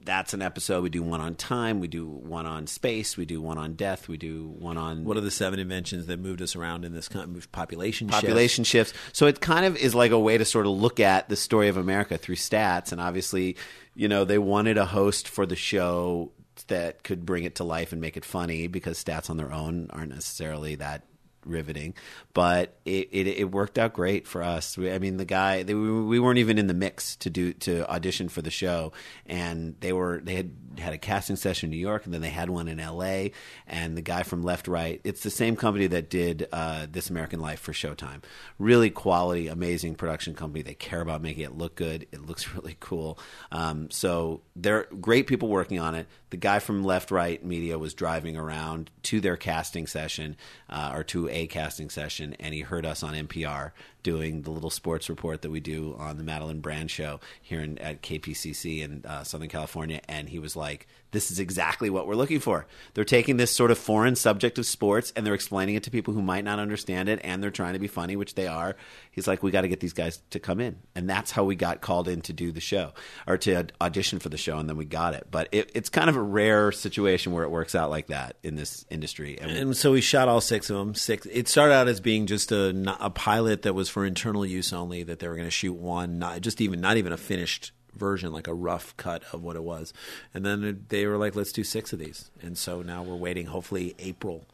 that's 0.06 0.34
an 0.34 0.42
episode. 0.42 0.84
We 0.84 0.90
do 0.90 1.04
one 1.04 1.22
on 1.22 1.36
time, 1.36 1.80
we 1.80 1.88
do 1.88 2.08
one 2.08 2.46
on 2.46 2.68
space, 2.68 3.18
we 3.18 3.26
do 3.26 3.42
one 3.42 3.58
on 3.58 3.74
death, 3.74 4.08
we 4.08 4.18
do 4.18 4.48
one 4.60 4.78
on 4.78 5.04
What 5.04 5.18
are 5.18 5.22
the 5.22 5.32
seven 5.32 5.60
inventions 5.60 6.08
that 6.08 6.20
moved 6.20 6.42
us 6.42 6.56
around 6.56 6.86
in 6.86 6.94
this 6.94 7.08
kind 7.08 7.36
of 7.36 7.52
population 7.52 8.08
population 8.08 8.64
shifts. 8.64 8.94
So 9.12 9.28
it 9.28 9.42
kind 9.42 9.66
of 9.66 9.78
is 9.78 9.96
like 9.96 10.12
a 10.12 10.20
way 10.20 10.38
to 10.38 10.46
sort 10.46 10.66
of 10.66 10.74
look 10.74 11.00
at 11.00 11.30
the 11.30 11.36
story 11.36 11.68
of 11.68 11.78
America 11.78 12.18
through 12.18 12.36
stats. 12.36 12.92
And 12.92 13.00
obviously, 13.00 13.58
you 13.96 14.08
know, 14.08 14.26
they 14.26 14.38
wanted 14.38 14.78
a 14.78 14.86
host 14.86 15.28
for 15.28 15.46
the 15.46 15.56
show 15.56 16.32
that 16.68 17.04
could 17.04 17.26
bring 17.26 17.44
it 17.44 17.56
to 17.56 17.64
life 17.64 17.92
and 17.92 18.02
make 18.02 18.18
it 18.18 18.26
funny 18.26 18.68
because 18.68 19.04
stats 19.04 19.30
on 19.30 19.38
their 19.38 19.52
own 19.52 19.90
aren't 19.92 20.14
necessarily 20.14 20.76
that 20.76 21.04
riveting. 21.46 21.94
But 22.34 22.78
it, 22.86 23.10
it, 23.12 23.28
it 23.28 23.52
worked 23.52 23.78
out 23.78 23.94
great 23.94 24.28
for 24.28 24.44
us. 24.44 24.78
I 24.78 25.00
mean, 25.00 25.18
the 25.18 25.26
guy 25.26 25.64
they, 25.64 25.74
we 25.74 26.04
we 26.04 26.20
weren't 26.20 26.40
even 26.40 26.58
in 26.58 26.68
the 26.68 26.74
mix 26.74 27.16
to 27.18 27.30
do 27.30 27.54
to 27.54 27.90
audition 27.90 28.30
for 28.30 28.42
the 28.42 28.52
show, 28.52 28.92
and 29.26 29.76
they 29.80 29.94
were 29.94 30.22
they 30.24 30.36
had 30.36 30.52
had 30.78 30.94
a 30.94 30.98
casting 30.98 31.36
session 31.36 31.68
in 31.68 31.72
New 31.72 31.82
York, 31.82 32.06
and 32.06 32.14
then 32.14 32.22
they 32.22 32.30
had 32.30 32.50
one 32.50 32.68
in 32.68 32.80
L.A. 32.80 33.32
And 33.68 33.98
the 33.98 34.02
guy 34.02 34.24
from 34.24 34.44
Left 34.44 34.68
Right, 34.68 35.02
it's 35.04 35.24
the 35.24 35.30
same 35.30 35.56
company 35.56 35.88
that 35.88 36.10
did 36.10 36.48
uh, 36.52 36.88
This 36.92 37.10
American 37.10 37.40
Life 37.40 37.60
for 37.60 37.74
Showtime. 37.74 38.24
Really 38.60 38.90
quality, 38.90 39.48
amazing 39.48 39.96
production 39.96 40.34
company. 40.34 40.62
They 40.62 40.74
care 40.74 41.02
about 41.02 41.22
making 41.22 41.44
it 41.44 41.58
look 41.58 41.76
good. 41.76 42.08
It 42.12 42.26
looks 42.26 42.54
really 42.56 42.78
cool. 42.80 43.20
Um, 43.52 43.90
so 43.92 44.42
they're 44.56 44.88
great 45.00 45.28
people 45.28 45.50
working 45.50 45.80
on 45.80 45.96
it. 45.96 46.08
The 46.30 46.38
guy 46.38 46.60
from 46.60 46.84
Left 46.84 47.12
Right 47.12 47.44
Media 47.46 47.78
was 47.78 47.94
driving 47.94 48.36
around 48.36 48.90
to 49.04 49.22
their 49.22 49.38
casting 49.38 49.86
session 49.86 50.36
uh, 50.70 50.92
or 50.94 51.04
to 51.06 51.30
a 51.30 51.48
casting 51.48 51.90
session, 51.90 52.36
and 52.40 52.54
he 52.54 52.62
heard 52.62 52.86
us 52.86 53.04
on 53.04 53.14
NPR 53.14 53.72
doing 54.04 54.42
the 54.44 54.52
little 54.52 54.70
sports 54.70 55.10
report 55.10 55.42
that 55.42 55.50
we 55.50 55.60
do 55.60 55.96
on 55.98 56.18
the 56.18 56.24
Madeleine 56.24 56.60
Brand 56.60 56.92
Show 56.92 57.20
here 57.42 57.62
in, 57.62 57.78
at 57.80 58.02
KPCC 58.02 58.82
in 58.82 59.06
uh, 59.06 59.24
Southern 59.24 59.50
California, 59.50 60.02
and 60.08 60.30
he 60.30 60.40
was 60.40 60.56
like, 60.56 60.88
"This 61.14 61.32
is 61.32 61.40
exactly 61.40 61.90
what 61.90 62.06
we're 62.06 62.16
looking 62.16 62.42
for." 62.42 62.68
They're 62.94 63.06
taking 63.06 63.38
this 63.38 63.56
sort 63.56 63.72
of 63.72 63.78
foreign 63.78 64.18
subject 64.18 64.58
of 64.58 64.66
sports 64.66 65.14
and 65.16 65.26
they're 65.26 65.34
explaining 65.34 65.76
it 65.76 65.84
to 65.84 65.92
people 65.92 66.14
who 66.14 66.22
might 66.22 66.44
not 66.44 66.60
understand 66.60 67.08
it, 67.08 67.22
and 67.24 67.42
they're 67.42 67.50
trying 67.50 67.74
to 67.74 67.80
be 67.80 67.88
funny, 67.88 68.18
which 68.18 68.36
they 68.36 68.48
are. 68.48 68.76
He's 69.12 69.28
like, 69.28 69.42
"We 69.42 69.52
got 69.52 69.62
to 69.62 69.70
get 69.70 69.80
these 69.80 69.94
guys 69.94 70.22
to 70.32 70.40
come 70.40 70.60
in," 70.60 70.76
and 70.96 71.10
that's 71.10 71.32
how 71.32 71.46
we 71.46 71.56
got 71.56 71.80
called 71.80 72.10
in 72.10 72.20
to 72.24 72.34
do 72.34 72.52
the 72.52 72.60
show 72.60 72.92
or 73.26 73.38
to 73.38 73.68
audition 73.80 74.20
for 74.20 74.30
the 74.30 74.38
show, 74.38 74.58
and 74.58 74.68
then 74.68 74.76
we 74.76 74.86
got 74.86 75.14
it. 75.14 75.28
But 75.32 75.48
it, 75.54 75.72
it's 75.74 75.90
kind 75.90 76.10
of 76.10 76.18
a 76.18 76.22
rare 76.22 76.72
situation 76.72 77.32
where 77.32 77.44
it 77.44 77.50
works 77.50 77.76
out 77.76 77.90
like 77.90 78.08
that 78.08 78.36
in 78.44 78.56
this 78.56 78.86
industry, 78.90 79.38
and 79.40 79.52
And 79.52 79.78
so 79.78 79.92
we 79.92 80.02
shot 80.02 80.28
all 80.28 80.42
six 80.42 80.70
of 80.70 80.78
them. 80.78 80.96
Six. 80.96 81.26
It 81.28 81.48
started 81.48 81.74
out 81.74 81.88
as 81.88 82.00
being 82.00 82.26
just 82.26 82.52
a, 82.52 82.98
a 83.00 83.10
pilot 83.10 83.62
that 83.62 83.74
was 83.74 83.90
for 83.90 84.06
internal 84.06 84.46
use 84.46 84.74
only. 84.74 85.04
That 85.04 85.20
they 85.20 85.28
were 85.28 85.36
going 85.36 85.48
to 85.48 85.52
shoot 85.52 85.74
one, 85.74 86.20
not 86.20 86.42
just 86.42 86.60
even 86.60 86.82
not 86.82 86.98
even 86.98 87.14
a 87.14 87.18
finished 87.18 87.72
version, 87.96 88.32
like 88.32 88.48
a 88.48 88.54
rough 88.54 88.96
cut 88.98 89.24
of 89.32 89.44
what 89.44 89.56
it 89.56 89.64
was. 89.64 89.94
And 90.34 90.46
then 90.46 90.86
they 90.90 91.06
were 91.06 91.18
like, 91.18 91.36
"Let's 91.36 91.52
do 91.52 91.64
six 91.64 91.94
of 91.94 92.00
these." 92.00 92.32
And 92.42 92.58
so 92.58 92.82
now 92.82 93.04
we're 93.04 93.16
waiting. 93.16 93.48
Hopefully, 93.48 93.96
April. 94.00 94.48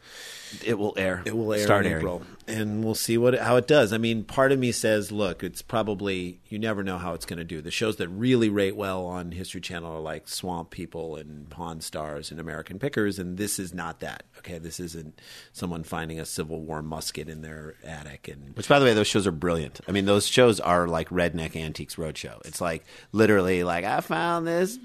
it 0.66 0.78
will 0.78 0.94
air. 0.98 1.22
It 1.26 1.36
will 1.36 1.54
air 1.54 1.64
Start 1.64 1.86
in 1.86 1.92
airing. 1.92 2.06
April, 2.06 2.22
and 2.48 2.84
we'll 2.84 2.96
see 2.96 3.18
what 3.18 3.38
how 3.40 3.56
it 3.56 3.68
does. 3.68 3.94
I 3.94 3.98
mean, 3.98 4.24
part 4.24 4.52
of 4.52 4.60
me 4.60 4.72
says, 4.72 5.12
look, 5.12 5.44
it's 5.44 5.62
probably 5.62 6.40
you 6.48 6.60
never 6.60 6.84
know 6.84 6.98
how 6.98 7.14
it's 7.14 7.26
going 7.26 7.38
to 7.38 7.44
do. 7.44 7.62
The 7.62 7.72
shows 7.72 7.98
that 7.98 8.08
really 8.10 8.50
rate 8.50 8.76
well 8.76 9.06
on 9.06 9.32
History 9.32 9.62
Channel 9.62 9.92
are 9.98 10.00
like 10.00 10.28
Swamp 10.28 10.70
People 10.70 11.16
and 11.16 11.50
Pawn 11.50 11.82
Stars 11.82 12.32
and 12.32 12.40
American 12.40 12.80
Pickers, 12.80 13.20
and 13.20 13.38
this 13.38 13.60
is 13.60 13.74
not 13.74 14.00
that. 14.00 14.24
Okay, 14.40 14.58
this 14.58 14.80
isn't 14.80 15.20
someone 15.54 15.84
finding 15.84 16.20
a 16.20 16.26
Civil 16.26 16.62
War 16.62 16.82
musket 16.82 17.30
in 17.30 17.42
their 17.42 17.76
attic 17.84 18.28
and 18.28 18.56
Which, 18.56 18.68
by 18.68 18.80
the 18.80 18.86
way, 18.86 18.94
those 18.94 19.08
shows 19.08 19.28
are 19.28 19.32
brilliant. 19.32 19.82
I 19.88 19.92
mean, 19.92 20.06
those 20.06 20.28
shows 20.28 20.60
are 20.60 20.88
like 20.88 21.10
Redneck 21.10 21.56
Antiques 21.56 21.96
Roadshow. 21.96 22.46
It's 22.46 22.62
like 22.62 22.86
literally 23.12 23.29
like 23.38 23.86
I 23.86 24.02
found 24.02 24.48
this 24.48 24.78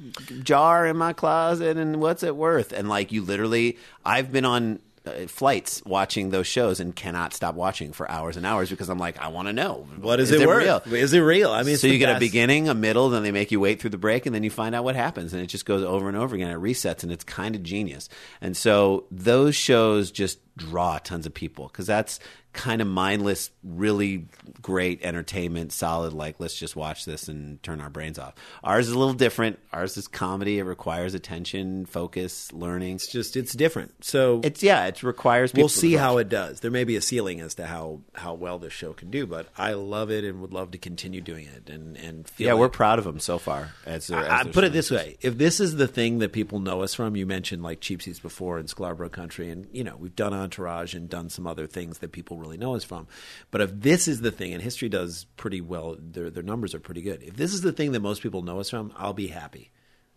jar 0.42 0.86
in 0.86 0.96
my 0.96 1.12
closet, 1.12 1.76
and 1.76 2.00
what's 2.00 2.22
it 2.22 2.36
worth? 2.36 2.72
And 2.72 2.88
like 2.88 3.12
you 3.12 3.22
literally, 3.22 3.78
I've 4.04 4.30
been 4.32 4.44
on 4.44 4.80
uh, 5.06 5.26
flights 5.26 5.82
watching 5.84 6.30
those 6.30 6.46
shows 6.46 6.80
and 6.80 6.96
cannot 6.96 7.34
stop 7.34 7.54
watching 7.54 7.92
for 7.92 8.10
hours 8.10 8.38
and 8.38 8.46
hours 8.46 8.70
because 8.70 8.88
I'm 8.88 8.98
like, 8.98 9.18
I 9.20 9.28
want 9.28 9.48
to 9.48 9.52
know 9.52 9.86
What 10.00 10.18
is 10.18 10.30
it 10.30 10.46
worth? 10.46 10.86
Real? 10.86 10.94
Is 10.94 11.12
it 11.12 11.20
real? 11.20 11.50
I 11.50 11.62
mean, 11.62 11.76
so 11.76 11.86
you 11.86 11.98
get 11.98 12.16
a 12.16 12.18
beginning, 12.18 12.68
a 12.68 12.74
middle, 12.74 13.10
then 13.10 13.22
they 13.22 13.32
make 13.32 13.52
you 13.52 13.60
wait 13.60 13.80
through 13.80 13.90
the 13.90 13.98
break, 13.98 14.24
and 14.24 14.34
then 14.34 14.42
you 14.42 14.50
find 14.50 14.74
out 14.74 14.82
what 14.82 14.96
happens, 14.96 15.34
and 15.34 15.42
it 15.42 15.48
just 15.48 15.66
goes 15.66 15.82
over 15.82 16.08
and 16.08 16.16
over 16.16 16.34
again. 16.34 16.50
It 16.50 16.58
resets, 16.58 17.02
and 17.02 17.12
it's 17.12 17.24
kind 17.24 17.54
of 17.54 17.62
genius. 17.62 18.08
And 18.40 18.56
so 18.56 19.04
those 19.10 19.54
shows 19.54 20.10
just 20.10 20.38
draw 20.56 20.98
tons 20.98 21.26
of 21.26 21.34
people 21.34 21.66
because 21.68 21.86
that's 21.86 22.18
kind 22.54 22.80
of 22.80 22.86
mindless, 22.88 23.50
really 23.62 24.26
great 24.62 25.02
entertainment, 25.04 25.72
solid. 25.72 26.12
Like 26.12 26.36
let's 26.38 26.58
just 26.58 26.76
watch 26.76 27.04
this 27.04 27.28
and 27.28 27.62
turn 27.62 27.80
our 27.80 27.90
brains 27.90 28.18
off. 28.18 28.34
Ours 28.62 28.88
is 28.88 28.94
a 28.94 28.98
little 28.98 29.12
different. 29.14 29.58
Ours 29.72 29.96
is 29.96 30.06
comedy. 30.08 30.58
It 30.58 30.62
requires 30.62 31.14
attention, 31.14 31.84
focus, 31.86 32.52
learning. 32.52 32.94
It's 32.96 33.10
just 33.10 33.36
it's 33.36 33.52
different. 33.54 34.04
So 34.04 34.40
it's 34.44 34.62
yeah, 34.62 34.86
it 34.86 35.02
requires. 35.02 35.52
People 35.52 35.64
We'll 35.64 35.68
see 35.68 35.94
how 35.94 36.18
it 36.18 36.28
does. 36.28 36.60
There 36.60 36.70
may 36.70 36.84
be 36.84 36.96
a 36.96 37.00
ceiling 37.02 37.40
as 37.40 37.54
to 37.56 37.66
how 37.66 38.00
how 38.14 38.34
well 38.34 38.58
this 38.58 38.72
show 38.72 38.92
can 38.92 39.10
do, 39.10 39.26
but 39.26 39.48
I 39.58 39.72
love 39.74 40.10
it 40.10 40.24
and 40.24 40.40
would 40.40 40.52
love 40.52 40.70
to 40.70 40.78
continue 40.78 41.20
doing 41.20 41.46
it. 41.46 41.68
And 41.68 41.96
and 41.96 42.28
feel 42.28 42.46
Yeah, 42.46 42.52
like- 42.54 42.60
we're 42.60 42.68
proud 42.70 42.98
of 42.98 43.04
them 43.04 43.18
so 43.20 43.38
far. 43.38 43.72
As, 43.84 44.06
their- 44.06 44.20
as 44.20 44.30
I, 44.30 44.40
I 44.40 44.44
put 44.44 44.64
it 44.64 44.72
this 44.72 44.90
way: 44.90 45.16
if 45.20 45.36
this 45.36 45.60
is 45.60 45.76
the 45.76 45.88
thing 45.88 46.18
that 46.20 46.32
people 46.32 46.60
know 46.60 46.82
us 46.82 46.94
from, 46.94 47.16
you 47.16 47.26
mentioned 47.26 47.62
like 47.62 47.80
Cheap 47.80 48.00
Seats 48.02 48.20
before 48.20 48.58
in 48.58 48.68
Scarborough 48.68 49.08
Country, 49.08 49.50
and 49.50 49.66
you 49.72 49.82
know 49.84 49.96
we've 49.96 50.14
done 50.16 50.32
Entourage 50.32 50.94
and 50.94 51.08
done 51.08 51.28
some 51.30 51.46
other 51.46 51.66
things 51.66 51.98
that 51.98 52.12
people 52.12 52.38
really 52.44 52.56
know 52.58 52.74
us 52.74 52.84
from. 52.84 53.06
But 53.50 53.60
if 53.60 53.70
this 53.72 54.06
is 54.06 54.20
the 54.20 54.30
thing, 54.30 54.52
and 54.52 54.62
history 54.62 54.88
does 54.88 55.26
pretty 55.36 55.60
well, 55.60 55.96
their 55.98 56.30
their 56.30 56.42
numbers 56.42 56.74
are 56.74 56.80
pretty 56.80 57.02
good. 57.02 57.22
If 57.22 57.36
this 57.36 57.52
is 57.52 57.62
the 57.62 57.72
thing 57.72 57.92
that 57.92 58.00
most 58.00 58.22
people 58.22 58.42
know 58.42 58.60
us 58.60 58.70
from, 58.70 58.92
I'll 58.96 59.12
be 59.12 59.28
happy. 59.28 59.70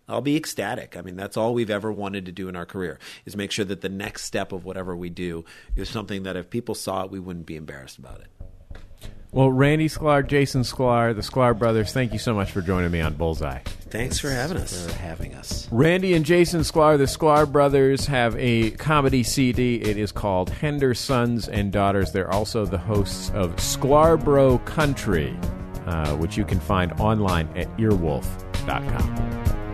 I'll 0.10 0.22
be 0.22 0.38
ecstatic. 0.38 0.96
I 0.96 1.02
mean, 1.02 1.18
that's 1.18 1.36
all 1.36 1.54
we've 1.54 1.70
ever 1.70 1.92
wanted 1.92 2.26
to 2.28 2.32
do 2.32 2.48
in 2.48 2.56
our 2.56 2.66
career 2.66 2.98
is 3.26 3.36
make 3.36 3.52
sure 3.52 3.66
that 3.66 3.82
the 3.82 3.90
next 3.90 4.24
step 4.24 4.54
of 4.54 4.64
whatever 4.64 4.96
we 4.96 5.10
do 5.10 5.44
is 5.76 5.90
something 5.90 6.24
that 6.24 6.38
if 6.38 6.50
people 6.50 6.76
saw 6.76 7.04
it, 7.04 7.12
we 7.12 7.20
wouldn't 7.20 7.46
be 7.46 7.58
embarrassed 7.58 7.98
about 7.98 8.22
it. 8.22 8.28
Well, 9.32 9.52
Randy 9.52 9.90
Sklar, 9.90 10.26
Jason 10.26 10.62
Sklar, 10.62 11.14
the 11.14 11.22
Sklar 11.22 11.58
brothers, 11.58 11.92
thank 11.92 12.14
you 12.14 12.20
so 12.20 12.34
much 12.34 12.52
for 12.52 12.62
joining 12.62 12.92
me 12.92 13.02
on 13.02 13.14
Bullseye. 13.16 13.60
Thanks 13.90 14.20
for 14.20 14.30
having 14.30 14.58
us. 14.58 14.88
For 14.88 14.94
having 14.98 15.34
us. 15.36 15.68
Randy 15.72 16.14
and 16.14 16.26
Jason 16.26 16.62
Sklar, 16.62 16.98
the 16.98 17.04
Sklar 17.06 17.50
brothers, 17.50 18.06
have 18.08 18.36
a 18.38 18.72
comedy 18.72 19.24
CD. 19.24 19.76
It 19.76 19.98
is 19.98 20.12
called 20.12 20.50
Hendersons 20.50 21.48
and 21.50 21.72
Daughters. 21.72 22.12
They're 22.12 22.32
also 22.32 22.66
the 22.66 22.78
hosts 22.78 23.30
of 23.32 23.56
Sklarbro 23.58 24.64
Country, 24.66 25.38
uh, 25.86 26.16
which 26.16 26.38
you 26.38 26.46
can 26.46 26.60
find 26.60 26.94
online 26.94 27.50
at 27.56 27.68
earwolf.com. 27.78 29.67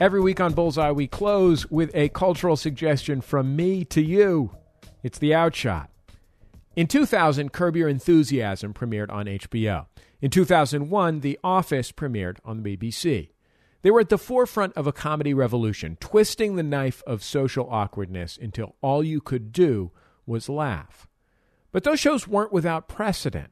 Every 0.00 0.20
week 0.20 0.38
on 0.38 0.52
Bullseye, 0.52 0.92
we 0.92 1.08
close 1.08 1.68
with 1.72 1.90
a 1.92 2.08
cultural 2.10 2.54
suggestion 2.54 3.20
from 3.20 3.56
me 3.56 3.84
to 3.86 4.00
you. 4.00 4.52
It's 5.02 5.18
the 5.18 5.34
outshot. 5.34 5.90
In 6.76 6.86
2000, 6.86 7.52
Curb 7.52 7.74
Your 7.74 7.88
Enthusiasm 7.88 8.72
premiered 8.72 9.10
on 9.10 9.26
HBO. 9.26 9.86
In 10.20 10.30
2001, 10.30 11.18
The 11.18 11.36
Office 11.42 11.90
premiered 11.90 12.36
on 12.44 12.62
the 12.62 12.76
BBC. 12.76 13.30
They 13.82 13.90
were 13.90 13.98
at 13.98 14.08
the 14.08 14.18
forefront 14.18 14.72
of 14.76 14.86
a 14.86 14.92
comedy 14.92 15.34
revolution, 15.34 15.96
twisting 15.98 16.54
the 16.54 16.62
knife 16.62 17.02
of 17.04 17.24
social 17.24 17.68
awkwardness 17.68 18.38
until 18.40 18.76
all 18.80 19.02
you 19.02 19.20
could 19.20 19.50
do 19.50 19.90
was 20.26 20.48
laugh. 20.48 21.08
But 21.72 21.82
those 21.82 21.98
shows 21.98 22.28
weren't 22.28 22.52
without 22.52 22.86
precedent. 22.86 23.50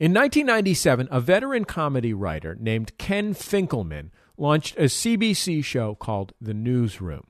In 0.00 0.14
1997, 0.14 1.08
a 1.10 1.20
veteran 1.20 1.66
comedy 1.66 2.14
writer 2.14 2.56
named 2.58 2.96
Ken 2.96 3.34
Finkelman 3.34 4.10
launched 4.42 4.76
a 4.76 4.82
CBC 4.82 5.64
show 5.64 5.94
called 5.94 6.32
The 6.40 6.52
Newsroom. 6.52 7.28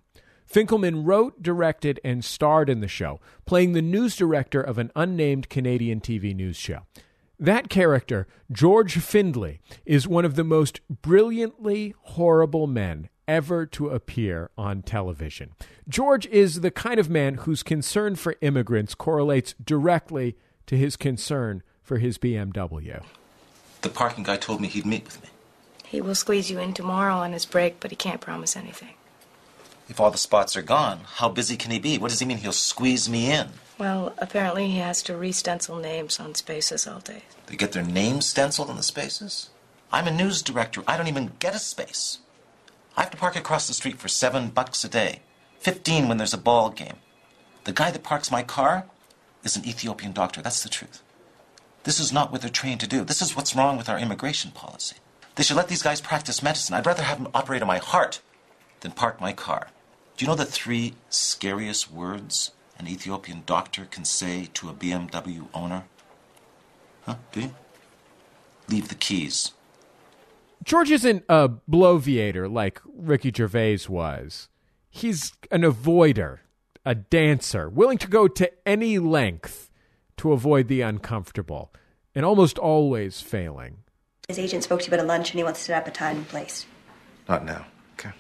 Finkelman 0.51 1.05
wrote, 1.05 1.43
directed, 1.43 2.01
and 2.02 2.24
starred 2.24 2.70
in 2.70 2.80
the 2.80 2.89
show, 2.89 3.20
playing 3.44 3.72
the 3.72 3.82
news 3.82 4.16
director 4.16 4.62
of 4.62 4.78
an 4.78 4.90
unnamed 4.97 5.51
Canadian 5.51 6.01
TV 6.01 6.34
news 6.34 6.56
show. 6.56 6.80
That 7.39 7.68
character, 7.68 8.26
George 8.51 8.97
Findlay, 8.97 9.60
is 9.84 10.09
one 10.09 10.24
of 10.24 10.36
the 10.36 10.44
most 10.44 10.80
brilliantly 10.89 11.94
horrible 12.01 12.66
men 12.66 13.10
ever 13.28 13.66
to 13.66 13.90
appear 13.90 14.51
on 14.56 14.80
television. 14.82 15.52
George 15.89 16.26
is 16.26 16.62
the 16.62 16.70
kind 16.70 16.98
of 16.98 17.10
man 17.10 17.34
whose 17.34 17.62
concern 17.62 18.16
for 18.16 18.36
immigrants 18.40 18.94
correlates 18.94 19.55
directly 19.62 20.36
to 20.66 20.78
his 20.78 20.97
concern 20.97 21.62
for 21.82 21.98
his 21.98 22.16
BMW. 22.16 23.02
The 23.82 23.89
parking 23.90 24.24
guy 24.24 24.36
told 24.39 24.62
me 24.62 24.68
he'd 24.68 24.86
meet 24.86 25.05
with 25.05 25.22
me. 25.22 25.28
He 25.93 26.01
will 26.01 26.14
squeeze 26.14 26.51
you 26.51 26.59
in 26.59 26.73
tomorrow 26.73 27.16
on 27.16 27.35
his 27.35 27.44
break, 27.44 27.78
but 27.78 27.90
he 27.90 27.97
can't 27.97 28.23
promise 28.23 28.56
anything. 28.56 28.94
If 29.90 30.01
all 30.01 30.10
the 30.10 30.16
spots 30.16 30.56
are 30.56 30.62
gone, 30.62 31.01
how 31.16 31.28
busy 31.28 31.55
can 31.55 31.70
he 31.70 31.78
be? 31.78 31.98
What 31.98 32.10
does 32.10 32.19
he 32.19 32.24
mean 32.24 32.39
he'll 32.39 32.52
squeeze 32.52 33.10
me 33.10 33.31
in? 33.31 33.48
Well, 33.77 34.14
apparently 34.16 34.69
he 34.69 34.78
has 34.78 35.02
to 35.02 35.14
re-stencil 35.14 35.77
names 35.77 36.19
on 36.19 36.35
spaces 36.35 36.86
all 36.86 37.01
day. 37.01 37.24
They 37.44 37.56
get 37.56 37.73
their 37.73 37.85
names 37.85 38.24
stenciled 38.24 38.70
on 38.70 38.77
the 38.78 38.82
spaces? 38.82 39.51
I'm 39.93 40.09
a 40.09 40.10
news 40.10 40.40
director. 40.40 40.82
I 40.89 40.97
don't 40.97 41.09
even 41.09 41.32
get 41.40 41.55
a 41.55 41.59
space. 41.59 42.20
I 42.97 43.02
have 43.02 43.10
to 43.10 43.19
park 43.19 43.36
across 43.36 43.69
the 43.69 43.74
street 43.74 43.98
for 43.98 44.09
seven 44.09 44.48
bucks 44.48 44.82
a 44.85 44.89
day, 44.89 45.20
15 45.60 46.09
when 46.09 46.16
there's 46.16 46.32
a 46.32 46.39
ball 46.39 46.70
game. 46.70 46.97
The 47.64 47.73
guy 47.73 47.90
that 47.90 48.02
parks 48.02 48.31
my 48.31 48.43
car 48.43 48.86
is 49.44 49.56
an 49.56 49.69
Ethiopian 49.69 50.12
doctor. 50.12 50.40
That's 50.40 50.62
the 50.62 50.70
truth. 50.70 51.02
This 51.85 52.01
is 52.01 52.14
not 52.14 52.32
what 52.32 52.40
they're 52.40 52.48
trained 52.48 52.81
to 52.81 52.86
do. 52.86 53.05
This 53.05 53.20
is 53.20 53.36
what's 53.36 53.55
wrong 53.55 53.77
with 53.77 53.90
our 53.90 53.98
immigration 53.98 54.52
policy. 54.52 54.97
They 55.34 55.42
should 55.42 55.56
let 55.56 55.68
these 55.68 55.82
guys 55.82 56.00
practice 56.00 56.42
medicine. 56.42 56.74
I'd 56.74 56.86
rather 56.86 57.02
have 57.02 57.18
them 57.18 57.32
operate 57.34 57.62
on 57.62 57.68
my 57.68 57.78
heart 57.78 58.20
than 58.80 58.92
park 58.92 59.20
my 59.20 59.32
car. 59.32 59.68
Do 60.16 60.24
you 60.24 60.28
know 60.28 60.34
the 60.34 60.44
three 60.44 60.94
scariest 61.09 61.90
words 61.90 62.52
an 62.78 62.86
Ethiopian 62.86 63.42
doctor 63.46 63.86
can 63.86 64.04
say 64.04 64.48
to 64.54 64.68
a 64.68 64.74
BMW 64.74 65.46
owner? 65.54 65.84
Huh? 67.06 67.16
Do 67.32 67.40
you? 67.40 67.54
Leave 68.68 68.88
the 68.88 68.94
keys. 68.94 69.52
George 70.64 70.90
isn't 70.90 71.24
a 71.28 71.48
bloviator 71.70 72.52
like 72.52 72.80
Ricky 72.84 73.32
Gervais 73.34 73.80
was. 73.88 74.48
He's 74.90 75.32
an 75.50 75.62
avoider, 75.62 76.38
a 76.84 76.94
dancer, 76.94 77.68
willing 77.68 77.98
to 77.98 78.09
go 78.09 78.28
to 78.28 78.50
any 78.66 78.98
length 78.98 79.70
to 80.18 80.32
avoid 80.32 80.68
the 80.68 80.82
uncomfortable, 80.82 81.72
and 82.14 82.24
almost 82.24 82.59
always 82.59 83.20
failing. 83.20 83.78
His 84.32 84.38
agent 84.38 84.64
spoke 84.64 84.80
to 84.80 84.86
you 84.86 84.94
about 84.94 85.04
a 85.04 85.06
lunch 85.06 85.30
and 85.30 85.38
he 85.38 85.44
wants 85.44 85.59
to 85.60 85.66
set 85.66 85.82
up 85.82 85.86
a 85.86 85.90
time 85.90 86.16
and 86.16 86.26
place. 86.26 86.64
Not 87.28 87.44
now. 87.44 87.66
Okay. 87.98 88.12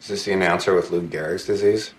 Is 0.00 0.06
this 0.06 0.24
the 0.24 0.32
announcer 0.32 0.72
with 0.72 0.92
Lou 0.92 1.02
Gehrig's 1.02 1.46
disease? 1.46 1.94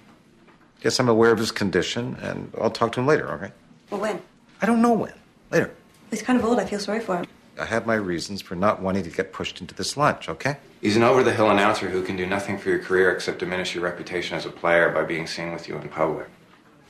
Yes, 0.81 0.97
I'm 0.97 1.09
aware 1.09 1.33
of 1.33 1.39
his 1.39 1.51
condition, 1.51 2.15
and 2.21 2.53
I'll 2.57 2.71
talk 2.71 2.93
to 2.93 3.01
him 3.01 3.05
later, 3.05 3.29
okay? 3.33 3.51
Well, 3.89 3.99
when? 3.99 4.21
I 4.61 4.65
don't 4.65 4.81
know 4.81 4.93
when. 4.93 5.11
Later. 5.51 5.73
He's 6.09 6.21
kind 6.21 6.39
of 6.39 6.45
old. 6.45 6.57
I 6.57 6.65
feel 6.65 6.79
sorry 6.79 7.01
for 7.01 7.17
him. 7.17 7.25
I 7.59 7.65
have 7.65 7.85
my 7.85 7.95
reasons 7.95 8.41
for 8.41 8.55
not 8.55 8.81
wanting 8.81 9.03
to 9.03 9.09
get 9.09 9.33
pushed 9.33 9.59
into 9.59 9.75
this 9.75 9.97
lunch, 9.97 10.29
okay? 10.29 10.55
He's 10.79 10.95
an 10.95 11.03
over 11.03 11.21
the 11.21 11.33
hill 11.33 11.49
announcer 11.49 11.89
who 11.89 12.01
can 12.01 12.15
do 12.15 12.25
nothing 12.25 12.57
for 12.57 12.69
your 12.69 12.79
career 12.79 13.11
except 13.11 13.39
diminish 13.39 13.75
your 13.75 13.83
reputation 13.83 14.37
as 14.37 14.45
a 14.45 14.51
player 14.51 14.89
by 14.89 15.03
being 15.03 15.27
seen 15.27 15.51
with 15.51 15.67
you 15.67 15.77
in 15.77 15.89
public. 15.89 16.29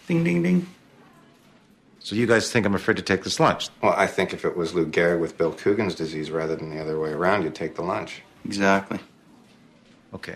Ding, 0.05 0.23
ding, 0.23 0.43
ding. 0.43 0.67
So 2.03 2.17
you 2.17 2.27
guys 2.27 2.51
think 2.51 2.65
I'm 2.65 2.75
afraid 2.75 2.97
to 2.97 3.01
take 3.01 3.23
this 3.23 3.39
lunch? 3.39 3.69
Well, 3.81 3.93
I 3.95 4.07
think 4.07 4.33
if 4.33 4.43
it 4.43 4.57
was 4.57 4.73
Lou 4.73 4.85
Gehrig 4.85 5.21
with 5.21 5.37
Bill 5.37 5.53
Coogan's 5.53 5.95
disease 5.95 6.31
rather 6.31 6.53
than 6.53 6.69
the 6.69 6.81
other 6.81 6.99
way 6.99 7.11
around, 7.11 7.43
you'd 7.43 7.55
take 7.55 7.75
the 7.75 7.81
lunch. 7.81 8.21
Exactly. 8.43 8.99
Okay. 10.13 10.35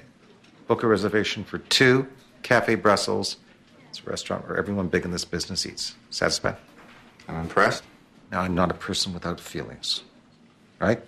Book 0.67 0.83
a 0.83 0.87
reservation 0.87 1.43
for 1.43 1.57
two, 1.57 2.07
Cafe 2.41 2.75
Brussels. 2.75 3.35
It's 3.89 3.99
a 3.99 4.09
restaurant 4.09 4.47
where 4.47 4.57
everyone 4.57 4.87
big 4.87 5.03
in 5.03 5.11
this 5.11 5.25
business 5.25 5.65
eats. 5.65 5.95
Satisfied? 6.09 6.55
I'm 7.27 7.41
impressed. 7.41 7.83
Now, 8.31 8.41
I'm 8.41 8.55
not 8.55 8.71
a 8.71 8.73
person 8.73 9.13
without 9.13 9.37
feelings, 9.37 10.03
right? 10.79 11.01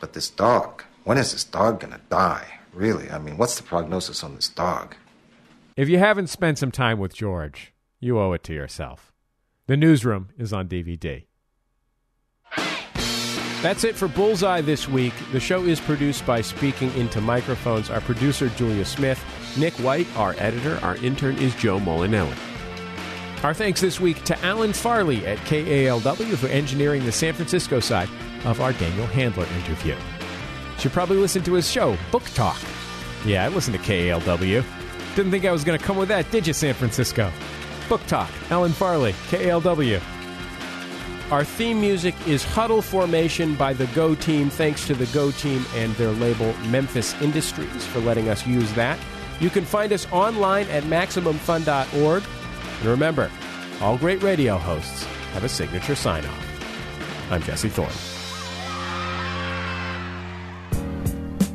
But 0.00 0.14
this 0.14 0.30
dog, 0.30 0.82
when 1.04 1.16
is 1.16 1.30
this 1.30 1.44
dog 1.44 1.78
gonna 1.78 2.00
die? 2.10 2.58
Really? 2.72 3.08
I 3.08 3.18
mean, 3.18 3.36
what's 3.36 3.56
the 3.56 3.62
prognosis 3.62 4.24
on 4.24 4.34
this 4.34 4.48
dog? 4.48 4.96
If 5.76 5.88
you 5.88 5.98
haven't 5.98 6.26
spent 6.26 6.58
some 6.58 6.72
time 6.72 6.98
with 6.98 7.14
George, 7.14 7.72
you 8.00 8.18
owe 8.18 8.32
it 8.32 8.42
to 8.44 8.52
yourself. 8.52 9.09
The 9.70 9.76
Newsroom 9.76 10.30
is 10.36 10.52
on 10.52 10.66
DVD. 10.66 11.26
That's 13.62 13.84
it 13.84 13.94
for 13.94 14.08
Bullseye 14.08 14.62
this 14.62 14.88
week. 14.88 15.12
The 15.30 15.38
show 15.38 15.62
is 15.62 15.78
produced 15.78 16.26
by 16.26 16.40
Speaking 16.40 16.92
Into 16.94 17.20
Microphones. 17.20 17.88
Our 17.88 18.00
producer, 18.00 18.48
Julia 18.48 18.84
Smith. 18.84 19.24
Nick 19.56 19.74
White, 19.74 20.08
our 20.16 20.34
editor. 20.38 20.80
Our 20.82 20.96
intern 20.96 21.38
is 21.38 21.54
Joe 21.54 21.78
Molinelli. 21.78 22.34
Our 23.44 23.54
thanks 23.54 23.80
this 23.80 24.00
week 24.00 24.24
to 24.24 24.36
Alan 24.44 24.72
Farley 24.72 25.24
at 25.24 25.38
KALW 25.38 26.36
for 26.36 26.48
engineering 26.48 27.04
the 27.04 27.12
San 27.12 27.34
Francisco 27.34 27.78
side 27.78 28.08
of 28.46 28.60
our 28.60 28.72
Daniel 28.72 29.06
Handler 29.06 29.46
interview. 29.58 29.94
Should 30.78 30.90
probably 30.90 31.18
listen 31.18 31.44
to 31.44 31.52
his 31.52 31.70
show, 31.70 31.96
Book 32.10 32.24
Talk. 32.34 32.58
Yeah, 33.24 33.44
I 33.44 33.48
listened 33.50 33.76
to 33.76 33.82
KALW. 33.84 34.64
Didn't 35.14 35.30
think 35.30 35.44
I 35.44 35.52
was 35.52 35.62
going 35.62 35.78
to 35.78 35.84
come 35.84 35.96
with 35.96 36.08
that, 36.08 36.28
did 36.32 36.48
you, 36.48 36.54
San 36.54 36.74
Francisco? 36.74 37.30
Book 37.90 38.06
Talk, 38.06 38.30
Alan 38.50 38.70
Farley, 38.70 39.12
KLW. 39.30 40.00
Our 41.32 41.42
theme 41.42 41.80
music 41.80 42.14
is 42.24 42.44
Huddle 42.44 42.82
Formation 42.82 43.56
by 43.56 43.72
the 43.72 43.88
Go 43.88 44.14
Team. 44.14 44.48
Thanks 44.48 44.86
to 44.86 44.94
the 44.94 45.06
Go 45.06 45.32
Team 45.32 45.66
and 45.74 45.92
their 45.96 46.12
label 46.12 46.54
Memphis 46.68 47.20
Industries 47.20 47.84
for 47.86 47.98
letting 47.98 48.28
us 48.28 48.46
use 48.46 48.72
that. 48.74 48.96
You 49.40 49.50
can 49.50 49.64
find 49.64 49.92
us 49.92 50.06
online 50.12 50.68
at 50.68 50.84
MaximumFun.org. 50.84 52.22
And 52.78 52.88
remember, 52.88 53.28
all 53.80 53.98
great 53.98 54.22
radio 54.22 54.56
hosts 54.56 55.02
have 55.32 55.42
a 55.42 55.48
signature 55.48 55.96
sign 55.96 56.24
off. 56.24 57.32
I'm 57.32 57.42
Jesse 57.42 57.70
Thorne. 57.70 57.90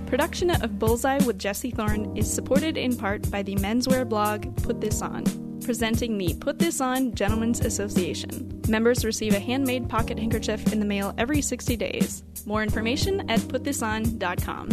Production 0.07 0.49
of 0.49 0.79
Bullseye 0.79 1.23
with 1.23 1.39
Jesse 1.39 1.71
Thorne 1.71 2.15
is 2.17 2.29
supported 2.29 2.75
in 2.75 2.97
part 2.97 3.31
by 3.31 3.41
the 3.41 3.55
menswear 3.55 4.07
blog 4.07 4.53
Put 4.63 4.81
This 4.81 5.01
On, 5.01 5.23
presenting 5.65 6.17
the 6.17 6.33
Put 6.35 6.59
This 6.59 6.79
On 6.79 7.13
Gentlemen's 7.13 7.59
Association. 7.59 8.61
Members 8.69 9.03
receive 9.03 9.33
a 9.33 9.39
handmade 9.39 9.89
pocket 9.89 10.17
handkerchief 10.17 10.71
in 10.71 10.79
the 10.79 10.85
mail 10.85 11.13
every 11.17 11.41
60 11.41 11.75
days. 11.75 12.23
More 12.45 12.63
information 12.63 13.29
at 13.29 13.41
putthison.com. 13.41 14.69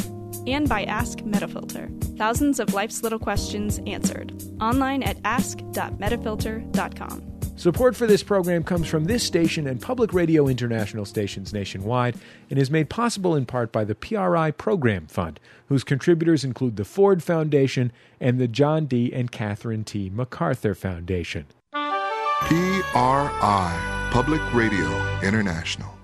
And 0.46 0.68
by 0.68 0.84
Ask 0.84 1.18
Metafilter. 1.20 1.88
Thousands 2.18 2.60
of 2.60 2.74
life's 2.74 3.02
little 3.02 3.18
questions 3.18 3.80
answered. 3.86 4.40
Online 4.60 5.02
at 5.02 5.16
ask.metafilter.com. 5.24 7.31
Support 7.62 7.94
for 7.94 8.08
this 8.08 8.24
program 8.24 8.64
comes 8.64 8.88
from 8.88 9.04
this 9.04 9.22
station 9.22 9.68
and 9.68 9.80
Public 9.80 10.12
Radio 10.12 10.48
International 10.48 11.04
stations 11.04 11.52
nationwide 11.52 12.16
and 12.50 12.58
is 12.58 12.72
made 12.72 12.90
possible 12.90 13.36
in 13.36 13.46
part 13.46 13.70
by 13.70 13.84
the 13.84 13.94
PRI 13.94 14.50
Program 14.50 15.06
Fund, 15.06 15.38
whose 15.66 15.84
contributors 15.84 16.42
include 16.42 16.74
the 16.74 16.84
Ford 16.84 17.22
Foundation 17.22 17.92
and 18.18 18.40
the 18.40 18.48
John 18.48 18.86
D. 18.86 19.12
and 19.12 19.30
Catherine 19.30 19.84
T. 19.84 20.10
MacArthur 20.10 20.74
Foundation. 20.74 21.46
PRI, 22.40 22.88
Public 24.10 24.42
Radio 24.52 25.20
International. 25.22 26.01